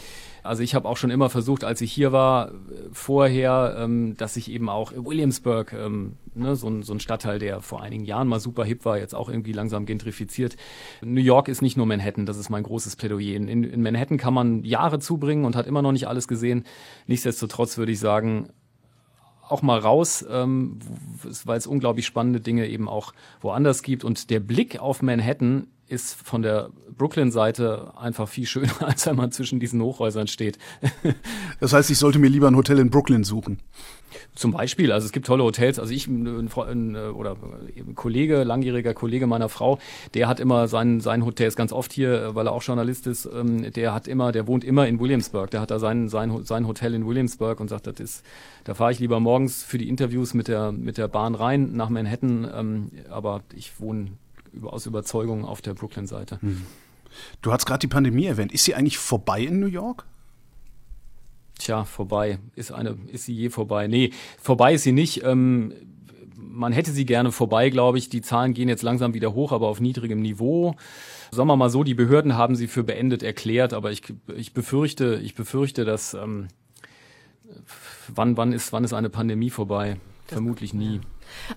also 0.43 0.63
ich 0.63 0.75
habe 0.75 0.87
auch 0.91 0.97
schon 0.97 1.09
immer 1.09 1.29
versucht, 1.29 1.63
als 1.63 1.79
ich 1.79 1.91
hier 1.91 2.11
war, 2.11 2.51
vorher, 2.91 3.77
ähm, 3.79 4.15
dass 4.17 4.35
ich 4.35 4.51
eben 4.51 4.67
auch 4.67 4.91
Williamsburg, 4.93 5.71
ähm, 5.71 6.17
ne, 6.35 6.57
so, 6.57 6.67
ein, 6.67 6.83
so 6.83 6.93
ein 6.93 6.99
Stadtteil, 6.99 7.39
der 7.39 7.61
vor 7.61 7.81
einigen 7.81 8.03
Jahren 8.03 8.27
mal 8.27 8.41
super 8.41 8.65
hip 8.65 8.83
war, 8.83 8.97
jetzt 8.97 9.15
auch 9.15 9.29
irgendwie 9.29 9.53
langsam 9.53 9.85
gentrifiziert. 9.85 10.57
New 11.01 11.21
York 11.21 11.47
ist 11.47 11.61
nicht 11.61 11.77
nur 11.77 11.85
Manhattan, 11.85 12.25
das 12.25 12.37
ist 12.37 12.49
mein 12.49 12.63
großes 12.63 12.97
Plädoyer. 12.97 13.37
In, 13.37 13.47
in 13.47 13.81
Manhattan 13.81 14.17
kann 14.17 14.33
man 14.33 14.65
Jahre 14.65 14.99
zubringen 14.99 15.45
und 15.45 15.55
hat 15.55 15.65
immer 15.65 15.81
noch 15.81 15.93
nicht 15.93 16.09
alles 16.09 16.27
gesehen. 16.27 16.65
Nichtsdestotrotz 17.07 17.77
würde 17.77 17.93
ich 17.93 17.99
sagen, 17.99 18.49
auch 19.47 19.61
mal 19.61 19.79
raus, 19.79 20.25
ähm, 20.29 20.79
weil 21.45 21.57
es 21.57 21.67
unglaublich 21.67 22.05
spannende 22.05 22.41
Dinge 22.41 22.67
eben 22.67 22.89
auch 22.89 23.13
woanders 23.39 23.81
gibt. 23.81 24.03
Und 24.03 24.29
der 24.29 24.41
Blick 24.41 24.79
auf 24.79 25.01
Manhattan 25.01 25.67
ist 25.91 26.15
von 26.15 26.41
der 26.41 26.69
Brooklyn-Seite 26.97 27.93
einfach 27.97 28.27
viel 28.29 28.45
schöner, 28.45 28.71
als 28.87 29.05
wenn 29.05 29.15
man 29.15 29.31
zwischen 29.31 29.59
diesen 29.59 29.81
Hochhäusern 29.81 30.27
steht. 30.27 30.57
das 31.59 31.73
heißt, 31.73 31.89
ich 31.89 31.97
sollte 31.97 32.19
mir 32.19 32.29
lieber 32.29 32.47
ein 32.47 32.55
Hotel 32.55 32.79
in 32.79 32.89
Brooklyn 32.89 33.23
suchen. 33.23 33.59
Zum 34.35 34.51
Beispiel, 34.51 34.91
also 34.91 35.05
es 35.05 35.11
gibt 35.11 35.25
tolle 35.25 35.43
Hotels. 35.43 35.79
Also 35.79 35.93
ich 35.93 36.07
ein, 36.07 36.49
ein, 36.57 36.95
oder 36.95 37.37
ein 37.75 37.95
Kollege, 37.95 38.43
langjähriger 38.43 38.93
Kollege 38.93 39.27
meiner 39.27 39.49
Frau, 39.49 39.79
der 40.13 40.27
hat 40.27 40.39
immer 40.39 40.67
sein 40.67 41.01
sein 41.01 41.25
Hotel 41.25 41.47
ist 41.47 41.55
ganz 41.55 41.73
oft 41.73 41.91
hier, 41.93 42.35
weil 42.35 42.47
er 42.47 42.53
auch 42.53 42.63
Journalist 42.63 43.07
ist. 43.07 43.25
Ähm, 43.25 43.71
der 43.71 43.93
hat 43.93 44.07
immer, 44.07 44.31
der 44.31 44.47
wohnt 44.47 44.63
immer 44.63 44.87
in 44.87 44.99
Williamsburg. 44.99 45.51
Der 45.51 45.61
hat 45.61 45.71
da 45.71 45.79
sein 45.79 46.09
sein 46.09 46.43
sein 46.43 46.67
Hotel 46.67 46.93
in 46.93 47.05
Williamsburg 47.05 47.59
und 47.59 47.69
sagt, 47.69 47.87
das 47.87 47.99
ist, 47.99 48.25
da 48.63 48.73
fahre 48.73 48.91
ich 48.91 48.99
lieber 48.99 49.19
morgens 49.19 49.63
für 49.63 49.77
die 49.77 49.89
Interviews 49.89 50.33
mit 50.33 50.47
der 50.47 50.71
mit 50.71 50.97
der 50.97 51.07
Bahn 51.07 51.35
rein 51.35 51.73
nach 51.73 51.89
Manhattan. 51.89 52.49
Ähm, 52.53 52.91
aber 53.09 53.41
ich 53.55 53.79
wohne 53.79 54.11
aus 54.63 54.85
Überzeugung 54.85 55.45
auf 55.45 55.61
der 55.61 55.73
Brooklyn-Seite. 55.73 56.41
Hm. 56.41 56.65
Du 57.41 57.51
hast 57.51 57.65
gerade 57.65 57.79
die 57.79 57.87
Pandemie 57.87 58.25
erwähnt. 58.25 58.51
Ist 58.51 58.63
sie 58.63 58.75
eigentlich 58.75 58.97
vorbei 58.97 59.41
in 59.41 59.59
New 59.59 59.67
York? 59.67 60.05
Tja, 61.57 61.83
vorbei. 61.83 62.39
Ist 62.55 62.71
eine, 62.71 62.97
ist 63.07 63.25
sie 63.25 63.33
je 63.33 63.49
vorbei? 63.49 63.87
Nee, 63.87 64.11
vorbei 64.39 64.73
ist 64.73 64.83
sie 64.83 64.93
nicht. 64.93 65.23
Ähm, 65.23 65.73
man 66.35 66.73
hätte 66.73 66.91
sie 66.91 67.05
gerne 67.05 67.31
vorbei, 67.31 67.69
glaube 67.69 67.97
ich. 67.97 68.09
Die 68.09 68.21
Zahlen 68.21 68.53
gehen 68.53 68.67
jetzt 68.67 68.81
langsam 68.83 69.13
wieder 69.13 69.33
hoch, 69.33 69.51
aber 69.51 69.67
auf 69.67 69.79
niedrigem 69.79 70.21
Niveau. 70.21 70.75
Sagen 71.31 71.47
wir 71.47 71.55
mal 71.55 71.69
so, 71.69 71.83
die 71.83 71.93
Behörden 71.93 72.35
haben 72.35 72.55
sie 72.55 72.67
für 72.67 72.83
beendet 72.83 73.23
erklärt, 73.23 73.73
aber 73.73 73.91
ich, 73.91 74.01
ich 74.35 74.53
befürchte, 74.53 75.19
ich 75.23 75.35
befürchte, 75.35 75.85
dass 75.85 76.13
ähm, 76.13 76.47
wann, 78.13 78.37
wann 78.37 78.53
ist, 78.53 78.73
wann 78.73 78.83
ist 78.83 78.93
eine 78.93 79.09
Pandemie 79.09 79.49
vorbei? 79.49 79.97
Das 80.27 80.35
Vermutlich 80.35 80.73
nie. 80.73 80.99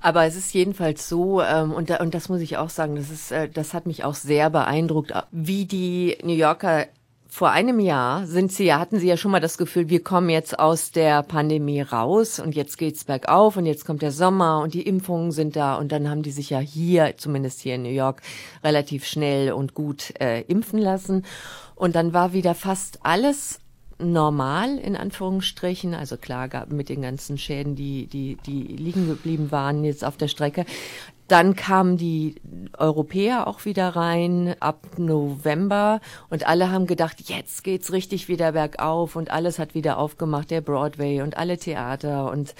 Aber 0.00 0.24
es 0.24 0.36
ist 0.36 0.54
jedenfalls 0.54 1.08
so, 1.08 1.42
ähm, 1.42 1.72
und, 1.72 1.90
da, 1.90 1.96
und 1.96 2.14
das 2.14 2.28
muss 2.28 2.40
ich 2.40 2.56
auch 2.56 2.70
sagen, 2.70 2.96
das, 2.96 3.10
ist, 3.10 3.32
äh, 3.32 3.48
das 3.48 3.74
hat 3.74 3.86
mich 3.86 4.04
auch 4.04 4.14
sehr 4.14 4.50
beeindruckt, 4.50 5.12
wie 5.30 5.64
die 5.64 6.18
New 6.22 6.34
Yorker 6.34 6.86
vor 7.34 7.50
einem 7.50 7.80
Jahr 7.80 8.28
sind 8.28 8.52
sie 8.52 8.66
ja, 8.66 8.78
hatten 8.78 9.00
sie 9.00 9.08
ja 9.08 9.16
schon 9.16 9.32
mal 9.32 9.40
das 9.40 9.58
Gefühl, 9.58 9.88
wir 9.88 10.04
kommen 10.04 10.30
jetzt 10.30 10.56
aus 10.56 10.92
der 10.92 11.24
Pandemie 11.24 11.80
raus 11.80 12.38
und 12.38 12.54
jetzt 12.54 12.78
geht's 12.78 13.02
bergauf 13.02 13.56
und 13.56 13.66
jetzt 13.66 13.84
kommt 13.84 14.02
der 14.02 14.12
Sommer 14.12 14.60
und 14.60 14.72
die 14.72 14.82
Impfungen 14.82 15.32
sind 15.32 15.56
da 15.56 15.74
und 15.74 15.90
dann 15.90 16.08
haben 16.08 16.22
die 16.22 16.30
sich 16.30 16.50
ja 16.50 16.60
hier, 16.60 17.14
zumindest 17.16 17.60
hier 17.60 17.74
in 17.74 17.82
New 17.82 17.88
York, 17.88 18.22
relativ 18.62 19.04
schnell 19.04 19.52
und 19.52 19.74
gut 19.74 20.14
äh, 20.20 20.42
impfen 20.42 20.78
lassen. 20.78 21.24
Und 21.74 21.96
dann 21.96 22.12
war 22.12 22.34
wieder 22.34 22.54
fast 22.54 23.00
alles 23.02 23.58
normal 23.98 24.78
in 24.78 24.96
Anführungsstrichen, 24.96 25.94
also 25.94 26.16
klar 26.16 26.48
gab 26.48 26.70
mit 26.72 26.88
den 26.88 27.02
ganzen 27.02 27.38
Schäden, 27.38 27.76
die 27.76 28.06
die 28.06 28.36
die 28.46 28.62
liegen 28.62 29.08
geblieben 29.08 29.50
waren 29.50 29.84
jetzt 29.84 30.04
auf 30.04 30.16
der 30.16 30.28
Strecke. 30.28 30.64
Dann 31.26 31.56
kamen 31.56 31.96
die 31.96 32.34
Europäer 32.76 33.46
auch 33.46 33.64
wieder 33.64 33.96
rein 33.96 34.56
ab 34.60 34.86
November 34.98 36.00
und 36.28 36.46
alle 36.46 36.70
haben 36.70 36.86
gedacht, 36.86 37.28
jetzt 37.28 37.64
geht's 37.64 37.92
richtig 37.92 38.28
wieder 38.28 38.52
bergauf 38.52 39.16
und 39.16 39.30
alles 39.30 39.58
hat 39.58 39.74
wieder 39.74 39.98
aufgemacht, 39.98 40.50
der 40.50 40.60
Broadway 40.60 41.22
und 41.22 41.38
alle 41.38 41.56
Theater 41.56 42.30
und 42.30 42.54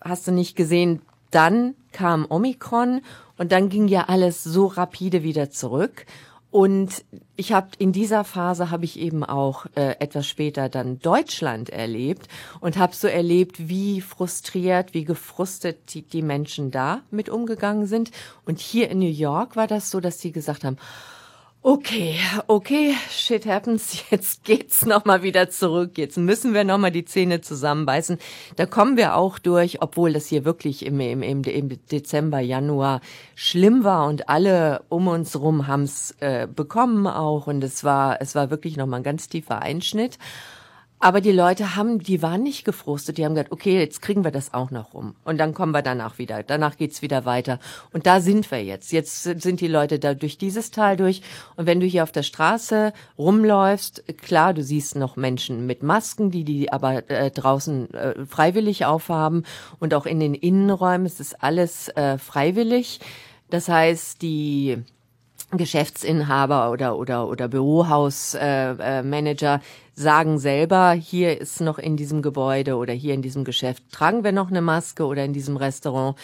hast 0.00 0.28
du 0.28 0.32
nicht 0.32 0.54
gesehen, 0.54 1.02
dann 1.32 1.74
kam 1.90 2.26
Omikron 2.28 3.00
und 3.36 3.50
dann 3.50 3.68
ging 3.68 3.88
ja 3.88 4.04
alles 4.04 4.44
so 4.44 4.66
rapide 4.66 5.24
wieder 5.24 5.50
zurück 5.50 6.06
Und 6.54 7.04
ich 7.34 7.52
habe 7.52 7.70
in 7.78 7.90
dieser 7.90 8.22
Phase 8.22 8.70
habe 8.70 8.84
ich 8.84 8.96
eben 9.00 9.24
auch 9.24 9.66
äh, 9.74 9.96
etwas 9.98 10.28
später 10.28 10.68
dann 10.68 11.00
Deutschland 11.00 11.68
erlebt 11.68 12.28
und 12.60 12.76
habe 12.76 12.94
so 12.94 13.08
erlebt, 13.08 13.68
wie 13.68 14.00
frustriert, 14.00 14.94
wie 14.94 15.04
gefrustet 15.04 15.92
die, 15.92 16.02
die 16.02 16.22
Menschen 16.22 16.70
da 16.70 17.00
mit 17.10 17.28
umgegangen 17.28 17.88
sind. 17.88 18.12
Und 18.44 18.60
hier 18.60 18.88
in 18.88 19.00
New 19.00 19.10
York 19.10 19.56
war 19.56 19.66
das 19.66 19.90
so, 19.90 19.98
dass 19.98 20.20
sie 20.20 20.30
gesagt 20.30 20.62
haben, 20.62 20.76
Okay, 21.66 22.20
okay, 22.46 22.94
shit 23.08 23.46
happens. 23.46 24.04
Jetzt 24.10 24.44
geht's 24.44 24.84
noch 24.84 25.06
mal 25.06 25.22
wieder 25.22 25.48
zurück. 25.48 25.96
Jetzt 25.96 26.18
müssen 26.18 26.52
wir 26.52 26.62
noch 26.62 26.76
mal 26.76 26.90
die 26.90 27.06
Zähne 27.06 27.40
zusammenbeißen. 27.40 28.18
Da 28.56 28.66
kommen 28.66 28.98
wir 28.98 29.16
auch 29.16 29.38
durch, 29.38 29.80
obwohl 29.80 30.12
das 30.12 30.26
hier 30.26 30.44
wirklich 30.44 30.84
im, 30.84 31.00
im, 31.00 31.22
im, 31.22 31.68
Dezember, 31.90 32.40
Januar 32.40 33.00
schlimm 33.34 33.82
war 33.82 34.06
und 34.08 34.28
alle 34.28 34.82
um 34.90 35.08
uns 35.08 35.40
rum 35.40 35.66
haben's 35.66 36.14
äh, 36.20 36.46
bekommen 36.46 37.06
auch 37.06 37.46
und 37.46 37.64
es 37.64 37.82
war 37.82 38.20
es 38.20 38.34
war 38.34 38.50
wirklich 38.50 38.76
noch 38.76 38.86
mal 38.86 38.98
ein 38.98 39.02
ganz 39.02 39.30
tiefer 39.30 39.62
Einschnitt. 39.62 40.18
Aber 41.04 41.20
die 41.20 41.32
Leute 41.32 41.76
haben, 41.76 41.98
die 41.98 42.22
waren 42.22 42.42
nicht 42.42 42.64
gefrustet. 42.64 43.18
Die 43.18 43.26
haben 43.26 43.34
gesagt, 43.34 43.52
okay, 43.52 43.78
jetzt 43.78 44.00
kriegen 44.00 44.24
wir 44.24 44.30
das 44.30 44.54
auch 44.54 44.70
noch 44.70 44.94
rum. 44.94 45.14
Und 45.22 45.36
dann 45.36 45.52
kommen 45.52 45.72
wir 45.72 45.82
danach 45.82 46.16
wieder. 46.16 46.42
Danach 46.42 46.78
geht's 46.78 47.02
wieder 47.02 47.26
weiter. 47.26 47.58
Und 47.92 48.06
da 48.06 48.20
sind 48.20 48.50
wir 48.50 48.64
jetzt. 48.64 48.90
Jetzt 48.90 49.22
sind 49.22 49.60
die 49.60 49.68
Leute 49.68 49.98
da 49.98 50.14
durch 50.14 50.38
dieses 50.38 50.70
Tal 50.70 50.96
durch. 50.96 51.20
Und 51.56 51.66
wenn 51.66 51.78
du 51.78 51.84
hier 51.84 52.04
auf 52.04 52.12
der 52.12 52.22
Straße 52.22 52.94
rumläufst, 53.18 54.02
klar, 54.22 54.54
du 54.54 54.62
siehst 54.62 54.96
noch 54.96 55.16
Menschen 55.16 55.66
mit 55.66 55.82
Masken, 55.82 56.30
die 56.30 56.42
die 56.42 56.72
aber 56.72 57.10
äh, 57.10 57.30
draußen 57.30 57.92
äh, 57.92 58.24
freiwillig 58.24 58.86
aufhaben. 58.86 59.44
Und 59.80 59.92
auch 59.92 60.06
in 60.06 60.20
den 60.20 60.32
Innenräumen 60.32 61.04
ist 61.04 61.20
es 61.20 61.34
alles 61.34 61.90
äh, 61.90 62.16
freiwillig. 62.16 63.00
Das 63.50 63.68
heißt, 63.68 64.22
die 64.22 64.78
Geschäftsinhaber 65.50 66.70
oder 66.70 66.96
oder 66.96 67.28
oder 67.28 67.48
Bürohausmanager 67.48 69.54
äh, 69.54 69.56
äh, 69.56 69.60
sagen 69.94 70.38
selber, 70.38 70.92
hier 70.92 71.40
ist 71.40 71.60
noch 71.60 71.78
in 71.78 71.96
diesem 71.96 72.22
Gebäude 72.22 72.76
oder 72.76 72.92
hier 72.92 73.14
in 73.14 73.22
diesem 73.22 73.44
Geschäft 73.44 73.84
tragen 73.90 74.24
wir 74.24 74.32
noch 74.32 74.50
eine 74.50 74.62
Maske 74.62 75.04
oder 75.04 75.24
in 75.24 75.32
diesem 75.32 75.56
Restaurant. 75.56 76.16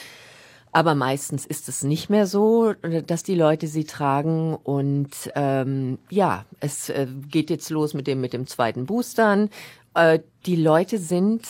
Aber 0.73 0.95
meistens 0.95 1.47
ist 1.47 1.69
es 1.69 1.83
nicht 1.83 2.11
mehr 2.11 2.27
so, 2.27 2.75
dass 3.07 3.25
die 3.25 3.35
Leute 3.35 3.67
sie 3.67 3.85
tragen. 3.85 4.55
Und 4.55 5.11
ähm, 5.35 5.99
ja, 6.11 6.45
es 6.61 6.89
äh, 6.91 7.09
geht 7.29 7.51
jetzt 7.51 7.71
los 7.71 7.93
mit 7.93 8.07
dem 8.07 8.21
mit 8.21 8.33
dem 8.33 8.47
zweiten 8.47 8.87
Boostern. 8.87 9.51
Äh, 9.95 10.21
die 10.47 10.57
Leute 10.57 10.99
sind 10.99 11.45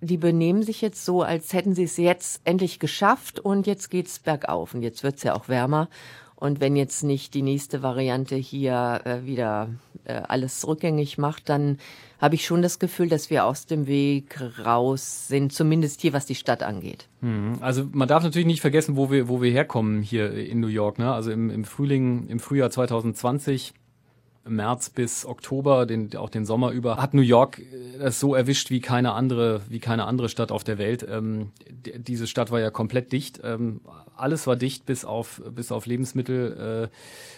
die 0.00 0.16
benehmen 0.16 0.62
sich 0.62 0.80
jetzt 0.80 1.04
so, 1.04 1.22
als 1.22 1.52
hätten 1.52 1.74
sie 1.74 1.84
es 1.84 1.96
jetzt 1.96 2.40
endlich 2.44 2.78
geschafft 2.78 3.40
und 3.40 3.66
jetzt 3.66 3.90
geht's 3.90 4.20
bergauf 4.20 4.74
und 4.74 4.82
jetzt 4.82 5.02
wird's 5.02 5.24
ja 5.24 5.34
auch 5.34 5.48
wärmer 5.48 5.88
und 6.38 6.60
wenn 6.60 6.76
jetzt 6.76 7.02
nicht 7.02 7.34
die 7.34 7.42
nächste 7.42 7.82
Variante 7.82 8.36
hier 8.36 9.00
äh, 9.04 9.26
wieder 9.26 9.70
äh, 10.04 10.22
alles 10.28 10.66
rückgängig 10.66 11.18
macht, 11.18 11.48
dann 11.48 11.78
habe 12.20 12.36
ich 12.36 12.46
schon 12.46 12.62
das 12.62 12.78
Gefühl, 12.78 13.08
dass 13.08 13.28
wir 13.28 13.44
aus 13.44 13.66
dem 13.66 13.88
Weg 13.88 14.40
raus 14.64 15.26
sind, 15.26 15.52
zumindest 15.52 16.00
hier, 16.00 16.12
was 16.12 16.26
die 16.26 16.36
Stadt 16.36 16.62
angeht. 16.62 17.08
Mhm. 17.20 17.58
Also 17.60 17.86
man 17.92 18.06
darf 18.06 18.22
natürlich 18.22 18.46
nicht 18.46 18.60
vergessen, 18.60 18.96
wo 18.96 19.10
wir, 19.10 19.28
wo 19.28 19.42
wir 19.42 19.50
herkommen 19.50 20.02
hier 20.02 20.32
in 20.32 20.60
New 20.60 20.68
York. 20.68 20.98
Ne? 20.98 21.12
Also 21.12 21.32
im, 21.32 21.50
im 21.50 21.64
Frühling, 21.64 22.28
im 22.28 22.38
Frühjahr 22.38 22.70
2020 22.70 23.74
März 24.48 24.90
bis 24.90 25.24
Oktober, 25.24 25.86
den, 25.86 26.14
auch 26.16 26.30
den 26.30 26.44
Sommer 26.44 26.70
über, 26.70 26.96
hat 26.96 27.14
New 27.14 27.22
York 27.22 27.60
es 28.00 28.20
so 28.20 28.34
erwischt 28.34 28.70
wie 28.70 28.80
keine 28.80 29.12
andere, 29.12 29.60
wie 29.68 29.80
keine 29.80 30.04
andere 30.04 30.28
Stadt 30.28 30.52
auf 30.52 30.64
der 30.64 30.78
Welt. 30.78 31.06
Ähm, 31.08 31.50
diese 31.68 32.26
Stadt 32.26 32.50
war 32.50 32.60
ja 32.60 32.70
komplett 32.70 33.12
dicht. 33.12 33.40
Ähm, 33.44 33.80
alles 34.16 34.46
war 34.46 34.56
dicht 34.56 34.86
bis 34.86 35.04
auf, 35.04 35.42
bis 35.54 35.72
auf 35.72 35.86
Lebensmittel, 35.86 36.88
äh, 36.90 36.96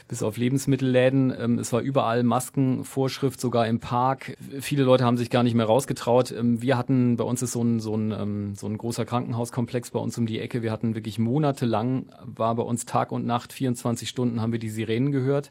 bis 0.08 0.22
auf 0.22 0.36
Lebensmittelläden. 0.36 1.32
Ähm, 1.38 1.58
es 1.58 1.72
war 1.72 1.80
überall 1.80 2.22
Maskenvorschrift, 2.22 3.40
sogar 3.40 3.66
im 3.66 3.80
Park. 3.80 4.36
Viele 4.61 4.84
Leute 4.84 5.04
haben 5.04 5.16
sich 5.16 5.30
gar 5.30 5.42
nicht 5.42 5.54
mehr 5.54 5.66
rausgetraut. 5.66 6.32
Ähm, 6.32 6.62
wir 6.62 6.76
hatten, 6.76 7.16
bei 7.16 7.24
uns 7.24 7.42
ist 7.42 7.52
so 7.52 7.62
ein, 7.62 7.80
so 7.80 7.94
ein, 7.94 8.12
ähm, 8.12 8.54
so 8.54 8.66
ein 8.66 8.78
großer 8.78 9.04
Krankenhauskomplex 9.04 9.90
bei 9.90 10.00
uns 10.00 10.16
um 10.18 10.26
die 10.26 10.40
Ecke. 10.40 10.62
Wir 10.62 10.72
hatten 10.72 10.94
wirklich 10.94 11.18
monatelang, 11.18 12.06
war 12.24 12.54
bei 12.54 12.62
uns 12.62 12.86
Tag 12.86 13.12
und 13.12 13.26
Nacht, 13.26 13.52
24 13.52 14.08
Stunden 14.08 14.40
haben 14.40 14.52
wir 14.52 14.58
die 14.58 14.70
Sirenen 14.70 15.12
gehört 15.12 15.50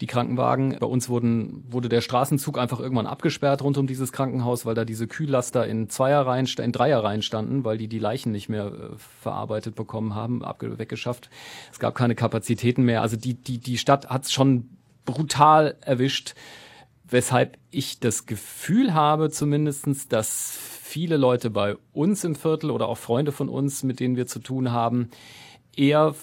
die 0.00 0.06
Krankenwagen. 0.06 0.76
Bei 0.78 0.86
uns 0.86 1.08
wurden, 1.08 1.64
wurde 1.68 1.88
der 1.88 2.00
Straßenzug 2.00 2.58
einfach 2.58 2.80
irgendwann 2.80 3.06
abgesperrt 3.06 3.62
rund 3.62 3.78
um 3.78 3.86
dieses 3.86 4.12
Krankenhaus, 4.12 4.64
weil 4.64 4.74
da 4.74 4.84
diese 4.84 5.06
Kühllaster 5.06 5.66
in 5.66 5.88
Zweierreihen, 5.88 6.46
in 6.58 6.72
Dreierreihen 6.72 7.22
standen, 7.22 7.64
weil 7.64 7.78
die 7.78 7.88
die 7.88 7.98
Leichen 7.98 8.32
nicht 8.32 8.48
mehr 8.48 8.66
äh, 8.66 8.96
verarbeitet 9.20 9.74
bekommen 9.74 10.14
haben, 10.14 10.44
abge 10.44 10.78
weggeschafft. 10.78 11.30
Es 11.72 11.78
gab 11.78 11.94
keine 11.94 12.14
Kapazitäten 12.14 12.84
mehr. 12.84 13.02
Also 13.02 13.16
die, 13.16 13.34
die, 13.34 13.58
die 13.58 13.78
Stadt 13.78 14.08
hat 14.08 14.24
es 14.24 14.32
schon 14.32 14.68
brutal 15.04 15.76
erwischt, 15.80 16.34
weshalb 17.08 17.58
ich 17.70 17.98
das 18.00 18.26
Gefühl 18.26 18.94
habe 18.94 19.30
zumindestens, 19.30 20.08
dass 20.08 20.56
viele 20.82 21.16
Leute 21.16 21.50
bei 21.50 21.76
uns 21.92 22.24
im 22.24 22.34
Viertel 22.34 22.70
oder 22.70 22.88
auch 22.88 22.98
Freunde 22.98 23.32
von 23.32 23.48
uns, 23.48 23.82
mit 23.82 24.00
denen 24.00 24.16
wir 24.16 24.26
zu 24.26 24.38
tun 24.38 24.70
haben, 24.70 25.10
eher 25.76 26.14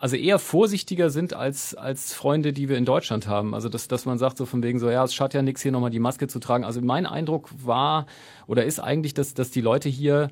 also 0.00 0.16
eher 0.16 0.38
vorsichtiger 0.38 1.10
sind 1.10 1.34
als, 1.34 1.74
als 1.74 2.14
Freunde, 2.14 2.52
die 2.52 2.68
wir 2.68 2.76
in 2.78 2.84
Deutschland 2.84 3.26
haben. 3.26 3.54
Also 3.54 3.68
dass, 3.68 3.88
dass 3.88 4.06
man 4.06 4.18
sagt 4.18 4.36
so 4.36 4.46
von 4.46 4.62
wegen 4.62 4.78
so, 4.78 4.90
ja, 4.90 5.04
es 5.04 5.14
schadet 5.14 5.34
ja 5.34 5.42
nichts, 5.42 5.62
hier 5.62 5.72
nochmal 5.72 5.90
die 5.90 5.98
Maske 5.98 6.28
zu 6.28 6.38
tragen. 6.38 6.64
Also 6.64 6.80
mein 6.80 7.06
Eindruck 7.06 7.48
war 7.64 8.06
oder 8.46 8.64
ist 8.64 8.80
eigentlich, 8.80 9.14
dass, 9.14 9.34
dass 9.34 9.50
die 9.50 9.60
Leute 9.60 9.88
hier 9.88 10.30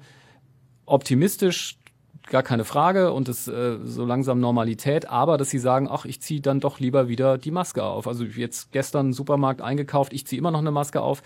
optimistisch 0.87 1.79
gar 2.29 2.43
keine 2.43 2.65
Frage 2.65 3.13
und 3.13 3.29
es 3.29 3.47
äh, 3.47 3.79
so 3.85 4.05
langsam 4.05 4.41
Normalität, 4.41 5.09
aber 5.09 5.39
dass 5.39 5.51
sie 5.51 5.59
sagen, 5.59 5.89
ach, 5.89 6.05
ich 6.05 6.21
ziehe 6.21 6.41
dann 6.41 6.61
doch 6.61 6.81
lieber 6.81 7.09
wieder 7.09 7.39
die 7.39 7.53
Maske 7.53 7.85
auf. 7.85 8.09
Also 8.09 8.25
jetzt 8.25 8.73
gestern 8.73 9.13
Supermarkt 9.13 9.61
eingekauft, 9.61 10.13
ich 10.13 10.27
ziehe 10.27 10.39
immer 10.39 10.51
noch 10.51 10.61
eine 10.61 10.73
Maske 10.73 11.01
auf, 11.01 11.23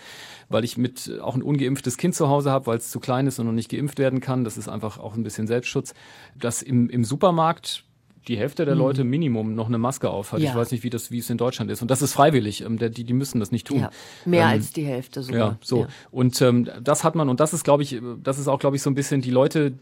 weil 0.49 0.63
ich 0.63 0.77
mit 0.77 1.19
auch 1.21 1.35
ein 1.35 1.41
ungeimpftes 1.41 1.97
Kind 1.97 2.13
zu 2.13 2.29
Hause 2.29 2.51
habe, 2.51 2.67
weil 2.67 2.77
es 2.77 2.91
zu 2.91 2.99
klein 2.99 3.25
ist 3.25 3.39
und 3.39 3.47
noch 3.47 3.53
nicht 3.53 3.71
geimpft 3.71 3.97
werden 3.97 4.19
kann. 4.19 4.43
Das 4.43 4.57
ist 4.57 4.69
einfach 4.69 4.99
auch 4.99 5.15
ein 5.15 5.23
bisschen 5.23 5.47
Selbstschutz. 5.47 5.95
Das 6.35 6.61
im, 6.61 6.89
im 6.89 7.03
Supermarkt 7.03 7.83
die 8.27 8.37
Hälfte 8.37 8.65
der 8.65 8.75
Leute 8.75 9.03
mhm. 9.03 9.09
Minimum 9.09 9.55
noch 9.55 9.67
eine 9.67 9.77
Maske 9.77 10.09
auf 10.09 10.31
hat. 10.31 10.39
Ja. 10.39 10.51
Ich 10.51 10.55
weiß 10.55 10.71
nicht, 10.71 10.83
wie 10.83 10.89
das, 10.89 11.09
wie 11.11 11.19
es 11.19 11.29
in 11.29 11.37
Deutschland 11.37 11.71
ist. 11.71 11.81
Und 11.81 11.89
das 11.89 12.01
ist 12.01 12.13
freiwillig. 12.13 12.61
Ähm, 12.61 12.77
die, 12.77 13.03
die 13.03 13.13
müssen 13.13 13.39
das 13.39 13.51
nicht 13.51 13.67
tun. 13.67 13.79
Ja, 13.79 13.89
mehr 14.25 14.43
ähm, 14.43 14.49
als 14.49 14.71
die 14.71 14.85
Hälfte 14.85 15.23
sogar. 15.23 15.51
Ja, 15.51 15.57
so. 15.61 15.81
Ja. 15.81 15.87
Und 16.11 16.39
ähm, 16.41 16.69
das 16.81 17.03
hat 17.03 17.15
man, 17.15 17.29
und 17.29 17.39
das 17.39 17.53
ist, 17.53 17.63
glaube 17.63 17.83
ich, 17.83 17.99
das 18.21 18.37
ist 18.37 18.47
auch, 18.47 18.59
glaube 18.59 18.75
ich, 18.75 18.81
so 18.81 18.89
ein 18.89 18.95
bisschen, 18.95 19.21
die 19.21 19.31
Leute 19.31 19.73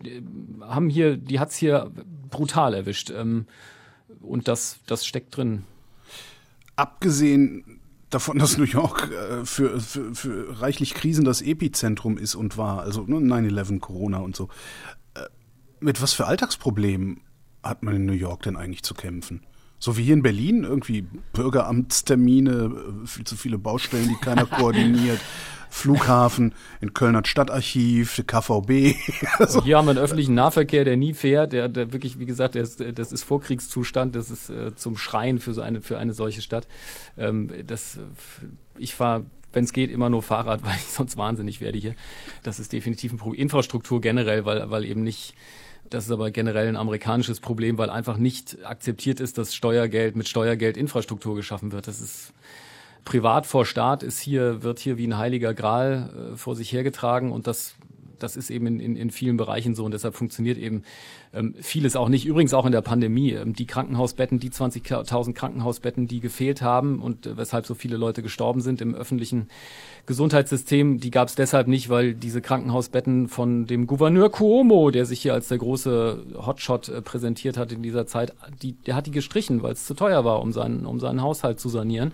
haben 0.61 0.89
hier, 0.89 1.17
die 1.17 1.39
hat's 1.39 1.57
hier 1.57 1.91
brutal 2.29 2.73
erwischt. 2.73 3.11
Ähm, 3.11 3.45
und 4.21 4.47
das, 4.47 4.79
das 4.85 5.05
steckt 5.05 5.35
drin. 5.35 5.63
Abgesehen 6.75 7.81
davon, 8.09 8.39
dass 8.39 8.57
New 8.57 8.63
York 8.63 9.11
äh, 9.11 9.45
für, 9.45 9.79
für, 9.79 10.15
für 10.15 10.61
reichlich 10.61 10.93
Krisen 10.93 11.25
das 11.25 11.41
Epizentrum 11.41 12.17
ist 12.17 12.35
und 12.35 12.57
war, 12.57 12.81
also 12.81 13.03
ne, 13.03 13.17
9-11, 13.17 13.79
Corona 13.79 14.19
und 14.19 14.35
so. 14.35 14.47
Äh, 15.13 15.21
mit 15.79 16.01
was 16.01 16.13
für 16.13 16.25
Alltagsproblemen 16.25 17.21
hat 17.63 17.83
man 17.83 17.95
in 17.95 18.05
New 18.05 18.13
York 18.13 18.43
denn 18.43 18.55
eigentlich 18.55 18.83
zu 18.83 18.93
kämpfen? 18.93 19.41
So 19.79 19.97
wie 19.97 20.03
hier 20.03 20.13
in 20.13 20.23
Berlin, 20.23 20.63
irgendwie 20.63 21.07
Bürgeramtstermine, 21.33 22.51
äh, 23.03 23.07
viel 23.07 23.25
zu 23.25 23.37
viele 23.37 23.57
Baustellen, 23.57 24.09
die 24.09 24.15
keiner 24.15 24.45
koordiniert. 24.45 25.19
Flughafen, 25.71 26.55
in 26.81 26.93
Köln 26.93 27.15
hat 27.15 27.27
Stadtarchiv, 27.27 28.23
KVB. 28.25 28.95
also. 29.37 29.63
Hier 29.63 29.77
haben 29.77 29.85
wir 29.85 29.91
einen 29.91 29.99
öffentlichen 29.99 30.33
Nahverkehr, 30.33 30.83
der 30.83 30.97
nie 30.97 31.13
fährt, 31.13 31.53
der, 31.53 31.69
der 31.69 31.93
wirklich, 31.93 32.17
wie 32.17 32.25
gesagt, 32.25 32.55
ist, 32.55 32.83
das 32.95 33.11
ist 33.11 33.23
Vorkriegszustand, 33.23 34.15
das 34.15 34.31
ist 34.31 34.49
äh, 34.49 34.73
zum 34.75 34.97
Schreien 34.97 35.37
für 35.37 35.53
so 35.53 35.61
eine, 35.61 35.81
für 35.81 35.99
eine 35.99 36.13
solche 36.13 36.41
Stadt. 36.41 36.67
Ähm, 37.17 37.51
das, 37.67 37.99
ich 38.79 38.95
fahre 38.95 39.25
wenn 39.51 39.63
es 39.63 39.73
geht, 39.73 39.89
immer 39.89 40.09
nur 40.09 40.21
Fahrrad, 40.21 40.63
weil 40.63 40.75
ich 40.75 40.85
sonst 40.85 41.17
wahnsinnig 41.17 41.61
werde 41.61 41.77
hier. 41.77 41.95
Das 42.43 42.59
ist 42.59 42.73
definitiv 42.73 43.13
ein 43.13 43.17
Problem. 43.17 43.41
Infrastruktur 43.41 44.01
generell, 44.01 44.45
weil, 44.45 44.69
weil 44.69 44.85
eben 44.85 45.03
nicht 45.03 45.33
das 45.89 46.05
ist 46.05 46.11
aber 46.11 46.31
generell 46.31 46.67
ein 46.67 46.75
amerikanisches 46.75 47.39
Problem, 47.39 47.77
weil 47.77 47.89
einfach 47.89 48.17
nicht 48.17 48.65
akzeptiert 48.65 49.19
ist, 49.19 49.37
dass 49.37 49.55
Steuergeld 49.55 50.15
mit 50.15 50.27
Steuergeld 50.27 50.77
Infrastruktur 50.77 51.35
geschaffen 51.35 51.71
wird. 51.71 51.87
Das 51.87 51.99
ist 52.01 52.33
privat 53.05 53.45
vor 53.45 53.65
Staat 53.65 54.03
ist 54.03 54.19
hier, 54.19 54.61
wird 54.61 54.79
hier 54.79 54.97
wie 54.97 55.07
ein 55.07 55.17
heiliger 55.17 55.53
Gral 55.53 56.33
äh, 56.33 56.37
vor 56.37 56.55
sich 56.55 56.71
hergetragen 56.71 57.31
und 57.31 57.47
das 57.47 57.75
das 58.23 58.35
ist 58.35 58.49
eben 58.49 58.67
in, 58.67 58.79
in, 58.79 58.95
in 58.95 59.09
vielen 59.11 59.37
Bereichen 59.37 59.75
so 59.75 59.85
und 59.85 59.93
deshalb 59.93 60.15
funktioniert 60.15 60.57
eben 60.57 60.83
ähm, 61.33 61.55
vieles 61.59 61.95
auch 61.95 62.09
nicht. 62.09 62.25
Übrigens 62.25 62.53
auch 62.53 62.65
in 62.65 62.71
der 62.71 62.81
Pandemie. 62.81 63.31
Ähm, 63.31 63.53
die 63.53 63.65
Krankenhausbetten, 63.65 64.39
die 64.39 64.49
20.000 64.49 65.33
Krankenhausbetten, 65.33 66.07
die 66.07 66.19
gefehlt 66.19 66.61
haben 66.61 67.01
und 67.01 67.25
äh, 67.25 67.37
weshalb 67.37 67.65
so 67.65 67.73
viele 67.73 67.97
Leute 67.97 68.21
gestorben 68.21 68.61
sind 68.61 68.81
im 68.81 68.95
öffentlichen 68.95 69.49
Gesundheitssystem, 70.05 70.99
die 70.99 71.11
gab 71.11 71.27
es 71.27 71.35
deshalb 71.35 71.67
nicht, 71.67 71.89
weil 71.89 72.13
diese 72.13 72.41
Krankenhausbetten 72.41 73.27
von 73.27 73.67
dem 73.67 73.87
Gouverneur 73.87 74.29
Cuomo, 74.29 74.91
der 74.91 75.05
sich 75.05 75.21
hier 75.21 75.33
als 75.33 75.47
der 75.47 75.59
große 75.59 76.25
Hotshot 76.45 76.89
äh, 76.89 77.01
präsentiert 77.01 77.57
hat 77.57 77.71
in 77.71 77.83
dieser 77.83 78.07
Zeit, 78.07 78.33
die, 78.61 78.73
der 78.73 78.95
hat 78.95 79.07
die 79.07 79.11
gestrichen, 79.11 79.61
weil 79.63 79.73
es 79.73 79.85
zu 79.85 79.93
teuer 79.93 80.25
war, 80.25 80.41
um 80.41 80.51
seinen, 80.51 80.85
um 80.85 80.99
seinen 80.99 81.21
Haushalt 81.21 81.59
zu 81.59 81.69
sanieren. 81.69 82.13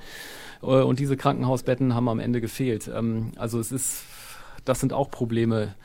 Äh, 0.62 0.66
und 0.66 0.99
diese 0.99 1.18
Krankenhausbetten 1.18 1.95
haben 1.95 2.10
am 2.10 2.20
Ende 2.20 2.41
gefehlt. 2.41 2.89
Ähm, 2.93 3.32
also 3.36 3.60
es 3.60 3.72
ist, 3.72 4.03
das 4.66 4.80
sind 4.80 4.93
auch 4.93 5.10
Probleme, 5.10 5.76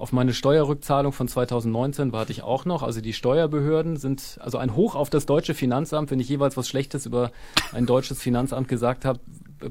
Auf 0.00 0.12
meine 0.12 0.32
Steuerrückzahlung 0.32 1.12
von 1.12 1.28
2019 1.28 2.10
warte 2.10 2.32
ich 2.32 2.42
auch 2.42 2.64
noch. 2.64 2.82
Also 2.82 3.02
die 3.02 3.12
Steuerbehörden 3.12 3.98
sind, 3.98 4.38
also 4.40 4.56
ein 4.56 4.74
Hoch 4.74 4.94
auf 4.94 5.10
das 5.10 5.26
deutsche 5.26 5.52
Finanzamt. 5.52 6.10
Wenn 6.10 6.20
ich 6.20 6.28
jeweils 6.30 6.56
was 6.56 6.70
Schlechtes 6.70 7.04
über 7.04 7.32
ein 7.74 7.84
deutsches 7.84 8.18
Finanzamt 8.22 8.66
gesagt 8.66 9.04
habe, 9.04 9.20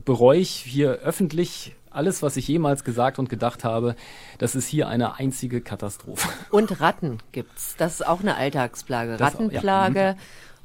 bereue 0.06 0.38
ich 0.38 0.52
hier 0.52 0.92
öffentlich 1.00 1.76
alles, 1.90 2.22
was 2.22 2.38
ich 2.38 2.48
jemals 2.48 2.84
gesagt 2.84 3.18
und 3.18 3.28
gedacht 3.28 3.64
habe, 3.64 3.96
das 4.38 4.54
ist 4.54 4.68
hier 4.68 4.88
eine 4.88 5.16
einzige 5.16 5.62
Katastrophe. 5.62 6.30
Und 6.52 6.80
Ratten 6.80 7.18
gibt's. 7.32 7.76
Das 7.78 7.94
ist 7.94 8.06
auch 8.06 8.20
eine 8.20 8.36
Alltagsplage. 8.36 9.18
Das 9.18 9.36
auch, 9.36 9.52
ja. 9.52 10.16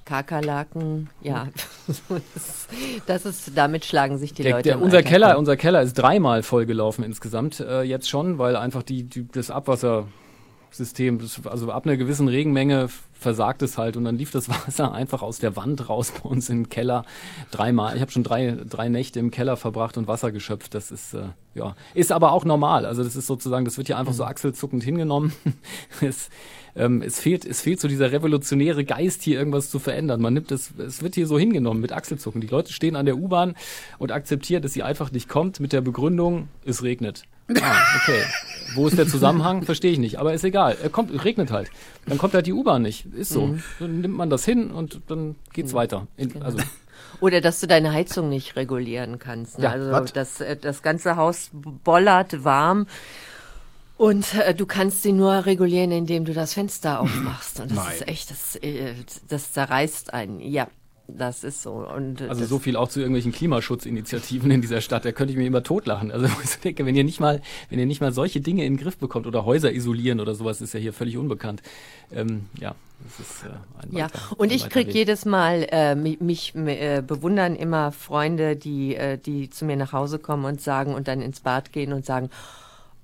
Kakerlaken, 0.05 1.09
ja, 1.23 1.49
das, 3.07 3.25
ist, 3.27 3.53
damit 3.55 3.85
schlagen 3.85 4.19
sich 4.19 4.35
die 4.35 4.43
Der, 4.43 4.53
Leute. 4.53 4.69
der, 4.71 4.83
unser 4.83 5.03
Keller, 5.03 5.39
unser 5.39 5.57
Keller 5.57 5.83
ist 5.83 5.95
dreimal 5.95 6.43
vollgelaufen 6.43 7.05
insgesamt 7.05 7.61
äh, 7.61 7.83
jetzt 7.83 8.09
schon, 8.09 8.39
weil 8.39 8.57
einfach 8.57 8.83
die, 8.83 9.05
die 9.05 9.27
das 9.27 9.51
Abwassersystem, 9.51 10.13
das, 10.77 11.41
also 11.45 11.71
ab 11.71 11.87
einer 11.87 11.97
gewissen 11.97 12.29
Regenmenge 12.29 12.89
versagt 13.13 13.63
es 13.63 13.79
halt 13.79 13.97
und 13.97 14.05
dann 14.05 14.19
lief 14.19 14.31
das 14.31 14.49
Wasser 14.67 14.93
einfach 14.93 15.23
aus 15.23 15.39
der 15.39 15.57
Wand 15.57 15.89
raus 15.89 16.13
bei 16.23 16.29
uns 16.29 16.51
im 16.51 16.69
Keller 16.69 17.05
dreimal. 17.51 17.97
Ich 17.97 18.03
habe 18.03 18.11
schon 18.11 18.23
drei, 18.23 18.57
drei 18.69 18.89
Nächte 18.89 19.19
im 19.19 19.31
Keller 19.31 19.57
verbracht 19.57 19.97
und 19.97 20.07
Wasser 20.07 20.31
geschöpft. 20.33 20.75
Das 20.75 20.91
ist 20.91 21.15
äh, 21.15 21.29
ja 21.55 21.75
ist 21.95 22.13
aber 22.13 22.33
auch 22.33 22.45
normal. 22.45 22.87
Also 22.87 23.03
das 23.03 23.17
ist 23.17 23.27
sozusagen, 23.27 23.65
das 23.65 23.79
wird 23.79 23.89
ja 23.89 23.99
einfach 23.99 24.13
so 24.13 24.25
achselzuckend 24.25 24.85
hingenommen. 24.85 25.33
es, 26.01 26.29
ähm, 26.77 27.03
es 27.03 27.21
fehlt, 27.21 27.45
es 27.45 27.61
fehlt 27.61 27.81
so 27.81 27.89
dieser 27.89 28.13
revolutionäre 28.13 28.85
Geist, 28.85 29.23
hier 29.23 29.39
irgendwas 29.39 29.71
zu 29.71 29.79
verändern. 29.79 30.21
Man 30.21 30.35
nimmt 30.35 30.53
es, 30.53 30.73
es 30.79 31.03
wird 31.03 31.15
hier 31.15 31.27
so 31.27 31.39
hingenommen 31.39 31.81
mit 31.81 31.93
Achselzucken. 31.93 32.41
Die 32.41 32.47
Leute 32.47 32.73
stehen 32.73 32.97
an 32.97 33.07
der 33.07 33.17
U-Bahn 33.17 33.55
und 33.99 34.13
akzeptieren, 34.13 34.63
dass 34.63 34.73
sie 34.73 34.83
einfach 34.83 35.13
nicht 35.13 35.29
kommt 35.29 35.61
mit 35.61 35.73
der 35.73 35.81
Begründung, 35.81 36.49
es 36.65 36.83
regnet. 36.83 37.25
Ah, 37.49 37.77
okay. 37.97 38.23
Wo 38.75 38.87
ist 38.87 38.99
der 38.99 39.07
Zusammenhang? 39.07 39.63
Verstehe 39.63 39.93
ich 39.93 39.99
nicht. 39.99 40.19
Aber 40.19 40.33
ist 40.35 40.45
egal. 40.45 40.77
Er 40.83 40.89
kommt, 40.89 41.11
es 41.11 41.25
regnet 41.25 41.51
halt. 41.51 41.71
Dann 42.07 42.19
kommt 42.19 42.35
halt 42.35 42.47
die 42.47 42.53
U-Bahn 42.53 42.83
nicht. 42.83 43.07
Ist 43.15 43.31
so. 43.31 43.57
Dann 43.79 44.01
nimmt 44.01 44.17
man 44.17 44.31
das 44.31 44.45
hin 44.45 44.71
und 44.71 45.01
dann 45.09 45.37
geht's 45.53 45.75
weiter. 45.75 46.07
In, 46.17 46.43
also, 46.43 46.59
Oder 47.21 47.41
dass 47.41 47.61
du 47.61 47.67
deine 47.67 47.93
Heizung 47.93 48.29
nicht 48.29 48.57
regulieren 48.57 49.19
kannst. 49.19 49.59
Ne? 49.59 49.65
Ja, 49.65 49.71
also 49.73 50.13
das, 50.13 50.41
äh, 50.41 50.57
das 50.57 50.83
ganze 50.83 51.17
Haus 51.17 51.51
bollert 51.53 52.45
warm 52.45 52.87
und 53.97 54.35
äh, 54.35 54.55
du 54.55 54.67
kannst 54.67 55.03
sie 55.03 55.13
nur 55.13 55.47
regulieren, 55.47 55.93
indem 55.93 56.25
du 56.25 56.35
das 56.35 56.55
Fenster 56.55 57.01
aufmachst. 57.01 57.61
Und 57.61 57.71
das 57.71 57.77
Nein. 57.77 57.95
ist 57.95 58.09
echt, 58.09 58.31
das, 58.31 58.57
äh, 58.57 58.95
das 59.29 59.53
zerreißt 59.53 60.13
einen. 60.13 60.41
Ja, 60.41 60.69
das 61.07 61.45
ist 61.45 61.63
so. 61.63 61.87
Und 61.87 62.23
also 62.23 62.47
so 62.47 62.59
viel 62.59 62.77
auch 62.77 62.89
zu 62.89 63.01
irgendwelchen 63.01 63.33
Klimaschutzinitiativen 63.33 64.51
in 64.51 64.63
dieser 64.63 64.81
Stadt. 64.81 65.05
Da 65.05 65.13
könnte 65.13 65.33
ich 65.33 65.39
mir 65.39 65.47
immer 65.47 65.63
totlachen. 65.63 66.11
Also 66.11 66.27
ich 66.45 66.57
denke, 66.61 66.87
wenn 66.87 66.97
ihr 66.97 67.05
nicht 67.05 67.21
mal, 67.21 67.43
wenn 67.69 67.79
ihr 67.79 67.87
nicht 67.87 68.01
mal 68.01 68.13
solche 68.13 68.41
Dinge 68.41 68.65
in 68.65 68.75
den 68.75 68.83
Griff 68.83 68.97
bekommt 68.97 69.27
oder 69.27 69.45
Häuser 69.45 69.73
isolieren 69.73 70.21
oder 70.21 70.35
sowas, 70.35 70.61
ist 70.61 70.73
ja 70.73 70.81
hier 70.81 70.93
völlig 70.93 71.19
unbekannt. 71.19 71.63
Ähm, 72.11 72.47
ja, 72.59 72.75
das 73.05 73.21
ist 73.21 73.45
äh, 73.45 73.97
Ja, 73.97 74.05
weiter, 74.07 74.19
und 74.39 74.51
ich 74.51 74.69
krieg 74.71 74.89
Weg. 74.89 74.95
jedes 74.95 75.27
Mal, 75.27 75.67
äh, 75.71 75.95
mich, 75.95 76.21
mich 76.21 76.55
äh, 76.55 77.03
bewundern 77.07 77.55
immer 77.55 77.93
Freunde, 77.93 78.57
die, 78.57 78.97
äh, 78.97 79.19
die 79.19 79.51
zu 79.51 79.67
mir 79.67 79.77
nach 79.77 79.93
Hause 79.93 80.19
kommen 80.19 80.47
und 80.47 80.63
sagen 80.63 80.95
und 80.95 81.07
dann 81.07 81.21
ins 81.21 81.41
Bad 81.41 81.73
gehen 81.73 81.93
und 81.93 82.07
sagen, 82.07 82.31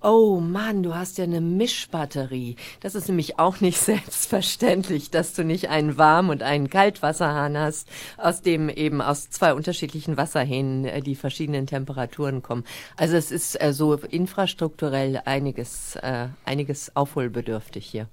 oh 0.00 0.40
Mann, 0.40 0.82
du 0.82 0.94
hast 0.94 1.18
ja 1.18 1.24
eine 1.24 1.40
Mischbatterie. 1.40 2.56
Das 2.80 2.94
ist 2.94 3.08
nämlich 3.08 3.38
auch 3.38 3.60
nicht 3.60 3.78
selbstverständlich, 3.80 5.10
dass 5.10 5.34
du 5.34 5.44
nicht 5.44 5.68
einen 5.68 5.98
Warm- 5.98 6.30
und 6.30 6.42
einen 6.42 6.70
Kaltwasserhahn 6.70 7.56
hast, 7.58 7.88
aus 8.16 8.42
dem 8.42 8.68
eben 8.68 9.00
aus 9.02 9.30
zwei 9.30 9.54
unterschiedlichen 9.54 10.16
Wasserhähnen 10.16 10.84
äh, 10.84 11.02
die 11.02 11.14
verschiedenen 11.14 11.66
Temperaturen 11.66 12.42
kommen. 12.42 12.64
Also 12.96 13.16
es 13.16 13.30
ist 13.30 13.60
äh, 13.62 13.72
so 13.72 13.94
infrastrukturell 13.94 15.22
einiges, 15.24 15.96
äh, 15.96 16.28
einiges 16.44 16.94
aufholbedürftig 16.96 17.86
hier. 17.86 18.08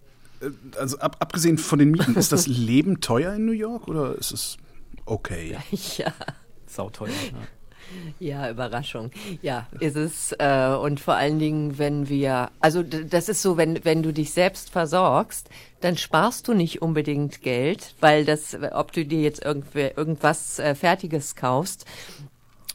Also 0.77 0.99
ab, 0.99 1.17
abgesehen 1.19 1.57
von 1.57 1.79
den 1.79 1.91
Mieten, 1.91 2.15
ist 2.15 2.31
das 2.31 2.47
Leben 2.47 3.01
teuer 3.01 3.33
in 3.33 3.45
New 3.45 3.53
York 3.53 3.87
oder 3.87 4.15
ist 4.15 4.31
es 4.31 4.57
okay? 5.05 5.57
Ja. 5.97 6.13
Sauteuer. 6.65 7.07
Ja. 7.07 7.47
Ja, 8.19 8.49
Überraschung. 8.49 9.11
Ja, 9.41 9.67
ist 9.79 9.95
es. 9.95 10.31
Äh, 10.33 10.75
und 10.81 10.99
vor 10.99 11.15
allen 11.15 11.39
Dingen, 11.39 11.77
wenn 11.77 12.09
wir, 12.09 12.49
also 12.59 12.83
das 12.83 13.29
ist 13.29 13.41
so, 13.41 13.57
wenn, 13.57 13.83
wenn 13.85 14.03
du 14.03 14.11
dich 14.11 14.31
selbst 14.31 14.69
versorgst, 14.69 15.49
dann 15.81 15.97
sparst 15.97 16.47
du 16.47 16.53
nicht 16.53 16.81
unbedingt 16.81 17.41
Geld, 17.41 17.95
weil 17.99 18.25
das, 18.25 18.57
ob 18.73 18.91
du 18.91 19.05
dir 19.05 19.21
jetzt 19.21 19.43
irgendwer, 19.43 19.97
irgendwas 19.97 20.59
äh, 20.59 20.75
Fertiges 20.75 21.35
kaufst, 21.35 21.85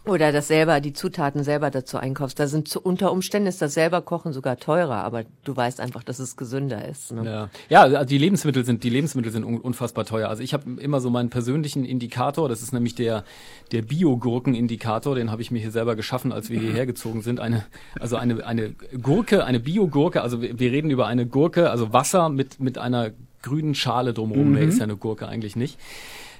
oder 0.04 0.32
das 0.32 0.48
selber, 0.48 0.80
die 0.80 0.92
Zutaten 0.92 1.44
selber 1.44 1.70
dazu 1.70 1.96
einkaufst. 1.96 2.38
Da 2.40 2.48
sind 2.48 2.66
zu, 2.66 2.80
unter 2.80 3.12
Umständen 3.12 3.46
ist 3.46 3.62
das 3.62 3.74
selber 3.74 4.02
Kochen 4.02 4.32
sogar 4.32 4.56
teurer, 4.56 5.04
aber 5.04 5.24
du 5.44 5.56
weißt 5.56 5.80
einfach, 5.80 6.02
dass 6.02 6.18
es 6.18 6.36
gesünder 6.36 6.88
ist. 6.88 7.12
Ne? 7.12 7.24
Ja, 7.24 7.50
ja 7.68 7.82
also 7.82 8.04
die 8.04 8.18
Lebensmittel 8.18 8.64
sind 8.64 8.82
die 8.82 8.90
Lebensmittel 8.90 9.30
sind 9.30 9.44
un 9.44 9.58
unfassbar 9.58 10.04
teuer. 10.04 10.28
Also 10.28 10.42
ich 10.42 10.54
habe 10.54 10.80
immer 10.80 11.00
so 11.00 11.08
meinen 11.08 11.30
persönlichen 11.30 11.84
Indikator, 11.84 12.48
das 12.48 12.62
ist 12.62 12.72
nämlich 12.72 12.96
der 12.96 13.22
der 13.70 13.82
Bio-Gurken-Indikator, 13.82 15.14
den 15.14 15.30
habe 15.30 15.40
ich 15.40 15.52
mir 15.52 15.60
hier 15.60 15.70
selber 15.70 15.94
geschaffen, 15.94 16.32
als 16.32 16.50
wir 16.50 16.58
hierher 16.58 16.86
gezogen 16.86 17.22
sind. 17.22 17.38
Eine 17.38 17.64
also 18.00 18.16
eine 18.16 18.44
eine 18.44 18.74
Gurke, 19.00 19.44
eine 19.44 19.60
Bio-Gurke, 19.60 20.22
also 20.22 20.42
wir, 20.42 20.58
wir 20.58 20.72
reden 20.72 20.90
über 20.90 21.06
eine 21.06 21.26
Gurke, 21.26 21.70
also 21.70 21.92
Wasser 21.92 22.28
mit 22.28 22.58
mit 22.58 22.76
einer 22.76 23.12
grünen 23.42 23.74
Schale 23.74 24.14
drumherum. 24.14 24.52
Mehr 24.52 24.62
ist 24.62 24.78
ja 24.78 24.84
eine 24.84 24.96
Gurke 24.96 25.28
eigentlich 25.28 25.56
nicht. 25.56 25.78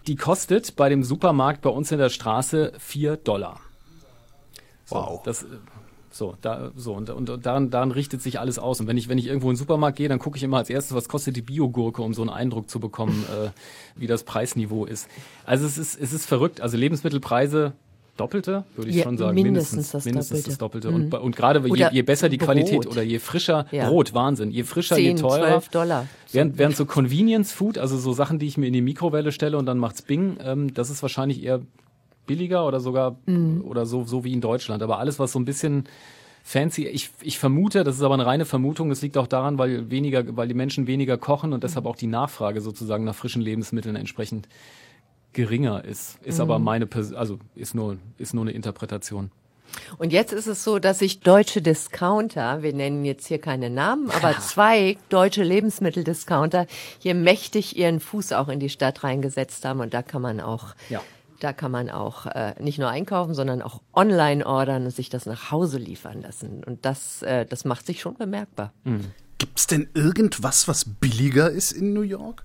Die 0.07 0.17
kostet 0.17 0.77
bei 0.77 0.89
dem 0.89 1.05
Supermarkt 1.05 1.63
bei 1.63 1.71
uns 1.71 1.93
in 1.93 1.99
der 1.99 2.11
Straße 2.11 2.73
vier 2.79 3.17
Dollar. 3.17 3.61
So, 4.85 4.97
Wow. 4.97 5.23
Das, 5.23 5.45
äh, 5.45 5.47
so, 6.11 6.37
da, 6.43 6.73
so 6.77 6.93
und, 6.93 7.09
und, 7.09 7.31
und 7.31 7.47
daran, 7.47 7.71
daran 7.71 7.91
richtet 7.91 8.21
sich 8.21 8.39
alles 8.39 8.59
aus. 8.59 8.81
Und 8.81 8.87
wenn 8.87 8.99
ich, 8.99 9.09
wenn 9.09 9.17
ich 9.17 9.27
irgendwo 9.27 9.49
in 9.49 9.55
den 9.55 9.59
Supermarkt 9.59 9.97
gehe, 9.97 10.09
dann 10.09 10.19
gucke 10.19 10.37
ich 10.37 10.43
immer 10.43 10.59
als 10.59 10.69
erstes, 10.69 10.95
was 10.95 11.09
kostet 11.09 11.37
die 11.37 11.43
Biogurke, 11.43 12.03
um 12.03 12.13
so 12.13 12.23
einen 12.23 12.31
Eindruck 12.31 12.69
zu 12.69 12.81
bekommen, 12.81 13.25
äh, 13.45 13.51
wie 13.97 14.07
das 14.07 14.25
Preisniveau 14.25 14.85
ist. 14.85 15.09
Also 15.47 15.67
es 15.67 15.79
ist, 15.79 15.99
es 15.99 16.13
ist 16.13 16.27
verrückt. 16.27 16.61
Also 16.61 16.77
Lebensmittelpreise 16.77 17.73
Doppelte, 18.17 18.65
würde 18.77 18.91
ich 18.91 18.97
Ja, 18.97 19.05
schon 19.05 19.17
sagen. 19.17 19.35
mindestens 19.35 19.91
das 19.93 20.05
mindestens 20.05 20.43
das 20.43 20.59
Doppelte. 20.59 20.89
Doppelte. 20.91 21.17
Und, 21.17 21.25
und 21.25 21.37
gerade 21.37 21.67
je, 21.75 21.89
je 21.93 22.03
besser 22.03 22.29
die 22.29 22.37
Brot. 22.37 22.47
Qualität 22.49 22.87
oder 22.87 23.03
je 23.03 23.19
frischer 23.19 23.67
Ja. 23.71 23.89
Brot, 23.89 24.13
Wahnsinn. 24.13 24.51
Je 24.51 24.65
frischer, 24.65 24.97
10, 24.97 25.05
je 25.05 25.15
teurer. 25.15 25.47
12 25.49 25.69
Dollar. 25.71 26.07
Während, 26.31 26.59
während 26.59 26.77
so 26.77 26.85
Convenience 26.85 27.53
Food, 27.53 27.79
also 27.79 27.97
so 27.97 28.13
Sachen, 28.13 28.39
die 28.39 28.47
ich 28.47 28.59
mir 28.59 28.67
in 28.67 28.75
die 28.75 28.83
Mikrowelle 28.83 29.33
stelle 29.33 29.57
und 29.57 29.65
dann 29.67 29.79
macht's 29.79 30.03
Bing, 30.03 30.37
ähm, 30.45 30.75
das 30.75 30.91
ist 30.91 31.01
wahrscheinlich 31.03 31.43
eher 31.43 31.61
billiger 32.27 32.67
oder 32.67 32.81
sogar 32.81 33.17
Mhm. 33.27 33.63
oder 33.65 33.87
so, 33.87 34.05
so 34.05 34.25
wie 34.25 34.33
in 34.33 34.41
Deutschland. 34.43 34.83
Aber 34.83 34.99
alles, 34.99 35.19
was 35.19 35.33
so 35.33 35.39
ein 35.41 35.45
bisschen 35.47 35.85
fancy, 36.45 36.87
ich, 36.87 37.11
ich 37.23 37.39
vermute, 37.39 37.83
das 37.83 37.97
ist 37.97 38.03
aber 38.03 38.15
eine 38.15 38.27
reine 38.27 38.45
Vermutung, 38.45 38.89
das 38.91 39.01
liegt 39.01 39.17
auch 39.17 39.27
daran, 39.27 39.59
weil 39.59 39.91
weniger, 39.91 40.37
weil 40.37 40.49
die 40.49 40.55
Menschen 40.55 40.87
weniger 40.87 41.17
kochen 41.17 41.53
und 41.53 41.65
deshalb 41.65 41.87
auch 41.87 41.97
die 41.97 42.07
Nachfrage 42.09 42.61
sozusagen 42.61 43.05
nach 43.05 43.15
frischen 43.15 43.41
Lebensmitteln 43.43 43.97
entsprechend 43.97 44.49
geringer 45.33 45.85
ist. 45.85 46.19
Ist 46.23 46.41
aber 46.41 46.59
Mhm. 46.59 46.65
meine, 46.65 46.87
Pers 46.87 47.13
also 47.13 47.39
ist 47.55 47.75
nur, 47.75 47.99
ist 48.19 48.35
nur 48.35 48.45
eine 48.45 48.53
Interpretation. 48.53 49.31
Und 49.97 50.13
jetzt 50.13 50.35
ist 50.35 50.47
es 50.47 50.65
so, 50.65 50.79
dass 50.79 50.99
sich 50.99 51.21
deutsche 51.21 51.63
Discounter, 51.63 52.63
wir 52.63 52.75
nennen 52.75 53.07
jetzt 53.07 53.27
hier 53.27 53.39
keine 53.41 53.71
Namen, 53.71 54.11
aber 54.11 54.39
zwei 54.39 54.99
deutsche 55.09 55.43
Lebensmitteldiscounter 55.43 56.67
hier 56.99 57.15
mächtig 57.15 57.77
ihren 57.79 57.99
Fuß 58.01 58.33
auch 58.33 58.49
in 58.49 58.61
die 58.61 58.69
Stadt 58.69 59.03
reingesetzt 59.03 59.65
haben 59.65 59.81
und 59.81 59.95
da 59.95 60.03
kann 60.03 60.21
man 60.21 60.41
auch 60.41 60.75
Ja. 60.91 61.01
da 61.41 61.55
kann 61.55 61.71
man 61.71 61.89
auch 61.89 62.27
äh, 62.27 62.55
nicht 62.61 62.79
nur 62.79 62.89
einkaufen, 62.91 63.35
sondern 63.35 63.63
auch 63.63 63.81
online 63.95 64.47
ordern 64.47 64.85
und 64.85 64.91
sich 64.91 65.09
das 65.09 65.25
nach 65.25 65.51
Hause 65.51 65.79
liefern 65.79 66.21
lassen 66.21 66.63
und 66.65 66.85
das 66.85 67.23
äh, 67.23 67.47
das 67.47 67.65
macht 67.65 67.87
sich 67.87 68.01
schon 68.03 68.15
bemerkbar. 68.17 68.73
Gibt's 69.39 69.67
denn 69.67 69.89
irgendwas, 69.95 70.69
was 70.69 70.85
billiger 70.85 71.51
ist 71.51 71.73
in 71.73 71.95
New 71.95 72.03
York? 72.03 72.45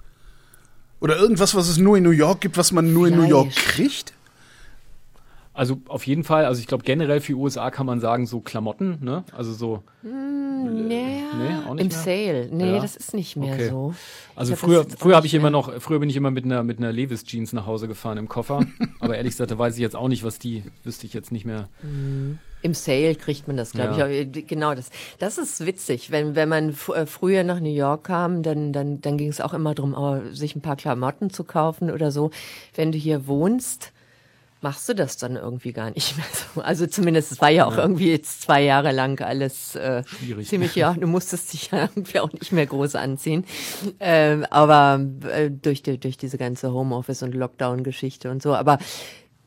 Oder 0.99 1.17
irgendwas, 1.17 1.53
was 1.53 1.67
es 1.67 1.77
nur 1.77 1.97
in 1.97 2.03
New 2.03 2.09
York 2.11 2.41
gibt, 2.41 2.57
was 2.57 2.71
man 2.71 2.91
nur 2.91 3.07
in 3.07 3.15
New 3.15 3.27
York 3.27 3.51
kriegt? 3.55 4.13
Also 5.57 5.81
auf 5.87 6.05
jeden 6.05 6.23
Fall, 6.23 6.45
also 6.45 6.59
ich 6.61 6.67
glaube 6.67 6.83
generell 6.83 7.19
für 7.19 7.33
USA 7.33 7.71
kann 7.71 7.85
man 7.87 7.99
sagen, 7.99 8.27
so 8.27 8.39
Klamotten, 8.41 8.99
ne? 9.01 9.23
Also 9.35 9.51
so. 9.53 9.81
Nee, 10.03 11.23
auch 11.67 11.73
nicht 11.73 11.81
im 11.83 11.87
mehr? 11.87 11.97
Sale. 11.97 12.49
Nee, 12.51 12.71
Ja. 12.75 12.79
das 12.81 12.95
ist 12.95 13.13
nicht 13.13 13.35
mehr 13.35 13.53
Okay. 13.55 13.69
so. 13.69 13.93
Also 14.35 14.53
hab 14.53 14.59
früher, 14.59 14.85
früher 14.97 15.15
habe 15.15 15.25
ich 15.25 15.33
immer 15.33 15.49
noch, 15.49 15.73
früher 15.81 15.99
bin 15.99 16.09
ich 16.09 16.15
immer 16.15 16.31
mit 16.31 16.45
einer 16.45 16.63
mit 16.63 16.77
einer 16.77 16.91
Levis 16.91 17.23
Jeans 17.25 17.53
nach 17.53 17.65
Hause 17.65 17.87
gefahren 17.87 18.17
im 18.17 18.27
Koffer. 18.27 18.65
Aber 18.99 19.17
ehrlich 19.17 19.33
gesagt, 19.33 19.51
da 19.51 19.57
weiß 19.57 19.75
ich 19.75 19.81
jetzt 19.81 19.95
auch 19.95 20.07
nicht, 20.07 20.23
was 20.23 20.39
die, 20.39 20.63
wüsste 20.83 21.05
ich 21.07 21.13
jetzt 21.13 21.31
nicht 21.31 21.45
mehr. 21.45 21.69
Im 22.61 22.73
Sale 22.73 23.15
kriegt 23.15 23.47
man 23.47 23.57
das, 23.57 23.71
glaube 23.71 23.97
Ja. 23.97 24.07
ich. 24.07 24.19
Äh, 24.37 24.41
Genau, 24.43 24.75
das, 24.75 24.89
das 25.19 25.37
ist 25.37 25.65
witzig. 25.65 26.11
Wenn, 26.11 26.35
wenn 26.35 26.49
man 26.49 26.69
äh, 26.93 27.05
früher 27.05 27.43
nach 27.43 27.59
New 27.59 27.73
York 27.73 28.05
kam, 28.05 28.43
dann, 28.43 28.73
dann, 28.73 29.01
dann 29.01 29.17
ging 29.17 29.29
es 29.29 29.41
auch 29.41 29.53
immer 29.53 29.73
darum, 29.75 29.93
oh, 29.97 30.19
sich 30.31 30.55
ein 30.55 30.61
paar 30.61 30.75
Klamotten 30.75 31.29
zu 31.29 31.43
kaufen 31.43 31.91
oder 31.91 32.11
so. 32.11 32.29
Wenn 32.75 32.91
du 32.91 32.97
hier 32.97 33.27
wohnst, 33.27 33.91
machst 34.61 34.89
du 34.89 34.95
das 34.95 35.17
dann 35.17 35.35
irgendwie 35.35 35.71
gar 35.71 35.91
nicht 35.91 36.17
mehr 36.17 36.25
so. 36.31 36.61
Also 36.61 36.87
zumindest, 36.87 37.31
es 37.31 37.41
war 37.41 37.49
ja 37.49 37.65
auch 37.65 37.77
irgendwie 37.77 38.11
jetzt 38.11 38.41
zwei 38.41 38.63
Jahre 38.63 38.91
lang 38.91 39.21
alles 39.21 39.75
äh, 39.75 40.03
Schwierig. 40.05 40.47
ziemlich, 40.47 40.75
ja, 40.75 40.93
du 40.93 41.07
musstest 41.07 41.53
dich 41.53 41.71
ja 41.71 41.81
irgendwie 41.81 42.19
auch 42.19 42.31
nicht 42.31 42.51
mehr 42.51 42.65
groß 42.65 42.95
anziehen. 42.95 43.45
Ähm, 43.99 44.45
aber 44.49 45.01
äh, 45.31 45.49
durch, 45.49 45.81
die, 45.81 45.99
durch 45.99 46.17
diese 46.17 46.37
ganze 46.37 46.71
Homeoffice- 46.71 47.23
und 47.23 47.33
Lockdown-Geschichte 47.33 48.29
und 48.29 48.41
so. 48.41 48.53
Aber 48.53 48.77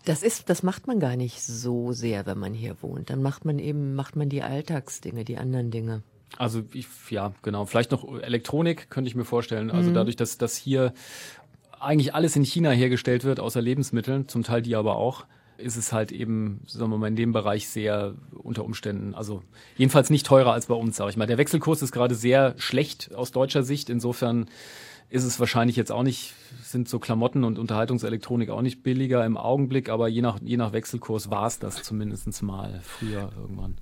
das 0.04 0.22
ist, 0.22 0.48
das 0.50 0.62
macht 0.62 0.86
man 0.86 0.98
gar 0.98 1.16
nicht 1.16 1.42
so 1.42 1.92
sehr, 1.92 2.26
wenn 2.26 2.38
man 2.38 2.52
hier 2.52 2.76
wohnt. 2.82 3.10
Dann 3.10 3.22
macht 3.22 3.44
man 3.44 3.58
eben, 3.58 3.94
macht 3.94 4.16
man 4.16 4.28
die 4.28 4.42
Alltagsdinge, 4.42 5.24
die 5.24 5.38
anderen 5.38 5.70
Dinge. 5.70 6.02
Also 6.36 6.62
ich, 6.72 6.86
ja, 7.10 7.32
genau. 7.42 7.66
Vielleicht 7.66 7.90
noch 7.90 8.06
Elektronik 8.20 8.88
könnte 8.90 9.08
ich 9.08 9.14
mir 9.14 9.24
vorstellen. 9.24 9.70
Also 9.70 9.90
mhm. 9.90 9.94
dadurch, 9.94 10.16
dass, 10.16 10.38
dass 10.38 10.56
hier 10.56 10.92
eigentlich 11.80 12.14
alles 12.14 12.36
in 12.36 12.44
China 12.44 12.70
hergestellt 12.70 13.24
wird, 13.24 13.40
außer 13.40 13.60
Lebensmitteln, 13.60 14.28
zum 14.28 14.42
Teil 14.42 14.62
die 14.62 14.76
aber 14.76 14.96
auch, 14.96 15.24
ist 15.56 15.76
es 15.76 15.92
halt 15.92 16.12
eben, 16.12 16.60
sagen 16.66 16.90
wir 16.90 16.98
mal, 16.98 17.08
in 17.08 17.16
dem 17.16 17.32
Bereich 17.32 17.68
sehr 17.68 18.14
unter 18.32 18.64
Umständen, 18.64 19.14
also 19.14 19.42
jedenfalls 19.76 20.10
nicht 20.10 20.26
teurer 20.26 20.52
als 20.52 20.66
bei 20.66 20.74
uns, 20.74 20.96
sage 20.96 21.10
ich 21.10 21.16
mal. 21.16 21.26
Der 21.26 21.38
Wechselkurs 21.38 21.82
ist 21.82 21.92
gerade 21.92 22.14
sehr 22.14 22.54
schlecht 22.58 23.14
aus 23.14 23.30
deutscher 23.30 23.62
Sicht. 23.62 23.90
Insofern 23.90 24.46
ist 25.10 25.24
es 25.24 25.40
wahrscheinlich 25.40 25.76
jetzt 25.76 25.92
auch 25.92 26.02
nicht, 26.02 26.34
sind 26.62 26.88
so 26.88 26.98
Klamotten 26.98 27.44
und 27.44 27.58
Unterhaltungselektronik 27.58 28.50
auch 28.50 28.62
nicht 28.62 28.82
billiger 28.82 29.24
im 29.24 29.36
Augenblick, 29.36 29.88
aber 29.88 30.08
je 30.08 30.22
nach, 30.22 30.38
je 30.42 30.56
nach 30.56 30.72
Wechselkurs 30.72 31.30
war 31.30 31.46
es 31.46 31.58
das 31.58 31.82
zumindest 31.82 32.42
mal 32.42 32.80
früher 32.82 33.32
irgendwann. 33.38 33.76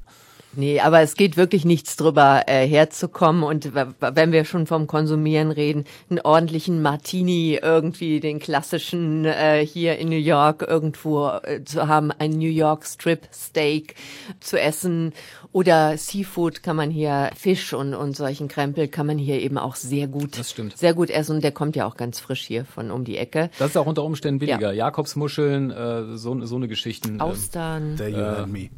Nee, 0.54 0.80
aber 0.80 1.00
es 1.02 1.14
geht 1.14 1.36
wirklich 1.36 1.64
nichts 1.66 1.96
drüber 1.96 2.44
äh, 2.46 2.66
herzukommen. 2.66 3.42
Und 3.42 3.74
wenn 3.74 4.32
wir 4.32 4.44
schon 4.44 4.66
vom 4.66 4.86
Konsumieren 4.86 5.50
reden, 5.50 5.84
einen 6.08 6.20
ordentlichen 6.20 6.80
Martini 6.80 7.58
irgendwie, 7.62 8.20
den 8.20 8.38
klassischen 8.38 9.26
äh, 9.26 9.64
hier 9.64 9.98
in 9.98 10.08
New 10.08 10.16
York 10.16 10.62
irgendwo 10.66 11.28
äh, 11.28 11.62
zu 11.64 11.86
haben, 11.86 12.10
ein 12.12 12.30
New 12.30 12.48
York 12.48 12.86
Strip 12.86 13.28
Steak 13.32 13.94
zu 14.40 14.58
essen 14.58 15.12
oder 15.58 15.98
Seafood 15.98 16.62
kann 16.62 16.76
man 16.76 16.88
hier, 16.88 17.32
Fisch 17.34 17.72
und, 17.72 17.92
und 17.92 18.14
solchen 18.16 18.46
Krempel 18.46 18.86
kann 18.86 19.08
man 19.08 19.18
hier 19.18 19.40
eben 19.40 19.58
auch 19.58 19.74
sehr 19.74 20.06
gut, 20.06 20.38
das 20.38 20.52
stimmt. 20.52 20.78
sehr 20.78 20.94
gut 20.94 21.10
essen 21.10 21.34
und 21.34 21.42
der 21.42 21.50
kommt 21.50 21.74
ja 21.74 21.84
auch 21.84 21.96
ganz 21.96 22.20
frisch 22.20 22.42
hier 22.42 22.64
von 22.64 22.92
um 22.92 23.04
die 23.04 23.16
Ecke. 23.16 23.50
Das 23.58 23.70
ist 23.70 23.76
auch 23.76 23.86
unter 23.86 24.04
Umständen 24.04 24.38
billiger. 24.38 24.72
Ja. 24.72 24.86
Jakobsmuscheln, 24.86 25.72
äh, 25.72 26.16
so, 26.16 26.46
so 26.46 26.54
eine 26.54 26.68
Geschichten. 26.68 27.14
Ähm, 27.14 27.20
Austern. 27.20 27.96
There 27.96 28.08
you 28.08 28.18
äh, 28.18 28.46
me. 28.46 28.70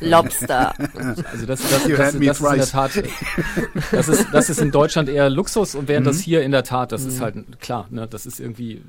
Lobster. 0.00 0.74
Also 0.98 1.46
das, 1.46 1.60
das, 1.60 1.70
das, 1.70 1.84
das, 1.84 1.98
das 1.98 2.14
ist 2.14 2.14
in 2.14 2.56
der 2.56 2.66
Tat, 2.66 3.02
das 3.92 4.08
ist, 4.08 4.26
das 4.32 4.50
ist 4.50 4.60
in 4.60 4.70
Deutschland 4.70 5.08
eher 5.08 5.28
Luxus 5.28 5.74
und 5.74 5.88
während 5.88 6.06
mhm. 6.06 6.10
das 6.10 6.20
hier 6.20 6.42
in 6.42 6.52
der 6.52 6.64
Tat, 6.64 6.92
das 6.92 7.02
mhm. 7.02 7.08
ist 7.08 7.20
halt 7.20 7.60
klar, 7.60 7.86
ne, 7.90 8.06
das 8.08 8.24
ist 8.24 8.40
irgendwie 8.40 8.82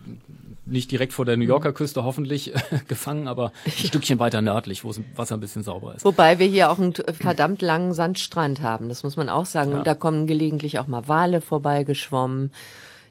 nicht 0.70 0.92
direkt 0.92 1.14
vor 1.14 1.26
der 1.26 1.38
New 1.38 1.46
Yorker 1.46 1.74
Küste 1.74 2.04
hoffentlich 2.04 2.54
gefangen, 2.88 3.28
aber 3.28 3.52
ein 3.66 3.72
Stückchen 3.72 4.20
weiter 4.20 4.42
nördlich, 4.42 4.84
wo 4.84 4.90
das 4.90 5.02
Wasser 5.16 5.36
ein 5.38 5.40
bisschen 5.40 5.64
sauber 5.64 5.96
ist. 5.96 6.06
Wobei 6.06 6.40
wir 6.40 6.48
hier 6.48 6.72
auch 6.72 6.80
einen 6.80 6.94
verdammt 6.94 7.62
langen 7.62 7.94
Sandstrand 7.94 8.62
haben, 8.62 8.90
das 8.90 9.04
muss 9.04 9.18
man 9.18 9.30
auch 9.30 9.46
sagen. 9.46 9.72
Ja. 9.72 9.78
Und 9.80 9.88
da 9.88 9.96
kommen 9.96 10.28
gelegentlich 10.28 10.80
auch 10.80 10.88
mal 10.88 11.08
Wale 11.08 11.42
vorbeigeschwommen 11.42 12.52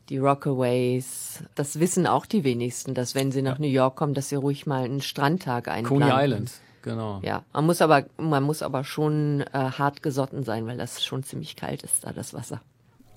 die 0.08 0.18
Rockaways. 0.18 1.42
Das 1.54 1.80
wissen 1.80 2.06
auch 2.06 2.26
die 2.26 2.44
wenigsten, 2.44 2.94
dass 2.94 3.14
wenn 3.14 3.32
sie 3.32 3.42
nach 3.42 3.58
New 3.58 3.66
York 3.68 3.96
kommen, 3.96 4.14
dass 4.14 4.30
sie 4.30 4.36
ruhig 4.36 4.66
mal 4.66 4.84
einen 4.84 5.02
Strandtag 5.02 5.68
einplanen. 5.68 6.08
Coney 6.08 6.24
Island. 6.24 6.52
Genau. 6.82 7.20
Ja, 7.22 7.42
man 7.52 7.66
muss 7.66 7.82
aber 7.82 8.04
man 8.16 8.42
muss 8.42 8.62
aber 8.62 8.84
schon 8.84 9.40
äh, 9.52 9.52
hart 9.52 10.02
gesotten 10.02 10.44
sein, 10.44 10.66
weil 10.66 10.78
das 10.78 11.04
schon 11.04 11.22
ziemlich 11.22 11.56
kalt 11.56 11.82
ist 11.82 12.04
da 12.04 12.12
das 12.12 12.32
Wasser. 12.32 12.62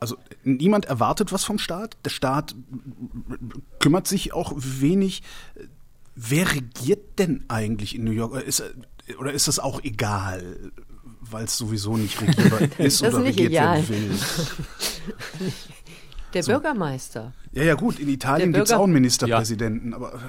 Also 0.01 0.17
niemand 0.43 0.85
erwartet 0.85 1.31
was 1.31 1.43
vom 1.43 1.59
Staat. 1.59 1.95
Der 2.03 2.09
Staat 2.09 2.55
kümmert 3.79 4.07
sich 4.07 4.33
auch 4.33 4.51
wenig. 4.55 5.21
Wer 6.15 6.51
regiert 6.53 7.19
denn 7.19 7.45
eigentlich 7.49 7.95
in 7.95 8.03
New 8.03 8.11
York? 8.11 8.31
Oder 8.31 8.43
ist, 8.43 8.63
oder 9.19 9.31
ist 9.31 9.47
das 9.47 9.59
auch 9.59 9.83
egal, 9.83 10.71
weil 11.21 11.45
es 11.45 11.55
sowieso 11.55 11.97
nicht 11.97 12.19
regierbar 12.19 12.61
ist 12.79 13.03
das 13.03 13.13
oder 13.13 13.19
ist 13.19 13.27
nicht 13.27 13.39
regiert 13.39 13.51
egal. 13.51 13.89
werden 13.89 14.09
will? 14.09 14.19
Der 16.33 16.43
so. 16.43 16.53
Bürgermeister. 16.53 17.33
Ja, 17.51 17.63
ja, 17.63 17.75
gut. 17.75 17.99
In 17.99 18.09
Italien 18.09 18.53
gibt 18.53 18.65
es 18.65 18.71
auch 18.71 18.85
einen 18.85 18.93
Ministerpräsidenten, 18.93 19.91
ja. 19.91 19.97
aber 19.97 20.19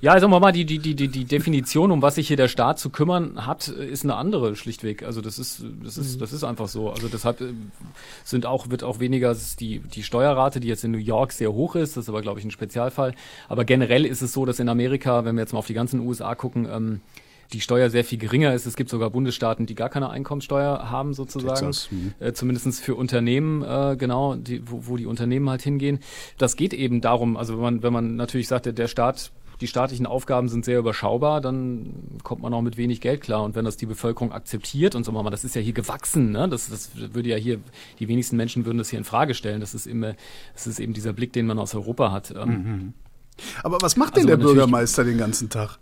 ja, 0.00 0.20
wir 0.20 0.40
mal, 0.40 0.52
die, 0.52 0.64
die, 0.64 0.78
die, 0.78 0.94
die 0.94 1.24
Definition, 1.24 1.90
um 1.90 2.02
was 2.02 2.14
sich 2.14 2.28
hier 2.28 2.36
der 2.36 2.46
Staat 2.46 2.78
zu 2.78 2.90
kümmern 2.90 3.46
hat, 3.46 3.66
ist 3.66 4.04
eine 4.04 4.14
andere 4.14 4.54
schlichtweg. 4.54 5.02
Also 5.02 5.20
das 5.20 5.40
ist, 5.40 5.64
das 5.82 5.98
ist, 5.98 6.16
mhm. 6.16 6.20
das 6.20 6.32
ist 6.32 6.44
einfach 6.44 6.68
so. 6.68 6.90
Also 6.90 7.08
deshalb 7.08 7.42
sind 8.22 8.46
auch, 8.46 8.70
wird 8.70 8.84
auch 8.84 9.00
weniger 9.00 9.36
die, 9.58 9.80
die 9.80 10.02
Steuerrate, 10.04 10.60
die 10.60 10.68
jetzt 10.68 10.84
in 10.84 10.92
New 10.92 10.98
York 10.98 11.32
sehr 11.32 11.52
hoch 11.52 11.74
ist, 11.74 11.96
das 11.96 12.04
ist 12.04 12.08
aber, 12.08 12.22
glaube 12.22 12.38
ich, 12.38 12.44
ein 12.44 12.52
Spezialfall. 12.52 13.12
Aber 13.48 13.64
generell 13.64 14.06
ist 14.06 14.22
es 14.22 14.32
so, 14.32 14.46
dass 14.46 14.60
in 14.60 14.68
Amerika, 14.68 15.24
wenn 15.24 15.34
wir 15.34 15.42
jetzt 15.42 15.52
mal 15.52 15.58
auf 15.58 15.66
die 15.66 15.74
ganzen 15.74 16.00
USA 16.00 16.36
gucken, 16.36 16.68
ähm, 16.70 17.00
die 17.52 17.60
Steuer 17.60 17.90
sehr 17.90 18.04
viel 18.04 18.18
geringer 18.18 18.54
ist. 18.54 18.66
Es 18.66 18.76
gibt 18.76 18.90
sogar 18.90 19.10
Bundesstaaten, 19.10 19.66
die 19.66 19.74
gar 19.74 19.88
keine 19.88 20.10
Einkommenssteuer 20.10 20.90
haben, 20.90 21.14
sozusagen. 21.14 21.66
Texas, 21.66 21.90
hm. 21.90 22.14
äh, 22.20 22.32
zumindest 22.32 22.80
für 22.82 22.94
Unternehmen, 22.94 23.62
äh, 23.62 23.96
genau, 23.98 24.34
die, 24.36 24.62
wo, 24.70 24.86
wo 24.86 24.96
die 24.96 25.06
Unternehmen 25.06 25.48
halt 25.48 25.62
hingehen. 25.62 26.00
Das 26.36 26.56
geht 26.56 26.74
eben 26.74 27.00
darum, 27.00 27.36
also 27.36 27.54
wenn 27.54 27.62
man, 27.62 27.82
wenn 27.82 27.92
man 27.92 28.16
natürlich 28.16 28.48
sagt, 28.48 28.66
der, 28.66 28.74
der 28.74 28.88
Staat 28.88 29.32
die 29.60 29.66
staatlichen 29.66 30.06
Aufgaben 30.06 30.48
sind 30.48 30.64
sehr 30.64 30.78
überschaubar, 30.78 31.40
dann 31.40 32.18
kommt 32.22 32.42
man 32.42 32.54
auch 32.54 32.62
mit 32.62 32.76
wenig 32.76 33.00
Geld 33.00 33.20
klar. 33.20 33.42
Und 33.42 33.54
wenn 33.54 33.64
das 33.64 33.76
die 33.76 33.86
Bevölkerung 33.86 34.32
akzeptiert 34.32 34.94
und 34.94 35.04
so 35.04 35.12
mal, 35.12 35.28
das 35.30 35.44
ist 35.44 35.54
ja 35.54 35.60
hier 35.60 35.72
gewachsen, 35.72 36.30
ne? 36.30 36.48
Das, 36.48 36.70
das 36.70 36.90
würde 36.94 37.28
ja 37.28 37.36
hier, 37.36 37.58
die 37.98 38.08
wenigsten 38.08 38.36
Menschen 38.36 38.66
würden 38.66 38.78
das 38.78 38.90
hier 38.90 38.98
in 38.98 39.04
Frage 39.04 39.34
stellen. 39.34 39.60
Das 39.60 39.74
ist 39.74 39.86
immer, 39.86 40.14
das 40.54 40.66
ist 40.66 40.78
eben 40.78 40.92
dieser 40.92 41.12
Blick, 41.12 41.32
den 41.32 41.46
man 41.46 41.58
aus 41.58 41.74
Europa 41.74 42.12
hat. 42.12 42.30
Ähm. 42.30 42.48
Mhm. 42.48 42.94
Aber 43.62 43.78
was 43.80 43.96
macht 43.96 44.16
denn 44.16 44.24
also 44.24 44.36
der 44.36 44.36
Bürgermeister 44.36 45.04
den 45.04 45.18
ganzen 45.18 45.48
Tag? 45.48 45.78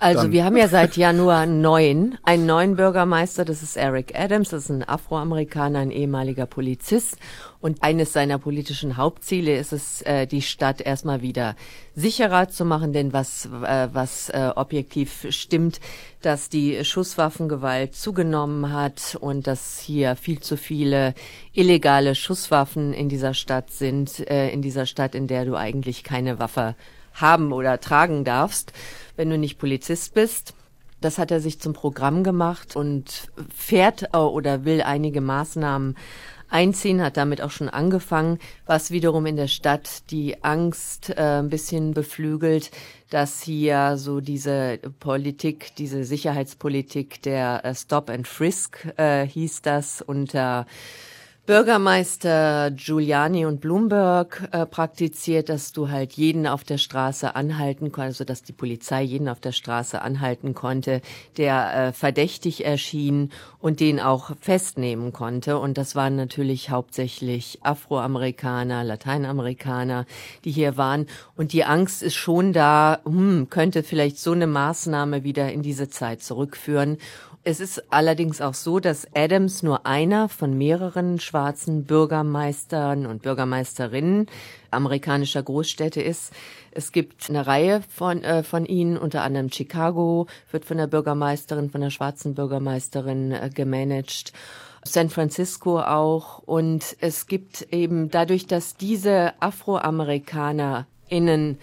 Also 0.00 0.22
Dann. 0.22 0.32
wir 0.32 0.44
haben 0.44 0.56
ja 0.56 0.68
seit 0.68 0.96
Januar 0.96 1.46
neun, 1.46 2.18
einen 2.22 2.46
neuen 2.46 2.76
Bürgermeister, 2.76 3.44
das 3.44 3.64
ist 3.64 3.76
Eric 3.76 4.16
Adams, 4.16 4.50
das 4.50 4.64
ist 4.64 4.70
ein 4.70 4.88
Afroamerikaner, 4.88 5.80
ein 5.80 5.90
ehemaliger 5.90 6.46
Polizist. 6.46 7.16
Und 7.60 7.82
eines 7.82 8.12
seiner 8.12 8.38
politischen 8.38 8.96
Hauptziele 8.96 9.56
ist 9.56 9.72
es, 9.72 10.02
äh, 10.02 10.28
die 10.28 10.42
Stadt 10.42 10.80
erstmal 10.80 11.20
wieder 11.22 11.56
sicherer 11.96 12.48
zu 12.48 12.64
machen, 12.64 12.92
denn 12.92 13.12
was, 13.12 13.46
äh, 13.46 13.88
was 13.92 14.30
äh, 14.30 14.52
objektiv 14.54 15.26
stimmt, 15.30 15.80
dass 16.22 16.48
die 16.48 16.84
Schusswaffengewalt 16.84 17.96
zugenommen 17.96 18.72
hat 18.72 19.16
und 19.20 19.48
dass 19.48 19.80
hier 19.80 20.14
viel 20.14 20.38
zu 20.38 20.56
viele 20.56 21.14
illegale 21.52 22.14
Schusswaffen 22.14 22.92
in 22.92 23.08
dieser 23.08 23.34
Stadt 23.34 23.72
sind, 23.72 24.30
äh, 24.30 24.50
in 24.50 24.62
dieser 24.62 24.86
Stadt, 24.86 25.16
in 25.16 25.26
der 25.26 25.44
du 25.44 25.56
eigentlich 25.56 26.04
keine 26.04 26.38
Waffe 26.38 26.76
haben 27.14 27.52
oder 27.52 27.80
tragen 27.80 28.22
darfst 28.22 28.72
wenn 29.18 29.28
du 29.28 29.36
nicht 29.36 29.58
Polizist 29.58 30.14
bist. 30.14 30.54
Das 31.00 31.18
hat 31.18 31.30
er 31.30 31.40
sich 31.40 31.60
zum 31.60 31.74
Programm 31.74 32.24
gemacht 32.24 32.74
und 32.74 33.30
fährt 33.54 34.14
oder 34.14 34.64
will 34.64 34.82
einige 34.82 35.20
Maßnahmen 35.20 35.96
einziehen, 36.48 37.02
hat 37.02 37.16
damit 37.16 37.42
auch 37.42 37.50
schon 37.50 37.68
angefangen, 37.68 38.38
was 38.66 38.90
wiederum 38.90 39.26
in 39.26 39.36
der 39.36 39.48
Stadt 39.48 40.10
die 40.10 40.42
Angst 40.42 41.10
äh, 41.10 41.40
ein 41.40 41.50
bisschen 41.50 41.94
beflügelt, 41.94 42.70
dass 43.10 43.42
hier 43.42 43.96
so 43.96 44.20
diese 44.20 44.78
Politik, 44.98 45.74
diese 45.76 46.04
Sicherheitspolitik 46.04 47.22
der 47.22 47.64
äh, 47.64 47.74
Stop 47.74 48.10
and 48.10 48.26
Frisk 48.26 48.86
äh, 48.96 49.26
hieß 49.26 49.62
das 49.62 50.00
unter 50.00 50.66
Bürgermeister 51.48 52.70
Giuliani 52.72 53.46
und 53.46 53.62
Bloomberg 53.62 54.50
äh, 54.52 54.66
praktiziert, 54.66 55.48
dass 55.48 55.72
du 55.72 55.88
halt 55.88 56.12
jeden 56.12 56.46
auf 56.46 56.62
der 56.62 56.76
Straße 56.76 57.34
anhalten 57.34 57.90
konntest, 57.90 58.20
also 58.20 58.24
dass 58.24 58.42
die 58.42 58.52
Polizei 58.52 59.00
jeden 59.00 59.30
auf 59.30 59.40
der 59.40 59.52
Straße 59.52 60.02
anhalten 60.02 60.52
konnte, 60.52 61.00
der 61.38 61.74
äh, 61.74 61.92
verdächtig 61.94 62.66
erschien 62.66 63.30
und 63.60 63.80
den 63.80 63.98
auch 63.98 64.32
festnehmen 64.38 65.14
konnte. 65.14 65.58
Und 65.58 65.78
das 65.78 65.96
waren 65.96 66.16
natürlich 66.16 66.68
hauptsächlich 66.68 67.60
Afroamerikaner, 67.62 68.84
Lateinamerikaner, 68.84 70.04
die 70.44 70.50
hier 70.50 70.76
waren. 70.76 71.06
Und 71.34 71.54
die 71.54 71.64
Angst 71.64 72.02
ist 72.02 72.16
schon 72.16 72.52
da, 72.52 73.00
hm, 73.06 73.48
könnte 73.48 73.84
vielleicht 73.84 74.18
so 74.18 74.32
eine 74.32 74.46
Maßnahme 74.46 75.24
wieder 75.24 75.50
in 75.50 75.62
diese 75.62 75.88
Zeit 75.88 76.22
zurückführen. 76.22 76.98
Es 77.44 77.60
ist 77.60 77.92
allerdings 77.92 78.40
auch 78.40 78.54
so, 78.54 78.80
dass 78.80 79.06
Adams 79.14 79.62
nur 79.62 79.86
einer 79.86 80.28
von 80.28 80.58
mehreren 80.58 81.20
schwarzen 81.20 81.84
Bürgermeistern 81.84 83.06
und 83.06 83.22
Bürgermeisterinnen 83.22 84.26
amerikanischer 84.70 85.42
Großstädte 85.42 86.02
ist. 86.02 86.32
Es 86.72 86.92
gibt 86.92 87.30
eine 87.30 87.46
Reihe 87.46 87.80
von, 87.88 88.22
äh, 88.22 88.42
von 88.42 88.66
ihnen, 88.66 88.98
unter 88.98 89.22
anderem 89.22 89.50
Chicago 89.50 90.26
wird 90.50 90.64
von 90.64 90.76
der 90.76 90.88
Bürgermeisterin, 90.88 91.70
von 91.70 91.80
der 91.80 91.90
schwarzen 91.90 92.34
Bürgermeisterin 92.34 93.32
äh, 93.32 93.50
gemanagt. 93.54 94.32
San 94.84 95.10
Francisco 95.10 95.80
auch. 95.80 96.38
Und 96.38 96.96
es 97.00 97.26
gibt 97.26 97.62
eben 97.72 98.10
dadurch, 98.10 98.46
dass 98.46 98.76
diese 98.76 99.32
AfroamerikanerInnen 99.40 101.58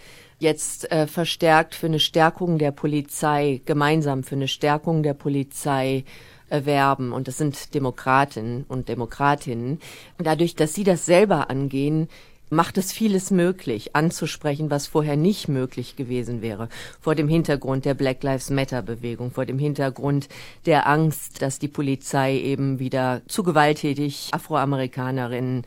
jetzt 0.46 0.90
äh, 0.92 1.08
verstärkt 1.08 1.76
für 1.76 1.88
eine 1.88 2.00
Stärkung 2.00 2.58
der 2.58 2.72
Polizei, 2.72 3.62
gemeinsam 3.66 4.24
für 4.24 4.36
eine 4.36 4.48
Stärkung 4.48 5.04
der 5.04 5.14
Polizei 5.14 6.06
erwerben. 6.48 7.12
Und 7.12 7.28
das 7.28 7.38
sind 7.38 7.74
Demokratinnen 7.74 8.64
und 8.68 8.88
Demokratinnen. 8.88 9.80
Dadurch, 10.18 10.56
dass 10.56 10.74
sie 10.74 10.84
das 10.84 11.06
selber 11.06 11.50
angehen, 11.50 12.08
macht 12.50 12.78
es 12.78 12.92
vieles 12.92 13.32
möglich, 13.32 13.96
anzusprechen, 13.96 14.70
was 14.70 14.88
vorher 14.88 15.18
nicht 15.18 15.48
möglich 15.48 15.96
gewesen 15.96 16.42
wäre. 16.42 16.70
Vor 17.02 17.16
dem 17.16 17.28
Hintergrund 17.28 17.86
der 17.86 17.96
Black 17.96 18.22
Lives 18.24 18.50
Matter 18.52 18.82
Bewegung, 18.84 19.32
vor 19.32 19.46
dem 19.46 19.58
Hintergrund 19.60 20.30
der 20.66 20.88
Angst, 20.88 21.42
dass 21.42 21.60
die 21.60 21.68
Polizei 21.68 22.38
eben 22.38 22.80
wieder 22.80 23.22
zu 23.28 23.44
gewalttätig 23.44 24.30
Afroamerikanerinnen 24.32 25.64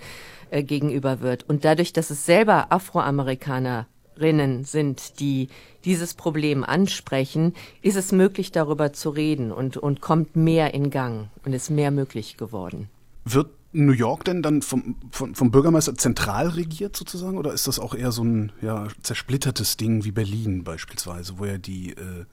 äh, 0.51 0.63
gegenüber 0.63 1.21
wird. 1.21 1.49
Und 1.49 1.65
dadurch, 1.65 1.93
dass 1.93 2.11
es 2.11 2.25
selber 2.25 2.71
Afroamerikaner 2.71 3.87
Bürgerinnen 4.19 4.65
sind, 4.65 5.21
die 5.21 5.49
dieses 5.85 6.15
Problem 6.15 6.65
ansprechen, 6.65 7.55
ist 7.83 7.97
es 7.97 8.13
möglich, 8.13 8.53
darüber 8.53 8.93
zu 8.93 9.11
reden 9.11 9.53
und, 9.53 9.77
und 9.77 10.01
kommt 10.01 10.37
mehr 10.37 10.75
in 10.75 10.91
Gang 10.91 11.29
und 11.45 11.53
ist 11.53 11.71
mehr 11.71 11.91
möglich 11.91 12.37
geworden. 12.37 12.89
Wird 13.25 13.51
New 13.73 13.93
York 13.93 14.25
denn 14.25 14.43
dann 14.43 14.63
vom, 14.63 14.97
vom, 15.11 15.35
vom 15.35 15.51
Bürgermeister 15.51 15.95
zentral 15.95 16.49
regiert 16.49 16.97
sozusagen 16.97 17.37
oder 17.37 17.53
ist 17.53 17.69
das 17.69 17.79
auch 17.79 17.95
eher 17.95 18.13
so 18.13 18.25
ein 18.25 18.51
ja, 18.63 18.89
zersplittertes 19.03 19.77
Ding 19.77 20.05
wie 20.05 20.11
Berlin 20.11 20.65
beispielsweise, 20.65 21.39
wo 21.39 21.45
ja 21.45 21.59
die 21.59 21.91
äh, 21.91 22.25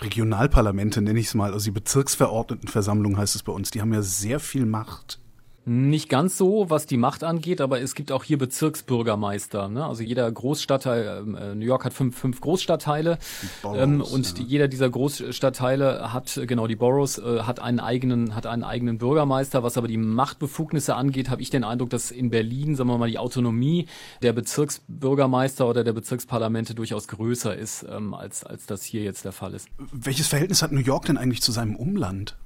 Regionalparlamente, 0.00 1.02
nenne 1.02 1.20
ich 1.20 1.26
es 1.26 1.34
mal, 1.34 1.52
also 1.52 1.66
die 1.66 1.70
Bezirksverordnetenversammlung 1.72 3.18
heißt 3.18 3.36
es 3.36 3.42
bei 3.42 3.52
uns, 3.52 3.70
die 3.70 3.82
haben 3.82 3.92
ja 3.92 4.02
sehr 4.02 4.40
viel 4.40 4.64
Macht. 4.64 5.18
Nicht 5.66 6.08
ganz 6.08 6.38
so, 6.38 6.70
was 6.70 6.86
die 6.86 6.96
Macht 6.96 7.22
angeht, 7.22 7.60
aber 7.60 7.82
es 7.82 7.94
gibt 7.94 8.12
auch 8.12 8.24
hier 8.24 8.38
Bezirksbürgermeister. 8.38 9.68
Ne? 9.68 9.84
Also 9.84 10.02
jeder 10.02 10.30
Großstadtteil, 10.32 11.22
ähm, 11.22 11.34
äh, 11.34 11.54
New 11.54 11.66
York 11.66 11.84
hat 11.84 11.92
fünf, 11.92 12.18
fünf 12.18 12.40
Großstadtteile 12.40 13.18
Boroughs, 13.60 13.78
ähm, 13.82 14.00
und 14.00 14.38
ja. 14.38 14.44
jeder 14.44 14.68
dieser 14.68 14.88
Großstadtteile 14.88 16.14
hat, 16.14 16.40
genau 16.46 16.66
die 16.66 16.76
Boroughs, 16.76 17.18
äh, 17.18 17.40
hat 17.42 17.60
einen 17.60 17.78
eigenen, 17.78 18.34
hat 18.34 18.46
einen 18.46 18.64
eigenen 18.64 18.96
Bürgermeister. 18.96 19.62
Was 19.62 19.76
aber 19.76 19.86
die 19.86 19.98
Machtbefugnisse 19.98 20.94
angeht, 20.94 21.28
habe 21.28 21.42
ich 21.42 21.50
den 21.50 21.62
Eindruck, 21.62 21.90
dass 21.90 22.10
in 22.10 22.30
Berlin, 22.30 22.74
sagen 22.74 22.88
wir 22.88 22.96
mal, 22.96 23.10
die 23.10 23.18
Autonomie 23.18 23.86
der 24.22 24.32
Bezirksbürgermeister 24.32 25.68
oder 25.68 25.84
der 25.84 25.92
Bezirksparlamente 25.92 26.74
durchaus 26.74 27.06
größer 27.06 27.54
ist, 27.54 27.84
ähm, 27.86 28.14
als, 28.14 28.44
als 28.44 28.64
das 28.64 28.82
hier 28.82 29.02
jetzt 29.02 29.26
der 29.26 29.32
Fall 29.32 29.52
ist. 29.52 29.68
Welches 29.92 30.26
Verhältnis 30.26 30.62
hat 30.62 30.72
New 30.72 30.80
York 30.80 31.04
denn 31.04 31.18
eigentlich 31.18 31.42
zu 31.42 31.52
seinem 31.52 31.76
Umland? 31.76 32.38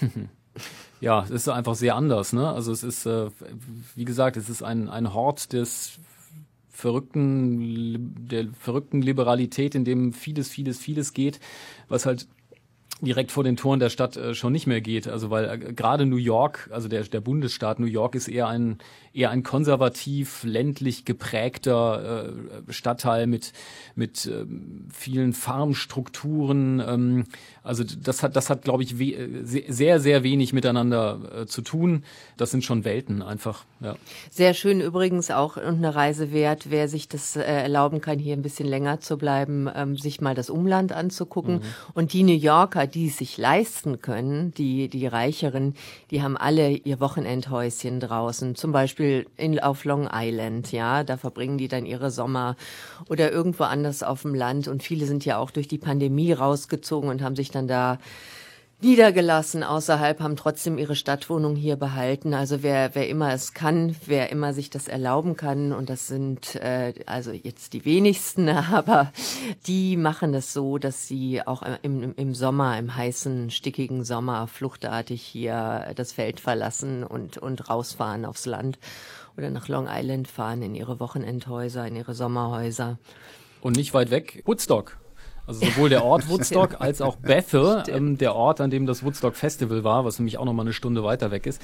Ja, 1.00 1.22
es 1.24 1.30
ist 1.30 1.48
einfach 1.48 1.74
sehr 1.74 1.94
anders. 1.94 2.32
Ne? 2.32 2.48
Also 2.48 2.72
es 2.72 2.82
ist, 2.82 3.06
äh, 3.06 3.30
wie 3.94 4.04
gesagt, 4.04 4.36
es 4.36 4.48
ist 4.48 4.62
ein, 4.62 4.88
ein 4.88 5.12
Hort 5.12 5.52
des 5.52 5.98
verrückten, 6.70 8.28
der 8.28 8.48
verrückten 8.58 9.00
Liberalität, 9.00 9.74
in 9.74 9.84
dem 9.84 10.12
vieles, 10.12 10.48
vieles, 10.48 10.78
vieles 10.78 11.14
geht, 11.14 11.40
was 11.88 12.04
halt 12.06 12.28
direkt 13.00 13.30
vor 13.30 13.44
den 13.44 13.56
Toren 13.56 13.78
der 13.78 13.90
Stadt 13.90 14.16
äh, 14.16 14.34
schon 14.34 14.52
nicht 14.52 14.66
mehr 14.66 14.80
geht. 14.80 15.06
Also 15.06 15.30
weil 15.30 15.44
äh, 15.44 15.58
gerade 15.72 16.06
New 16.06 16.16
York, 16.16 16.70
also 16.72 16.88
der, 16.88 17.02
der 17.02 17.20
Bundesstaat 17.20 17.78
New 17.78 17.86
York 17.86 18.14
ist 18.14 18.28
eher 18.28 18.48
ein 18.48 18.78
eher 19.12 19.30
ein 19.30 19.42
konservativ 19.42 20.44
ländlich 20.44 21.04
geprägter 21.04 22.28
äh, 22.68 22.72
Stadtteil 22.72 23.26
mit 23.26 23.52
mit 23.94 24.26
ähm, 24.26 24.88
vielen 24.92 25.32
Farmstrukturen. 25.32 26.82
Ähm, 26.86 27.24
also 27.62 27.84
das 27.84 28.22
hat 28.22 28.36
das 28.36 28.50
hat 28.50 28.62
glaube 28.62 28.82
ich 28.82 28.98
we 28.98 29.28
sehr 29.68 30.00
sehr 30.00 30.22
wenig 30.22 30.52
miteinander 30.52 31.42
äh, 31.42 31.46
zu 31.46 31.62
tun. 31.62 32.02
Das 32.36 32.50
sind 32.50 32.64
schon 32.64 32.84
Welten 32.84 33.22
einfach. 33.22 33.64
Ja. 33.80 33.96
Sehr 34.30 34.54
schön 34.54 34.80
übrigens 34.80 35.30
auch 35.30 35.56
und 35.56 35.76
eine 35.76 35.94
Reise 35.94 36.32
wert, 36.32 36.70
wer 36.70 36.88
sich 36.88 37.08
das 37.08 37.36
äh, 37.36 37.42
erlauben 37.42 38.00
kann, 38.00 38.18
hier 38.18 38.34
ein 38.34 38.42
bisschen 38.42 38.66
länger 38.66 39.00
zu 39.00 39.18
bleiben, 39.18 39.68
ähm, 39.74 39.96
sich 39.96 40.20
mal 40.20 40.34
das 40.34 40.48
Umland 40.48 40.92
anzugucken. 40.92 41.60
Und 41.94 42.12
die 42.12 42.22
New 42.22 42.32
Yorker, 42.32 42.85
die 42.86 43.08
es 43.08 43.18
sich 43.18 43.38
leisten 43.38 44.00
können, 44.00 44.52
die, 44.54 44.88
die 44.88 45.06
Reicheren, 45.06 45.74
die 46.10 46.22
haben 46.22 46.36
alle 46.36 46.70
ihr 46.70 47.00
Wochenendhäuschen 47.00 48.00
draußen. 48.00 48.54
Zum 48.54 48.72
Beispiel 48.72 49.26
in, 49.36 49.58
auf 49.60 49.84
Long 49.84 50.08
Island, 50.12 50.72
ja. 50.72 51.04
Da 51.04 51.16
verbringen 51.16 51.58
die 51.58 51.68
dann 51.68 51.86
ihre 51.86 52.10
Sommer 52.10 52.56
oder 53.08 53.32
irgendwo 53.32 53.64
anders 53.64 54.02
auf 54.02 54.22
dem 54.22 54.34
Land. 54.34 54.68
Und 54.68 54.82
viele 54.82 55.06
sind 55.06 55.24
ja 55.24 55.38
auch 55.38 55.50
durch 55.50 55.68
die 55.68 55.78
Pandemie 55.78 56.32
rausgezogen 56.32 57.10
und 57.10 57.22
haben 57.22 57.36
sich 57.36 57.50
dann 57.50 57.68
da 57.68 57.98
niedergelassen 58.80 59.62
außerhalb, 59.62 60.20
haben 60.20 60.36
trotzdem 60.36 60.76
ihre 60.76 60.96
Stadtwohnung 60.96 61.56
hier 61.56 61.76
behalten. 61.76 62.34
Also 62.34 62.62
wer, 62.62 62.94
wer 62.94 63.08
immer 63.08 63.32
es 63.32 63.54
kann, 63.54 63.96
wer 64.04 64.30
immer 64.30 64.52
sich 64.52 64.68
das 64.68 64.86
erlauben 64.86 65.36
kann, 65.36 65.72
und 65.72 65.88
das 65.88 66.06
sind 66.06 66.56
äh, 66.56 66.92
also 67.06 67.32
jetzt 67.32 67.72
die 67.72 67.84
wenigsten, 67.84 68.48
aber 68.48 69.12
die 69.66 69.96
machen 69.96 70.32
das 70.32 70.52
so, 70.52 70.78
dass 70.78 71.08
sie 71.08 71.46
auch 71.46 71.62
im, 71.82 72.14
im 72.16 72.34
Sommer, 72.34 72.78
im 72.78 72.94
heißen, 72.94 73.50
stickigen 73.50 74.04
Sommer 74.04 74.46
fluchtartig 74.46 75.22
hier 75.22 75.92
das 75.96 76.12
Feld 76.12 76.40
verlassen 76.40 77.02
und, 77.04 77.38
und 77.38 77.70
rausfahren 77.70 78.24
aufs 78.24 78.46
Land 78.46 78.78
oder 79.36 79.50
nach 79.50 79.68
Long 79.68 79.88
Island 79.90 80.28
fahren 80.28 80.62
in 80.62 80.74
ihre 80.74 81.00
Wochenendhäuser, 81.00 81.86
in 81.86 81.96
ihre 81.96 82.14
Sommerhäuser. 82.14 82.98
Und 83.60 83.76
nicht 83.76 83.94
weit 83.94 84.10
weg, 84.10 84.42
Woodstock. 84.44 84.98
Also 85.46 85.64
sowohl 85.64 85.88
der 85.88 86.04
Ort 86.04 86.28
Woodstock 86.28 86.80
als 86.80 87.00
auch 87.00 87.16
Bethel, 87.16 87.84
ähm, 87.88 88.18
der 88.18 88.34
Ort, 88.34 88.60
an 88.60 88.70
dem 88.70 88.86
das 88.86 89.04
Woodstock 89.04 89.36
Festival 89.36 89.84
war, 89.84 90.04
was 90.04 90.18
nämlich 90.18 90.38
auch 90.38 90.44
noch 90.44 90.52
mal 90.52 90.62
eine 90.62 90.72
Stunde 90.72 91.04
weiter 91.04 91.30
weg 91.30 91.46
ist. 91.46 91.62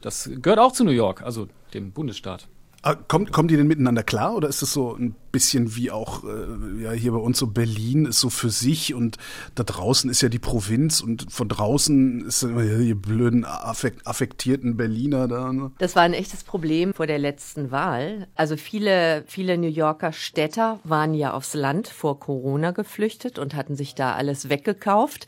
Das 0.00 0.30
gehört 0.40 0.58
auch 0.58 0.72
zu 0.72 0.84
New 0.84 0.90
York, 0.90 1.22
also 1.22 1.48
dem 1.74 1.92
Bundesstaat. 1.92 2.48
Ah, 2.84 2.96
Kommt, 2.96 3.32
kommen 3.32 3.46
die 3.46 3.56
denn 3.56 3.68
miteinander 3.68 4.02
klar 4.02 4.34
oder 4.34 4.48
ist 4.48 4.60
es 4.60 4.72
so 4.72 4.96
ein 4.96 5.14
bisschen 5.30 5.76
wie 5.76 5.92
auch 5.92 6.24
äh, 6.24 6.82
ja 6.82 6.90
hier 6.90 7.12
bei 7.12 7.18
uns 7.18 7.38
so 7.38 7.46
Berlin 7.46 8.06
ist 8.06 8.18
so 8.18 8.28
für 8.28 8.50
sich 8.50 8.92
und 8.92 9.18
da 9.54 9.62
draußen 9.62 10.10
ist 10.10 10.20
ja 10.20 10.28
die 10.28 10.40
Provinz 10.40 11.00
und 11.00 11.30
von 11.32 11.48
draußen 11.48 12.26
ist 12.26 12.42
immer 12.42 12.64
ja, 12.64 12.78
die 12.78 12.94
blöden 12.94 13.44
affekt, 13.44 14.06
affektierten 14.06 14.76
Berliner 14.76 15.28
da. 15.28 15.52
Ne? 15.52 15.70
Das 15.78 15.94
war 15.94 16.02
ein 16.02 16.12
echtes 16.12 16.42
Problem 16.42 16.92
vor 16.92 17.06
der 17.06 17.18
letzten 17.18 17.70
Wahl. 17.70 18.26
Also 18.34 18.56
viele, 18.56 19.22
viele 19.26 19.56
New 19.58 19.68
Yorker 19.68 20.12
Städter 20.12 20.80
waren 20.82 21.14
ja 21.14 21.32
aufs 21.34 21.54
Land 21.54 21.86
vor 21.88 22.18
Corona 22.18 22.72
geflüchtet 22.72 23.38
und 23.38 23.54
hatten 23.54 23.76
sich 23.76 23.94
da 23.94 24.14
alles 24.14 24.48
weggekauft. 24.48 25.26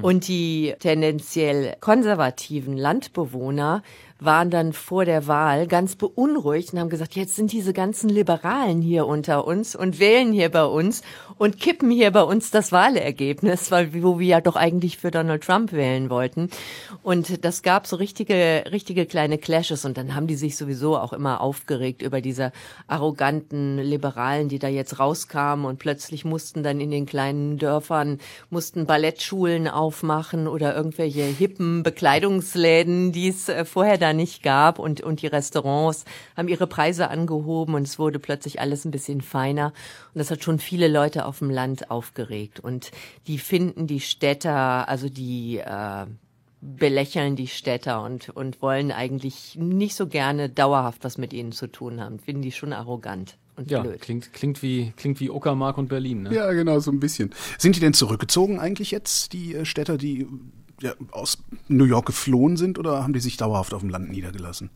Und 0.00 0.28
die 0.28 0.74
tendenziell 0.78 1.76
konservativen 1.80 2.76
Landbewohner 2.76 3.82
waren 4.24 4.50
dann 4.50 4.72
vor 4.72 5.04
der 5.04 5.26
Wahl 5.26 5.66
ganz 5.66 5.96
beunruhigt 5.96 6.72
und 6.72 6.80
haben 6.80 6.88
gesagt, 6.88 7.16
jetzt 7.16 7.36
sind 7.36 7.52
diese 7.52 7.72
ganzen 7.72 8.08
Liberalen 8.08 8.80
hier 8.80 9.06
unter 9.06 9.46
uns 9.46 9.74
und 9.74 9.98
wählen 9.98 10.32
hier 10.32 10.50
bei 10.50 10.64
uns 10.64 11.02
und 11.42 11.58
kippen 11.58 11.90
hier 11.90 12.12
bei 12.12 12.22
uns 12.22 12.52
das 12.52 12.70
Wahlergebnis, 12.70 13.72
weil 13.72 14.00
wo 14.00 14.20
wir 14.20 14.26
ja 14.28 14.40
doch 14.40 14.54
eigentlich 14.54 14.98
für 14.98 15.10
Donald 15.10 15.42
Trump 15.42 15.72
wählen 15.72 16.08
wollten. 16.08 16.50
Und 17.02 17.44
das 17.44 17.62
gab 17.62 17.88
so 17.88 17.96
richtige, 17.96 18.62
richtige 18.70 19.06
kleine 19.06 19.38
Clashes 19.38 19.84
und 19.84 19.96
dann 19.96 20.14
haben 20.14 20.28
die 20.28 20.36
sich 20.36 20.56
sowieso 20.56 20.96
auch 20.96 21.12
immer 21.12 21.40
aufgeregt 21.40 22.00
über 22.00 22.20
diese 22.20 22.52
arroganten 22.86 23.78
Liberalen, 23.78 24.48
die 24.48 24.60
da 24.60 24.68
jetzt 24.68 25.00
rauskamen 25.00 25.64
und 25.64 25.80
plötzlich 25.80 26.24
mussten 26.24 26.62
dann 26.62 26.80
in 26.80 26.92
den 26.92 27.06
kleinen 27.06 27.58
Dörfern, 27.58 28.20
mussten 28.48 28.86
Ballettschulen 28.86 29.66
aufmachen 29.66 30.46
oder 30.46 30.76
irgendwelche 30.76 31.24
hippen 31.24 31.82
Bekleidungsläden, 31.82 33.10
die 33.10 33.26
es 33.26 33.48
äh, 33.48 33.64
vorher 33.64 33.98
da 33.98 34.12
nicht 34.12 34.44
gab 34.44 34.78
und, 34.78 35.00
und 35.00 35.22
die 35.22 35.26
Restaurants 35.26 36.04
haben 36.36 36.46
ihre 36.46 36.68
Preise 36.68 37.10
angehoben 37.10 37.74
und 37.74 37.82
es 37.82 37.98
wurde 37.98 38.20
plötzlich 38.20 38.60
alles 38.60 38.84
ein 38.84 38.92
bisschen 38.92 39.22
feiner 39.22 39.72
und 40.14 40.20
das 40.20 40.30
hat 40.30 40.44
schon 40.44 40.60
viele 40.60 40.86
Leute 40.86 41.26
auf 41.32 41.38
dem 41.38 41.48
Land 41.48 41.90
aufgeregt 41.90 42.60
und 42.60 42.90
die 43.26 43.38
finden 43.38 43.86
die 43.86 44.00
Städter, 44.00 44.86
also 44.86 45.08
die 45.08 45.56
äh, 45.56 46.04
belächeln 46.60 47.36
die 47.36 47.48
Städter 47.48 48.02
und, 48.04 48.28
und 48.28 48.60
wollen 48.60 48.92
eigentlich 48.92 49.56
nicht 49.56 49.94
so 49.96 50.06
gerne 50.06 50.50
dauerhaft 50.50 51.04
was 51.04 51.16
mit 51.16 51.32
ihnen 51.32 51.52
zu 51.52 51.68
tun 51.68 52.02
haben, 52.02 52.18
finden 52.18 52.42
die 52.42 52.52
schon 52.52 52.74
arrogant 52.74 53.38
und 53.56 53.70
Ja, 53.70 53.80
blöd. 53.80 54.02
klingt, 54.02 54.34
klingt 54.34 54.62
wie, 54.62 54.92
klingt 54.94 55.20
wie 55.20 55.30
Uckermark 55.30 55.78
und 55.78 55.88
Berlin, 55.88 56.24
ne? 56.24 56.34
Ja, 56.34 56.52
genau, 56.52 56.78
so 56.80 56.90
ein 56.90 57.00
bisschen. 57.00 57.30
Sind 57.56 57.76
die 57.76 57.80
denn 57.80 57.94
zurückgezogen 57.94 58.60
eigentlich 58.60 58.90
jetzt, 58.90 59.32
die 59.32 59.54
äh, 59.54 59.64
Städter, 59.64 59.96
die 59.96 60.26
ja, 60.82 60.92
aus 61.12 61.38
New 61.68 61.84
York 61.84 62.04
geflohen 62.04 62.58
sind 62.58 62.78
oder 62.78 63.02
haben 63.02 63.14
die 63.14 63.20
sich 63.20 63.38
dauerhaft 63.38 63.72
auf 63.72 63.80
dem 63.80 63.88
Land 63.88 64.10
niedergelassen? 64.10 64.68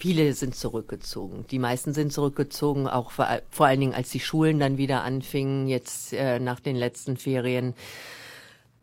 Viele 0.00 0.32
sind 0.32 0.54
zurückgezogen. 0.54 1.44
Die 1.50 1.58
meisten 1.58 1.92
sind 1.92 2.12
zurückgezogen, 2.12 2.86
auch 2.86 3.10
vor, 3.10 3.26
vor 3.50 3.66
allen 3.66 3.80
Dingen, 3.80 3.94
als 3.94 4.10
die 4.10 4.20
Schulen 4.20 4.60
dann 4.60 4.78
wieder 4.78 5.02
anfingen, 5.02 5.66
jetzt 5.66 6.12
äh, 6.12 6.38
nach 6.38 6.60
den 6.60 6.76
letzten 6.76 7.16
Ferien. 7.16 7.74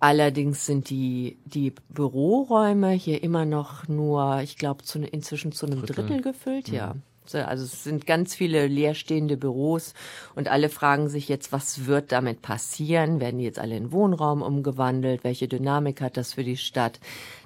Allerdings 0.01 0.65
sind 0.65 0.89
die, 0.89 1.37
die 1.45 1.71
Büroräume 1.87 2.91
hier 2.91 3.23
immer 3.23 3.45
noch 3.45 3.87
nur, 3.87 4.41
ich 4.41 4.57
glaube, 4.57 4.83
inzwischen 5.09 5.53
zu 5.53 5.67
einem 5.67 5.83
Drittel. 5.83 6.05
Drittel, 6.05 6.21
gefüllt, 6.21 6.67
ja. 6.67 6.95
So, 7.27 7.39
Also 7.39 7.63
es 7.65 7.83
sind 7.83 8.05
ganz 8.05 8.35
viele 8.35 8.67
leerstehende 8.67 9.35
Büros 9.35 9.93
und 10.35 10.47
alle 10.47 10.69
fragen 10.69 11.09
sich 11.09 11.27
jetzt, 11.27 11.51
was 11.51 11.87
wird 11.87 12.11
damit 12.11 12.41
passieren? 12.41 13.19
Werden 13.19 13.39
die 13.39 13.45
jetzt 13.45 13.59
alle 13.59 13.75
in 13.75 13.91
Wohnraum 13.91 14.41
umgewandelt? 14.41 15.23
Welche 15.23 15.47
Dynamik 15.47 16.01
hat 16.01 16.17
das 16.17 16.33
für 16.33 16.43
die 16.43 16.57
Stadt? 16.57 16.99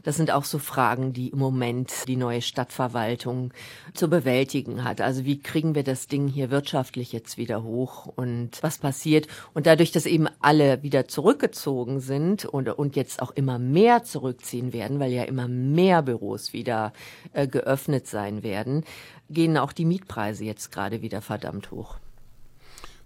Das 0.03 0.17
sind 0.17 0.31
auch 0.31 0.43
so 0.43 0.59
Fragen, 0.59 1.13
die 1.13 1.29
im 1.29 1.39
Moment 1.39 2.07
die 2.07 2.15
neue 2.15 2.41
Stadtverwaltung 2.41 3.53
zu 3.93 4.09
bewältigen 4.09 4.83
hat. 4.83 5.01
Also 5.01 5.25
wie 5.25 5.39
kriegen 5.39 5.75
wir 5.75 5.83
das 5.83 6.07
Ding 6.07 6.27
hier 6.27 6.51
wirtschaftlich 6.51 7.11
jetzt 7.11 7.37
wieder 7.37 7.63
hoch 7.63 8.07
und 8.07 8.61
was 8.61 8.79
passiert? 8.79 9.27
Und 9.53 9.65
dadurch, 9.65 9.91
dass 9.91 10.05
eben 10.05 10.27
alle 10.41 10.83
wieder 10.83 11.07
zurückgezogen 11.07 11.99
sind 11.99 12.45
und, 12.45 12.69
und 12.69 12.95
jetzt 12.95 13.21
auch 13.21 13.31
immer 13.31 13.59
mehr 13.59 14.03
zurückziehen 14.03 14.73
werden, 14.73 14.99
weil 14.99 15.11
ja 15.11 15.23
immer 15.23 15.47
mehr 15.47 16.01
Büros 16.01 16.53
wieder 16.53 16.93
äh, 17.33 17.47
geöffnet 17.47 18.07
sein 18.07 18.43
werden, 18.43 18.83
gehen 19.29 19.57
auch 19.57 19.71
die 19.73 19.85
Mietpreise 19.85 20.43
jetzt 20.43 20.71
gerade 20.71 21.01
wieder 21.01 21.21
verdammt 21.21 21.71
hoch. 21.71 21.97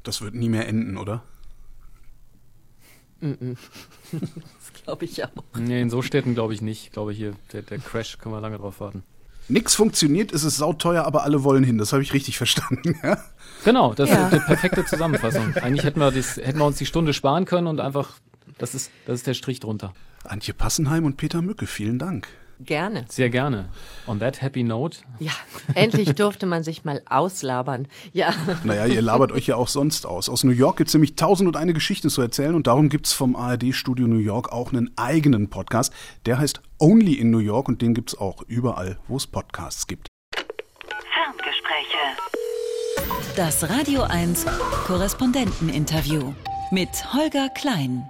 Das 0.04 0.22
wird 0.22 0.34
nie 0.36 0.50
mehr 0.50 0.68
enden, 0.68 0.98
oder? 0.98 1.24
Das 3.22 4.84
glaube 4.84 5.06
ich 5.06 5.24
auch. 5.24 5.30
Nee, 5.58 5.82
in 5.82 5.90
so 5.90 6.02
Städten 6.02 6.34
glaube 6.34 6.54
ich 6.54 6.62
nicht. 6.62 6.86
Ich 6.88 6.92
glaube 6.92 7.14
hier, 7.14 7.34
der, 7.54 7.62
der 7.62 7.78
Crash, 7.80 8.18
können 8.18 8.36
wir 8.36 8.42
lange 8.42 8.58
drauf 8.58 8.80
warten. 8.82 9.04
Nix 9.48 9.76
funktioniert, 9.76 10.32
ist 10.32 10.44
es 10.44 10.58
sauteuer, 10.58 11.06
aber 11.06 11.24
alle 11.24 11.44
wollen 11.44 11.64
hin. 11.64 11.78
Das 11.78 11.94
habe 11.94 12.02
ich 12.04 12.14
richtig 12.14 12.38
verstanden. 12.38 12.96
Ja? 13.04 13.24
Genau, 13.64 13.94
das 13.94 14.10
Ja. 14.10 14.28
ist 14.28 14.34
die 14.34 14.40
perfekte 14.40 14.84
Zusammenfassung. 14.86 15.56
Eigentlich 15.56 15.86
hätten 15.86 16.00
wir, 16.00 16.12
das, 16.12 16.36
hätten 16.38 16.60
wir 16.60 16.66
uns 16.66 16.78
die 16.78 16.86
Stunde 16.86 17.14
sparen 17.14 17.46
können 17.46 17.68
und 17.68 17.80
einfach, 17.80 18.12
das 18.58 18.76
ist, 18.76 18.92
das 19.06 19.16
ist 19.20 19.28
der 19.28 19.34
Strich 19.36 19.60
drunter. 19.62 19.94
Antje 20.26 20.54
Passenheim 20.54 21.06
und 21.06 21.16
Peter 21.18 21.42
Mücke, 21.42 21.66
vielen 21.68 22.00
Dank. 22.00 22.28
Gerne. 22.60 23.06
Sehr 23.10 23.30
gerne. 23.30 23.70
On 24.08 24.20
that 24.20 24.42
happy 24.42 24.64
note. 24.64 25.00
Ja, 25.20 25.32
endlich 25.74 26.14
durfte 26.16 26.46
man 26.46 26.64
sich 26.64 26.86
mal 26.86 27.02
auslabern. 27.10 27.88
Ja. 28.14 28.34
Naja, 28.64 28.86
ihr 28.86 29.02
labert 29.02 29.32
euch 29.32 29.48
ja 29.48 29.56
auch 29.56 29.68
sonst 29.68 30.06
aus. 30.06 30.30
Aus 30.30 30.44
New 30.44 30.52
York 30.52 30.78
gibt's 30.78 30.94
nämlich 30.94 31.16
tausend 31.16 31.48
und 31.48 31.58
eine 31.58 31.74
Geschichten 31.74 32.10
zu 32.10 32.22
erzählen 32.22 32.56
und 32.56 32.68
darum 32.68 32.90
gibt's 32.90 33.14
vom 33.14 33.36
ARD-Studio 33.36 34.08
New 34.08 34.20
York 34.20 34.52
auch 34.52 34.72
einen 34.72 34.92
eigenen 34.98 35.50
Podcast. 35.50 35.94
Der 36.26 36.38
heißt 36.38 36.62
Only 36.80 37.14
in 37.14 37.32
New 37.32 37.40
York 37.40 37.68
und 37.68 37.82
den 37.82 37.94
gibt's 37.94 38.18
auch 38.18 38.44
überall, 38.48 38.98
wo 39.08 39.18
es 39.18 39.28
Podcasts 39.28 39.88
gibt. 39.88 40.08
Ferngespräche. 41.14 41.98
Das 43.36 43.70
Radio 43.70 44.04
1 44.04 44.46
Korrespondenteninterview 44.86 46.34
mit 46.72 47.14
Holger 47.14 47.50
Klein. 47.50 48.10